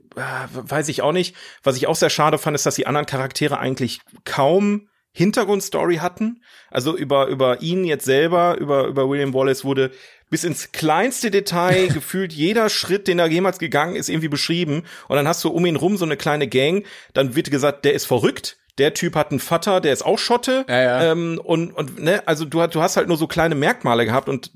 weiß 0.52 0.88
ich 0.88 1.02
auch 1.02 1.12
nicht. 1.12 1.36
Was 1.62 1.76
ich 1.76 1.86
auch 1.86 1.94
sehr 1.94 2.10
schade 2.10 2.36
fand, 2.36 2.56
ist, 2.56 2.66
dass 2.66 2.74
die 2.74 2.88
anderen 2.88 3.06
Charaktere 3.06 3.58
eigentlich 3.60 4.00
kaum 4.24 4.88
Hintergrundstory 5.12 5.96
hatten. 5.98 6.42
Also 6.70 6.96
über, 6.96 7.28
über 7.28 7.62
ihn 7.62 7.84
jetzt 7.84 8.04
selber, 8.04 8.58
über, 8.58 8.86
über 8.86 9.08
William 9.08 9.32
Wallace 9.32 9.64
wurde 9.64 9.92
bis 10.28 10.42
ins 10.42 10.72
kleinste 10.72 11.30
Detail 11.30 11.86
gefühlt 11.94 12.32
jeder 12.32 12.68
Schritt, 12.68 13.06
den 13.06 13.20
er 13.20 13.26
jemals 13.28 13.60
gegangen 13.60 13.94
ist, 13.94 14.08
irgendwie 14.08 14.28
beschrieben. 14.28 14.82
Und 15.06 15.14
dann 15.16 15.28
hast 15.28 15.44
du 15.44 15.50
um 15.50 15.64
ihn 15.66 15.76
rum 15.76 15.96
so 15.96 16.04
eine 16.04 16.16
kleine 16.16 16.48
Gang. 16.48 16.84
Dann 17.12 17.36
wird 17.36 17.52
gesagt, 17.52 17.84
der 17.84 17.94
ist 17.94 18.06
verrückt. 18.06 18.56
Der 18.78 18.92
Typ 18.94 19.14
hat 19.14 19.30
einen 19.30 19.38
Vater, 19.40 19.80
der 19.80 19.92
ist 19.92 20.04
auch 20.04 20.18
Schotte. 20.18 20.64
Ja, 20.68 20.82
ja. 20.82 21.12
Ähm, 21.12 21.40
und, 21.42 21.70
und 21.72 22.00
ne, 22.02 22.22
also 22.26 22.44
du, 22.44 22.66
du 22.66 22.82
hast 22.82 22.96
halt 22.96 23.06
nur 23.08 23.16
so 23.16 23.26
kleine 23.28 23.54
Merkmale 23.54 24.04
gehabt 24.04 24.28
und 24.28 24.50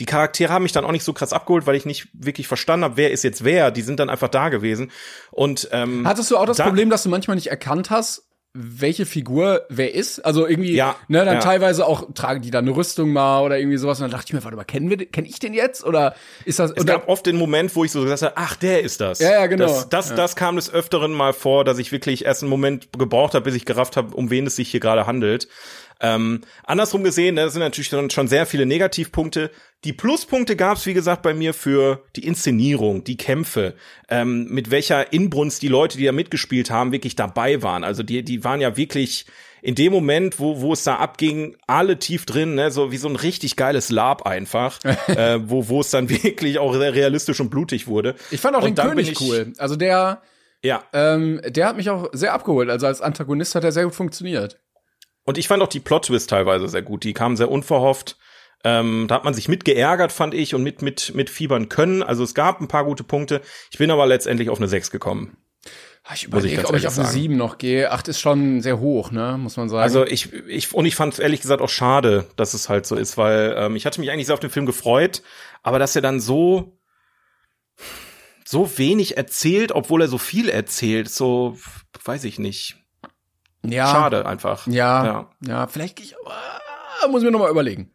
die 0.00 0.06
Charaktere 0.06 0.52
haben 0.52 0.64
mich 0.64 0.72
dann 0.72 0.84
auch 0.84 0.90
nicht 0.92 1.04
so 1.04 1.12
krass 1.12 1.32
abgeholt, 1.32 1.66
weil 1.66 1.76
ich 1.76 1.86
nicht 1.86 2.08
wirklich 2.12 2.48
verstanden 2.48 2.84
habe, 2.84 2.96
wer 2.96 3.12
ist 3.12 3.22
jetzt 3.24 3.44
wer. 3.44 3.70
Die 3.70 3.82
sind 3.82 4.00
dann 4.00 4.10
einfach 4.10 4.28
da 4.28 4.48
gewesen. 4.48 4.90
Und 5.30 5.68
ähm, 5.72 6.06
Hattest 6.06 6.30
du 6.30 6.36
auch 6.36 6.46
das 6.46 6.56
da- 6.56 6.64
Problem, 6.64 6.90
dass 6.90 7.04
du 7.04 7.08
manchmal 7.08 7.36
nicht 7.36 7.46
erkannt 7.48 7.90
hast, 7.90 8.24
welche 8.56 9.04
Figur 9.04 9.66
wer 9.68 9.94
ist? 9.94 10.20
Also 10.24 10.46
irgendwie, 10.46 10.74
Ja, 10.74 10.94
ne, 11.08 11.24
dann 11.24 11.34
ja. 11.34 11.40
teilweise 11.40 11.84
auch 11.86 12.06
tragen 12.14 12.40
die 12.40 12.52
da 12.52 12.60
eine 12.60 12.70
Rüstung 12.70 13.12
mal 13.12 13.40
oder 13.42 13.58
irgendwie 13.58 13.76
sowas. 13.78 13.98
Und 13.98 14.04
dann 14.04 14.10
dachte 14.12 14.26
ich 14.28 14.32
mir, 14.32 14.44
warte 14.44 14.56
mal, 14.56 14.62
kennen 14.64 14.88
wir, 14.90 14.96
kenn 15.06 15.24
ich 15.24 15.40
den 15.40 15.54
jetzt? 15.54 15.84
Oder 15.84 16.14
ist 16.44 16.60
das, 16.60 16.70
Es 16.70 16.76
dann- 16.76 16.86
gab 16.86 17.08
oft 17.08 17.26
den 17.26 17.36
Moment, 17.36 17.74
wo 17.74 17.84
ich 17.84 17.90
so 17.90 18.00
gesagt 18.02 18.22
habe, 18.22 18.34
ach, 18.36 18.54
der 18.54 18.82
ist 18.82 19.00
das. 19.00 19.18
Ja, 19.18 19.32
ja, 19.32 19.46
genau. 19.46 19.66
Das, 19.66 19.88
das, 19.88 20.14
das 20.14 20.36
kam 20.36 20.54
des 20.54 20.72
Öfteren 20.72 21.12
mal 21.12 21.32
vor, 21.32 21.64
dass 21.64 21.78
ich 21.78 21.90
wirklich 21.90 22.24
erst 22.24 22.42
einen 22.42 22.50
Moment 22.50 22.88
gebraucht 22.96 23.34
habe, 23.34 23.44
bis 23.44 23.56
ich 23.56 23.64
gerafft 23.64 23.96
habe, 23.96 24.14
um 24.14 24.30
wen 24.30 24.46
es 24.46 24.54
sich 24.54 24.70
hier 24.70 24.80
gerade 24.80 25.06
handelt. 25.06 25.48
Ähm, 26.00 26.42
andersrum 26.64 27.02
gesehen, 27.02 27.34
ne, 27.34 27.42
das 27.42 27.54
sind 27.54 27.62
natürlich 27.62 27.88
schon 28.12 28.28
sehr 28.28 28.46
viele 28.46 28.66
Negativpunkte. 28.66 29.50
Die 29.84 29.92
Pluspunkte 29.92 30.56
gab 30.56 30.78
es, 30.78 30.86
wie 30.86 30.94
gesagt, 30.94 31.22
bei 31.22 31.34
mir 31.34 31.52
für 31.52 32.02
die 32.16 32.26
Inszenierung, 32.26 33.04
die 33.04 33.16
Kämpfe, 33.18 33.74
ähm, 34.08 34.46
mit 34.48 34.70
welcher 34.70 35.12
Inbrunst 35.12 35.60
die 35.62 35.68
Leute, 35.68 35.98
die 35.98 36.04
da 36.06 36.12
mitgespielt 36.12 36.70
haben, 36.70 36.90
wirklich 36.92 37.16
dabei 37.16 37.62
waren. 37.62 37.84
Also 37.84 38.02
die, 38.02 38.22
die 38.22 38.42
waren 38.44 38.60
ja 38.62 38.76
wirklich 38.78 39.26
in 39.60 39.74
dem 39.74 39.92
Moment, 39.92 40.38
wo, 40.38 40.60
wo 40.60 40.72
es 40.72 40.84
da 40.84 40.96
abging, 40.96 41.56
alle 41.66 41.98
tief 41.98 42.24
drin, 42.26 42.54
ne, 42.54 42.70
so 42.70 42.92
wie 42.92 42.96
so 42.98 43.08
ein 43.08 43.16
richtig 43.16 43.56
geiles 43.56 43.90
Lab 43.90 44.26
einfach, 44.26 44.78
äh, 45.08 45.38
wo, 45.48 45.68
wo 45.68 45.80
es 45.80 45.90
dann 45.90 46.08
wirklich 46.10 46.58
auch 46.58 46.74
sehr 46.74 46.94
realistisch 46.94 47.40
und 47.40 47.50
blutig 47.50 47.86
wurde. 47.86 48.14
ich 48.30 48.40
fand 48.40 48.56
auch 48.56 48.62
Und 48.62 48.78
den 48.78 48.86
König 48.88 49.10
ich- 49.12 49.20
cool. 49.20 49.52
Also 49.58 49.76
der, 49.76 50.22
Ja. 50.62 50.82
ähm, 50.94 51.40
der 51.46 51.66
hat 51.68 51.76
mich 51.76 51.90
auch 51.90 52.08
sehr 52.12 52.32
abgeholt. 52.32 52.70
Also 52.70 52.86
als 52.86 53.00
Antagonist 53.02 53.54
hat 53.54 53.64
er 53.64 53.72
sehr 53.72 53.84
gut 53.84 53.94
funktioniert. 53.94 54.60
Und 55.24 55.38
ich 55.38 55.48
fand 55.48 55.62
auch 55.62 55.68
die 55.68 55.80
Plot-Twist 55.80 56.28
teilweise 56.28 56.68
sehr 56.68 56.82
gut. 56.82 57.04
Die 57.04 57.14
kamen 57.14 57.36
sehr 57.36 57.50
unverhofft. 57.50 58.16
Ähm, 58.64 59.06
da 59.08 59.16
hat 59.16 59.24
man 59.24 59.34
sich 59.34 59.46
mit 59.48 59.64
geärgert, 59.64 60.10
fand 60.10 60.32
ich, 60.34 60.54
und 60.54 60.62
mit, 60.62 60.80
mit, 60.82 61.14
mit 61.14 61.28
fiebern 61.30 61.68
können. 61.68 62.02
Also 62.02 62.24
es 62.24 62.34
gab 62.34 62.60
ein 62.60 62.68
paar 62.68 62.84
gute 62.84 63.04
Punkte. 63.04 63.42
Ich 63.70 63.78
bin 63.78 63.90
aber 63.90 64.06
letztendlich 64.06 64.48
auf 64.48 64.58
eine 64.58 64.68
6 64.68 64.90
gekommen. 64.90 65.36
Ah, 66.02 66.12
Ich 66.14 66.22
ich 66.22 66.28
überlege, 66.28 66.56
ganz 66.56 66.68
ob 66.70 66.76
ich 66.76 66.86
auf 66.86 66.96
eine 66.98 67.06
sagen. 67.06 67.14
7 67.18 67.36
noch 67.36 67.58
gehe. 67.58 67.90
8 67.92 68.08
ist 68.08 68.20
schon 68.20 68.60
sehr 68.62 68.78
hoch, 68.78 69.10
ne, 69.10 69.36
muss 69.38 69.56
man 69.56 69.68
sagen. 69.68 69.82
Also 69.82 70.04
ich, 70.06 70.32
ich, 70.32 70.72
und 70.74 70.84
ich 70.86 70.96
fand 70.96 71.14
es 71.14 71.18
ehrlich 71.18 71.40
gesagt 71.40 71.62
auch 71.62 71.68
schade, 71.68 72.26
dass 72.36 72.52
es 72.54 72.68
halt 72.68 72.84
so 72.86 72.96
ist, 72.96 73.16
weil 73.16 73.54
ähm, 73.56 73.76
ich 73.76 73.86
hatte 73.86 74.00
mich 74.00 74.10
eigentlich 74.10 74.26
sehr 74.26 74.34
auf 74.34 74.40
den 74.40 74.50
Film 74.50 74.66
gefreut, 74.66 75.22
aber 75.62 75.78
dass 75.78 75.94
er 75.96 76.02
dann 76.02 76.20
so, 76.20 76.78
so 78.44 78.76
wenig 78.78 79.16
erzählt, 79.16 79.72
obwohl 79.72 80.02
er 80.02 80.08
so 80.08 80.18
viel 80.18 80.48
erzählt, 80.48 81.08
so, 81.10 81.56
weiß 82.04 82.24
ich 82.24 82.38
nicht. 82.38 82.76
ja, 83.62 83.86
Schade 83.90 84.26
einfach. 84.26 84.66
Ja, 84.66 85.04
Ja. 85.06 85.30
ja, 85.40 85.66
vielleicht 85.66 85.96
gehe 85.96 86.04
ich, 86.06 86.14
ah, 86.26 87.08
muss 87.08 87.22
ich 87.22 87.26
mir 87.26 87.32
noch 87.32 87.40
mal 87.40 87.50
überlegen. 87.50 87.90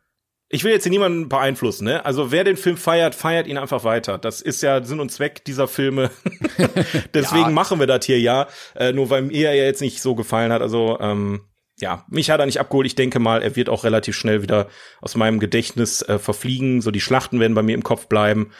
Ich 0.52 0.64
will 0.64 0.72
jetzt 0.72 0.84
hier 0.84 0.92
niemanden 0.92 1.30
beeinflussen, 1.30 1.86
ne? 1.86 2.04
Also 2.06 2.32
wer 2.32 2.44
den 2.44 2.58
Film 2.58 2.76
feiert, 2.76 3.14
feiert 3.14 3.46
ihn 3.48 3.58
einfach 3.58 3.84
weiter. 3.84 4.18
Das 4.18 4.42
ist 4.42 4.64
ja 4.64 4.84
Sinn 4.84 5.00
und 5.00 5.12
Zweck 5.12 5.46
dieser 5.46 5.68
Filme. 5.68 6.10
Deswegen 7.14 7.42
Ja. 7.44 7.50
machen 7.50 7.80
wir 7.80 7.88
das 7.88 8.06
hier 8.06 8.20
ja. 8.20 8.48
Äh, 8.76 8.92
nur 8.94 9.10
weil 9.10 9.22
mir 9.24 9.54
ja 9.54 9.64
jetzt 9.64 9.82
nicht 9.82 10.02
so 10.02 10.16
gefallen 10.16 10.52
hat. 10.52 10.62
Also 10.62 10.98
ähm, 11.00 11.42
ja, 11.80 12.06
mich 12.10 12.30
hat 12.30 12.40
er 12.40 12.46
nicht 12.46 12.60
abgeholt. 12.60 12.88
Ich 12.88 12.96
denke 12.96 13.20
mal, 13.20 13.42
er 13.42 13.56
wird 13.56 13.70
auch 13.70 13.84
relativ 13.84 14.16
schnell 14.16 14.42
wieder 14.42 14.68
aus 15.02 15.16
meinem 15.16 15.40
Gedächtnis 15.40 16.02
äh, 16.02 16.20
verfliegen. 16.20 16.82
So 16.82 16.92
die 16.92 17.00
Schlachten 17.02 17.40
werden 17.40 17.54
bei 17.54 17.62
mir 17.64 17.76
im 17.76 17.84
Kopf 17.84 18.08
bleiben. 18.08 18.52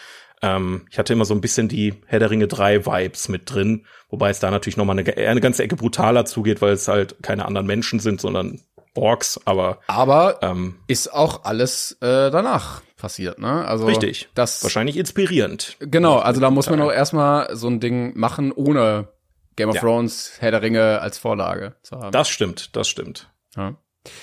Ähm, 0.42 0.86
ich 0.90 0.98
hatte 1.00 1.12
immer 1.14 1.26
so 1.26 1.34
ein 1.34 1.42
bisschen 1.42 1.68
die 1.68 1.96
Herr 2.06 2.20
der 2.20 2.30
Ringe 2.32 2.48
3 2.48 2.86
Vibes 2.86 3.28
mit 3.28 3.52
drin, 3.54 3.86
wobei 4.10 4.30
es 4.30 4.40
da 4.40 4.52
natürlich 4.52 4.78
noch 4.78 4.86
mal 4.86 4.98
eine, 4.98 5.18
eine 5.18 5.42
ganze 5.42 5.64
Ecke 5.64 5.76
brutaler 5.76 6.24
zugeht, 6.24 6.62
weil 6.62 6.72
es 6.72 6.88
halt 6.88 7.18
keine 7.22 7.46
anderen 7.46 7.68
Menschen 7.68 8.00
sind, 8.00 8.22
sondern 8.22 8.62
Orks. 8.96 9.40
Aber 9.46 9.80
Aber 9.88 10.40
ähm, 10.42 10.80
ist 10.88 11.14
auch 11.14 11.44
alles 11.46 11.94
äh, 12.02 12.32
danach 12.32 12.82
passiert, 12.98 13.40
ne? 13.40 13.66
Also 13.66 13.86
Richtig. 13.86 14.30
Das 14.36 14.62
wahrscheinlich 14.64 14.98
inspirierend. 14.98 15.78
genau, 15.80 16.18
also 16.20 16.42
da 16.42 16.50
muss 16.52 16.70
man 16.70 16.82
auch 16.82 16.92
erstmal 16.92 17.56
so 17.56 17.68
ein 17.68 17.80
Ding 17.80 18.18
machen, 18.18 18.52
ohne 18.52 19.08
Game 19.56 19.70
of 19.70 19.76
Ja. 19.76 19.82
Thrones, 19.82 20.34
Herr 20.40 20.52
der 20.52 20.62
Ringe 20.62 21.00
als 21.02 21.18
Vorlage 21.18 21.76
zu 21.82 21.98
haben. 21.98 22.12
Das 22.12 22.30
stimmt, 22.30 22.76
das 22.76 22.88
stimmt. 22.88 23.30
ja. 23.56 23.76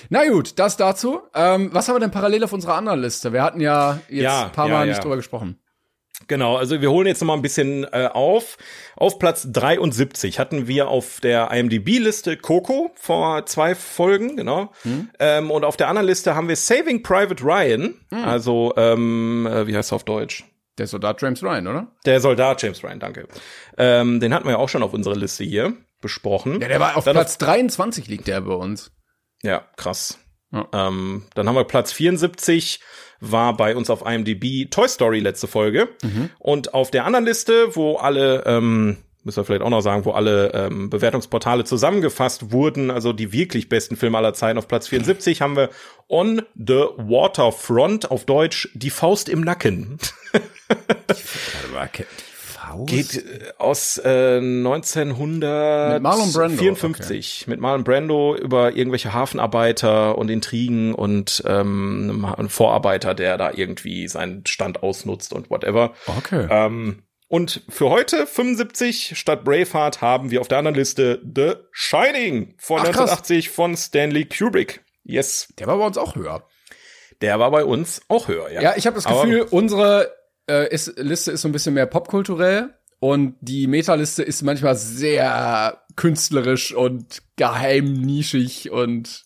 Na 0.09 0.27
gut, 0.27 0.57
das 0.57 0.75
dazu. 0.75 1.21
Ähm, 1.35 1.69
was 1.71 1.87
haben 1.87 1.95
wir 1.95 1.99
denn 1.99 2.11
parallel 2.11 2.43
auf 2.43 2.51
unserer 2.51 2.73
anderen 2.75 2.99
Liste? 2.99 3.31
Wir 3.31 3.43
hatten 3.43 3.61
ja 3.61 3.99
jetzt 4.09 4.21
Ja, 4.23 4.45
ein 4.45 4.51
paar 4.51 4.67
ja, 4.67 4.73
Mal 4.73 4.87
ja. 4.87 4.93
nicht 4.93 5.03
drüber 5.03 5.15
gesprochen. 5.15 5.59
Genau, 6.27 6.57
also 6.57 6.81
wir 6.81 6.91
holen 6.91 7.07
jetzt 7.07 7.21
noch 7.21 7.27
mal 7.27 7.35
ein 7.35 7.41
bisschen 7.41 7.85
äh, 7.85 8.09
auf. 8.11 8.57
Auf 8.95 9.19
Platz 9.19 9.47
73 9.51 10.39
hatten 10.39 10.67
wir 10.67 10.87
auf 10.89 11.21
der 11.21 11.51
IMDb-Liste 11.51 12.37
Coco 12.37 12.91
vor 12.95 13.45
zwei 13.45 13.75
Folgen, 13.75 14.35
genau. 14.35 14.71
Ähm, 15.19 15.51
und 15.51 15.63
auf 15.63 15.77
der 15.77 15.87
anderen 15.87 16.07
Liste 16.07 16.35
haben 16.35 16.47
wir 16.47 16.55
Saving 16.55 17.03
Private 17.03 17.43
Ryan, 17.43 17.93
also 18.09 18.73
ähm, 18.75 19.47
äh, 19.47 19.67
wie 19.67 19.77
heißt 19.77 19.93
er 19.93 19.97
auf 19.97 20.03
Deutsch? 20.03 20.43
Der 20.77 20.87
Soldat 20.87 21.21
James 21.21 21.41
Ryan, 21.41 21.67
oder? 21.67 21.87
Der 22.05 22.19
Soldat 22.19 22.61
James 22.61 22.83
Ryan, 22.83 22.99
danke. 22.99 23.27
Ähm, 23.77 24.19
den 24.19 24.33
hatten 24.33 24.45
wir 24.45 24.53
ja 24.53 24.57
auch 24.57 24.69
schon 24.69 24.83
auf 24.83 24.93
unserer 24.93 25.15
Liste 25.15 25.43
hier 25.43 25.73
besprochen. 26.01 26.61
Ja, 26.61 26.67
der 26.67 26.79
war 26.79 26.97
auf 26.97 27.05
Dann 27.05 27.15
Platz 27.15 27.37
23 27.37 28.07
liegt 28.07 28.27
der 28.27 28.41
bei 28.41 28.53
uns. 28.53 28.91
Ja, 29.41 29.65
krass. 29.75 30.19
Ja. 30.51 30.67
Ähm, 30.73 31.25
dann 31.33 31.47
haben 31.47 31.55
wir 31.55 31.63
Platz 31.63 31.91
74, 31.91 32.79
war 33.19 33.55
bei 33.55 33.75
uns 33.75 33.89
auf 33.89 34.05
IMDb 34.05 34.69
Toy 34.69 34.87
Story 34.87 35.19
letzte 35.19 35.47
Folge. 35.47 35.89
Mhm. 36.03 36.29
Und 36.39 36.73
auf 36.73 36.91
der 36.91 37.05
anderen 37.05 37.25
Liste, 37.25 37.75
wo 37.75 37.95
alle, 37.95 38.43
ähm, 38.45 38.97
müssen 39.23 39.37
wir 39.37 39.45
vielleicht 39.45 39.61
auch 39.61 39.69
noch 39.69 39.81
sagen, 39.81 40.05
wo 40.05 40.11
alle 40.11 40.53
ähm, 40.53 40.89
Bewertungsportale 40.89 41.63
zusammengefasst 41.63 42.51
wurden, 42.51 42.91
also 42.91 43.13
die 43.13 43.31
wirklich 43.33 43.69
besten 43.69 43.95
Filme 43.95 44.17
aller 44.17 44.33
Zeiten 44.33 44.57
auf 44.57 44.67
Platz 44.67 44.87
74, 44.87 45.41
haben 45.41 45.55
wir 45.55 45.69
On 46.07 46.41
the 46.55 46.85
Waterfront, 46.97 48.11
auf 48.11 48.25
Deutsch 48.25 48.69
Die 48.73 48.89
Faust 48.89 49.29
im 49.29 49.41
Nacken. 49.41 49.97
Die 51.09 51.23
Faust? 52.69 52.87
Geht 52.89 53.15
äh, 53.25 53.53
aus 53.57 53.97
äh, 54.03 54.37
1954 54.37 55.93
Mit 55.93 56.01
Marlon 56.03 56.33
Brando, 56.33 56.57
54 56.57 57.47
mit 57.47 57.59
Marlon 57.59 57.83
Brando 57.83 58.35
über 58.35 58.75
irgendwelche 58.75 59.13
Hafenarbeiter 59.13 60.17
und 60.17 60.29
Intrigen 60.29 60.93
und 60.93 61.43
ähm, 61.45 62.25
einen 62.37 62.49
Vorarbeiter, 62.49 63.13
der 63.13 63.37
da 63.37 63.51
irgendwie 63.53 64.07
seinen 64.07 64.45
Stand 64.45 64.83
ausnutzt 64.83 65.33
und 65.33 65.49
whatever. 65.49 65.93
Okay. 66.17 66.47
Ähm, 66.49 67.03
und 67.29 67.63
für 67.67 67.89
heute 67.89 68.25
75 68.25 69.17
statt 69.19 69.43
Braveheart 69.43 70.01
haben 70.01 70.31
wir 70.31 70.39
auf 70.41 70.47
der 70.47 70.59
anderen 70.59 70.75
Liste 70.77 71.21
The 71.35 71.55
Shining 71.71 72.55
von 72.57 72.77
Ach, 72.79 72.85
krass. 72.85 73.11
1980 73.11 73.49
von 73.49 73.75
Stanley 73.75 74.25
Kubrick. 74.25 74.83
Yes, 75.03 75.53
Der 75.59 75.67
war 75.67 75.77
bei 75.77 75.85
uns 75.85 75.97
auch 75.97 76.15
höher. 76.15 76.43
der 77.21 77.39
war 77.39 77.51
bei 77.51 77.63
uns 77.65 78.01
auch 78.07 78.27
höher. 78.27 78.49
Ja, 78.51 78.61
Ja, 78.61 78.73
ich 78.77 78.85
habe 78.87 78.95
das 78.95 79.05
Aber- 79.05 79.23
Gefühl, 79.23 79.41
unsere 79.49 80.11
äh, 80.49 80.73
ist, 80.73 80.97
Liste 80.97 81.31
ist 81.31 81.41
so 81.41 81.47
ein 81.47 81.51
bisschen 81.51 81.73
mehr 81.73 81.85
popkulturell 81.85 82.73
und 82.99 83.35
die 83.41 83.67
Meta-Liste 83.67 84.23
ist 84.23 84.41
manchmal 84.41 84.75
sehr 84.75 85.81
künstlerisch 85.95 86.73
und 86.73 87.21
geheim 87.35 87.93
nischig 87.93 88.71
und 88.71 89.23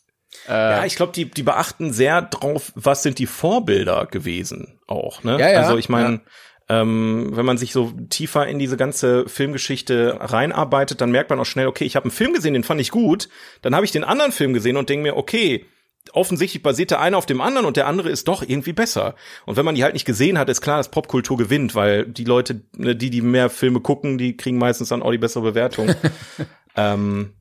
äh, 0.47 0.51
Ja, 0.51 0.85
ich 0.85 0.95
glaube, 0.95 1.13
die, 1.13 1.25
die 1.25 1.43
beachten 1.43 1.93
sehr 1.93 2.21
drauf, 2.21 2.71
was 2.75 3.03
sind 3.03 3.19
die 3.19 3.27
Vorbilder 3.27 4.07
gewesen 4.07 4.79
auch. 4.87 5.23
Ne? 5.23 5.39
Ja, 5.39 5.49
ja, 5.51 5.59
also 5.61 5.77
ich 5.77 5.89
meine, 5.89 6.21
ähm, 6.69 7.31
wenn 7.33 7.45
man 7.45 7.57
sich 7.57 7.73
so 7.73 7.91
tiefer 8.09 8.47
in 8.47 8.57
diese 8.57 8.77
ganze 8.77 9.27
Filmgeschichte 9.27 10.17
reinarbeitet, 10.21 11.01
dann 11.01 11.11
merkt 11.11 11.29
man 11.29 11.39
auch 11.39 11.45
schnell, 11.45 11.67
okay, 11.67 11.83
ich 11.83 11.95
habe 11.95 12.05
einen 12.05 12.11
Film 12.11 12.33
gesehen, 12.33 12.53
den 12.53 12.63
fand 12.63 12.79
ich 12.79 12.91
gut. 12.91 13.27
Dann 13.61 13.75
habe 13.75 13.85
ich 13.85 13.91
den 13.91 14.03
anderen 14.05 14.31
Film 14.31 14.53
gesehen 14.53 14.77
und 14.77 14.89
denke 14.89 15.03
mir, 15.03 15.17
okay, 15.17 15.65
offensichtlich 16.13 16.63
basiert 16.63 16.91
der 16.91 16.99
eine 16.99 17.17
auf 17.17 17.25
dem 17.25 17.41
anderen 17.41 17.65
und 17.65 17.77
der 17.77 17.87
andere 17.87 18.09
ist 18.09 18.27
doch 18.27 18.43
irgendwie 18.43 18.73
besser. 18.73 19.15
Und 19.45 19.57
wenn 19.57 19.65
man 19.65 19.75
die 19.75 19.83
halt 19.83 19.93
nicht 19.93 20.05
gesehen 20.05 20.37
hat, 20.37 20.49
ist 20.49 20.61
klar, 20.61 20.77
dass 20.77 20.89
Popkultur 20.89 21.37
gewinnt, 21.37 21.75
weil 21.75 22.05
die 22.05 22.23
Leute, 22.23 22.61
ne, 22.75 22.95
die, 22.95 23.09
die 23.09 23.21
mehr 23.21 23.49
Filme 23.49 23.79
gucken, 23.79 24.17
die 24.17 24.35
kriegen 24.37 24.57
meistens 24.57 24.89
dann 24.89 25.01
auch 25.01 25.11
die 25.11 25.17
bessere 25.17 25.43
Bewertung. 25.43 25.93
ähm, 26.75 27.33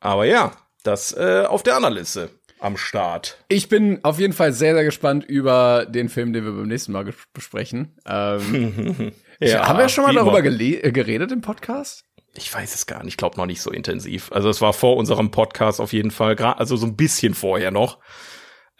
aber 0.00 0.24
ja, 0.24 0.52
das 0.82 1.12
äh, 1.12 1.44
auf 1.46 1.62
der 1.62 1.76
anderen 1.76 1.94
Liste 1.94 2.30
am 2.60 2.76
Start. 2.76 3.38
ich 3.48 3.68
bin 3.68 4.00
auf 4.02 4.18
jeden 4.18 4.32
Fall 4.32 4.52
sehr, 4.52 4.74
sehr 4.74 4.84
gespannt 4.84 5.24
über 5.24 5.86
den 5.86 6.08
Film, 6.08 6.32
den 6.32 6.44
wir 6.44 6.52
beim 6.52 6.66
nächsten 6.66 6.90
Mal 6.90 7.12
besprechen. 7.32 7.96
Ähm, 8.04 9.12
haben 9.42 9.78
wir 9.78 9.88
schon 9.88 10.04
mal 10.04 10.14
darüber 10.14 10.42
geredet 10.42 11.30
im 11.30 11.40
Podcast? 11.40 12.07
Ich 12.38 12.54
weiß 12.54 12.74
es 12.74 12.86
gar 12.86 12.98
nicht. 13.02 13.14
Ich 13.14 13.16
glaube 13.16 13.36
noch 13.36 13.46
nicht 13.46 13.60
so 13.60 13.70
intensiv. 13.70 14.30
Also 14.32 14.48
es 14.48 14.60
war 14.60 14.72
vor 14.72 14.96
unserem 14.96 15.30
Podcast 15.30 15.80
auf 15.80 15.92
jeden 15.92 16.10
Fall, 16.10 16.36
also 16.38 16.76
so 16.76 16.86
ein 16.86 16.96
bisschen 16.96 17.34
vorher 17.34 17.70
noch. 17.70 17.98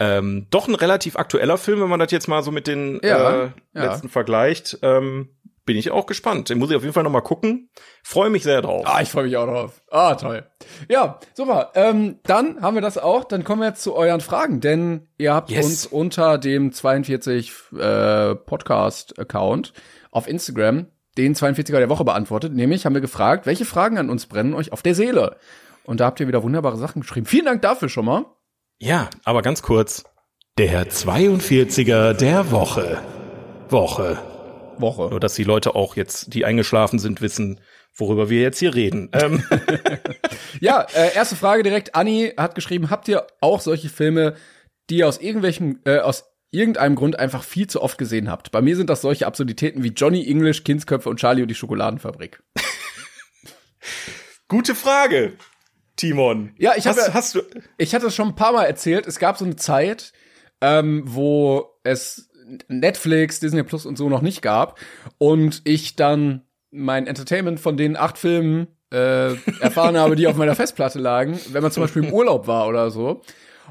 Ähm, 0.00 0.46
doch 0.50 0.68
ein 0.68 0.74
relativ 0.76 1.16
aktueller 1.16 1.58
Film, 1.58 1.80
wenn 1.80 1.88
man 1.88 1.98
das 2.00 2.12
jetzt 2.12 2.28
mal 2.28 2.42
so 2.42 2.50
mit 2.52 2.66
den 2.68 3.00
Ja, 3.02 3.30
äh, 3.46 3.50
ja. 3.74 3.84
letzten 3.84 4.08
vergleicht. 4.08 4.78
Ähm, 4.82 5.34
bin 5.64 5.76
ich 5.76 5.90
auch 5.90 6.06
gespannt. 6.06 6.48
Den 6.48 6.58
muss 6.58 6.70
ich 6.70 6.76
auf 6.76 6.82
jeden 6.82 6.94
Fall 6.94 7.02
noch 7.02 7.10
mal 7.10 7.20
gucken. 7.20 7.68
Freue 8.02 8.30
mich 8.30 8.42
sehr 8.44 8.62
drauf. 8.62 8.84
Ah, 8.86 9.02
ich 9.02 9.10
freue 9.10 9.24
mich 9.24 9.36
auch 9.36 9.44
drauf. 9.46 9.82
Ah, 9.90 10.14
toll. 10.14 10.46
Ja, 10.88 11.18
super. 11.34 11.72
Ähm, 11.74 12.20
dann 12.22 12.62
haben 12.62 12.74
wir 12.74 12.80
das 12.80 12.96
auch. 12.96 13.24
Dann 13.24 13.44
kommen 13.44 13.60
wir 13.60 13.68
jetzt 13.68 13.82
zu 13.82 13.94
euren 13.94 14.20
Fragen, 14.22 14.60
denn 14.60 15.08
ihr 15.18 15.34
habt 15.34 15.50
Yes. 15.50 15.66
uns 15.66 15.86
unter 15.86 16.38
dem 16.38 16.72
42 16.72 17.52
äh, 17.78 18.34
Podcast-Account 18.36 19.72
auf 20.10 20.26
Instagram 20.28 20.86
den 21.18 21.34
42er 21.34 21.78
der 21.78 21.90
Woche 21.90 22.04
beantwortet. 22.04 22.54
Nämlich 22.54 22.86
haben 22.86 22.94
wir 22.94 23.00
gefragt, 23.00 23.44
welche 23.44 23.64
Fragen 23.64 23.98
an 23.98 24.08
uns 24.08 24.26
brennen 24.26 24.54
euch 24.54 24.72
auf 24.72 24.82
der 24.82 24.94
Seele? 24.94 25.36
Und 25.84 26.00
da 26.00 26.06
habt 26.06 26.20
ihr 26.20 26.28
wieder 26.28 26.42
wunderbare 26.42 26.78
Sachen 26.78 27.02
geschrieben. 27.02 27.26
Vielen 27.26 27.44
Dank 27.44 27.60
dafür 27.62 27.88
schon 27.88 28.04
mal. 28.04 28.24
Ja, 28.78 29.10
aber 29.24 29.42
ganz 29.42 29.62
kurz. 29.62 30.04
Der 30.56 30.88
42er 30.88 32.14
der 32.14 32.50
Woche. 32.50 33.02
Woche. 33.68 34.18
Woche. 34.78 35.08
Nur, 35.10 35.20
dass 35.20 35.34
die 35.34 35.44
Leute 35.44 35.74
auch 35.74 35.96
jetzt, 35.96 36.32
die 36.34 36.44
eingeschlafen 36.44 36.98
sind, 36.98 37.20
wissen, 37.20 37.60
worüber 37.94 38.30
wir 38.30 38.40
jetzt 38.40 38.58
hier 38.58 38.74
reden. 38.74 39.10
Ähm, 39.12 39.42
Ja, 40.60 40.86
äh, 40.94 41.14
erste 41.14 41.36
Frage 41.36 41.62
direkt. 41.62 41.94
Anni 41.94 42.32
hat 42.36 42.54
geschrieben, 42.54 42.90
habt 42.90 43.08
ihr 43.08 43.26
auch 43.40 43.60
solche 43.60 43.88
Filme, 43.88 44.34
die 44.90 45.04
aus 45.04 45.18
irgendwelchen, 45.18 45.80
äh, 45.84 45.98
aus 45.98 46.24
irgendeinem 46.50 46.94
Grund 46.94 47.18
einfach 47.18 47.42
viel 47.42 47.66
zu 47.66 47.82
oft 47.82 47.98
gesehen 47.98 48.30
habt? 48.30 48.50
Bei 48.50 48.62
mir 48.62 48.76
sind 48.76 48.90
das 48.90 49.02
solche 49.02 49.26
Absurditäten 49.26 49.82
wie 49.82 49.88
Johnny 49.88 50.26
English, 50.26 50.64
Kindsköpfe 50.64 51.08
und 51.08 51.18
Charlie 51.18 51.42
und 51.42 51.48
die 51.48 51.54
Schokoladenfabrik. 51.54 52.42
gute 54.48 54.74
Frage, 54.74 55.34
Timon. 55.96 56.54
Ja, 56.58 56.72
ich 56.76 56.86
hab 56.86 56.96
hast, 56.96 57.14
hast 57.14 57.34
du. 57.34 57.42
Ich 57.76 57.94
hatte 57.94 58.06
es 58.06 58.14
schon 58.14 58.28
ein 58.28 58.36
paar 58.36 58.52
Mal 58.52 58.64
erzählt, 58.64 59.06
es 59.06 59.18
gab 59.18 59.36
so 59.36 59.44
eine 59.44 59.56
Zeit, 59.56 60.12
ähm, 60.60 61.02
wo 61.06 61.78
es 61.84 62.30
Netflix, 62.68 63.40
Disney 63.40 63.62
Plus 63.62 63.84
und 63.84 63.98
so 63.98 64.08
noch 64.08 64.22
nicht 64.22 64.42
gab 64.42 64.78
und 65.18 65.62
ich 65.64 65.96
dann 65.96 66.42
mein 66.70 67.06
Entertainment 67.06 67.60
von 67.60 67.76
den 67.76 67.96
acht 67.96 68.18
Filmen 68.18 68.68
äh, 68.90 69.34
erfahren 69.60 69.96
habe, 69.96 70.16
die 70.16 70.26
auf 70.26 70.36
meiner 70.36 70.54
Festplatte 70.56 70.98
lagen, 70.98 71.38
wenn 71.52 71.62
man 71.62 71.72
zum 71.72 71.82
Beispiel 71.82 72.04
im 72.04 72.12
Urlaub 72.12 72.46
war 72.46 72.68
oder 72.68 72.90
so. 72.90 73.22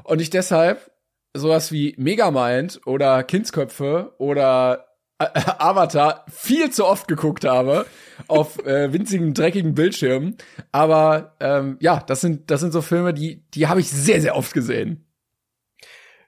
Und 0.04 0.20
ich 0.20 0.30
deshalb 0.30 0.90
sowas 1.34 1.72
wie 1.72 1.94
Megamind 1.98 2.80
oder 2.86 3.22
Kindsköpfe 3.22 4.14
oder 4.18 4.88
äh, 5.18 5.26
Avatar 5.58 6.24
viel 6.30 6.70
zu 6.70 6.86
oft 6.86 7.08
geguckt 7.08 7.44
habe 7.44 7.86
auf 8.26 8.64
äh, 8.64 8.92
winzigen 8.92 9.34
dreckigen 9.34 9.74
Bildschirmen. 9.74 10.36
Aber 10.72 11.36
ähm, 11.40 11.76
ja, 11.80 12.02
das 12.06 12.20
sind 12.20 12.50
das 12.50 12.60
sind 12.60 12.72
so 12.72 12.82
Filme, 12.82 13.14
die 13.14 13.44
die 13.54 13.66
habe 13.66 13.80
ich 13.80 13.90
sehr 13.90 14.20
sehr 14.20 14.36
oft 14.36 14.52
gesehen. 14.52 15.04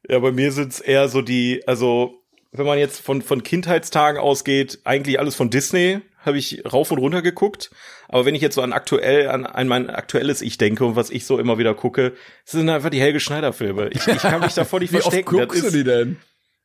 Ja, 0.08 0.18
bei 0.18 0.32
mir 0.32 0.50
sind's 0.50 0.80
eher 0.80 1.08
so 1.08 1.22
die, 1.22 1.62
also 1.66 2.14
wenn 2.52 2.66
man 2.66 2.78
jetzt 2.78 3.00
von 3.00 3.22
von 3.22 3.42
Kindheitstagen 3.42 4.20
ausgeht, 4.20 4.80
eigentlich 4.84 5.18
alles 5.18 5.36
von 5.36 5.50
Disney 5.50 6.00
habe 6.18 6.38
ich 6.38 6.64
rauf 6.70 6.90
und 6.90 6.98
runter 6.98 7.22
geguckt. 7.22 7.70
Aber 8.12 8.24
wenn 8.24 8.34
ich 8.34 8.42
jetzt 8.42 8.56
so 8.56 8.62
an 8.62 8.72
aktuell 8.72 9.28
an, 9.28 9.46
an 9.46 9.68
mein 9.68 9.88
aktuelles 9.88 10.42
Ich 10.42 10.58
denke 10.58 10.84
und 10.84 10.96
was 10.96 11.10
ich 11.10 11.24
so 11.24 11.38
immer 11.38 11.58
wieder 11.58 11.74
gucke, 11.74 12.14
sind 12.44 12.68
einfach 12.68 12.90
die 12.90 13.00
Helge 13.00 13.20
Schneider 13.20 13.52
Filme. 13.52 13.88
Ich, 13.90 14.04
ich 14.04 14.18
kann 14.18 14.40
mich 14.40 14.54
davor 14.54 14.80
nicht 14.80 14.92
Wie 14.92 14.96
oft 14.96 15.04
verstecken. 15.04 15.36
Das 15.36 15.48
guckst 15.48 15.64
du 15.64 15.70
die 15.70 15.84
denn? 15.84 16.16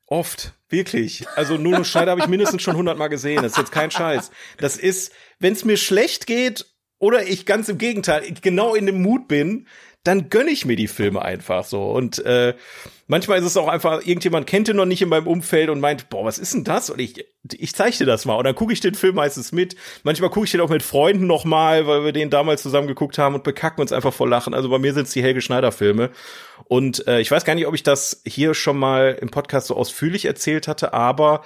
Oft, 0.08 0.54
wirklich. 0.70 1.26
Also 1.36 1.58
Nuno 1.58 1.84
Schneider 1.84 2.12
habe 2.12 2.22
ich 2.22 2.28
mindestens 2.28 2.64
schon 2.64 2.76
hundertmal 2.76 3.10
gesehen. 3.10 3.44
Das 3.44 3.52
ist 3.52 3.58
jetzt 3.60 3.72
kein 3.72 3.92
Scheiß. 3.92 4.32
Das 4.58 4.76
ist, 4.78 5.12
wenn 5.38 5.54
es 5.54 5.66
mir 5.66 5.78
schlecht 5.78 6.26
geht 6.26 6.66
oder 6.98 7.28
ich 7.28 7.46
ganz 7.46 7.70
im 7.70 7.78
Gegenteil 7.78 8.24
genau 8.42 8.74
in 8.74 8.88
dem 8.88 9.04
Mut 9.04 9.28
bin, 9.28 9.68
dann 10.06 10.30
gönne 10.30 10.52
ich 10.52 10.66
mir 10.66 10.76
die 10.76 10.88
Filme 10.88 11.22
einfach 11.22 11.66
so. 11.66 11.84
Und 11.84 12.24
äh, 12.26 12.54
manchmal 13.08 13.40
ist 13.40 13.46
es 13.46 13.58
auch 13.58 13.68
einfach, 13.68 14.06
irgendjemand 14.06 14.46
kennt 14.46 14.68
den 14.68 14.76
noch 14.76 14.86
nicht 14.86 15.02
in 15.02 15.10
meinem 15.10 15.26
Umfeld 15.26 15.70
und 15.70 15.80
meint, 15.80 16.10
boah, 16.10 16.24
was 16.24 16.38
ist 16.38 16.54
denn 16.54 16.64
das? 16.64 16.92
Und 16.92 17.00
ich, 17.00 17.26
ich 17.52 17.74
zeige 17.74 17.98
dir 17.98 18.06
das 18.06 18.26
mal. 18.26 18.36
Und 18.36 18.44
dann 18.44 18.54
gucke 18.54 18.72
ich 18.72 18.80
den 18.80 18.94
Film 18.94 19.16
meistens 19.16 19.52
mit. 19.52 19.76
Manchmal 20.04 20.30
gucke 20.30 20.46
ich 20.46 20.52
den 20.52 20.62
auch 20.62 20.70
mit 20.70 20.84
Freunden 20.84 21.26
noch 21.26 21.44
mal, 21.44 21.88
weil 21.88 22.06
wir 22.06 22.12
den 22.12 22.30
damals 22.30 22.62
zusammen 22.62 22.88
geguckt 22.88 23.18
haben 23.18 23.34
und 23.34 23.44
bekacken 23.44 23.82
uns 23.82 23.92
einfach 23.92 24.14
vor 24.14 24.30
Lachen. 24.30 24.54
Also 24.54 24.70
bei 24.70 24.78
mir 24.78 24.94
sind 24.94 25.08
es 25.08 25.14
die 25.14 25.24
Helge 25.24 25.42
Schneider 25.42 25.72
Filme. 25.72 26.12
Und 26.66 27.08
äh, 27.08 27.20
ich 27.20 27.32
weiß 27.32 27.44
gar 27.44 27.56
nicht, 27.56 27.66
ob 27.66 27.74
ich 27.74 27.84
das 27.84 28.22
hier 28.26 28.54
schon 28.54 28.78
mal 28.78 29.18
im 29.20 29.30
Podcast 29.30 29.68
so 29.68 29.76
ausführlich 29.76 30.26
erzählt 30.26 30.68
hatte, 30.68 30.94
aber 30.94 31.42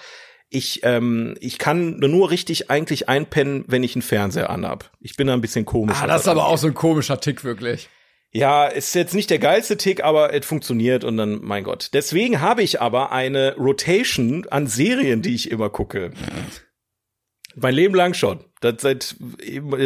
ich, 0.49 0.81
ähm, 0.83 1.35
ich 1.39 1.59
kann 1.59 1.99
nur 1.99 2.29
richtig 2.29 2.69
eigentlich 2.69 3.07
einpennen, 3.07 3.63
wenn 3.67 3.83
ich 3.83 3.95
einen 3.95 4.01
Fernseher 4.01 4.49
anhab. 4.49 4.91
Ich 4.99 5.15
bin 5.15 5.27
da 5.27 5.33
ein 5.33 5.41
bisschen 5.41 5.63
komisch. 5.63 5.95
Ah, 6.01 6.07
das 6.07 6.23
ist 6.23 6.27
aber 6.27 6.47
auch 6.47 6.57
so 6.57 6.67
ein 6.67 6.73
komischer 6.73 7.19
Tick 7.21 7.43
wirklich. 7.43 7.87
Ja, 8.31 8.67
ist 8.67 8.93
jetzt 8.93 9.15
nicht 9.15 9.29
der 9.31 9.39
geilste 9.39 9.75
Tick, 9.77 10.03
aber 10.03 10.33
es 10.33 10.45
funktioniert 10.45 11.03
und 11.03 11.17
dann, 11.17 11.39
mein 11.41 11.63
Gott. 11.63 11.89
Deswegen 11.93 12.41
habe 12.41 12.61
ich 12.61 12.79
aber 12.79 13.11
eine 13.11 13.55
Rotation 13.55 14.45
an 14.49 14.67
Serien, 14.67 15.21
die 15.23 15.33
ich 15.33 15.49
immer 15.49 15.69
gucke. 15.69 16.11
Mein 17.55 17.73
Leben 17.73 17.95
lang 17.95 18.13
schon. 18.13 18.45
Das 18.61 18.75
seit 18.79 19.15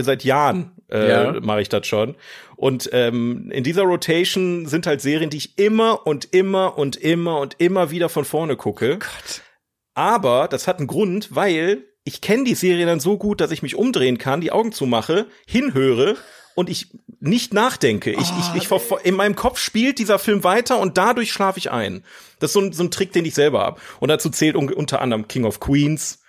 seit 0.01 0.23
Jahren 0.25 0.71
äh, 0.91 1.09
Ja. 1.09 1.39
mache 1.41 1.61
ich 1.61 1.69
das 1.69 1.87
schon. 1.87 2.15
Und 2.57 2.89
ähm, 2.91 3.49
in 3.51 3.63
dieser 3.63 3.83
Rotation 3.83 4.65
sind 4.65 4.87
halt 4.87 4.99
Serien, 5.01 5.29
die 5.29 5.37
ich 5.37 5.57
immer 5.57 6.05
und 6.05 6.33
immer 6.33 6.77
und 6.77 6.97
immer 6.97 7.39
und 7.39 7.55
immer 7.59 7.91
wieder 7.91 8.09
von 8.09 8.25
vorne 8.25 8.57
gucke. 8.57 8.99
Gott. 8.99 9.41
Aber 9.93 10.47
das 10.49 10.67
hat 10.67 10.79
einen 10.79 10.87
Grund, 10.87 11.33
weil 11.33 11.83
ich 12.03 12.19
kenne 12.19 12.43
die 12.43 12.55
Serie 12.55 12.85
dann 12.85 12.99
so 12.99 13.17
gut, 13.17 13.39
dass 13.39 13.51
ich 13.51 13.61
mich 13.63 13.75
umdrehen 13.75 14.17
kann, 14.17 14.41
die 14.41 14.51
Augen 14.51 14.73
zumache, 14.73 15.27
hinhöre 15.47 16.17
und 16.55 16.69
ich 16.69 16.89
nicht 17.23 17.53
nachdenke. 17.53 18.11
Ich, 18.11 18.19
ich, 18.19 18.55
ich 18.63 18.67
verfol- 18.67 19.01
in 19.01 19.15
meinem 19.15 19.35
Kopf 19.35 19.57
spielt 19.57 19.97
dieser 19.97 20.19
Film 20.19 20.43
weiter 20.43 20.79
und 20.79 20.97
dadurch 20.97 21.31
schlafe 21.31 21.57
ich 21.57 21.71
ein. 21.71 22.03
Das 22.39 22.49
ist 22.49 22.53
so 22.53 22.59
ein, 22.61 22.73
so 22.73 22.83
ein 22.83 22.91
Trick, 22.91 23.13
den 23.13 23.25
ich 23.25 23.33
selber 23.33 23.61
habe. 23.61 23.79
Und 23.99 24.09
dazu 24.09 24.29
zählt 24.29 24.55
un 24.55 24.71
unter 24.73 25.01
anderem 25.01 25.27
King 25.27 25.45
of 25.45 25.59
Queens. 25.59 26.19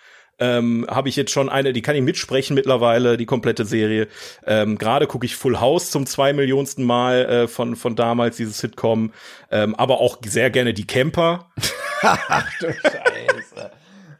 Ähm, 0.40 0.84
habe 0.90 1.09
ich 1.09 1.14
jetzt 1.14 1.30
schon 1.30 1.49
eine, 1.49 1.72
die 1.72 1.80
kann 1.82 1.95
ich 1.95 2.03
mitsprechen 2.03 2.55
mittlerweile, 2.55 3.16
die 3.16 3.26
komplette 3.26 3.64
Serie. 3.64 4.09
Ähm, 4.45 4.78
Gerade 4.78 5.07
gucke 5.07 5.26
ich 5.26 5.36
Full 5.36 5.61
House 5.61 5.90
zum 5.92 6.07
zwei 6.07 6.32
Millionsten 6.32 6.84
Mal 6.84 7.24
äh, 7.24 7.49
von 7.49 7.76
von 7.76 7.95
damals 7.95 8.36
dieses 8.36 8.59
Sitcom, 8.59 9.12
ähm, 9.53 9.76
aber 9.76 10.01
auch 10.01 10.18
sehr 10.26 10.51
gerne 10.51 10.74
die 10.74 10.86
Camper. 10.86 11.51
Du 12.61 12.66
Scheiße. 12.72 13.70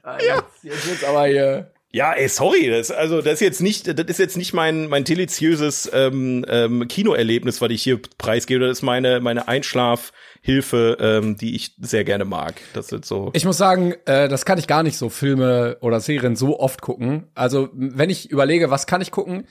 Ah, 0.03 0.19
jetzt, 0.21 0.63
jetzt 0.63 0.87
wird's 0.89 1.05
aber 1.05 1.27
hier. 1.27 1.71
Ja, 1.95 2.13
ey, 2.13 2.29
sorry, 2.29 2.71
das, 2.71 2.91
also 2.91 3.23
das 3.23 3.35
ist 3.35 3.41
jetzt 3.41 3.63
nicht, 3.63 3.87
das 3.87 4.07
ist 4.07 4.19
jetzt 4.19 4.37
nicht 4.37 4.53
mein 4.53 4.89
mein 4.89 5.05
deliziöses 5.05 5.89
ähm, 5.95 6.45
ähm, 6.49 6.89
Kinoerlebnis, 6.89 7.61
was 7.61 7.71
ich 7.71 7.85
hier 7.85 8.01
preisgebe. 8.19 8.67
Das 8.67 8.79
ist 8.79 8.83
meine 8.83 9.21
meine 9.21 9.47
Einschlafhilfe, 9.47 10.97
ähm, 10.99 11.37
die 11.37 11.55
ich 11.55 11.77
sehr 11.81 12.03
gerne 12.03 12.25
mag. 12.25 12.57
Das 12.73 12.89
sind 12.89 13.05
so. 13.05 13.31
Ich 13.33 13.45
muss 13.45 13.59
sagen, 13.59 13.95
äh, 14.07 14.29
das 14.29 14.45
kann 14.45 14.59
ich 14.59 14.67
gar 14.67 14.83
nicht 14.83 14.99
so 14.99 15.09
Filme 15.09 15.77
oder 15.83 16.01
Serien 16.01 16.35
so 16.35 16.59
oft 16.59 16.83
gucken. 16.83 17.29
Also, 17.37 17.69
wenn 17.73 18.11
ich 18.11 18.29
überlege, 18.29 18.73
was 18.73 18.89
kann 18.89 19.01
ich 19.01 19.13
gucken, 19.13 19.47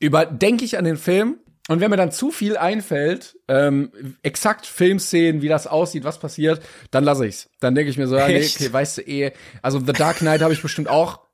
überdenke 0.00 0.64
ich 0.64 0.78
an 0.78 0.86
den 0.86 0.96
Film 0.96 1.36
und 1.68 1.80
wenn 1.80 1.90
mir 1.90 1.98
dann 1.98 2.12
zu 2.12 2.30
viel 2.30 2.56
einfällt, 2.56 3.36
ähm, 3.46 3.92
exakt 4.22 4.64
Filmszenen, 4.64 5.42
wie 5.42 5.48
das 5.48 5.66
aussieht, 5.66 6.04
was 6.04 6.18
passiert, 6.18 6.62
dann 6.90 7.04
lasse 7.04 7.26
ich's. 7.26 7.50
Dann 7.60 7.74
denke 7.74 7.90
ich 7.90 7.98
mir 7.98 8.06
so, 8.06 8.16
ja, 8.16 8.26
nee, 8.26 8.38
okay, 8.56 8.72
weißt 8.72 8.96
du 8.96 9.02
eh, 9.02 9.32
also 9.60 9.78
The 9.78 9.92
Dark 9.92 10.20
Knight 10.20 10.40
habe 10.40 10.54
ich 10.54 10.62
bestimmt 10.62 10.88
auch 10.88 11.27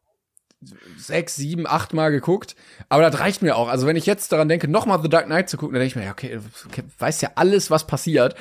sechs, 0.96 1.36
sieben, 1.36 1.66
acht 1.66 1.92
Mal 1.94 2.10
geguckt, 2.10 2.56
aber 2.88 3.02
das 3.02 3.20
reicht 3.20 3.42
mir 3.42 3.56
auch. 3.56 3.68
Also 3.68 3.86
wenn 3.86 3.96
ich 3.96 4.06
jetzt 4.06 4.32
daran 4.32 4.48
denke, 4.48 4.68
nochmal 4.68 5.00
The 5.02 5.08
Dark 5.08 5.26
Knight 5.26 5.48
zu 5.48 5.56
gucken, 5.56 5.74
dann 5.74 5.80
denke 5.80 5.92
ich 5.92 5.96
mir, 5.96 6.04
ja, 6.04 6.12
okay, 6.12 6.38
okay 6.66 6.82
weiß 6.98 7.20
ja 7.20 7.30
alles, 7.34 7.70
was 7.70 7.86
passiert. 7.86 8.34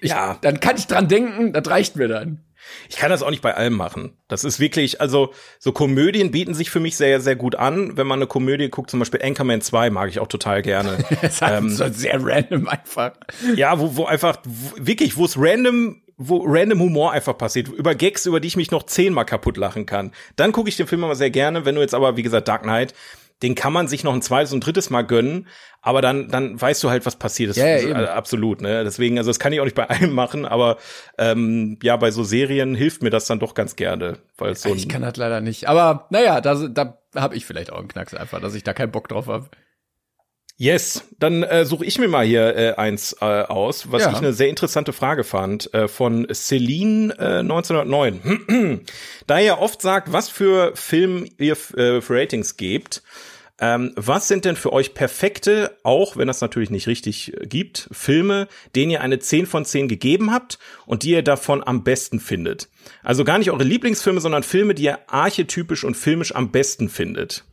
Ich, 0.00 0.10
Ja. 0.10 0.38
Dann 0.40 0.60
kann 0.60 0.76
ich 0.76 0.86
dran 0.86 1.08
denken, 1.08 1.52
das 1.52 1.68
reicht 1.68 1.96
mir 1.96 2.08
dann. 2.08 2.44
Ich 2.88 2.96
kann 2.96 3.10
das 3.10 3.22
auch 3.22 3.30
nicht 3.30 3.42
bei 3.42 3.54
allem 3.54 3.74
machen. 3.74 4.12
Das 4.28 4.44
ist 4.44 4.60
wirklich, 4.60 5.00
also 5.00 5.32
so 5.58 5.72
Komödien 5.72 6.30
bieten 6.30 6.54
sich 6.54 6.70
für 6.70 6.80
mich 6.80 6.96
sehr, 6.96 7.20
sehr 7.20 7.36
gut 7.36 7.54
an. 7.54 7.96
Wenn 7.96 8.06
man 8.06 8.18
eine 8.18 8.26
Komödie 8.26 8.68
guckt, 8.68 8.90
zum 8.90 8.98
Beispiel 8.98 9.20
Anchorman 9.22 9.60
2 9.60 9.90
mag 9.90 10.08
ich 10.08 10.20
auch 10.20 10.26
total 10.26 10.62
gerne. 10.62 10.98
Das 11.20 11.34
ist 11.34 11.42
halt 11.42 11.70
so 11.70 11.88
sehr 11.88 12.18
random 12.22 12.68
einfach. 12.68 13.12
ja, 13.54 13.78
wo, 13.78 13.96
wo 13.96 14.04
einfach, 14.06 14.38
wo, 14.44 14.72
wirklich, 14.76 15.16
wo 15.16 15.24
es 15.24 15.36
random, 15.38 16.02
wo 16.22 16.44
random 16.46 16.80
Humor 16.80 17.12
einfach 17.12 17.36
passiert. 17.36 17.68
Über 17.68 17.94
Gags, 17.94 18.26
über 18.26 18.40
die 18.40 18.48
ich 18.48 18.56
mich 18.56 18.70
noch 18.70 18.82
zehnmal 18.82 19.24
kaputt 19.24 19.56
lachen 19.56 19.86
kann. 19.86 20.12
Dann 20.36 20.52
gucke 20.52 20.68
ich 20.68 20.76
den 20.76 20.86
Film 20.86 21.02
immer 21.02 21.14
sehr 21.14 21.30
gerne. 21.30 21.64
Wenn 21.64 21.74
du 21.74 21.80
jetzt 21.80 21.94
aber, 21.94 22.18
wie 22.18 22.22
gesagt, 22.22 22.46
Dark 22.46 22.62
Knight, 22.62 22.92
den 23.42 23.54
kann 23.54 23.72
man 23.72 23.88
sich 23.88 24.04
noch 24.04 24.12
ein 24.12 24.20
zweites 24.20 24.52
und 24.52 24.60
drittes 24.60 24.90
Mal 24.90 25.00
gönnen, 25.00 25.48
aber 25.80 26.02
dann, 26.02 26.28
dann 26.28 26.60
weißt 26.60 26.84
du 26.84 26.90
halt, 26.90 27.06
was 27.06 27.16
passiert 27.16 27.50
ist. 27.50 27.56
Ja, 27.56 27.64
äh, 27.64 28.06
absolut, 28.08 28.60
ne? 28.60 28.84
Deswegen, 28.84 29.16
also 29.16 29.30
das 29.30 29.38
kann 29.38 29.50
ich 29.54 29.60
auch 29.60 29.64
nicht 29.64 29.76
bei 29.76 29.88
allem 29.88 30.12
machen, 30.12 30.44
aber 30.44 30.76
ähm, 31.16 31.78
ja, 31.82 31.96
bei 31.96 32.10
so 32.10 32.22
Serien 32.22 32.74
hilft 32.74 33.02
mir 33.02 33.08
das 33.08 33.24
dann 33.24 33.38
doch 33.38 33.54
ganz 33.54 33.76
gerne, 33.76 34.18
weil 34.36 34.54
so 34.56 34.74
Ich 34.74 34.90
kann 34.90 35.00
das 35.00 35.16
leider 35.16 35.40
nicht. 35.40 35.68
Aber 35.68 36.06
naja, 36.10 36.42
da, 36.42 36.54
da 36.68 36.98
habe 37.16 37.34
ich 37.34 37.46
vielleicht 37.46 37.72
auch 37.72 37.78
einen 37.78 37.88
Knacks 37.88 38.12
einfach, 38.12 38.42
dass 38.42 38.54
ich 38.54 38.62
da 38.62 38.74
keinen 38.74 38.92
Bock 38.92 39.08
drauf 39.08 39.26
habe. 39.26 39.48
Yes, 40.62 41.04
dann 41.18 41.42
äh, 41.42 41.64
suche 41.64 41.86
ich 41.86 41.98
mir 41.98 42.06
mal 42.06 42.26
hier 42.26 42.54
äh, 42.54 42.74
eins 42.74 43.16
äh, 43.22 43.24
aus, 43.24 43.90
was 43.90 44.02
Ja. 44.02 44.10
ich 44.10 44.18
eine 44.18 44.34
sehr 44.34 44.50
interessante 44.50 44.92
Frage 44.92 45.24
fand, 45.24 45.72
äh, 45.72 45.88
von 45.88 46.26
Celine 46.34 47.14
äh, 47.18 47.38
1909. 47.38 48.82
da 49.26 49.38
ihr 49.40 49.58
oft 49.58 49.80
sagt, 49.80 50.12
was 50.12 50.28
für 50.28 50.72
Film 50.76 51.26
ihr 51.38 51.52
äh, 51.76 52.02
für 52.02 52.10
Ratings 52.14 52.58
gebt, 52.58 53.02
Ähm, 53.62 53.92
was 53.94 54.26
sind 54.26 54.46
denn 54.46 54.56
für 54.56 54.72
euch 54.72 54.94
perfekte, 54.94 55.76
auch 55.82 56.16
wenn 56.16 56.26
das 56.28 56.40
natürlich 56.40 56.70
nicht 56.70 56.86
richtig 56.86 57.34
äh, 57.34 57.46
gibt, 57.46 57.88
Filme, 57.92 58.48
denen 58.74 58.90
ihr 58.90 59.02
eine 59.02 59.18
10 59.18 59.44
von 59.44 59.66
10 59.66 59.86
gegeben 59.86 60.32
habt 60.32 60.58
und 60.86 61.02
die 61.02 61.10
ihr 61.10 61.22
davon 61.22 61.62
am 61.66 61.84
besten 61.84 62.20
findet? 62.20 62.68
Also 63.02 63.22
gar 63.22 63.36
nicht 63.38 63.50
eure 63.50 63.64
Lieblingsfilme, 63.64 64.20
sondern 64.22 64.44
Filme, 64.44 64.74
die 64.74 64.84
ihr 64.84 64.98
archetypisch 65.08 65.84
und 65.84 65.94
filmisch 65.94 66.34
am 66.34 66.50
besten 66.52 66.88
findet. 66.88 67.44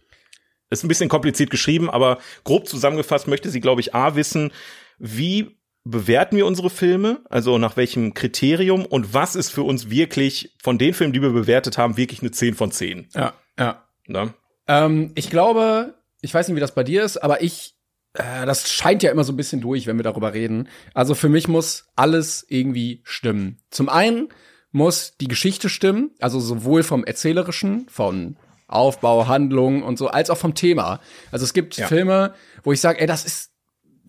Ist 0.69 0.83
ein 0.83 0.89
bisschen 0.89 1.09
kompliziert 1.09 1.49
geschrieben, 1.49 1.89
aber 1.89 2.17
grob 2.43 2.67
zusammengefasst 2.67 3.27
möchte 3.27 3.49
sie, 3.49 3.61
glaube 3.61 3.81
ich, 3.81 3.95
A 3.95 4.15
wissen, 4.15 4.51
wie 4.99 5.57
bewerten 5.83 6.35
wir 6.35 6.45
unsere 6.45 6.69
Filme, 6.69 7.21
also 7.29 7.57
nach 7.57 7.77
welchem 7.77 8.13
Kriterium 8.13 8.85
und 8.85 9.13
was 9.13 9.35
ist 9.35 9.49
für 9.49 9.63
uns 9.63 9.89
wirklich 9.89 10.55
von 10.61 10.77
den 10.77 10.93
Filmen, 10.93 11.13
die 11.13 11.21
wir 11.21 11.29
bewertet 11.29 11.77
haben, 11.77 11.97
wirklich 11.97 12.21
eine 12.21 12.31
10 12.31 12.55
von 12.55 12.71
10. 12.71 13.07
Ja, 13.15 13.33
ja. 13.57 13.83
Ne? 14.05 14.33
Ähm, 14.67 15.11
ich 15.15 15.29
glaube, 15.29 15.95
ich 16.21 16.33
weiß 16.33 16.47
nicht, 16.47 16.55
wie 16.55 16.61
das 16.61 16.75
bei 16.75 16.83
dir 16.83 17.03
ist, 17.03 17.17
aber 17.17 17.41
ich, 17.41 17.75
äh, 18.13 18.45
das 18.45 18.71
scheint 18.71 19.03
ja 19.03 19.11
immer 19.11 19.23
so 19.23 19.33
ein 19.33 19.37
bisschen 19.37 19.61
durch, 19.61 19.87
wenn 19.87 19.97
wir 19.97 20.03
darüber 20.03 20.33
reden. 20.33 20.67
Also 20.93 21.15
für 21.15 21.29
mich 21.29 21.47
muss 21.47 21.87
alles 21.95 22.45
irgendwie 22.49 23.01
stimmen. 23.03 23.59
Zum 23.69 23.89
einen 23.89 24.29
muss 24.71 25.15
die 25.19 25.27
Geschichte 25.27 25.69
stimmen, 25.69 26.11
also 26.19 26.39
sowohl 26.39 26.83
vom 26.83 27.03
erzählerischen, 27.03 27.87
von 27.89 28.37
Aufbau, 28.67 29.27
Handlung 29.27 29.83
und 29.83 29.97
so, 29.97 30.07
als 30.07 30.29
auch 30.29 30.37
vom 30.37 30.53
Thema. 30.55 30.99
Also 31.31 31.43
es 31.45 31.53
gibt 31.53 31.77
Ja. 31.77 31.87
Filme, 31.87 32.33
wo 32.63 32.71
ich 32.71 32.81
sage, 32.81 32.99
ey, 32.99 33.07
das 33.07 33.25
ist 33.25 33.51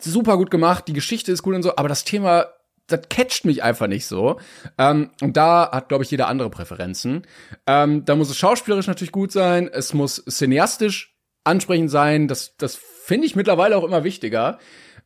super 0.00 0.36
gut 0.36 0.50
gemacht, 0.50 0.88
die 0.88 0.92
Geschichte 0.92 1.32
ist 1.32 1.42
gut 1.42 1.54
und 1.54 1.62
so, 1.62 1.76
aber 1.76 1.88
das 1.88 2.04
Thema, 2.04 2.46
das 2.86 3.00
catcht 3.08 3.44
mich 3.44 3.62
einfach 3.62 3.86
nicht 3.86 4.06
so. 4.06 4.40
Ähm, 4.78 5.10
und 5.20 5.36
da 5.36 5.70
hat, 5.72 5.88
glaube 5.88 6.04
ich, 6.04 6.10
jeder 6.10 6.28
andere 6.28 6.50
Präferenzen. 6.50 7.26
Ähm, 7.66 8.04
da 8.04 8.16
muss 8.16 8.30
es 8.30 8.36
schauspielerisch 8.36 8.86
natürlich 8.86 9.12
gut 9.12 9.32
sein, 9.32 9.68
es 9.72 9.94
muss 9.94 10.24
cineastisch 10.28 11.16
ansprechend 11.44 11.90
sein, 11.90 12.28
das, 12.28 12.56
das 12.56 12.76
finde 12.76 13.26
ich 13.26 13.36
mittlerweile 13.36 13.76
auch 13.76 13.84
immer 13.84 14.04
wichtiger. 14.04 14.58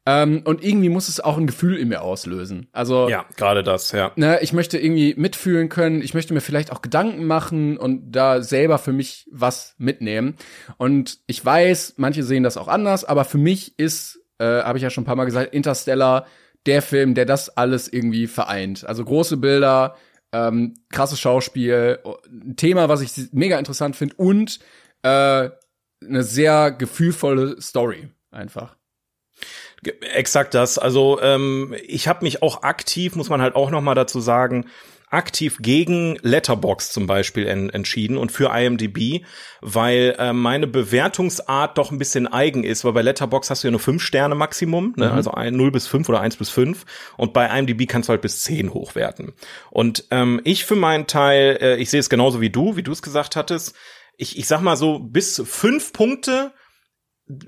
Ähm, 0.05 0.43
und 0.45 0.65
irgendwie 0.65 0.89
muss 0.89 1.09
es 1.09 1.21
auch 1.21 1.39
ein 1.39 1.47
Gefühl 1.47 1.77
in 1.77 1.89
mir 1.89 2.03
auslösen. 2.03 2.69
Also 2.73 3.09
Ja, 3.09 3.25
gerade 3.37 3.63
das, 3.63 3.93
ja. 3.93 4.11
ne, 4.17 4.41
ich 4.43 4.53
möchte 4.53 4.77
irgendwie 4.79 5.15
mitfühlen 5.17 5.69
können, 5.69 6.03
ich 6.03 6.13
möchte 6.13 6.35
mir 6.35 6.41
vielleicht 6.41 6.73
auch 6.73 6.83
Gedanken 6.83 7.25
machen 7.25 7.77
und 7.77 8.11
da 8.11 8.43
selber 8.43 8.79
für 8.79 8.93
mich 8.93 9.29
was 9.31 9.75
mitnehmen. 9.79 10.35
Und 10.77 11.21
ich 11.27 11.45
weiß, 11.45 11.95
manche 11.99 12.25
sehen 12.25 12.43
das 12.43 12.57
auch 12.57 12.67
anders, 12.67 13.05
aber 13.05 13.25
für 13.25 13.39
mich 13.39 13.79
ist, 13.79 14.21
äh, 14.39 14.45
habe 14.45 14.79
ich 14.79 14.83
ja 14.83 14.91
schon 14.91 15.03
ein 15.03 15.07
paar 15.07 15.17
Mal 15.17 15.25
gesagt, 15.25 15.55
Interstellar 15.55 16.27
der 16.67 16.83
Film, 16.83 17.15
der 17.15 17.25
das 17.25 17.49
alles 17.57 17.93
irgendwie 17.93 18.27
vereint. 18.27 18.85
Also 18.85 19.05
große 19.05 19.37
Bilder, 19.37 19.97
ähm, 20.33 20.75
krasses 20.91 21.21
Schauspiel, 21.21 22.01
ein 22.29 22.57
Thema, 22.57 22.89
was 22.89 23.03
ich 23.03 23.13
mega 23.33 23.59
interessant 23.59 23.95
finde 23.95 24.17
und 24.17 24.59
äh, 25.03 25.51
eine 26.05 26.23
sehr 26.23 26.73
gefühlvolle 26.73 27.61
Story 27.61 28.09
einfach. 28.33 28.77
Exakt 29.85 30.55
das. 30.55 30.79
Also 30.79 31.21
ähm, 31.21 31.75
ich 31.87 32.07
habe 32.09 32.25
mich 32.25 32.43
auch 32.43 32.63
aktiv, 32.63 33.17
muss 33.17 33.31
man 33.31 33.43
halt 33.43 33.57
auch 33.57 33.71
noch 33.71 33.81
mal 33.81 33.95
dazu 33.95 34.21
sagen, 34.21 34.67
aktiv 35.13 35.59
gegen 35.61 36.17
Letterbox 36.23 36.91
zum 36.91 37.07
Beispiel 37.07 37.47
en 37.47 37.69
entschieden 37.69 38.17
und 38.17 38.33
für 38.33 38.57
IMDb, 38.57 39.25
weil 39.61 40.17
äh, 40.19 40.33
meine 40.33 40.67
Bewertungsart 40.67 41.77
doch 41.77 41.91
ein 41.91 41.99
bisschen 41.99 42.27
eigen 42.27 42.65
ist, 42.65 42.85
weil 42.85 42.93
bei 42.93 43.03
Letterbox 43.03 43.51
hast 43.51 43.63
du 43.63 43.69
ja 43.69 43.73
nur 43.73 43.81
fünf 43.81 44.03
Sterne 44.03 44.35
Maximum, 44.35 44.95
ne? 44.97 45.13
also 45.13 45.33
ein, 45.33 45.55
0 45.55 45.71
bis 45.71 45.87
5 45.87 46.09
oder 46.09 46.21
1 46.21 46.37
bis 46.37 46.49
5 46.49 46.87
und 47.19 47.35
bei 47.35 47.47
IMDb 47.47 47.87
kannst 47.87 48.09
du 48.09 48.13
halt 48.13 48.23
bis 48.23 48.41
10 48.41 48.73
hochwerten. 48.73 49.35
Und 49.71 50.07
ähm, 50.11 50.41
ich 50.45 50.65
für 50.65 50.77
meinen 50.77 51.07
Teil, 51.07 51.59
äh, 51.61 51.77
ich 51.77 51.91
sehe 51.91 52.01
es 52.01 52.09
genauso 52.09 52.41
wie 52.41 52.51
du, 52.51 52.77
wie 52.77 52.83
du 52.83 52.93
es 52.93 53.03
gesagt 53.03 53.37
hattest, 53.37 53.77
ich, 54.17 54.39
ich 54.39 54.47
sag 54.47 54.63
mal 54.63 54.77
so, 54.77 54.99
bis 54.99 55.43
fünf 55.45 55.93
Punkte 55.93 56.53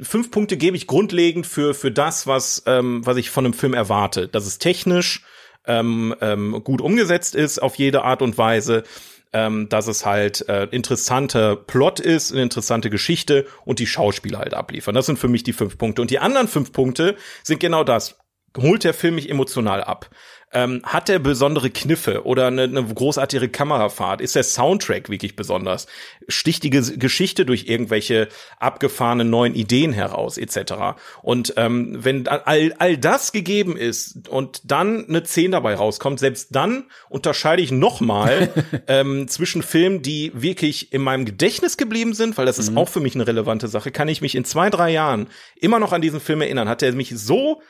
fünf 0.01 0.31
Punkte 0.31 0.57
gebe 0.57 0.77
ich 0.77 0.87
grundlegend 0.87 1.47
für 1.47 1.75
für 1.75 1.91
das, 1.91 2.27
was 2.27 2.63
ähm, 2.67 3.05
was 3.05 3.17
ich 3.17 3.31
von 3.31 3.45
einem 3.45 3.55
Film 3.55 3.75
erwarte. 3.75 4.29
Dass 4.29 4.47
es 4.47 4.59
technisch 4.59 5.25
ähm, 5.67 6.15
ähm, 6.21 6.61
gut 6.65 6.81
umgesetzt 6.81 7.35
ist 7.35 7.61
auf 7.61 7.77
jede 7.77 8.03
Art 8.03 8.23
und 8.23 8.37
Weise, 8.39 8.85
ähm, 9.33 9.69
dass 9.69 9.89
es 9.89 10.07
halt 10.07 10.49
äh, 10.49 10.65
interessanter 10.71 11.57
Plot 11.57 12.01
ist, 12.01 12.33
eine 12.33 12.43
interessante 12.43 12.91
Geschichte 12.91 13.47
und 13.65 13.79
die 13.79 13.87
Schauspieler 13.87 14.39
halt 14.39 14.55
abliefern. 14.55 14.95
Das 14.95 15.07
sind 15.07 15.19
für 15.19 15.29
mich 15.29 15.43
die 15.43 15.53
fünf 15.53 15.77
Punkte. 15.77 16.03
Und 16.03 16.11
die 16.11 16.21
anderen 16.21 16.49
fünf 16.49 16.73
Punkte 16.73 17.17
sind 17.43 17.61
genau 17.61 17.85
das. 17.85 18.17
Holt 18.57 18.85
der 18.85 18.95
Film 18.95 19.17
mich 19.17 19.29
emotional 19.29 19.83
ab? 19.83 20.11
Ähm, 20.55 20.81
hat 20.85 21.09
er 21.09 21.19
besondere 21.19 21.69
Kniffe 21.69 22.25
oder 22.25 22.47
eine, 22.47 22.63
eine 22.63 22.85
großartige 22.85 23.49
Kamerafahrt? 23.49 24.21
Ist 24.21 24.37
der 24.37 24.45
Soundtrack 24.45 25.09
wirklich 25.11 25.37
besonders? 25.37 25.87
Sticht 26.29 26.63
die 26.63 26.71
Ges- 26.73 26.97
Geschichte 26.99 27.45
durch 27.45 27.67
irgendwelche 27.69 28.29
abgefahrenen 28.61 29.29
neuen 29.29 29.55
Ideen 29.55 29.93
heraus, 29.93 30.39
etc. 30.39 30.97
Und 31.23 31.55
ähm, 31.57 31.99
wenn 32.05 32.29
all, 32.29 32.75
all 32.79 32.97
das 32.97 33.33
gegeben 33.33 33.77
ist 33.77 34.29
und 34.29 34.63
dann 34.65 35.09
eine 35.09 35.25
10 35.25 35.51
dabei 35.51 35.75
rauskommt, 35.75 36.21
selbst 36.21 36.55
dann 36.55 36.85
unterscheide 37.09 37.61
ich 37.61 37.73
nochmal 37.73 38.51
ähm, 38.87 39.29
zwischen 39.29 39.63
Filmen, 39.63 40.03
die 40.03 40.31
wirklich 40.35 40.93
in 40.93 41.03
meinem 41.03 41.25
Gedächtnis 41.25 41.77
geblieben 41.77 42.15
sind, 42.15 42.39
weil 42.39 42.47
das 42.47 42.59
ist 42.59 42.77
auch 42.77 42.89
für 42.89 43.01
mich 43.01 43.15
eine 43.15 43.27
relevante 43.27 43.69
Sache, 43.69 43.91
kann 43.91 44.09
ich 44.09 44.21
mich 44.21 44.35
in 44.35 44.45
zwei, 44.45 44.71
drei 44.71 44.91
Jahren 44.91 45.27
immer 45.61 45.81
noch 45.81 45.93
an 45.93 46.01
diesen 46.01 46.21
Film 46.21 46.41
erinnern. 46.41 46.69
Hat 46.69 46.83
er 46.83 46.93
mich 46.93 47.11
so 47.17 47.61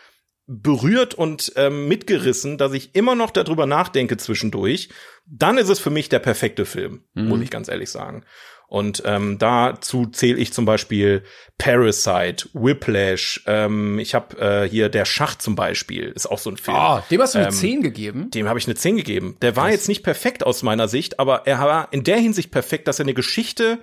berührt 0.46 1.14
und 1.14 1.52
ähm, 1.56 1.88
mitgerissen, 1.88 2.58
dass 2.58 2.72
ich 2.72 2.94
immer 2.94 3.14
noch 3.14 3.30
darüber 3.30 3.66
nachdenke 3.66 4.16
zwischendurch, 4.16 4.90
dann 5.26 5.56
ist 5.58 5.70
es 5.70 5.78
für 5.78 5.90
mich 5.90 6.08
der 6.08 6.18
perfekte 6.18 6.66
Film, 6.66 7.04
muss 7.14 7.40
ich 7.40 7.50
ganz 7.50 7.68
ehrlich 7.68 7.90
sagen. 7.90 8.24
Und 8.66 9.02
ähm, 9.06 9.38
dazu 9.38 10.06
zähle 10.06 10.38
ich 10.38 10.52
zum 10.52 10.64
Beispiel 10.64 11.22
Parasite, 11.58 12.48
Whiplash. 12.54 13.44
Ähm, 13.46 13.98
ich 13.98 14.14
habe 14.14 14.38
äh, 14.38 14.68
hier 14.68 14.88
der 14.88 15.04
Schacht 15.04 15.42
zum 15.42 15.54
Beispiel, 15.54 16.08
ist 16.14 16.26
auch 16.26 16.38
so 16.38 16.50
ein 16.50 16.56
Film. 16.56 16.76
Oh, 16.78 16.98
dem 17.10 17.20
hast 17.20 17.34
du 17.34 17.38
eine 17.38 17.48
Ähm, 17.48 17.54
10 17.54 17.82
gegeben? 17.82 18.30
Dem 18.30 18.48
habe 18.48 18.58
ich 18.58 18.66
eine 18.66 18.74
10 18.74 18.96
gegeben. 18.96 19.36
Der 19.42 19.54
war 19.54 19.70
jetzt 19.70 19.86
nicht 19.86 20.02
perfekt 20.02 20.44
aus 20.44 20.62
meiner 20.62 20.88
Sicht, 20.88 21.20
aber 21.20 21.46
er 21.46 21.60
war 21.60 21.88
in 21.92 22.04
der 22.04 22.18
Hinsicht 22.18 22.50
perfekt, 22.50 22.88
dass 22.88 22.98
er 22.98 23.04
eine 23.04 23.14
Geschichte 23.14 23.78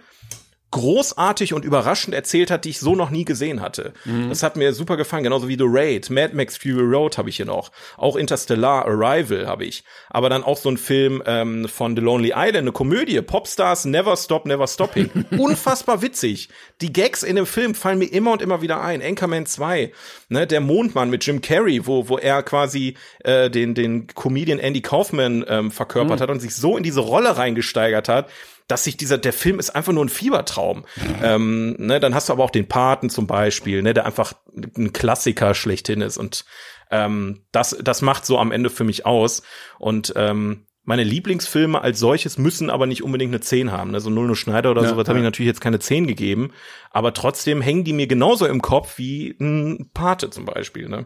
großartig 0.71 1.53
und 1.53 1.65
überraschend 1.65 2.15
erzählt 2.15 2.49
hat, 2.49 2.65
die 2.65 2.69
ich 2.69 2.79
so 2.79 2.95
noch 2.95 3.09
nie 3.09 3.25
gesehen 3.25 3.61
hatte. 3.61 3.93
Das 4.29 4.41
hat 4.43 4.55
mir 4.55 4.73
super 4.73 4.97
gefallen, 4.97 5.23
genauso 5.23 5.47
wie 5.47 5.57
The 5.57 5.65
Raid, 5.67 6.09
Mad 6.09 6.33
Max 6.33 6.57
Fury 6.57 6.83
Road 6.83 7.17
habe 7.17 7.29
ich 7.29 7.37
hier 7.37 7.45
noch, 7.45 7.71
auch 7.97 8.15
Interstellar, 8.15 8.85
Arrival 8.85 9.47
habe 9.47 9.65
ich, 9.65 9.83
aber 10.09 10.29
dann 10.29 10.43
auch 10.43 10.57
so 10.57 10.69
ein 10.69 10.77
Film 10.77 11.21
ähm, 11.25 11.67
von 11.67 11.95
The 11.95 12.01
Lonely 12.01 12.33
Island, 12.35 12.57
eine 12.57 12.71
Komödie, 12.71 13.21
Popstars 13.21 13.85
Never 13.85 14.15
Stop, 14.17 14.45
Never 14.45 14.67
Stopping, 14.67 15.09
unfassbar 15.37 16.01
witzig. 16.01 16.49
Die 16.81 16.93
Gags 16.93 17.23
in 17.23 17.35
dem 17.35 17.45
Film 17.45 17.75
fallen 17.75 17.99
mir 17.99 18.11
immer 18.11 18.31
und 18.31 18.41
immer 18.41 18.61
wieder 18.61 18.81
ein. 18.81 19.01
Anchorman 19.01 19.45
2, 19.45 19.91
ne, 20.29 20.47
der 20.47 20.61
Mondmann 20.61 21.09
mit 21.09 21.25
Jim 21.25 21.41
Carrey, 21.41 21.85
wo 21.85 22.07
wo 22.07 22.17
er 22.17 22.43
quasi 22.43 22.95
äh, 23.23 23.49
den 23.49 23.73
den 23.75 24.07
Comedian 24.07 24.59
Andy 24.59 24.81
Kaufman 24.81 25.45
ähm, 25.47 25.71
verkörpert 25.71 26.21
hat 26.21 26.29
und 26.29 26.39
sich 26.39 26.55
so 26.55 26.77
in 26.77 26.83
diese 26.83 27.01
Rolle 27.01 27.37
reingesteigert 27.37 28.09
hat, 28.09 28.29
dass 28.67 28.83
sich 28.83 28.97
dieser, 28.97 29.17
der 29.17 29.33
Film 29.33 29.59
ist 29.59 29.69
einfach 29.71 29.93
nur 29.93 30.05
ein 30.05 30.09
Fiebertraum. 30.09 30.85
ähm, 31.21 31.75
ne, 31.77 31.99
dann 31.99 32.15
hast 32.15 32.29
du 32.29 32.33
aber 32.33 32.43
auch 32.43 32.51
den 32.51 32.67
Paten 32.67 33.09
zum 33.09 33.27
Beispiel, 33.27 33.81
ne, 33.81 33.93
der 33.93 34.05
einfach 34.05 34.33
ein 34.77 34.93
Klassiker 34.93 35.53
schlechthin 35.53 36.01
ist 36.01 36.17
und 36.17 36.45
ähm, 36.89 37.45
das, 37.51 37.77
das 37.81 38.01
macht 38.01 38.25
so 38.25 38.37
am 38.37 38.51
Ende 38.51 38.69
für 38.69 38.83
mich 38.83 39.05
aus 39.05 39.43
und 39.79 40.13
ähm, 40.15 40.65
meine 40.83 41.03
Lieblingsfilme 41.03 41.79
als 41.79 41.99
solches 41.99 42.37
müssen 42.39 42.69
aber 42.71 42.87
nicht 42.87 43.03
unbedingt 43.03 43.31
eine 43.33 43.39
10 43.39 43.71
haben. 43.71 43.91
Ne? 43.91 43.99
So 43.99 44.09
Null 44.09 44.35
Schneider 44.35 44.71
oder 44.71 44.81
Ja, 44.81 44.89
sowas 44.89 45.07
habe 45.07 45.19
ich 45.19 45.23
ja. 45.23 45.27
natürlich 45.27 45.47
jetzt 45.47 45.61
keine 45.61 45.77
10 45.77 46.07
gegeben. 46.07 46.51
Aber 46.89 47.13
trotzdem 47.13 47.61
hängen 47.61 47.83
die 47.83 47.93
mir 47.93 48.07
genauso 48.07 48.47
im 48.47 48.63
Kopf 48.63 48.97
wie 48.97 49.35
ein 49.39 49.91
Pate 49.93 50.31
zum 50.31 50.45
Beispiel. 50.45 50.89
Ne? 50.89 51.05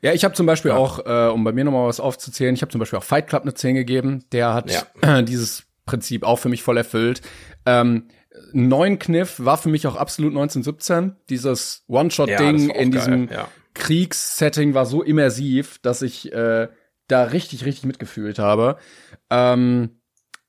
Ja, 0.00 0.12
ich 0.12 0.24
habe 0.24 0.34
zum 0.34 0.46
Beispiel 0.46 0.70
auch, 0.70 1.04
äh, 1.04 1.28
um 1.28 1.42
bei 1.42 1.52
mir 1.52 1.64
nochmal 1.64 1.88
was 1.88 1.98
aufzuzählen, 1.98 2.54
ich 2.54 2.62
habe 2.62 2.70
zum 2.70 2.78
Beispiel 2.78 3.00
auch 3.00 3.04
Fight 3.04 3.26
Club 3.26 3.42
eine 3.42 3.52
10 3.52 3.74
gegeben. 3.74 4.24
Der 4.30 4.54
hat 4.54 4.70
Ja. 5.02 5.22
dieses 5.22 5.65
Prinzip 5.86 6.24
auch 6.24 6.38
für 6.38 6.48
mich 6.48 6.62
voll 6.62 6.76
erfüllt. 6.76 7.22
Ähm, 7.64 8.08
neuen 8.52 8.98
Kniff 8.98 9.36
war 9.44 9.56
für 9.56 9.68
mich 9.68 9.86
auch 9.86 9.96
absolut 9.96 10.32
1917. 10.32 11.16
Dieses 11.30 11.84
Ja, 11.88 12.00
One-Shot-Ding 12.00 12.70
auch 12.70 12.74
in 12.74 12.90
geil, 12.90 13.00
diesem 13.00 13.28
ja. 13.30 13.48
Kriegssetting 13.74 14.74
war 14.74 14.86
so 14.86 15.02
immersiv, 15.02 15.78
dass 15.78 16.02
ich 16.02 16.32
äh, 16.32 16.68
da 17.08 17.22
richtig, 17.24 17.64
richtig 17.64 17.84
mitgefühlt 17.84 18.38
habe. 18.38 18.76
Ähm, 19.30 20.00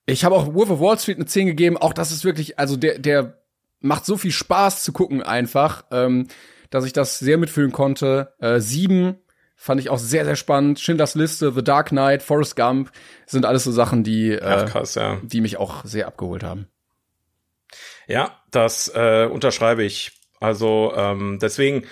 ich 0.06 0.26
habe 0.26 0.36
auch 0.36 0.54
Wolf 0.54 0.70
of 0.70 0.80
Wall 0.80 0.98
Street 0.98 1.18
eine 1.18 1.26
10 1.26 1.48
gegeben. 1.48 1.78
Auch 1.78 1.94
das 1.94 2.12
ist 2.12 2.24
wirklich, 2.24 2.58
also 2.58 2.78
der, 2.78 3.00
der 3.00 3.42
macht 3.80 4.06
so 4.06 4.18
viel 4.18 4.32
Spaß 4.32 4.84
zu 4.84 4.94
gucken 4.94 5.22
einfach, 5.22 5.86
ähm, 5.92 6.28
dass 6.70 6.86
ich 6.86 6.94
das 6.94 7.20
sehr 7.20 7.38
mitfühlen 7.38 7.72
konnte. 7.72 8.34
Äh, 8.40 8.60
sieben 8.60 9.18
fand 9.58 9.82
ich 9.82 9.90
auch 9.90 9.98
sehr, 9.98 10.24
sehr 10.24 10.36
spannend. 10.36 10.80
Schindlers 10.80 11.16
Liste, 11.16 11.52
The 11.52 11.64
Dark 11.64 11.90
Knight, 11.90 12.22
Forrest 12.22 12.56
Gump 12.56 12.92
sind 13.26 13.46
alles 13.46 13.64
so 13.66 13.72
Sachen, 13.72 14.04
die, 14.04 14.32
äh, 14.32 14.42
Ach, 14.42 14.66
krass, 14.70 14.96
ja. 14.96 15.20
die 15.24 15.42
mich 15.42 15.58
auch 15.58 15.84
sehr 15.84 16.08
abgeholt 16.08 16.44
haben. 16.44 16.68
Ja, 18.08 18.40
das 18.52 18.90
äh, 18.96 19.28
unterschreibe 19.30 19.84
ich. 19.84 20.12
Also 20.40 20.94
ähm, 20.96 21.40
deswegen, 21.42 21.86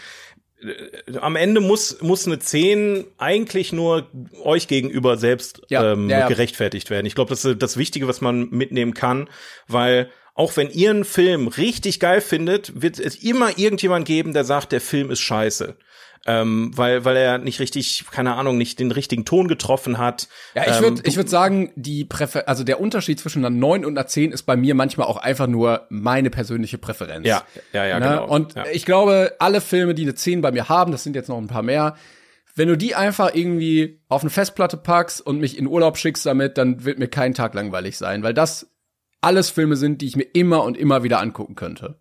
äh, 0.62 1.18
am 1.18 1.36
Ende 1.36 1.60
muss, 1.60 2.02
muss 2.02 2.28
eine 2.28 2.40
10 2.40 3.06
eigentlich 3.18 3.74
nur 3.74 4.10
euch 4.44 4.68
gegenüber 4.68 5.18
selbst 5.18 5.62
Ja, 5.70 5.92
ähm, 5.94 6.10
ja, 6.10 6.20
ja. 6.20 6.28
gerechtfertigt 6.28 6.92
werden. 6.92 7.08
Ich 7.08 7.16
glaube, 7.16 7.30
das 7.32 7.44
ist 7.44 7.62
das 7.62 7.78
Wichtige, 7.78 8.08
was 8.08 8.22
man 8.22 8.50
mitnehmen 8.52 8.94
kann, 8.94 9.28
weil 9.68 10.10
auch 10.36 10.57
wenn 10.57 10.70
ihr 10.70 10.90
einen 10.90 11.06
Film 11.06 11.48
richtig 11.48 11.99
geil 11.99 12.22
findet, 12.22 12.82
wird 12.82 12.99
es 12.99 13.16
immer 13.16 13.57
irgendjemand 13.57 14.06
geben, 14.06 14.34
der 14.34 14.44
sagt, 14.44 14.74
der 14.74 14.82
Film 14.82 15.10
ist 15.10 15.22
scheiße. 15.22 15.78
Ähm, 16.28 16.72
weil, 16.74 17.06
weil 17.06 17.16
er 17.18 17.38
nicht 17.38 17.60
richtig, 17.60 18.03
keine 18.10 18.34
Ahnung, 18.34 18.57
nicht 18.57 18.80
den 18.80 18.90
richtigen 18.90 19.26
Ton 19.26 19.48
getroffen 19.48 19.99
hat. 19.99 20.28
Ja, 20.56 20.64
ich 20.64 20.78
Ähm, 20.78 20.82
würde 20.82 21.02
ich 21.06 21.18
würd 21.18 21.30
sagen, 21.30 21.72
die 21.76 22.03
Präfer 22.03 22.49
also 22.49 22.64
der 22.64 22.82
Unterschied 22.82 23.20
zwischen 23.20 23.45
einer 23.45 23.56
9 23.56 23.86
und 23.86 23.95
einer 23.95 24.07
10 24.07 24.32
ist 24.32 24.41
bei 24.41 24.57
mir 24.57 24.74
manchmal 24.74 25.06
auch 25.06 25.18
einfach 25.18 25.45
nur 25.45 25.86
meine 25.90 26.32
persönliche 26.32 26.80
Präferenz. 26.80 27.28
Ja, 27.28 27.44
ja, 27.74 27.86
ja, 27.86 27.99
Ne? 27.99 28.07
genau. 28.10 28.28
Und 28.28 28.56
ja. 28.56 28.66
ich 28.74 28.86
glaube, 28.86 29.36
alle 29.38 29.62
Filme, 29.62 29.94
die 29.94 30.02
eine 30.02 30.16
10 30.16 30.41
bei 30.41 30.52
mir 30.52 30.68
haben, 30.68 30.91
das 30.91 31.03
sind 31.03 31.16
jetzt 31.16 31.30
noch 31.30 31.38
ein 31.38 31.48
paar 31.48 31.62
mehr, 31.62 31.95
wenn 32.56 32.70
du 32.70 32.76
die 32.76 32.95
einfach 32.95 33.36
irgendwie 33.36 34.02
auf 34.10 34.22
eine 34.22 34.32
Festplatte 34.32 34.78
packst 34.78 35.22
und 35.22 35.40
mich 35.40 35.60
in 35.60 35.68
Urlaub 35.68 35.95
schickst 35.98 36.26
damit, 36.26 36.57
dann 36.57 36.86
wird 36.86 36.98
mir 36.98 37.07
kein 37.07 37.36
Tag 37.36 37.53
langweilig 37.53 37.98
sein, 37.99 38.24
weil 38.24 38.34
das 38.34 38.68
alles 39.26 39.49
Filme 39.49 39.76
sind, 39.76 40.02
die 40.02 40.07
ich 40.07 40.15
mir 40.15 40.27
immer 40.34 40.64
und 40.64 40.77
immer 40.77 41.03
wieder 41.03 41.19
angucken 41.19 41.56
könnte. 41.56 41.99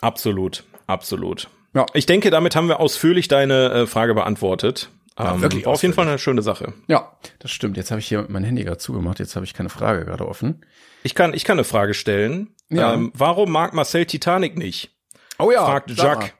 Absolut, 0.00 0.64
absolut. 0.86 1.48
Ja. 1.74 1.86
Ich 1.94 2.06
denke, 2.06 2.30
damit 2.30 2.56
haben 2.56 2.68
wir 2.68 2.80
ausführlich 2.80 3.28
deine 3.28 3.70
äh, 3.70 3.86
Frage 3.86 4.14
beantwortet. 4.14 4.90
Ähm, 5.18 5.40
wirklich 5.40 5.66
war 5.66 5.72
auf 5.72 5.82
jeden. 5.82 5.94
Fall 5.94 6.06
eine 6.06 6.18
schöne 6.18 6.42
Sache. 6.42 6.74
Ja, 6.86 7.16
das 7.40 7.50
stimmt. 7.50 7.76
Jetzt 7.76 7.90
habe 7.90 8.00
ich 8.00 8.06
hier 8.06 8.26
mein 8.28 8.44
Handy 8.44 8.62
gerade 8.62 8.78
zugemacht, 8.78 9.18
jetzt 9.18 9.34
habe 9.34 9.44
ich 9.44 9.54
keine 9.54 9.68
Frage 9.68 10.04
gerade 10.04 10.26
offen. 10.26 10.64
Ich 11.02 11.14
kann, 11.14 11.34
ich 11.34 11.44
kann 11.44 11.56
eine 11.58 11.64
Frage 11.64 11.94
stellen. 11.94 12.54
Ja. 12.68 12.94
Ähm, 12.94 13.10
warum 13.14 13.50
mag 13.50 13.74
Marcel 13.74 14.06
Titanic 14.06 14.56
nicht? 14.56 14.96
Oh 15.38 15.50
ja, 15.50 15.64
fragt 15.64 15.90
Jack. 15.90 16.34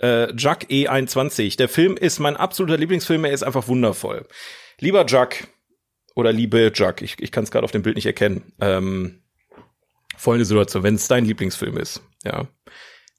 Äh, 0.00 0.34
Jack 0.36 0.66
E21. 0.68 1.56
Der 1.56 1.68
Film 1.68 1.96
ist 1.96 2.18
mein 2.18 2.36
absoluter 2.36 2.76
Lieblingsfilm, 2.76 3.24
er 3.24 3.32
ist 3.32 3.44
einfach 3.44 3.68
wundervoll. 3.68 4.26
Lieber 4.80 5.06
Jack, 5.06 5.48
oder 6.14 6.32
liebe 6.32 6.72
Jack, 6.74 7.02
ich, 7.02 7.16
ich 7.20 7.32
kann 7.32 7.44
es 7.44 7.50
gerade 7.50 7.64
auf 7.64 7.70
dem 7.70 7.82
Bild 7.82 7.96
nicht 7.96 8.06
erkennen. 8.06 8.52
Ähm, 8.60 9.22
folgende 10.16 10.44
Situation, 10.44 10.82
wenn 10.82 10.94
es 10.94 11.08
dein 11.08 11.24
Lieblingsfilm 11.24 11.76
ist, 11.76 12.02
ja, 12.24 12.46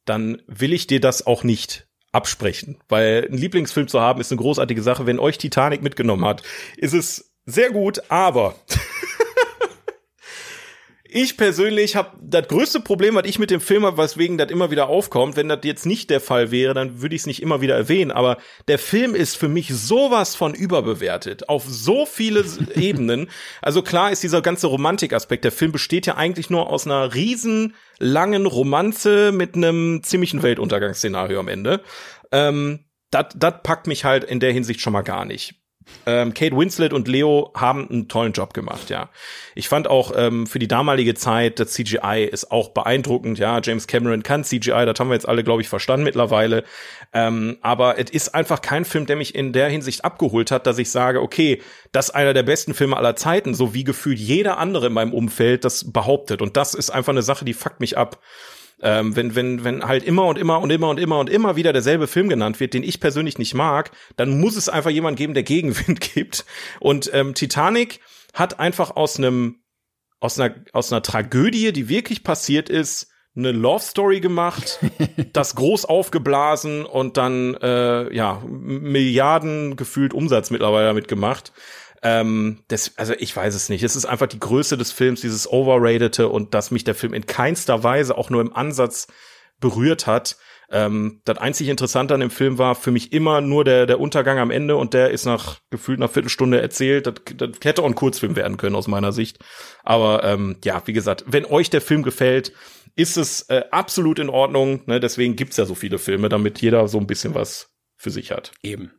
dann 0.05 0.41
will 0.47 0.73
ich 0.73 0.87
dir 0.87 0.99
das 0.99 1.25
auch 1.25 1.43
nicht 1.43 1.87
absprechen, 2.11 2.77
weil 2.89 3.27
ein 3.29 3.37
Lieblingsfilm 3.37 3.87
zu 3.87 3.99
haben 3.99 4.21
ist 4.21 4.31
eine 4.31 4.39
großartige 4.39 4.83
Sache. 4.83 5.05
Wenn 5.05 5.19
euch 5.19 5.37
Titanic 5.37 5.81
mitgenommen 5.81 6.25
hat, 6.25 6.43
ist 6.77 6.93
es 6.93 7.33
sehr 7.45 7.71
gut, 7.71 8.01
aber 8.09 8.55
ich 11.13 11.37
persönlich 11.37 11.95
habe 11.95 12.17
das 12.21 12.47
größte 12.47 12.79
Problem, 12.79 13.15
was 13.15 13.25
ich 13.25 13.37
mit 13.37 13.51
dem 13.51 13.61
Film 13.61 13.85
habe, 13.85 13.97
weswegen 13.97 14.37
das 14.37 14.49
immer 14.49 14.71
wieder 14.71 14.87
aufkommt. 14.87 15.35
Wenn 15.35 15.47
das 15.47 15.59
jetzt 15.63 15.85
nicht 15.85 16.09
der 16.09 16.19
Fall 16.19 16.49
wäre, 16.51 16.73
dann 16.73 17.01
würde 17.01 17.15
ich 17.15 17.21
es 17.21 17.25
nicht 17.27 17.41
immer 17.41 17.61
wieder 17.61 17.75
erwähnen. 17.75 18.11
Aber 18.11 18.37
der 18.67 18.79
Film 18.79 19.13
ist 19.13 19.37
für 19.37 19.47
mich 19.47 19.69
sowas 19.73 20.35
von 20.35 20.53
überbewertet 20.53 21.49
auf 21.49 21.65
so 21.65 22.05
viele 22.05 22.43
Ebenen. 22.75 23.29
Also 23.61 23.83
klar 23.83 24.11
ist 24.11 24.23
dieser 24.23 24.41
ganze 24.41 24.67
Romantikaspekt. 24.67 25.43
Der 25.43 25.51
Film 25.51 25.71
besteht 25.71 26.07
ja 26.07 26.15
eigentlich 26.15 26.49
nur 26.49 26.69
aus 26.69 26.85
einer 26.87 27.13
riesen 27.13 27.75
langen 27.99 28.45
Romanze 28.45 29.31
mit 29.31 29.55
einem 29.55 30.01
ziemlichen 30.03 30.41
Weltuntergangsszenario 30.41 31.39
am 31.39 31.47
Ende. 31.47 31.81
Ähm, 32.31 32.85
das 33.11 33.53
packt 33.61 33.85
mich 33.85 34.05
halt 34.05 34.23
in 34.23 34.39
der 34.39 34.51
Hinsicht 34.51 34.81
schon 34.81 34.93
mal 34.93 35.03
gar 35.03 35.25
nicht. 35.25 35.62
Ähm, 36.05 36.33
Kate 36.33 36.55
Winslet 36.55 36.93
und 36.93 37.07
Leo 37.07 37.51
haben 37.55 37.89
einen 37.89 38.07
tollen 38.07 38.33
Job 38.33 38.53
gemacht, 38.53 38.89
ja. 38.89 39.09
Ich 39.55 39.69
fand 39.69 39.87
auch 39.87 40.11
ähm, 40.15 40.47
für 40.47 40.59
die 40.59 40.67
damalige 40.67 41.13
Zeit, 41.13 41.59
das 41.59 41.73
CGI 41.73 42.27
ist 42.29 42.51
auch 42.51 42.69
beeindruckend, 42.69 43.39
ja. 43.39 43.59
James 43.61 43.87
Cameron 43.87 44.23
kann 44.23 44.43
CGI, 44.43 44.85
das 44.85 44.99
haben 44.99 45.09
wir 45.09 45.15
jetzt 45.15 45.27
alle, 45.27 45.43
glaube 45.43 45.61
ich, 45.61 45.69
verstanden 45.69 46.03
mittlerweile. 46.03 46.63
Ähm, 47.13 47.57
aber 47.61 47.99
es 47.99 48.11
ist 48.11 48.35
einfach 48.35 48.61
kein 48.61 48.85
Film, 48.85 49.05
der 49.05 49.15
mich 49.15 49.35
in 49.35 49.53
der 49.53 49.69
Hinsicht 49.69 50.03
abgeholt 50.05 50.51
hat, 50.51 50.67
dass 50.67 50.77
ich 50.77 50.89
sage, 50.89 51.21
okay, 51.21 51.61
das 51.91 52.09
ist 52.09 52.15
einer 52.15 52.33
der 52.33 52.43
besten 52.43 52.73
Filme 52.73 52.97
aller 52.97 53.15
Zeiten, 53.15 53.53
so 53.53 53.73
wie 53.73 53.83
gefühlt 53.83 54.19
jeder 54.19 54.57
andere 54.57 54.87
in 54.87 54.93
meinem 54.93 55.13
Umfeld 55.13 55.63
das 55.63 55.91
behauptet. 55.91 56.41
Und 56.41 56.57
das 56.57 56.73
ist 56.73 56.89
einfach 56.89 57.11
eine 57.11 57.21
Sache, 57.21 57.45
die 57.45 57.53
fuckt 57.53 57.79
mich 57.79 57.97
ab. 57.97 58.19
Ähm, 58.83 59.15
wenn, 59.15 59.33
wenn, 59.33 59.63
wenn 59.63 59.83
halt 59.85 60.03
immer 60.03 60.25
und 60.25 60.37
immer 60.37 60.59
und 60.59 60.69
immer 60.69 60.89
und 60.89 60.99
immer 60.99 61.17
und 61.19 61.29
immer 61.29 61.55
wieder 61.55 61.71
derselbe 61.71 62.05
Film 62.05 62.27
genannt 62.27 62.59
wird, 62.59 62.73
den 62.73 62.83
ich 62.83 62.99
persönlich 62.99 63.37
nicht 63.37 63.53
mag, 63.53 63.91
dann 64.17 64.39
muss 64.41 64.57
es 64.57 64.67
einfach 64.67 64.89
jemand 64.89 65.17
geben, 65.17 65.33
der 65.33 65.43
Gegenwind 65.43 66.01
gibt. 66.13 66.45
Und 66.79 67.09
ähm, 67.13 67.33
Titanic 67.33 68.01
hat 68.33 68.59
einfach 68.59 68.95
aus 68.95 69.17
einem, 69.17 69.63
aus 70.19 70.37
einer, 70.37 70.55
aus 70.73 70.91
einer 70.91 71.01
Tragödie, 71.01 71.71
die 71.71 71.87
wirklich 71.87 72.23
passiert 72.23 72.69
ist, 72.69 73.07
eine 73.35 73.51
Love 73.51 73.83
Story 73.83 74.19
gemacht, 74.19 74.79
das 75.33 75.55
groß 75.55 75.85
aufgeblasen 75.85 76.85
und 76.85 77.17
dann 77.17 77.55
äh, 77.55 78.13
ja 78.13 78.41
Milliarden 78.45 79.75
gefühlt 79.75 80.13
Umsatz 80.13 80.51
mittlerweile 80.51 80.87
damit 80.87 81.07
gemacht. 81.07 81.53
Ähm, 82.03 82.63
das, 82.67 82.97
also 82.97 83.13
ich 83.17 83.35
weiß 83.35 83.55
es 83.55 83.69
nicht. 83.69 83.81
Es 83.81 83.95
ist 83.95 84.05
einfach 84.05 84.27
die 84.27 84.39
Größe 84.39 84.77
des 84.77 84.91
Films, 84.91 85.21
dieses 85.21 85.49
Overratete 85.49 86.27
und 86.27 86.53
dass 86.53 86.69
mich 86.69 86.83
der 86.83 86.95
Film 86.95 87.13
in 87.13 87.25
keinster 87.25 87.83
Weise 87.83 88.17
auch 88.17 88.29
nur 88.29 88.41
im 88.41 88.53
Ansatz 88.53 89.07
berührt 89.61 90.05
hat. 90.05 90.37
Ähm, 90.69 91.21
das 91.23 91.37
einzig 91.37 91.69
Interessante 91.69 92.13
an 92.13 92.19
dem 92.19 92.29
Film 92.29 92.57
war 92.57 92.75
für 92.75 92.91
mich 92.91 93.13
immer 93.13 93.39
nur 93.39 93.63
der, 93.63 93.85
der 93.85 94.01
Untergang 94.01 94.37
am 94.39 94.51
Ende 94.51 94.75
und 94.75 94.93
der 94.93 95.11
ist 95.11 95.25
nach 95.25 95.59
gefühlt 95.69 95.99
einer 95.99 96.09
Viertelstunde 96.09 96.61
erzählt. 96.61 97.07
Das, 97.07 97.13
das 97.37 97.49
hätte 97.63 97.81
auch 97.81 97.87
ein 97.87 97.95
Kurzfilm 97.95 98.35
werden 98.35 98.57
können 98.57 98.75
aus 98.75 98.87
meiner 98.87 99.13
Sicht. 99.13 99.37
Aber 99.83 100.25
ähm, 100.25 100.57
ja, 100.65 100.81
wie 100.85 100.93
gesagt, 100.93 101.23
wenn 101.27 101.45
euch 101.45 101.69
der 101.69 101.81
Film 101.81 102.03
gefällt, 102.03 102.51
ist 102.95 103.17
es 103.17 103.43
äh, 103.49 103.63
absolut 103.71 104.19
in 104.19 104.29
Ordnung. 104.29 104.81
Ne? 104.87 104.99
Deswegen 104.99 105.37
gibt's 105.37 105.57
ja 105.57 105.65
so 105.65 105.75
viele 105.75 105.99
Filme, 105.99 106.27
damit 106.27 106.61
jeder 106.61 106.87
so 106.89 106.97
ein 106.97 107.07
bisschen 107.07 107.33
was 107.33 107.69
für 107.95 108.09
sich 108.09 108.31
hat. 108.31 108.51
Eben. 108.61 108.91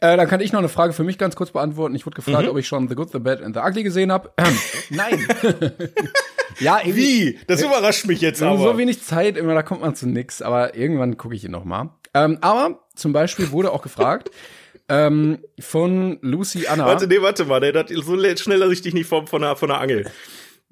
Äh, 0.00 0.16
dann 0.16 0.28
kann 0.28 0.40
ich 0.40 0.52
noch 0.52 0.60
eine 0.60 0.68
Frage 0.68 0.92
für 0.92 1.02
mich 1.02 1.18
ganz 1.18 1.34
kurz 1.34 1.50
beantworten. 1.50 1.94
Ich 1.94 2.06
wurde 2.06 2.14
gefragt, 2.16 2.44
Mhm. 2.44 2.50
ob 2.50 2.58
ich 2.58 2.68
schon 2.68 2.88
The 2.88 2.94
Good, 2.94 3.10
The 3.12 3.18
Bad 3.18 3.42
and 3.42 3.54
The 3.56 3.62
Ugly 3.62 3.82
gesehen 3.82 4.12
habe. 4.12 4.30
Ähm, 4.36 4.56
nein. 4.90 5.26
ja, 6.60 6.78
irgendwie. 6.84 7.38
Das 7.46 7.62
überrascht 7.62 8.06
mich 8.06 8.20
jetzt 8.20 8.38
So, 8.38 8.56
so 8.56 8.78
wenig 8.78 9.02
Zeit, 9.02 9.36
immer 9.36 9.54
da 9.54 9.62
kommt 9.62 9.80
man 9.80 9.94
zu 9.94 10.08
nix, 10.08 10.40
aber 10.42 10.74
irgendwann 10.76 11.16
gucke 11.16 11.34
ich 11.34 11.44
ihn 11.44 11.50
noch 11.50 11.64
mal. 11.64 11.90
Ähm, 12.14 12.38
aber 12.40 12.80
zum 12.94 13.12
Beispiel 13.12 13.50
wurde 13.50 13.72
auch 13.72 13.82
gefragt 13.82 14.30
ähm, 14.88 15.38
von 15.58 16.18
Lucy 16.22 16.66
Anna. 16.68 16.86
Warte, 16.86 17.08
nee, 17.08 17.20
warte 17.20 17.44
mal, 17.44 17.60
der 17.60 17.74
hat 17.74 17.90
so 17.90 18.16
schnell 18.36 18.70
dich 18.70 18.94
nicht 18.94 19.08
von, 19.08 19.26
von, 19.26 19.42
der, 19.42 19.56
von 19.56 19.68
der 19.68 19.80
Angel. 19.80 20.10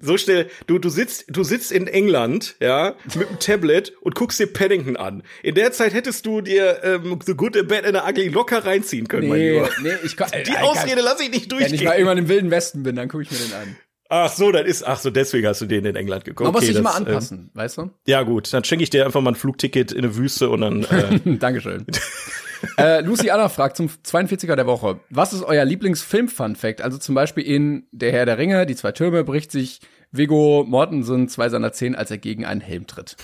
So 0.05 0.19
schnell, 0.19 0.49
du, 0.67 0.79
du 0.79 0.89
sitzt, 0.91 1.25
du 1.29 1.45
sitzt 1.45 1.73
in 1.73 1.87
England, 1.87 2.57
ja, 2.61 2.95
mit 3.17 3.29
dem 3.31 3.39
Tablet 3.39 3.93
und 4.03 4.15
guckst 4.15 4.39
dir 4.39 4.47
Paddington 4.47 4.97
an. 4.97 5.23
In 5.43 5.55
der 5.55 5.73
Zeit 5.73 5.95
hättest 5.95 6.27
du 6.27 6.41
dir 6.43 6.81
ähm, 6.85 7.19
The 7.25 7.35
Good, 7.35 7.55
The 7.55 7.63
Bad 7.63 7.85
and 7.87 7.97
The 7.97 8.03
Ugly 8.11 8.29
locker 8.29 8.65
reinziehen 8.65 9.09
können, 9.09 9.29
mein 9.29 9.39
nee, 9.39 9.53
Lieber. 9.53 9.71
nee, 9.83 9.93
ich 10.05 10.17
kann. 10.19 10.29
Die 10.47 10.57
Ausrede 10.59 11.01
lasse 11.01 11.23
ich 11.25 11.31
nicht 11.31 11.51
Wenn 11.51 11.59
ich 11.59 11.63
mal 11.63 11.69
durchgehen. 11.71 11.93
irgendwann 11.93 12.19
im 12.19 12.29
Wilden 12.29 12.51
Westen 12.51 12.83
bin, 12.83 12.97
dann 12.97 13.09
gucke 13.09 13.23
ich 13.23 13.31
mir 13.31 13.39
den 13.39 13.53
an. 13.55 13.77
Ach 14.11 14.31
so, 14.31 14.53
das 14.53 14.67
ist, 14.67 14.87
ach 14.87 14.99
so, 14.99 15.11
deswegen 15.11 15.47
hast 15.47 15.63
du 15.63 15.67
den 15.67 15.85
in 15.87 15.97
England 15.97 16.25
geguckt. 16.27 16.45
Man 16.45 16.53
muss 16.53 16.63
Okay, 16.63 16.73
sich 16.73 16.77
immer 16.77 16.91
das, 16.91 16.99
anpassen, 16.99 17.51
weißt 17.55 17.79
du? 17.79 17.83
Ähm, 17.83 17.91
ja 18.07 18.23
gut, 18.23 18.53
dann 18.53 18.63
schenke 18.63 18.83
ich 18.83 18.91
dir 18.91 19.07
einfach 19.07 19.23
mal 19.23 19.31
ein 19.33 19.35
Flugticket 19.35 19.91
in 19.93 19.99
eine 20.05 20.15
Wüste 20.17 20.51
und 20.51 20.61
dann, 20.61 20.85
äh, 20.85 21.19
Dankeschön. 21.39 21.87
äh, 22.79 23.01
Lucy 23.01 23.31
Anna 23.31 23.49
fragt 23.49 23.77
zum 23.77 23.89
42er 23.89 24.57
der 24.57 24.67
Woche. 24.67 25.01
Was 25.11 25.33
ist 25.33 25.43
euer 25.43 25.65
Lieblingsfilm-Fun-Fact? 25.65 26.83
Also 26.83 26.99
zum 26.99 27.15
Beispiel 27.15 27.45
in 27.45 27.87
Der 27.93 28.13
Herr 28.13 28.27
der 28.27 28.39
Ringe, 28.39 28.67
die 28.67 28.77
zwei 28.77 28.93
Türme, 28.93 29.25
bricht 29.25 29.51
sich 29.51 29.81
Viggo 30.16 30.65
Mortensen 30.66 31.28
zwei 31.28 31.49
seiner 31.49 31.73
Zehen, 31.73 31.95
als 31.95 32.11
er 32.11 32.19
gegen 32.19 32.45
einen 32.45 32.61
Helm 32.61 32.86
tritt. 32.86 33.16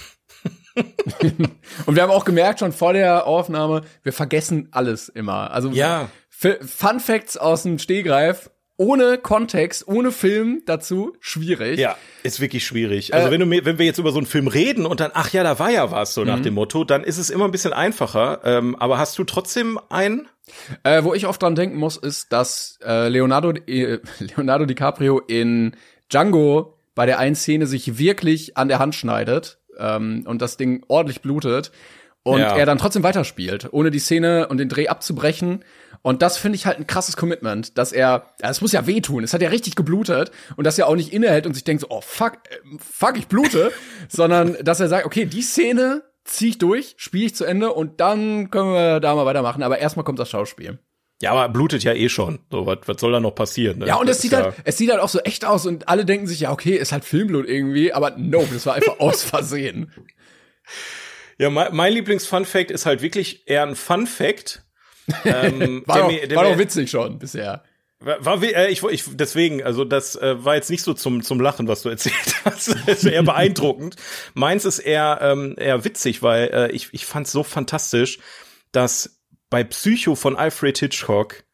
Und 1.87 1.97
wir 1.97 2.03
haben 2.03 2.11
auch 2.11 2.25
gemerkt 2.25 2.61
schon 2.61 2.73
vor 2.73 2.93
der 2.93 3.27
Aufnahme, 3.27 3.83
wir 4.03 4.13
vergessen 4.13 4.69
alles 4.73 5.09
immer. 5.09 5.51
Also 5.51 5.71
Ja. 5.71 6.09
Fun 6.31 7.01
Facts 7.01 7.37
aus 7.37 7.65
dem 7.65 7.79
Stehgreif, 7.79 8.49
ohne 8.79 9.19
Kontext, 9.19 9.87
ohne 9.87 10.11
Film 10.11 10.63
dazu, 10.65 11.13
schwierig. 11.21 11.79
Ja, 11.79 11.97
ist 12.23 12.41
wirklich 12.41 12.65
schwierig. 12.65 13.13
Äh, 13.13 13.17
Also 13.17 13.31
wenn 13.31 13.41
du 13.41 13.51
wenn 13.67 13.79
wir 13.79 13.85
jetzt 13.85 13.99
über 13.99 14.11
so 14.11 14.17
einen 14.19 14.27
Film 14.27 14.49
reden 14.49 14.87
und 14.87 15.01
dann, 15.01 15.11
ach 15.13 15.31
ja, 15.35 15.43
da 15.43 15.59
war 15.59 15.71
ja 15.71 15.91
was, 15.91 16.15
so 16.15 16.23
Mhm. 16.23 16.27
nach 16.29 16.41
dem 16.41 16.55
Motto, 16.55 16.85
dann 16.85 17.05
ist 17.05 17.19
es 17.19 17.29
immer 17.29 17.45
ein 17.45 17.51
bisschen 17.51 17.75
einfacher. 17.75 18.41
Ähm, 18.45 18.75
aber 18.77 18.97
hast 18.97 19.19
du 19.19 19.25
trotzdem 19.25 19.79
einen? 19.91 20.29
Äh, 20.83 21.05
wo 21.05 21.13
ich 21.13 21.27
oft 21.27 21.43
dran 21.43 21.55
denken 21.55 21.77
muss, 21.77 21.99
ist, 21.99 22.33
dass 22.33 22.79
äh, 22.83 23.09
Leonardo, 23.09 23.51
äh, 23.51 23.99
Leonardo 24.19 24.65
DiCaprio 24.65 25.19
in 25.19 25.77
Django 26.11 26.79
bei 26.95 27.07
der 27.07 27.19
einen 27.19 27.35
Szene 27.37 27.67
sich 27.67 27.99
wirklich 27.99 28.57
an 28.57 28.69
der 28.69 28.79
Hand 28.79 28.95
schneidet 28.95 29.59
ähm, 29.79 30.25
und 30.27 30.43
das 30.43 30.57
Ding 30.57 30.85
ordentlich 30.89 31.23
blutet 31.23 31.71
und 32.23 32.41
Ja. 32.41 32.57
er 32.57 32.67
dann 32.67 32.79
trotzdem 32.79 33.03
weiterspielt, 33.03 33.69
ohne 33.73 33.91
die 33.91 33.99
Szene 33.99 34.49
und 34.49 34.59
den 34.59 34.69
Dreh 34.69 34.89
abzubrechen. 34.89 35.65
Und 36.03 36.23
das 36.23 36.37
finde 36.39 36.57
ich 36.57 36.67
halt 36.67 36.79
ein 36.79 36.87
krasses 36.87 37.17
Commitment, 37.17 37.77
dass 37.79 37.93
er, 37.93 38.27
ja, 38.43 38.51
es 38.51 38.61
muss 38.61 38.73
ja 38.73 38.87
wehtun, 38.87 39.25
es 39.25 39.33
hat 39.35 39.43
ja 39.43 39.49
richtig 39.51 39.75
geblutet 39.77 40.31
und 40.57 40.67
dass 40.67 40.79
er 40.79 40.87
auch 40.87 40.97
nicht 40.97 41.13
innehält 41.13 41.47
und 41.47 41.55
sich 41.55 41.65
denkt 41.65 41.83
so, 41.83 41.87
oh 41.91 42.01
fuck, 42.03 42.39
äh, 42.51 42.57
fuck, 42.79 43.17
ich 43.19 43.27
blute, 43.29 43.71
sondern 44.09 44.57
dass 44.63 44.81
er 44.81 44.89
sagt, 44.89 45.07
okay, 45.07 45.25
die 45.27 45.43
Szene 45.43 46.03
zieh 46.25 46.49
ich 46.51 46.59
durch, 46.59 46.95
spiele 46.99 47.27
ich 47.27 47.35
zu 47.35 47.45
Ende 47.45 47.73
und 47.73 48.01
dann 48.01 48.51
können 48.51 48.73
wir 48.73 49.01
da 49.01 49.15
mal 49.15 49.25
weitermachen. 49.27 49.63
Aber 49.63 49.79
erstmal 49.79 50.05
kommt 50.05 50.19
das 50.19 50.29
Schauspiel. 50.31 50.79
Ja, 51.23 51.33
aber 51.33 51.49
blutet 51.51 51.83
ja 51.85 51.93
eh 51.93 52.09
schon. 52.09 52.39
So, 52.51 52.65
was, 52.67 52.79
was 52.87 53.01
soll 53.01 53.13
da 53.13 53.21
noch 53.21 53.35
passieren? 53.35 53.81
Ne? 53.81 53.87
Ja, 53.87 53.97
und 53.97 54.09
Das 54.09 54.17
es 54.17 54.23
sieht 54.23 54.33
ist 54.33 54.39
halt, 54.39 54.55
es 54.65 54.79
sieht 54.79 54.91
halt 54.91 55.01
auch 55.01 55.09
so 55.09 55.19
echt 55.21 55.45
aus 55.45 55.67
und 55.67 55.89
alle 55.89 56.05
denken 56.05 56.27
sich, 56.27 56.41
ja, 56.41 56.51
okay, 56.53 56.77
ist 56.77 56.93
halt 56.93 57.05
Filmblut 57.05 57.47
irgendwie, 57.47 57.93
aber 57.93 58.13
no, 58.17 58.47
das 58.51 58.65
war 58.65 58.75
einfach 58.75 58.99
aus 59.01 59.23
Versehen. 59.23 59.93
Ja, 61.39 61.51
mein, 61.51 61.75
mein 61.75 61.93
Lieblings-Fun-Fact 61.93 62.71
ist 62.71 62.87
halt 62.87 63.03
wirklich 63.03 63.47
eher 63.47 63.65
ein 63.65 63.77
Fun-Fact. 63.77 64.65
Ähm, 65.25 65.83
war, 65.87 65.99
doch, 65.99 66.37
war 66.37 66.45
doch 66.45 66.59
witzig 66.59 66.89
schon 66.89 67.19
bisher. 67.19 67.65
War, 67.99 68.25
war 68.25 68.43
äh, 68.45 68.71
ich, 68.71 68.81
ich 68.85 69.05
deswegen, 69.09 69.61
also 69.61 69.85
das 69.85 70.15
äh, 70.15 70.45
war 70.45 70.55
jetzt 70.55 70.71
nicht 70.71 70.85
so 70.85 70.95
zum 70.95 71.25
zum 71.25 71.41
Lachen, 71.41 71.67
was 71.67 71.83
du 71.83 71.89
erzählt 71.89 72.15
hast. 72.45 72.69
das 72.87 73.03
ist 73.03 73.05
eher 73.07 73.25
beeindruckend. 73.25 73.97
Meins 74.35 74.65
ist 74.65 74.79
eher 74.79 75.19
ähm, 75.21 75.57
eher 75.59 75.85
witzig, 75.85 76.23
weil 76.23 76.49
äh, 76.53 76.71
ich 76.71 76.91
ich 76.93 77.07
fand's 77.07 77.33
so 77.33 77.43
fantastisch, 77.43 78.21
dass 78.71 79.20
bei 79.51 79.65
Psycho 79.65 80.15
von 80.15 80.37
Alfred 80.37 80.79
Hitchcock 80.79 81.45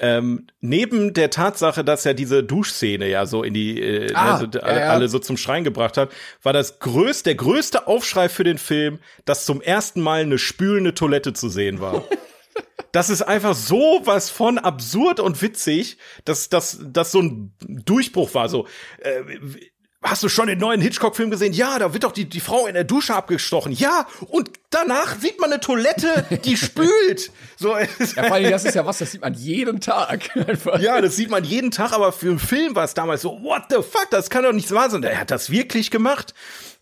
ähm, 0.00 0.46
neben 0.60 1.12
der 1.12 1.28
Tatsache, 1.28 1.84
dass 1.84 2.06
er 2.06 2.14
diese 2.14 2.42
Duschszene 2.42 3.06
ja 3.08 3.26
so 3.26 3.42
in 3.42 3.52
die 3.52 3.80
äh, 3.80 4.12
ah, 4.14 4.34
also, 4.34 4.46
ja, 4.46 4.60
alle, 4.60 4.80
ja. 4.80 4.88
alle 4.88 5.08
so 5.08 5.18
zum 5.18 5.36
Schreien 5.36 5.62
gebracht 5.62 5.98
hat, 5.98 6.10
war 6.42 6.54
das 6.54 6.78
größte, 6.78 7.24
der 7.24 7.34
größte 7.34 7.86
Aufschrei 7.86 8.30
für 8.30 8.44
den 8.44 8.56
Film, 8.56 8.98
dass 9.26 9.44
zum 9.44 9.60
ersten 9.60 10.00
Mal 10.00 10.22
eine 10.22 10.38
spülende 10.38 10.94
Toilette 10.94 11.34
zu 11.34 11.50
sehen 11.50 11.80
war. 11.80 12.04
das 12.92 13.10
ist 13.10 13.20
einfach 13.20 13.54
so 13.54 14.00
was 14.04 14.30
von 14.30 14.56
absurd 14.56 15.20
und 15.20 15.42
witzig, 15.42 15.98
dass 16.24 16.48
das 16.48 16.78
dass 16.82 17.12
so 17.12 17.20
ein 17.20 17.52
Durchbruch 17.60 18.32
war. 18.32 18.48
So, 18.48 18.66
äh, 19.00 19.20
Hast 20.02 20.22
du 20.22 20.30
schon 20.30 20.46
den 20.46 20.58
neuen 20.58 20.80
Hitchcock-Film 20.80 21.30
gesehen? 21.30 21.52
Ja, 21.52 21.78
da 21.78 21.92
wird 21.92 22.04
doch 22.04 22.12
die, 22.12 22.24
die 22.26 22.40
Frau 22.40 22.66
in 22.66 22.72
der 22.72 22.84
Dusche 22.84 23.14
abgestochen. 23.14 23.70
Ja, 23.72 24.06
und 24.28 24.50
danach 24.70 25.20
sieht 25.20 25.38
man 25.38 25.52
eine 25.52 25.60
Toilette, 25.60 26.24
die 26.42 26.56
spült. 26.56 27.30
So, 27.58 27.76
ja, 27.76 27.86
vor 28.24 28.32
allem, 28.32 28.50
das 28.50 28.64
ist 28.64 28.74
ja 28.74 28.86
was, 28.86 28.96
das 28.98 29.12
sieht 29.12 29.20
man 29.20 29.34
jeden 29.34 29.80
Tag. 29.80 30.34
Einfach. 30.48 30.80
Ja, 30.80 31.02
das 31.02 31.16
sieht 31.16 31.28
man 31.28 31.44
jeden 31.44 31.70
Tag, 31.70 31.92
aber 31.92 32.12
für 32.12 32.30
einen 32.30 32.38
Film 32.38 32.74
war 32.74 32.84
es 32.84 32.94
damals 32.94 33.20
so, 33.20 33.42
what 33.42 33.64
the 33.68 33.76
fuck, 33.76 34.08
das 34.10 34.30
kann 34.30 34.42
doch 34.42 34.54
nicht 34.54 34.72
wahr 34.72 34.88
sein. 34.88 35.02
Er 35.02 35.20
hat 35.20 35.30
das 35.30 35.50
wirklich 35.50 35.90
gemacht. 35.90 36.32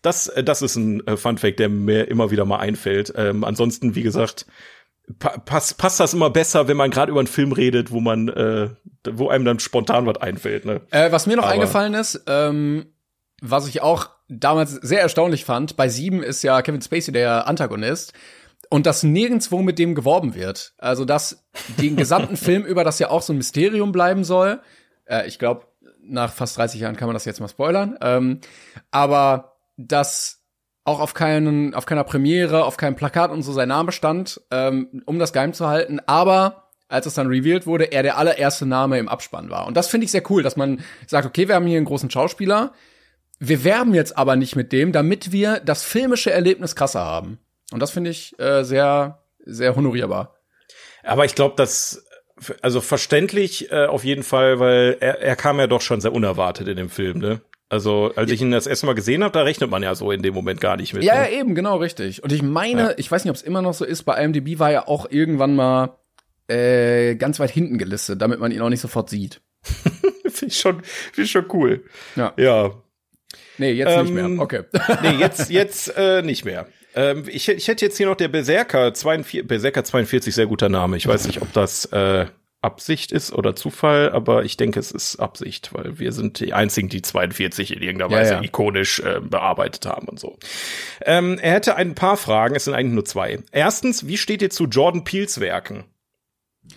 Das, 0.01 0.29
äh, 0.29 0.41
das 0.41 0.61
ist 0.61 0.77
ein 0.77 1.05
äh, 1.05 1.17
Fun-Fact, 1.17 1.59
der 1.59 1.67
mir 1.67 2.07
immer 2.07 2.31
wieder 2.31 2.45
mal 2.45 2.59
einfällt. 2.59 3.11
Ähm, 3.17 3.43
ansonsten, 3.43 3.95
wie 3.95 4.03
gesagt, 4.03 4.45
passt, 5.17 5.77
passt 5.77 5.99
das 5.99 6.13
immer 6.13 6.29
besser, 6.29 6.69
wenn 6.69 6.77
man 6.77 6.89
gerade 6.89 7.11
über 7.11 7.19
einen 7.19 7.27
Film 7.27 7.51
redet, 7.51 7.91
wo 7.91 7.99
man, 7.99 8.29
äh, 8.29 8.69
wo 9.09 9.27
einem 9.27 9.43
dann 9.43 9.59
spontan 9.59 10.05
was 10.05 10.17
einfällt. 10.21 10.63
Ne? 10.63 10.79
Äh, 10.91 11.11
was 11.11 11.27
mir 11.27 11.35
noch 11.35 11.43
Aber 11.43 11.51
eingefallen 11.51 11.95
ist, 11.95 12.23
ähm, 12.27 12.93
was 13.41 13.67
ich 13.67 13.81
auch 13.81 14.09
damals 14.27 14.71
sehr 14.73 15.01
erstaunlich 15.01 15.45
fand, 15.45 15.75
bei 15.75 15.89
Sieben 15.89 16.23
ist 16.23 16.43
ja 16.43 16.61
Kevin 16.61 16.81
Spacey 16.81 17.11
der 17.11 17.47
Antagonist 17.47 18.13
und 18.69 18.85
dass 18.85 19.03
nirgendswo 19.03 19.61
mit 19.61 19.79
dem 19.79 19.95
geworben 19.95 20.35
wird. 20.35 20.73
Also 20.77 21.05
dass 21.05 21.45
den 21.79 21.95
gesamten 21.95 22.37
Film 22.37 22.65
über 22.65 22.83
das 22.83 22.99
ja 22.99 23.09
auch 23.09 23.21
so 23.21 23.33
ein 23.33 23.37
Mysterium 23.37 23.91
bleiben 23.91 24.23
soll. 24.23 24.61
Äh, 25.05 25.27
ich 25.27 25.39
glaube, 25.39 25.65
nach 26.01 26.33
fast 26.33 26.57
30 26.57 26.81
Jahren 26.81 26.95
kann 26.95 27.07
man 27.07 27.15
das 27.15 27.25
jetzt 27.25 27.39
mal 27.39 27.47
spoilern. 27.47 27.97
Ähm, 28.01 28.39
aber 28.91 29.57
dass 29.77 30.39
auch 30.83 30.99
auf 30.99 31.13
keinen, 31.13 31.73
auf 31.75 31.85
keiner 31.85 32.03
Premiere, 32.03 32.63
auf 32.65 32.77
keinem 32.77 32.95
Plakat 32.95 33.31
und 33.31 33.43
so 33.43 33.53
sein 33.53 33.69
Name 33.69 33.91
stand, 33.91 34.41
ähm, 34.51 35.03
um 35.05 35.19
das 35.19 35.33
geheim 35.33 35.53
zu 35.53 35.67
halten. 35.67 35.99
Aber 36.07 36.69
als 36.87 37.05
es 37.05 37.13
dann 37.13 37.27
revealed 37.27 37.67
wurde, 37.67 37.91
er 37.91 38.01
der 38.01 38.17
allererste 38.17 38.65
Name 38.65 38.97
im 38.97 39.07
Abspann 39.07 39.49
war. 39.49 39.67
Und 39.67 39.77
das 39.77 39.87
finde 39.87 40.05
ich 40.05 40.11
sehr 40.11 40.23
cool, 40.31 40.41
dass 40.41 40.57
man 40.57 40.81
sagt, 41.05 41.27
okay, 41.27 41.47
wir 41.47 41.55
haben 41.55 41.67
hier 41.67 41.77
einen 41.77 41.85
großen 41.85 42.09
Schauspieler, 42.09 42.73
wir 43.39 43.63
werben 43.63 43.93
jetzt 43.93 44.17
aber 44.17 44.35
nicht 44.35 44.55
mit 44.55 44.71
dem, 44.71 44.91
damit 44.91 45.31
wir 45.31 45.59
das 45.59 45.83
filmische 45.83 46.31
Erlebnis 46.31 46.75
krasser 46.75 47.01
haben. 47.01 47.39
Und 47.71 47.79
das 47.79 47.91
finde 47.91 48.09
ich 48.09 48.37
äh, 48.39 48.63
sehr, 48.63 49.23
sehr 49.45 49.75
honorierbar. 49.75 50.35
Aber 51.03 51.25
ich 51.25 51.35
glaube, 51.35 51.55
das 51.55 52.05
also 52.61 52.81
verständlich 52.81 53.71
äh, 53.71 53.85
auf 53.85 54.03
jeden 54.03 54.23
Fall, 54.23 54.59
weil 54.59 54.97
er, 54.99 55.21
er 55.21 55.35
kam 55.35 55.59
ja 55.59 55.67
doch 55.67 55.81
schon 55.81 56.01
sehr 56.01 56.13
unerwartet 56.13 56.67
in 56.67 56.77
dem 56.77 56.89
Film, 56.89 57.19
ne? 57.19 57.41
Also, 57.71 58.11
als 58.15 58.31
ich 58.31 58.41
ihn 58.41 58.49
das 58.49 58.65
erste 58.65 58.87
Mal 58.87 58.95
gesehen 58.95 59.23
habe, 59.23 59.31
da 59.31 59.43
rechnet 59.43 59.69
man 59.69 59.83
ja 59.83 59.93
so 59.93 60.11
in 60.11 60.23
dem 60.23 60.33
Moment 60.33 60.59
gar 60.59 60.75
nicht 60.75 60.95
mit. 60.95 61.03
Ja, 61.03 61.21
ne? 61.21 61.31
ja 61.31 61.39
eben, 61.39 61.53
genau, 61.53 61.77
richtig. 61.77 62.23
Und 62.23 62.31
ich 62.31 62.41
meine, 62.41 62.81
ja. 62.81 62.93
ich 62.97 63.11
weiß 63.11 63.23
nicht, 63.23 63.29
ob 63.29 63.35
es 63.35 63.43
immer 63.43 63.61
noch 63.61 63.75
so 63.75 63.85
ist, 63.85 64.03
bei 64.03 64.23
IMDb 64.23 64.57
war 64.57 64.71
ja 64.71 64.87
auch 64.87 65.05
irgendwann 65.11 65.55
mal 65.55 65.99
äh, 66.47 67.13
ganz 67.15 67.39
weit 67.39 67.51
hinten 67.51 67.77
gelistet, 67.77 68.23
damit 68.23 68.39
man 68.39 68.51
ihn 68.51 68.61
auch 68.61 68.69
nicht 68.69 68.81
sofort 68.81 69.11
sieht. 69.11 69.41
finde 69.61 70.47
ich 70.47 70.59
schon, 70.59 70.81
finde 70.83 71.25
ich 71.25 71.31
schon 71.31 71.45
cool. 71.53 71.83
Ja. 72.15 72.33
Ja, 72.37 72.71
Nee, 73.59 73.71
jetzt 73.71 73.91
ähm, 73.91 74.05
nicht 74.05 74.13
mehr. 74.13 74.25
Ähm, 74.25 74.39
okay. 74.39 74.63
nee, 75.01 75.15
jetzt, 75.19 75.49
jetzt 75.49 75.95
äh, 75.95 76.21
nicht 76.21 76.45
mehr. 76.45 76.67
Ähm, 76.95 77.25
ich, 77.27 77.47
ich 77.47 77.67
hätte 77.67 77.85
jetzt 77.85 77.97
hier 77.97 78.07
noch 78.07 78.15
der 78.15 78.29
Berserker 78.29 78.93
42, 78.93 79.47
Berserker 79.47 79.83
42, 79.83 80.33
sehr 80.33 80.47
guter 80.47 80.69
Name. 80.69 80.97
Ich 80.97 81.07
weiß 81.07 81.27
nicht, 81.27 81.41
ob 81.41 81.53
das 81.53 81.85
äh, 81.85 82.25
Absicht 82.61 83.11
ist 83.11 83.31
oder 83.31 83.55
Zufall, 83.55 84.11
aber 84.11 84.43
ich 84.43 84.57
denke, 84.57 84.79
es 84.79 84.91
ist 84.91 85.17
Absicht, 85.17 85.73
weil 85.73 85.99
wir 85.99 86.11
sind 86.11 86.39
die 86.39 86.53
einzigen, 86.53 86.89
die 86.89 87.01
42 87.01 87.75
in 87.75 87.81
irgendeiner 87.81 88.11
Weise 88.11 88.33
ja, 88.33 88.37
ja. 88.39 88.43
ikonisch 88.43 88.99
äh, 88.99 89.21
bearbeitet 89.21 89.85
haben 89.85 90.07
und 90.07 90.19
so. 90.19 90.37
Ähm, 91.05 91.39
er 91.41 91.53
hätte 91.53 91.75
ein 91.75 91.95
paar 91.95 92.17
Fragen, 92.17 92.55
es 92.55 92.65
sind 92.65 92.73
eigentlich 92.73 92.95
nur 92.95 93.05
zwei. 93.05 93.39
Erstens, 93.51 94.07
wie 94.07 94.17
steht 94.17 94.41
ihr 94.41 94.49
zu 94.49 94.65
Jordan 94.65 95.05
Peels 95.05 95.39
Werken? 95.39 95.85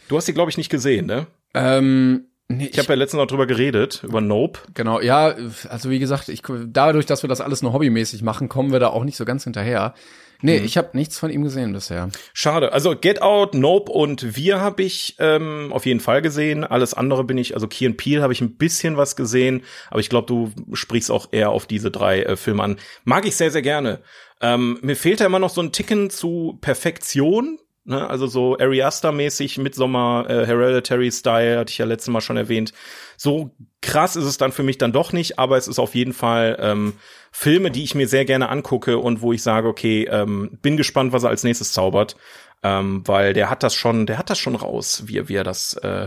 Du 0.08 0.16
hast 0.16 0.26
sie, 0.26 0.34
glaube 0.34 0.50
ich, 0.50 0.56
nicht 0.56 0.70
gesehen, 0.70 1.06
ne? 1.06 1.26
Ähm, 1.54 2.28
Nee, 2.56 2.68
ich 2.70 2.78
habe 2.78 2.88
ja 2.88 2.94
letztens 2.94 3.18
noch 3.18 3.26
drüber 3.26 3.46
geredet, 3.46 4.02
über 4.04 4.20
Nope. 4.20 4.60
Genau, 4.74 5.00
ja, 5.00 5.34
also 5.68 5.90
wie 5.90 5.98
gesagt, 5.98 6.28
ich, 6.28 6.42
dadurch, 6.66 7.06
dass 7.06 7.22
wir 7.22 7.28
das 7.28 7.40
alles 7.40 7.62
nur 7.62 7.72
hobbymäßig 7.72 8.22
machen, 8.22 8.48
kommen 8.48 8.72
wir 8.72 8.80
da 8.80 8.88
auch 8.88 9.04
nicht 9.04 9.16
so 9.16 9.24
ganz 9.24 9.44
hinterher. 9.44 9.94
Nee, 10.42 10.58
hm. 10.58 10.64
ich 10.64 10.76
habe 10.76 10.90
nichts 10.92 11.18
von 11.18 11.30
ihm 11.30 11.44
gesehen 11.44 11.72
bisher. 11.72 12.10
Schade. 12.34 12.72
Also 12.72 12.96
Get 13.00 13.22
Out, 13.22 13.54
Nope 13.54 13.90
und 13.90 14.36
Wir 14.36 14.60
habe 14.60 14.82
ich 14.82 15.16
ähm, 15.18 15.72
auf 15.72 15.86
jeden 15.86 16.00
Fall 16.00 16.20
gesehen. 16.20 16.64
Alles 16.64 16.94
andere 16.94 17.24
bin 17.24 17.38
ich, 17.38 17.54
also 17.54 17.68
Key 17.68 17.86
and 17.86 17.96
Peel 17.96 18.22
habe 18.22 18.32
ich 18.32 18.40
ein 18.40 18.56
bisschen 18.56 18.96
was 18.96 19.16
gesehen, 19.16 19.62
aber 19.90 20.00
ich 20.00 20.10
glaube, 20.10 20.26
du 20.26 20.50
sprichst 20.74 21.10
auch 21.10 21.28
eher 21.30 21.50
auf 21.50 21.66
diese 21.66 21.90
drei 21.90 22.22
äh, 22.22 22.36
Filme 22.36 22.64
an. 22.64 22.76
Mag 23.04 23.24
ich 23.24 23.36
sehr, 23.36 23.52
sehr 23.52 23.62
gerne. 23.62 24.00
Ähm, 24.40 24.78
mir 24.82 24.96
fehlt 24.96 25.20
ja 25.20 25.26
immer 25.26 25.38
noch 25.38 25.50
so 25.50 25.62
ein 25.62 25.70
Ticken 25.70 26.10
zu 26.10 26.58
Perfektion. 26.60 27.58
Ne, 27.84 28.08
also 28.08 28.28
so 28.28 28.56
Ari 28.58 28.80
Aster-mäßig, 28.82 29.58
Midsommer, 29.58 30.26
äh, 30.28 30.46
Hereditary-Style, 30.46 31.58
hatte 31.58 31.70
ich 31.72 31.78
ja 31.78 31.84
letztes 31.84 32.12
Mal 32.12 32.20
schon 32.20 32.36
erwähnt. 32.36 32.72
So 33.16 33.50
krass 33.80 34.14
ist 34.14 34.24
es 34.24 34.38
dann 34.38 34.52
für 34.52 34.62
mich 34.62 34.78
dann 34.78 34.92
doch 34.92 35.12
nicht, 35.12 35.40
aber 35.40 35.56
es 35.56 35.66
ist 35.66 35.80
auf 35.80 35.96
jeden 35.96 36.12
Fall 36.12 36.56
ähm, 36.60 36.92
Filme, 37.32 37.72
die 37.72 37.82
ich 37.82 37.96
mir 37.96 38.06
sehr 38.06 38.24
gerne 38.24 38.50
angucke 38.50 38.98
und 38.98 39.20
wo 39.20 39.32
ich 39.32 39.42
sage, 39.42 39.66
okay, 39.66 40.06
ähm, 40.08 40.58
bin 40.62 40.76
gespannt, 40.76 41.12
was 41.12 41.24
er 41.24 41.30
als 41.30 41.42
nächstes 41.42 41.72
zaubert. 41.72 42.16
Ähm, 42.62 43.02
weil 43.06 43.32
der 43.32 43.50
hat 43.50 43.64
das 43.64 43.74
schon, 43.74 44.06
der 44.06 44.18
hat 44.18 44.30
das 44.30 44.38
schon 44.38 44.54
raus, 44.54 45.02
wie, 45.06 45.28
wie 45.28 45.34
er 45.34 45.42
das 45.42 45.74
äh, 45.74 46.06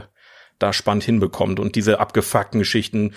da 0.60 0.72
spannend 0.72 1.04
hinbekommt. 1.04 1.60
Und 1.60 1.76
diese 1.76 2.00
abgefuckten 2.00 2.60
Geschichten 2.60 3.14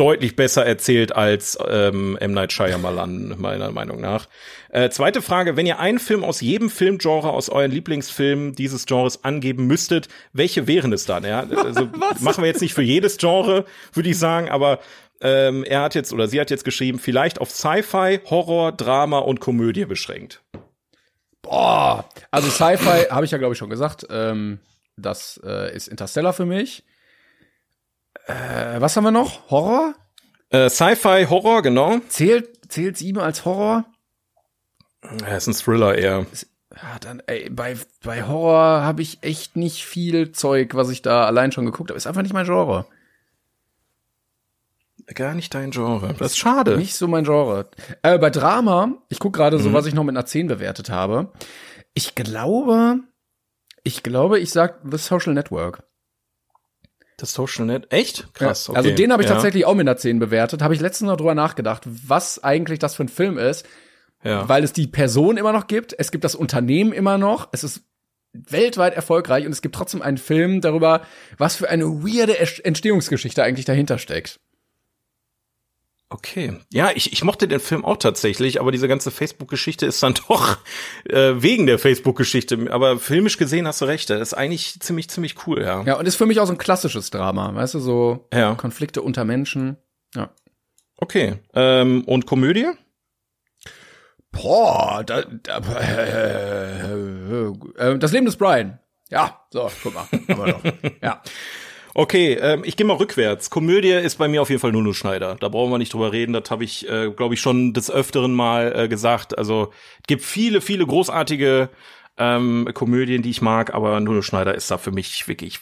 deutlich 0.00 0.34
besser 0.34 0.64
erzählt 0.64 1.14
als 1.14 1.58
ähm, 1.68 2.16
M. 2.18 2.32
Night 2.32 2.54
Shyamalan, 2.54 3.34
meiner 3.36 3.70
Meinung 3.70 4.00
nach. 4.00 4.28
Äh, 4.70 4.88
zweite 4.88 5.20
Frage, 5.20 5.58
wenn 5.58 5.66
ihr 5.66 5.78
einen 5.78 5.98
Film 5.98 6.24
aus 6.24 6.40
jedem 6.40 6.70
Filmgenre, 6.70 7.30
aus 7.30 7.50
euren 7.50 7.70
Lieblingsfilmen 7.70 8.54
dieses 8.54 8.86
Genres 8.86 9.24
angeben 9.24 9.66
müsstet, 9.66 10.08
welche 10.32 10.66
wären 10.66 10.94
es 10.94 11.04
dann? 11.04 11.24
Ja, 11.24 11.40
also 11.40 11.86
machen 12.20 12.42
wir 12.42 12.46
jetzt 12.46 12.62
nicht 12.62 12.72
für 12.72 12.80
jedes 12.80 13.18
Genre, 13.18 13.66
würde 13.92 14.08
ich 14.08 14.18
sagen, 14.18 14.48
aber 14.48 14.78
ähm, 15.20 15.64
er 15.64 15.82
hat 15.82 15.94
jetzt 15.94 16.14
oder 16.14 16.28
sie 16.28 16.40
hat 16.40 16.50
jetzt 16.50 16.64
geschrieben, 16.64 16.98
vielleicht 16.98 17.38
auf 17.38 17.50
Sci-Fi, 17.50 18.20
Horror, 18.24 18.72
Drama 18.72 19.18
und 19.18 19.38
Komödie 19.38 19.84
beschränkt. 19.84 20.42
Boah, 21.42 22.08
also 22.30 22.48
Sci-Fi 22.48 23.10
habe 23.10 23.26
ich 23.26 23.32
ja 23.32 23.38
glaube 23.38 23.52
ich 23.52 23.58
schon 23.58 23.68
gesagt, 23.68 24.06
ähm, 24.08 24.60
das 24.96 25.38
äh, 25.44 25.76
ist 25.76 25.88
Interstellar 25.88 26.32
für 26.32 26.46
mich. 26.46 26.84
Äh, 28.26 28.80
was 28.80 28.96
haben 28.96 29.04
wir 29.04 29.10
noch? 29.10 29.50
Horror? 29.50 29.94
Äh, 30.50 30.68
Sci-Fi, 30.68 31.26
Horror, 31.28 31.62
genau. 31.62 31.98
Zählt, 32.08 32.70
zählt 32.70 32.96
sieben 32.96 33.20
als 33.20 33.44
Horror? 33.44 33.84
Ja, 35.20 35.36
ist 35.36 35.46
ein 35.46 35.54
Thriller 35.54 35.96
eher. 35.96 36.26
Ja, 36.74 36.98
dann, 37.00 37.22
ey, 37.26 37.50
bei, 37.50 37.76
bei 38.02 38.24
Horror 38.24 38.82
habe 38.82 39.02
ich 39.02 39.18
echt 39.22 39.56
nicht 39.56 39.84
viel 39.84 40.32
Zeug, 40.32 40.74
was 40.74 40.90
ich 40.90 41.02
da 41.02 41.24
allein 41.24 41.52
schon 41.52 41.66
geguckt 41.66 41.90
habe. 41.90 41.96
Ist 41.96 42.06
einfach 42.06 42.22
nicht 42.22 42.34
mein 42.34 42.46
Genre. 42.46 42.86
Gar 45.14 45.34
nicht 45.34 45.52
dein 45.54 45.72
Genre. 45.72 46.14
Das 46.18 46.32
ist 46.32 46.38
schade. 46.38 46.76
Nicht 46.76 46.94
so 46.94 47.08
mein 47.08 47.24
Genre. 47.24 47.68
Äh, 48.02 48.18
bei 48.18 48.30
Drama, 48.30 48.94
ich 49.08 49.18
guck 49.18 49.32
gerade 49.32 49.58
mhm. 49.58 49.62
so, 49.62 49.72
was 49.72 49.86
ich 49.86 49.94
noch 49.94 50.04
mit 50.04 50.16
einer 50.16 50.26
10 50.26 50.46
bewertet 50.46 50.90
habe. 50.90 51.32
Ich 51.94 52.14
glaube, 52.14 53.00
ich 53.82 54.02
glaube, 54.02 54.38
ich 54.38 54.50
sag 54.50 54.80
The 54.88 54.98
Social 54.98 55.34
Network. 55.34 55.82
Das 57.20 57.34
Social 57.34 57.66
Net. 57.66 57.92
Echt? 57.92 58.32
Krass. 58.34 58.70
Also 58.70 58.88
okay. 58.88 58.94
den 58.94 59.12
habe 59.12 59.22
ich 59.22 59.28
ja. 59.28 59.34
tatsächlich 59.34 59.66
auch 59.66 59.74
mit 59.74 59.86
einer 59.86 59.96
10 59.96 60.18
bewertet. 60.18 60.62
Habe 60.62 60.74
ich 60.74 60.80
letztens 60.80 61.08
noch 61.08 61.16
drüber 61.16 61.34
nachgedacht, 61.34 61.82
was 61.86 62.42
eigentlich 62.42 62.78
das 62.78 62.94
für 62.94 63.04
ein 63.04 63.08
Film 63.08 63.36
ist. 63.36 63.66
Ja. 64.22 64.48
Weil 64.48 64.64
es 64.64 64.72
die 64.72 64.86
Person 64.86 65.36
immer 65.36 65.52
noch 65.52 65.66
gibt, 65.66 65.94
es 65.98 66.10
gibt 66.10 66.24
das 66.24 66.34
Unternehmen 66.34 66.92
immer 66.92 67.16
noch, 67.16 67.48
es 67.52 67.64
ist 67.64 67.82
weltweit 68.32 68.94
erfolgreich 68.94 69.46
und 69.46 69.52
es 69.52 69.62
gibt 69.62 69.74
trotzdem 69.74 70.02
einen 70.02 70.18
Film 70.18 70.60
darüber, 70.60 71.02
was 71.38 71.56
für 71.56 71.68
eine 71.68 71.86
weirde 71.86 72.38
Entstehungsgeschichte 72.38 73.42
eigentlich 73.42 73.64
dahinter 73.64 73.98
steckt. 73.98 74.40
Okay. 76.12 76.58
Ja, 76.72 76.90
ich, 76.92 77.12
ich 77.12 77.22
mochte 77.22 77.46
den 77.46 77.60
Film 77.60 77.84
auch 77.84 77.96
tatsächlich, 77.96 78.60
aber 78.60 78.72
diese 78.72 78.88
ganze 78.88 79.12
Facebook-Geschichte 79.12 79.86
ist 79.86 80.02
dann 80.02 80.14
doch 80.14 80.58
äh, 81.08 81.34
wegen 81.36 81.66
der 81.66 81.78
Facebook-Geschichte. 81.78 82.66
Aber 82.70 82.98
filmisch 82.98 83.36
gesehen 83.38 83.68
hast 83.68 83.80
du 83.80 83.84
recht, 83.84 84.10
das 84.10 84.20
ist 84.20 84.34
eigentlich 84.34 84.80
ziemlich, 84.80 85.08
ziemlich 85.08 85.46
cool, 85.46 85.62
ja. 85.62 85.84
Ja, 85.84 85.98
und 85.98 86.06
ist 86.06 86.16
für 86.16 86.26
mich 86.26 86.40
auch 86.40 86.46
so 86.46 86.52
ein 86.52 86.58
klassisches 86.58 87.10
Drama, 87.10 87.54
weißt 87.54 87.74
du, 87.74 87.78
so 87.78 88.28
ja. 88.34 88.56
Konflikte 88.56 89.02
unter 89.02 89.24
Menschen. 89.24 89.76
Ja. 90.16 90.30
Okay. 90.96 91.38
Ähm, 91.54 92.02
und 92.04 92.26
Komödie? 92.26 92.66
Boah, 94.32 95.04
da, 95.06 95.22
da, 95.22 95.58
äh, 95.80 96.92
äh, 96.92 97.98
das 97.98 98.10
Leben 98.10 98.26
des 98.26 98.36
Brian. 98.36 98.80
Ja, 99.10 99.44
so, 99.50 99.70
guck 99.82 99.94
mal. 99.94 100.58
Ja. 101.02 101.22
Okay, 101.94 102.34
ähm, 102.34 102.62
ich 102.64 102.76
gehe 102.76 102.86
mal 102.86 102.96
rückwärts. 102.96 103.50
Komödie 103.50 103.90
ist 103.90 104.16
bei 104.16 104.28
mir 104.28 104.42
auf 104.42 104.48
jeden 104.48 104.60
Fall 104.60 104.72
Nuno 104.72 104.92
Schneider. 104.92 105.36
Da 105.40 105.48
brauchen 105.48 105.72
wir 105.72 105.78
nicht 105.78 105.92
drüber 105.92 106.12
reden. 106.12 106.32
Das 106.32 106.50
habe 106.50 106.62
ich, 106.62 106.88
äh, 106.88 107.10
glaube 107.10 107.34
ich, 107.34 107.40
schon 107.40 107.72
des 107.72 107.90
Öfteren 107.90 108.32
mal 108.32 108.72
äh, 108.76 108.88
gesagt. 108.88 109.36
Also 109.36 109.72
gibt 110.06 110.22
viele, 110.22 110.60
viele 110.60 110.86
großartige 110.86 111.68
ähm, 112.16 112.68
Komödien, 112.74 113.22
die 113.22 113.30
ich 113.30 113.42
mag, 113.42 113.74
aber 113.74 113.98
Nuno 113.98 114.22
Schneider 114.22 114.54
ist 114.54 114.70
da 114.70 114.78
für 114.78 114.92
mich 114.92 115.26
wirklich 115.26 115.58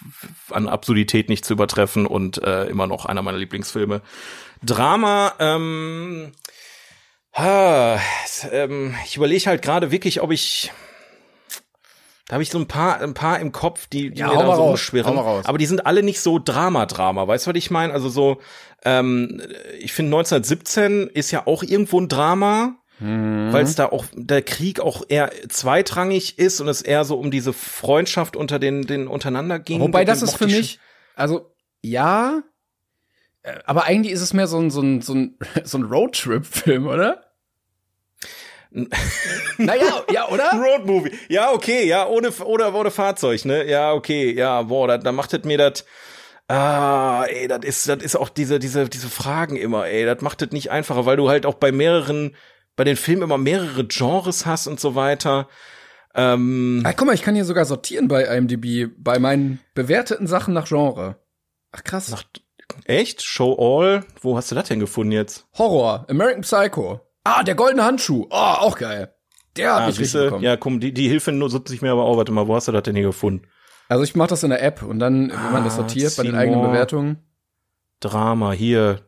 an 0.50 0.68
Absurdität 0.68 1.28
nicht 1.28 1.44
zu 1.44 1.54
übertreffen 1.54 2.06
und 2.06 2.42
äh, 2.42 2.64
immer 2.66 2.86
noch 2.86 3.06
einer 3.06 3.22
meiner 3.22 3.38
Lieblingsfilme. 3.38 4.02
Drama, 4.62 5.34
ähm, 5.38 6.32
ah, 7.32 7.98
ähm 8.50 8.94
ich 9.06 9.16
überlege 9.16 9.46
halt 9.46 9.62
gerade 9.62 9.92
wirklich, 9.92 10.20
ob 10.20 10.32
ich 10.32 10.72
da 12.28 12.34
habe 12.34 12.42
ich 12.42 12.50
so 12.50 12.58
ein 12.58 12.68
paar, 12.68 13.00
ein 13.00 13.14
paar 13.14 13.40
im 13.40 13.52
Kopf, 13.52 13.86
die, 13.86 14.10
die 14.10 14.20
Ja, 14.20 14.28
mir 14.28 14.34
da 14.34 14.40
so 14.44 14.50
raus, 14.62 14.70
umschwirren. 14.70 15.10
hau 15.10 15.14
mal 15.14 15.22
raus. 15.22 15.46
Aber 15.46 15.58
die 15.58 15.66
sind 15.66 15.86
alle 15.86 16.02
nicht 16.02 16.20
so 16.20 16.38
Drama-Drama. 16.38 17.26
Weißt 17.26 17.46
du, 17.46 17.50
was 17.50 17.56
ich 17.56 17.70
meine? 17.70 17.92
Also 17.92 18.08
so, 18.10 18.38
ähm, 18.84 19.40
ich 19.80 19.92
finde 19.92 20.16
1917 20.16 21.08
ist 21.08 21.30
ja 21.30 21.46
auch 21.46 21.62
irgendwo 21.62 22.00
ein 22.00 22.08
Drama, 22.08 22.76
Mhm. 23.00 23.52
weil 23.52 23.62
es 23.62 23.76
da 23.76 23.86
auch 23.86 24.06
der 24.12 24.42
Krieg 24.42 24.80
auch 24.80 25.04
eher 25.08 25.30
zweitrangig 25.48 26.36
ist 26.40 26.60
und 26.60 26.66
es 26.66 26.82
eher 26.82 27.04
so 27.04 27.16
um 27.16 27.30
diese 27.30 27.52
Freundschaft 27.52 28.34
unter 28.34 28.58
den, 28.58 28.82
den 28.88 29.06
untereinander 29.06 29.60
ging. 29.60 29.80
Wobei 29.80 30.04
das 30.04 30.20
ist 30.20 30.36
für 30.36 30.46
ich 30.46 30.56
mich, 30.56 30.80
also 31.14 31.54
ja, 31.80 32.42
äh, 33.42 33.54
aber 33.66 33.84
eigentlich 33.84 34.12
ist 34.12 34.20
es 34.20 34.32
mehr 34.34 34.48
so 34.48 34.58
ein, 34.58 34.70
so 34.70 34.80
ein, 34.82 35.00
so 35.00 35.14
ein, 35.14 35.38
so 35.62 35.78
ein 35.78 35.84
Roadtrip-Film, 35.84 36.88
oder? 36.88 37.27
naja, 39.58 40.04
ja, 40.12 40.28
oder? 40.28 40.52
Roadmovie. 40.54 41.12
Ja, 41.28 41.52
okay, 41.52 41.86
ja, 41.86 42.06
ohne, 42.06 42.30
ohne, 42.44 42.72
ohne 42.72 42.90
Fahrzeug, 42.90 43.44
ne? 43.44 43.68
Ja, 43.68 43.92
okay, 43.92 44.32
ja, 44.32 44.62
boah, 44.62 44.88
da, 44.88 44.98
da 44.98 45.12
macht 45.12 45.32
es 45.34 45.44
mir 45.44 45.58
das. 45.58 45.84
Ah, 46.48 47.24
ey, 47.28 47.46
das 47.46 47.60
ist, 47.64 47.88
das 47.88 48.02
ist 48.02 48.16
auch 48.16 48.30
diese, 48.30 48.58
diese, 48.58 48.88
diese 48.88 49.08
Fragen 49.08 49.56
immer, 49.56 49.86
ey, 49.86 50.06
das 50.06 50.22
macht 50.22 50.40
es 50.40 50.50
nicht 50.52 50.70
einfacher, 50.70 51.04
weil 51.04 51.16
du 51.16 51.28
halt 51.28 51.44
auch 51.44 51.54
bei 51.54 51.72
mehreren, 51.72 52.34
bei 52.74 52.84
den 52.84 52.96
Filmen 52.96 53.22
immer 53.22 53.36
mehrere 53.38 53.84
Genres 53.84 54.46
hast 54.46 54.66
und 54.66 54.80
so 54.80 54.94
weiter. 54.94 55.48
Ähm, 56.14 56.82
Ah, 56.86 56.92
guck 56.94 57.06
mal, 57.06 57.14
ich 57.14 57.22
kann 57.22 57.34
hier 57.34 57.44
sogar 57.44 57.66
sortieren 57.66 58.08
bei 58.08 58.24
IMDb, 58.24 58.90
bei 58.96 59.18
meinen 59.18 59.60
bewerteten 59.74 60.26
Sachen 60.26 60.54
nach 60.54 60.66
Genre. 60.68 61.16
Ach 61.70 61.84
krass. 61.84 62.10
nach, 62.10 62.24
echt? 62.86 63.22
Show 63.22 63.54
All? 63.58 64.04
Wo 64.22 64.36
hast 64.36 64.50
du 64.50 64.54
das 64.54 64.68
denn 64.68 64.80
gefunden 64.80 65.12
jetzt? 65.12 65.46
Horror, 65.58 66.06
American 66.08 66.40
Psycho. 66.42 67.00
Ah, 67.36 67.42
der 67.42 67.54
goldene 67.54 67.84
Handschuh. 67.84 68.26
Oh, 68.30 68.34
auch 68.34 68.78
geil. 68.78 69.12
Der 69.56 69.74
hat 69.74 69.82
Ah, 69.82 69.86
mich 69.86 69.98
richtig 69.98 70.12
siehste, 70.12 70.24
bekommen. 70.26 70.44
ja, 70.44 70.56
komm, 70.56 70.80
die, 70.80 70.92
die 70.94 71.08
Hilfe 71.08 71.32
nutze 71.32 71.74
ich 71.74 71.82
mir 71.82 71.90
aber 71.92 72.04
auch. 72.04 72.16
Warte 72.16 72.32
mal, 72.32 72.46
wo 72.46 72.54
hast 72.54 72.68
du 72.68 72.72
das 72.72 72.82
denn 72.84 72.94
hier 72.94 73.04
gefunden? 73.06 73.46
Also 73.88 74.04
ich 74.04 74.14
mache 74.14 74.28
das 74.28 74.42
in 74.42 74.50
der 74.50 74.62
App 74.62 74.82
und 74.82 74.98
dann, 74.98 75.30
wenn 75.30 75.52
man 75.52 75.64
das 75.64 75.74
Ah, 75.74 75.76
sortiert 75.78 76.16
bei 76.16 76.22
den 76.22 76.34
eigenen 76.34 76.60
Bewertungen. 76.62 77.18
Drama, 78.00 78.52
hier. 78.52 79.00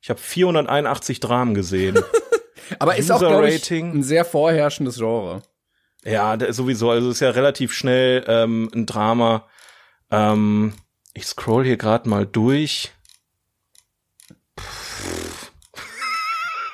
Ich 0.00 0.10
habe 0.10 0.20
481 0.20 1.20
Dramen 1.20 1.54
gesehen. 1.54 1.98
Aber 2.78 2.96
ist 2.96 3.10
auch, 3.10 3.18
glaube 3.18 3.48
ich, 3.50 3.70
ein 3.70 4.02
sehr 4.02 4.24
vorherrschendes 4.24 4.96
Genre. 4.96 5.42
Ja, 6.04 6.36
sowieso. 6.52 6.90
Also 6.90 7.10
ist 7.10 7.20
ja 7.20 7.30
relativ 7.30 7.72
schnell 7.72 8.24
ähm, 8.28 8.70
ein 8.74 8.86
Drama. 8.86 9.46
Ähm, 10.10 10.74
ich 11.14 11.26
scroll 11.26 11.64
hier 11.64 11.76
gerade 11.76 12.08
mal 12.08 12.26
durch. 12.26 12.92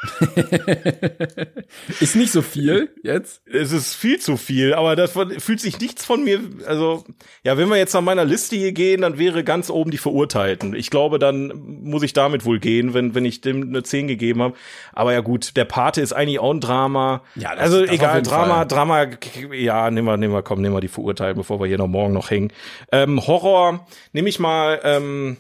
Ist 2.01 2.17
nicht 2.17 2.33
so 2.33 2.43
viel 2.43 2.91
jetzt. 3.03 3.43
Es 3.47 3.73
ist 3.73 3.95
viel 3.95 4.19
zu 4.19 4.37
viel, 4.37 4.75
aber 4.75 4.97
das 4.97 5.13
fühlt 5.39 5.61
sich 5.61 5.79
nichts 5.81 6.05
von 6.05 6.25
mir. 6.25 6.41
Also 6.67 7.05
ja, 7.45 7.57
wenn 7.57 7.69
wir 7.69 7.77
jetzt 7.77 7.95
nach 7.95 8.01
meiner 8.01 8.25
Liste 8.25 8.57
hier 8.57 8.73
gehen, 8.73 9.03
dann 9.03 9.19
wäre 9.19 9.45
ganz 9.45 9.71
oben 9.71 9.91
die 9.91 9.99
Verurteilten. 9.99 10.75
Ich 10.75 10.91
glaube, 10.91 11.19
dann 11.19 11.53
muss 11.83 12.03
ich 12.03 12.13
damit 12.13 12.45
wohl 12.45 12.59
gehen, 12.59 12.95
wenn 12.95 13.15
wenn 13.15 13.25
ich 13.25 13.41
dem 13.41 13.63
eine 13.69 13.83
10 13.83 14.09
gegeben 14.09 14.43
habe. 14.43 14.55
Aber 14.93 15.13
ja 15.13 15.21
gut, 15.21 15.57
der 15.57 15.65
Pate 15.65 16.01
ist 16.01 16.13
eigentlich 16.13 16.39
auch 16.41 16.53
ein 16.53 16.61
Drama. 16.61 17.23
Ja, 17.37 17.53
das- 17.55 17.63
also 17.65 17.81
das 17.83 17.91
egal, 17.95 18.23
Drama, 18.23 18.55
Fall. 18.57 18.67
Drama. 18.69 19.07
Ja, 19.53 19.91
nehmen 19.91 20.07
wir, 20.07 20.17
nehmen 20.17 20.35
wir, 20.35 20.43
komm, 20.43 20.61
nehmen 20.61 20.75
wir 20.75 20.81
die 20.81 20.89
Verurteilten, 20.89 21.39
bevor 21.41 21.61
wir 21.61 21.67
hier 21.67 21.79
noch 21.79 21.87
morgen 21.89 22.13
noch 22.13 22.31
hängen. 22.31 22.53
Ähm, 22.91 23.25
Horror 23.27 23.87
nehme 24.13 24.29
ich 24.29 24.39
mal. 24.39 24.81
Ähm, 24.85 25.37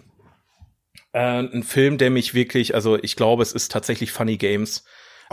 äh, 1.13 1.41
ein 1.41 1.63
Film, 1.63 1.99
der 1.99 2.11
mich 2.11 2.35
wirklich, 2.35 2.75
also 2.75 2.97
ich 3.03 3.17
glaube, 3.17 3.43
es 3.43 3.53
ist 3.53 3.71
tatsächlich 3.71 4.13
Funny 4.13 4.37
Games. 4.37 4.85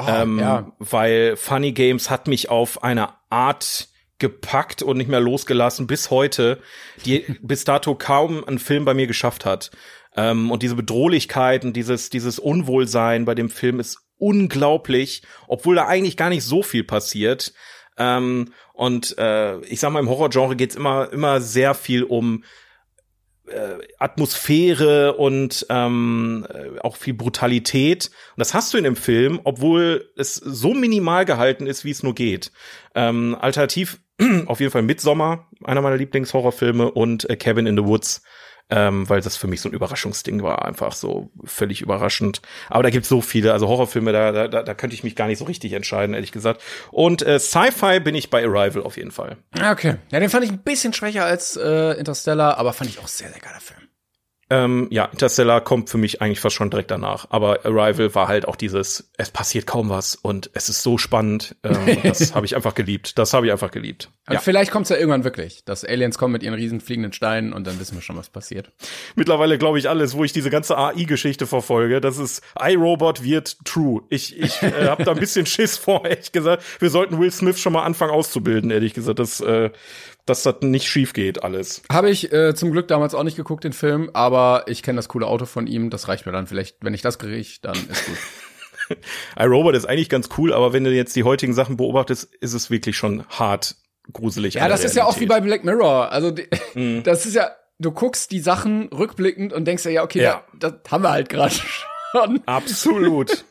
ähm, 0.08 0.40
ja. 0.40 0.72
Weil 0.80 1.36
Funny 1.36 1.72
Games 1.72 2.10
hat 2.10 2.28
mich 2.28 2.50
auf 2.50 2.84
eine 2.84 3.10
Art 3.30 3.90
gepackt 4.20 4.84
und 4.84 4.98
nicht 4.98 5.10
mehr 5.10 5.22
losgelassen 5.22 5.88
bis 5.88 6.12
heute, 6.12 6.62
die 7.06 7.20
bis 7.42 7.64
dato 7.64 7.96
kaum 7.96 8.44
ein 8.46 8.60
Film 8.60 8.86
bei 8.86 8.94
mir 8.94 9.08
geschafft 9.08 9.46
hat. 9.46 9.72
Ähm, 10.16 10.52
und 10.52 10.64
diese 10.64 10.76
Bedrohlichkeit 10.76 11.64
und 11.64 11.74
dieses, 11.74 12.10
dieses 12.10 12.40
Unwohlsein 12.40 13.26
bei 13.26 13.36
dem 13.36 13.50
Film 13.50 13.80
ist 13.80 14.00
unglaublich, 14.18 15.24
obwohl 15.48 15.76
da 15.76 15.88
eigentlich 15.88 16.18
gar 16.18 16.30
nicht 16.30 16.44
so 16.44 16.62
viel 16.62 16.84
passiert. 16.84 17.54
Ähm, 17.98 18.54
und 18.74 19.18
äh, 19.18 19.60
ich 19.62 19.80
sag 19.80 19.92
mal, 19.92 20.00
im 20.00 20.10
Horrorgenre 20.10 20.56
geht's 20.56 20.76
immer, 20.76 21.12
immer 21.12 21.42
sehr 21.42 21.74
viel 21.74 22.04
um 22.04 22.44
äh, 23.50 23.80
Atmosphäre 24.00 25.16
und 25.16 25.66
ähm, 25.70 26.46
äh, 26.50 26.80
auch 26.80 26.96
viel 26.96 27.14
Brutalität. 27.14 28.08
Und 28.36 28.40
das 28.40 28.54
hast 28.54 28.74
du 28.74 28.78
in 28.78 28.84
dem 28.84 28.96
Film, 28.96 29.40
obwohl 29.44 30.12
es 30.16 30.36
so 30.36 30.74
minimal 30.74 31.26
gehalten 31.26 31.68
ist, 31.68 31.86
wie 31.86 31.92
es 31.92 32.04
nur 32.04 32.16
geht. 32.16 32.52
Ähm, 32.96 33.36
alternativ 33.40 34.00
auf 34.46 34.60
jeden 34.60 34.72
Fall 34.72 34.82
Midsommar, 34.84 35.50
einer 35.64 35.82
meiner 35.82 35.98
Lieblingshorrorfilme, 35.98 36.92
und 36.92 37.30
äh, 37.30 37.36
Cabin 37.36 37.68
in 37.68 37.78
the 37.78 37.86
Woods, 37.86 38.22
ähm, 38.70 39.10
weil 39.10 39.22
das 39.22 39.38
für 39.38 39.48
mich 39.48 39.62
so 39.62 39.70
ein 39.70 39.74
Überraschungsding 39.74 40.44
war, 40.44 40.66
einfach 40.66 40.94
so 40.94 41.32
völlig 41.44 41.82
überraschend. 41.82 42.41
Aber 42.70 42.84
da 42.84 42.90
gibt's 42.90 43.10
so 43.10 43.22
viele, 43.22 43.54
also 43.54 43.68
Horrorfilme, 43.68 44.12
da, 44.12 44.48
da, 44.48 44.64
da 44.64 44.74
könnte 44.74 44.96
ich 44.96 45.04
mich 45.04 45.16
gar 45.16 45.28
nicht 45.28 45.40
so 45.40 45.46
richtig 45.46 45.74
entscheiden, 45.74 46.14
ehrlich 46.14 46.32
gesagt. 46.32 46.62
Und 46.91 47.22
äh, 47.22 47.40
Sci-Fi 47.40 48.00
bin 48.00 48.16
ich 48.16 48.30
bei 48.30 48.46
Arrival 48.46 48.84
auf 48.84 48.98
jeden 48.98 49.12
Fall. 49.12 49.38
Okay. 49.54 49.96
Ja, 50.12 50.20
den 50.20 50.30
fand 50.30 50.46
ich 50.46 50.52
ein 50.52 50.60
bisschen 50.60 50.94
schwächer 50.94 51.26
als 51.26 51.58
äh, 51.58 51.94
Interstellar, 51.94 52.58
aber 52.58 52.74
fand 52.74 52.90
ich 52.90 53.00
auch 53.00 53.08
sehr, 53.08 53.30
sehr 53.30 53.41
geiler 53.41 53.60
Film. 53.60 53.89
Ähm, 54.52 54.88
ja, 54.90 55.06
Interstellar 55.06 55.62
kommt 55.62 55.90
für 55.90 55.98
mich 56.00 56.22
eigentlich 56.22 56.40
fast 56.40 56.56
schon 56.56 56.70
direkt 56.72 56.90
danach. 56.90 57.28
Aber 57.30 57.66
Arrival 57.66 58.16
war 58.16 58.28
halt 58.28 58.48
auch 58.48 58.56
dieses, 58.56 59.12
es 59.18 59.30
passiert 59.30 59.68
kaum 59.68 59.90
was 59.90 60.16
und 60.16 60.50
es 60.54 60.70
ist 60.70 60.82
so 60.82 60.98
spannend. 60.98 61.56
Ähm, 61.64 61.98
das 62.04 62.34
habe 62.34 62.46
ich 62.48 62.56
einfach 62.56 62.74
geliebt. 62.74 63.18
Das 63.20 63.34
habe 63.34 63.46
ich 63.46 63.52
einfach 63.52 63.70
geliebt. 63.70 64.10
Und 64.28 64.34
Ja. 64.34 64.40
vielleicht 64.40 64.72
kommt's 64.72 64.90
ja 64.90 64.98
irgendwann 64.98 65.24
wirklich, 65.24 65.64
dass 65.66 65.84
Aliens 65.86 66.18
kommen 66.18 66.32
mit 66.34 66.42
ihren 66.44 66.56
riesen 66.56 66.82
fliegenden 66.82 67.14
Steinen 67.14 67.54
und 67.54 67.68
dann 67.68 67.80
wissen 67.80 67.96
wir 67.96 68.02
schon, 68.02 68.18
was 68.18 68.30
passiert. 68.30 68.72
Mittlerweile 69.16 69.58
glaube 69.60 69.78
ich 69.78 69.88
alles, 69.88 70.16
wo 70.16 70.24
ich 70.24 70.34
diese 70.34 70.50
ganze 70.50 70.78
AI-Geschichte 70.78 71.46
verfolge. 71.46 72.02
Das 72.02 72.18
ist 72.18 72.42
iRobot 72.60 73.24
wird 73.24 73.64
true. 73.66 74.02
Ich, 74.10 74.40
ich 74.40 74.62
äh, 74.64 74.86
habe 74.88 75.04
da 75.04 75.12
ein 75.12 75.20
bisschen 75.20 75.46
Schiss 75.46 75.78
vor, 75.78 76.06
ehrlich 76.06 76.32
gesagt. 76.32 76.64
Wir 76.80 76.90
sollten 76.90 77.20
Will 77.20 77.32
Smith 77.32 77.60
schon 77.60 77.74
mal 77.74 77.84
anfangen 77.84 78.12
auszubilden, 78.12 78.72
ehrlich 78.72 78.94
gesagt, 78.96 79.20
dass, 79.20 79.42
äh, 79.42 79.70
dass 80.30 80.44
das 80.44 80.56
nicht 80.62 80.88
schief 80.88 81.14
geht 81.14 81.44
alles. 81.44 81.82
Habe 81.92 82.10
ich 82.10 82.32
äh, 82.32 82.56
zum 82.56 82.72
Glück 82.72 82.88
damals 82.88 83.14
auch 83.16 83.24
nicht 83.24 83.38
geguckt, 83.38 83.64
den 83.64 83.74
Film, 83.74 84.10
aber 84.14 84.64
ich 84.68 84.84
kenne 84.84 84.98
das 84.98 85.10
coole 85.10 85.28
Auto 85.28 85.46
von 85.46 85.68
ihm, 85.68 85.90
das 85.90 86.08
reicht 86.08 86.26
mir 86.26 86.32
dann 86.32 86.48
vielleicht. 86.48 86.78
Wenn 86.82 86.94
ich 86.94 87.02
das 87.02 87.20
kriege, 87.20 87.48
dann 87.62 87.76
ist 87.76 88.06
gut. 88.06 88.18
iRobot 89.40 89.76
ist 89.76 89.86
eigentlich 89.86 90.10
ganz 90.10 90.30
cool, 90.38 90.54
aber 90.54 90.74
wenn 90.74 90.84
du 90.84 90.92
jetzt 90.92 91.16
die 91.16 91.24
heutigen 91.24 91.54
Sachen 91.54 91.78
beobachtest, 91.78 92.34
ist 92.36 92.54
es 92.54 92.70
wirklich 92.70 92.98
schon 92.98 93.26
hart 93.28 93.76
gruselig. 94.14 94.56
Ja, 94.56 94.68
das 94.68 94.84
ist 94.84 94.96
ja 94.96 95.06
auch 95.06 95.20
wie 95.20 95.26
bei 95.26 95.36
Realität. 95.36 95.64
Black 95.64 95.78
Mirror. 95.78 96.12
Also 96.12 96.32
die, 96.32 96.48
Mhm. 96.76 97.04
das 97.04 97.26
ist 97.26 97.36
ja, 97.36 97.52
du 97.80 97.92
guckst 97.92 98.32
die 98.32 98.40
Sachen 98.40 98.90
rückblickend 98.90 99.54
und 99.54 99.66
denkst 99.66 99.86
ja, 99.86 99.92
ja, 99.92 100.04
okay, 100.04 100.22
Ja. 100.22 100.44
Das, 100.58 100.74
das 100.84 100.92
haben 100.92 101.04
wir 101.04 101.12
halt 101.12 101.30
gerade 101.30 101.54
schon. 101.54 102.42
Absolut. 102.46 103.46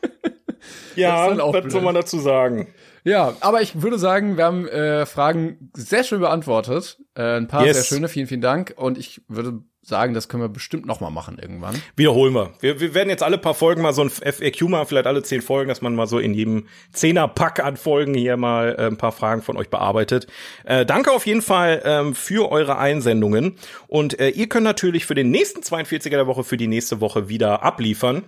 ja, 0.95 1.37
was 1.37 1.51
blöd. 1.51 1.71
soll 1.71 1.81
man 1.81 1.95
dazu 1.95 2.19
sagen? 2.19 2.73
Ja, 3.03 3.33
aber 3.39 3.61
ich 3.61 3.81
würde 3.81 3.97
sagen, 3.99 4.37
wir 4.37 4.45
haben 4.45 4.67
äh, 4.67 5.05
Fragen 5.05 5.71
sehr 5.75 6.03
schön 6.03 6.19
beantwortet. 6.19 6.97
Äh, 7.15 7.37
ein 7.37 7.47
paar 7.47 7.65
Yes. 7.65 7.77
sehr 7.77 7.97
schöne, 7.97 8.07
vielen, 8.09 8.27
vielen 8.27 8.41
Dank. 8.41 8.73
Und 8.75 8.97
ich 8.97 9.21
würde 9.27 9.61
sagen, 9.81 10.13
das 10.13 10.29
können 10.29 10.43
wir 10.43 10.49
bestimmt 10.49 10.85
noch 10.85 10.99
mal 10.99 11.09
machen 11.09 11.37
irgendwann. 11.41 11.75
Wiederholen 11.95 12.33
wir. 12.33 12.53
wir. 12.59 12.79
Wir 12.79 12.93
werden 12.93 13.09
jetzt 13.09 13.23
alle 13.23 13.37
paar 13.37 13.55
Folgen 13.55 13.81
mal 13.81 13.93
so 13.93 14.01
ein 14.01 14.09
FAQ 14.09 14.61
machen, 14.69 14.87
vielleicht 14.87 15.07
alle 15.07 15.23
zehn 15.23 15.41
Folgen, 15.41 15.69
dass 15.69 15.81
man 15.81 15.95
mal 15.95 16.07
so 16.07 16.19
in 16.19 16.33
jedem 16.33 16.67
Zehner-Pack 16.93 17.63
an 17.63 17.75
Folgen 17.75 18.13
hier 18.13 18.37
mal 18.37 18.75
äh, 18.77 18.85
ein 18.87 18.97
paar 18.97 19.11
Fragen 19.11 19.41
von 19.41 19.57
euch 19.57 19.69
bearbeitet. 19.69 20.27
Äh, 20.63 20.85
danke 20.85 21.11
auf 21.11 21.25
jeden 21.25 21.41
Fall 21.41 21.81
ähm, 21.85 22.13
für 22.13 22.51
eure 22.51 22.77
Einsendungen. 22.77 23.55
Und 23.87 24.19
äh, 24.19 24.29
ihr 24.29 24.47
könnt 24.47 24.65
natürlich 24.65 25.05
für 25.05 25.15
den 25.15 25.31
nächsten 25.31 25.61
42er 25.61 26.09
der 26.09 26.27
Woche, 26.27 26.43
für 26.43 26.57
die 26.57 26.67
nächste 26.67 27.01
Woche 27.01 27.27
wieder 27.29 27.63
abliefern. 27.63 28.23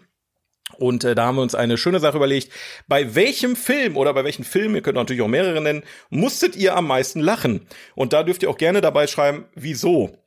Und 0.78 1.04
äh, 1.04 1.16
da 1.16 1.26
haben 1.26 1.36
wir 1.36 1.42
uns 1.42 1.56
eine 1.56 1.78
schöne 1.78 2.00
Sache 2.00 2.18
überlegt. 2.18 2.52
Bei 2.88 3.16
welchem 3.16 3.56
Film 3.56 3.98
oder 3.98 4.14
bei 4.14 4.24
welchen 4.24 4.44
Filmen, 4.44 4.76
ihr 4.76 4.82
könnt 4.82 4.96
natürlich 4.96 5.22
auch 5.22 5.28
mehrere 5.28 5.62
nennen, 5.62 5.84
musstet 6.10 6.56
ihr 6.56 6.76
am 6.76 6.88
meisten 6.88 7.20
lachen? 7.20 7.68
Und 7.96 8.14
da 8.14 8.24
dürft 8.24 8.44
ihr 8.44 8.50
auch 8.50 8.58
gerne 8.58 8.82
dabei 8.82 9.08
schreiben, 9.08 9.46
wieso. 9.56 10.21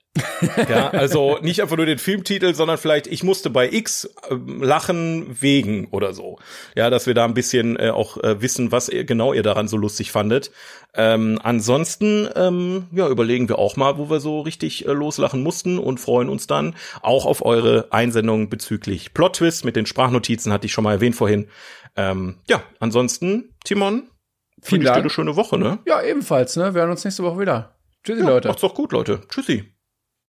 Ja, 0.68 0.90
also 0.90 1.38
nicht 1.42 1.60
einfach 1.60 1.76
nur 1.76 1.86
den 1.86 1.98
Filmtitel, 1.98 2.54
sondern 2.54 2.78
vielleicht 2.78 3.06
ich 3.08 3.22
musste 3.24 3.50
bei 3.50 3.70
X 3.70 4.04
äh, 4.30 4.34
lachen 4.60 5.26
wegen 5.40 5.88
oder 5.90 6.14
so. 6.14 6.38
Ja, 6.76 6.88
dass 6.90 7.06
wir 7.06 7.14
da 7.14 7.24
ein 7.24 7.34
bisschen 7.34 7.76
äh, 7.78 7.90
auch 7.90 8.16
äh, 8.18 8.40
wissen, 8.40 8.70
was 8.70 8.88
ihr, 8.88 9.04
genau 9.04 9.32
ihr 9.32 9.42
daran 9.42 9.66
so 9.66 9.76
lustig 9.76 10.12
fandet. 10.12 10.52
Ähm, 10.94 11.40
ansonsten 11.42 12.28
ähm, 12.36 12.86
ja, 12.92 13.08
überlegen 13.08 13.48
wir 13.48 13.58
auch 13.58 13.76
mal, 13.76 13.98
wo 13.98 14.08
wir 14.08 14.20
so 14.20 14.40
richtig 14.40 14.86
äh, 14.86 14.92
loslachen 14.92 15.42
mussten 15.42 15.78
und 15.78 15.98
freuen 15.98 16.28
uns 16.28 16.46
dann 16.46 16.76
auch 17.02 17.26
auf 17.26 17.44
eure 17.44 17.88
Einsendungen 17.90 18.48
bezüglich 18.48 19.14
Plot 19.14 19.36
Twist 19.36 19.64
mit 19.64 19.74
den 19.74 19.86
Sprachnotizen 19.86 20.52
hatte 20.52 20.66
ich 20.66 20.72
schon 20.72 20.84
mal 20.84 20.92
erwähnt 20.92 21.16
vorhin. 21.16 21.48
Ähm, 21.96 22.36
ja, 22.48 22.62
ansonsten 22.78 23.54
Timon, 23.64 24.04
Vielen 24.62 24.82
Dank. 24.84 24.98
eine 24.98 25.10
schöne 25.10 25.36
Woche, 25.36 25.58
ne? 25.58 25.80
Ja, 25.86 26.00
ebenfalls, 26.02 26.56
ne? 26.56 26.74
Wir 26.74 26.82
hören 26.82 26.90
uns 26.92 27.04
nächste 27.04 27.22
Woche 27.24 27.40
wieder. 27.40 27.74
Tschüssi, 28.04 28.20
Ja, 28.22 28.28
Leute. 28.28 28.48
Macht's 28.48 28.62
doch 28.62 28.74
gut, 28.74 28.92
Leute. 28.92 29.20
Tschüssi. 29.28 29.73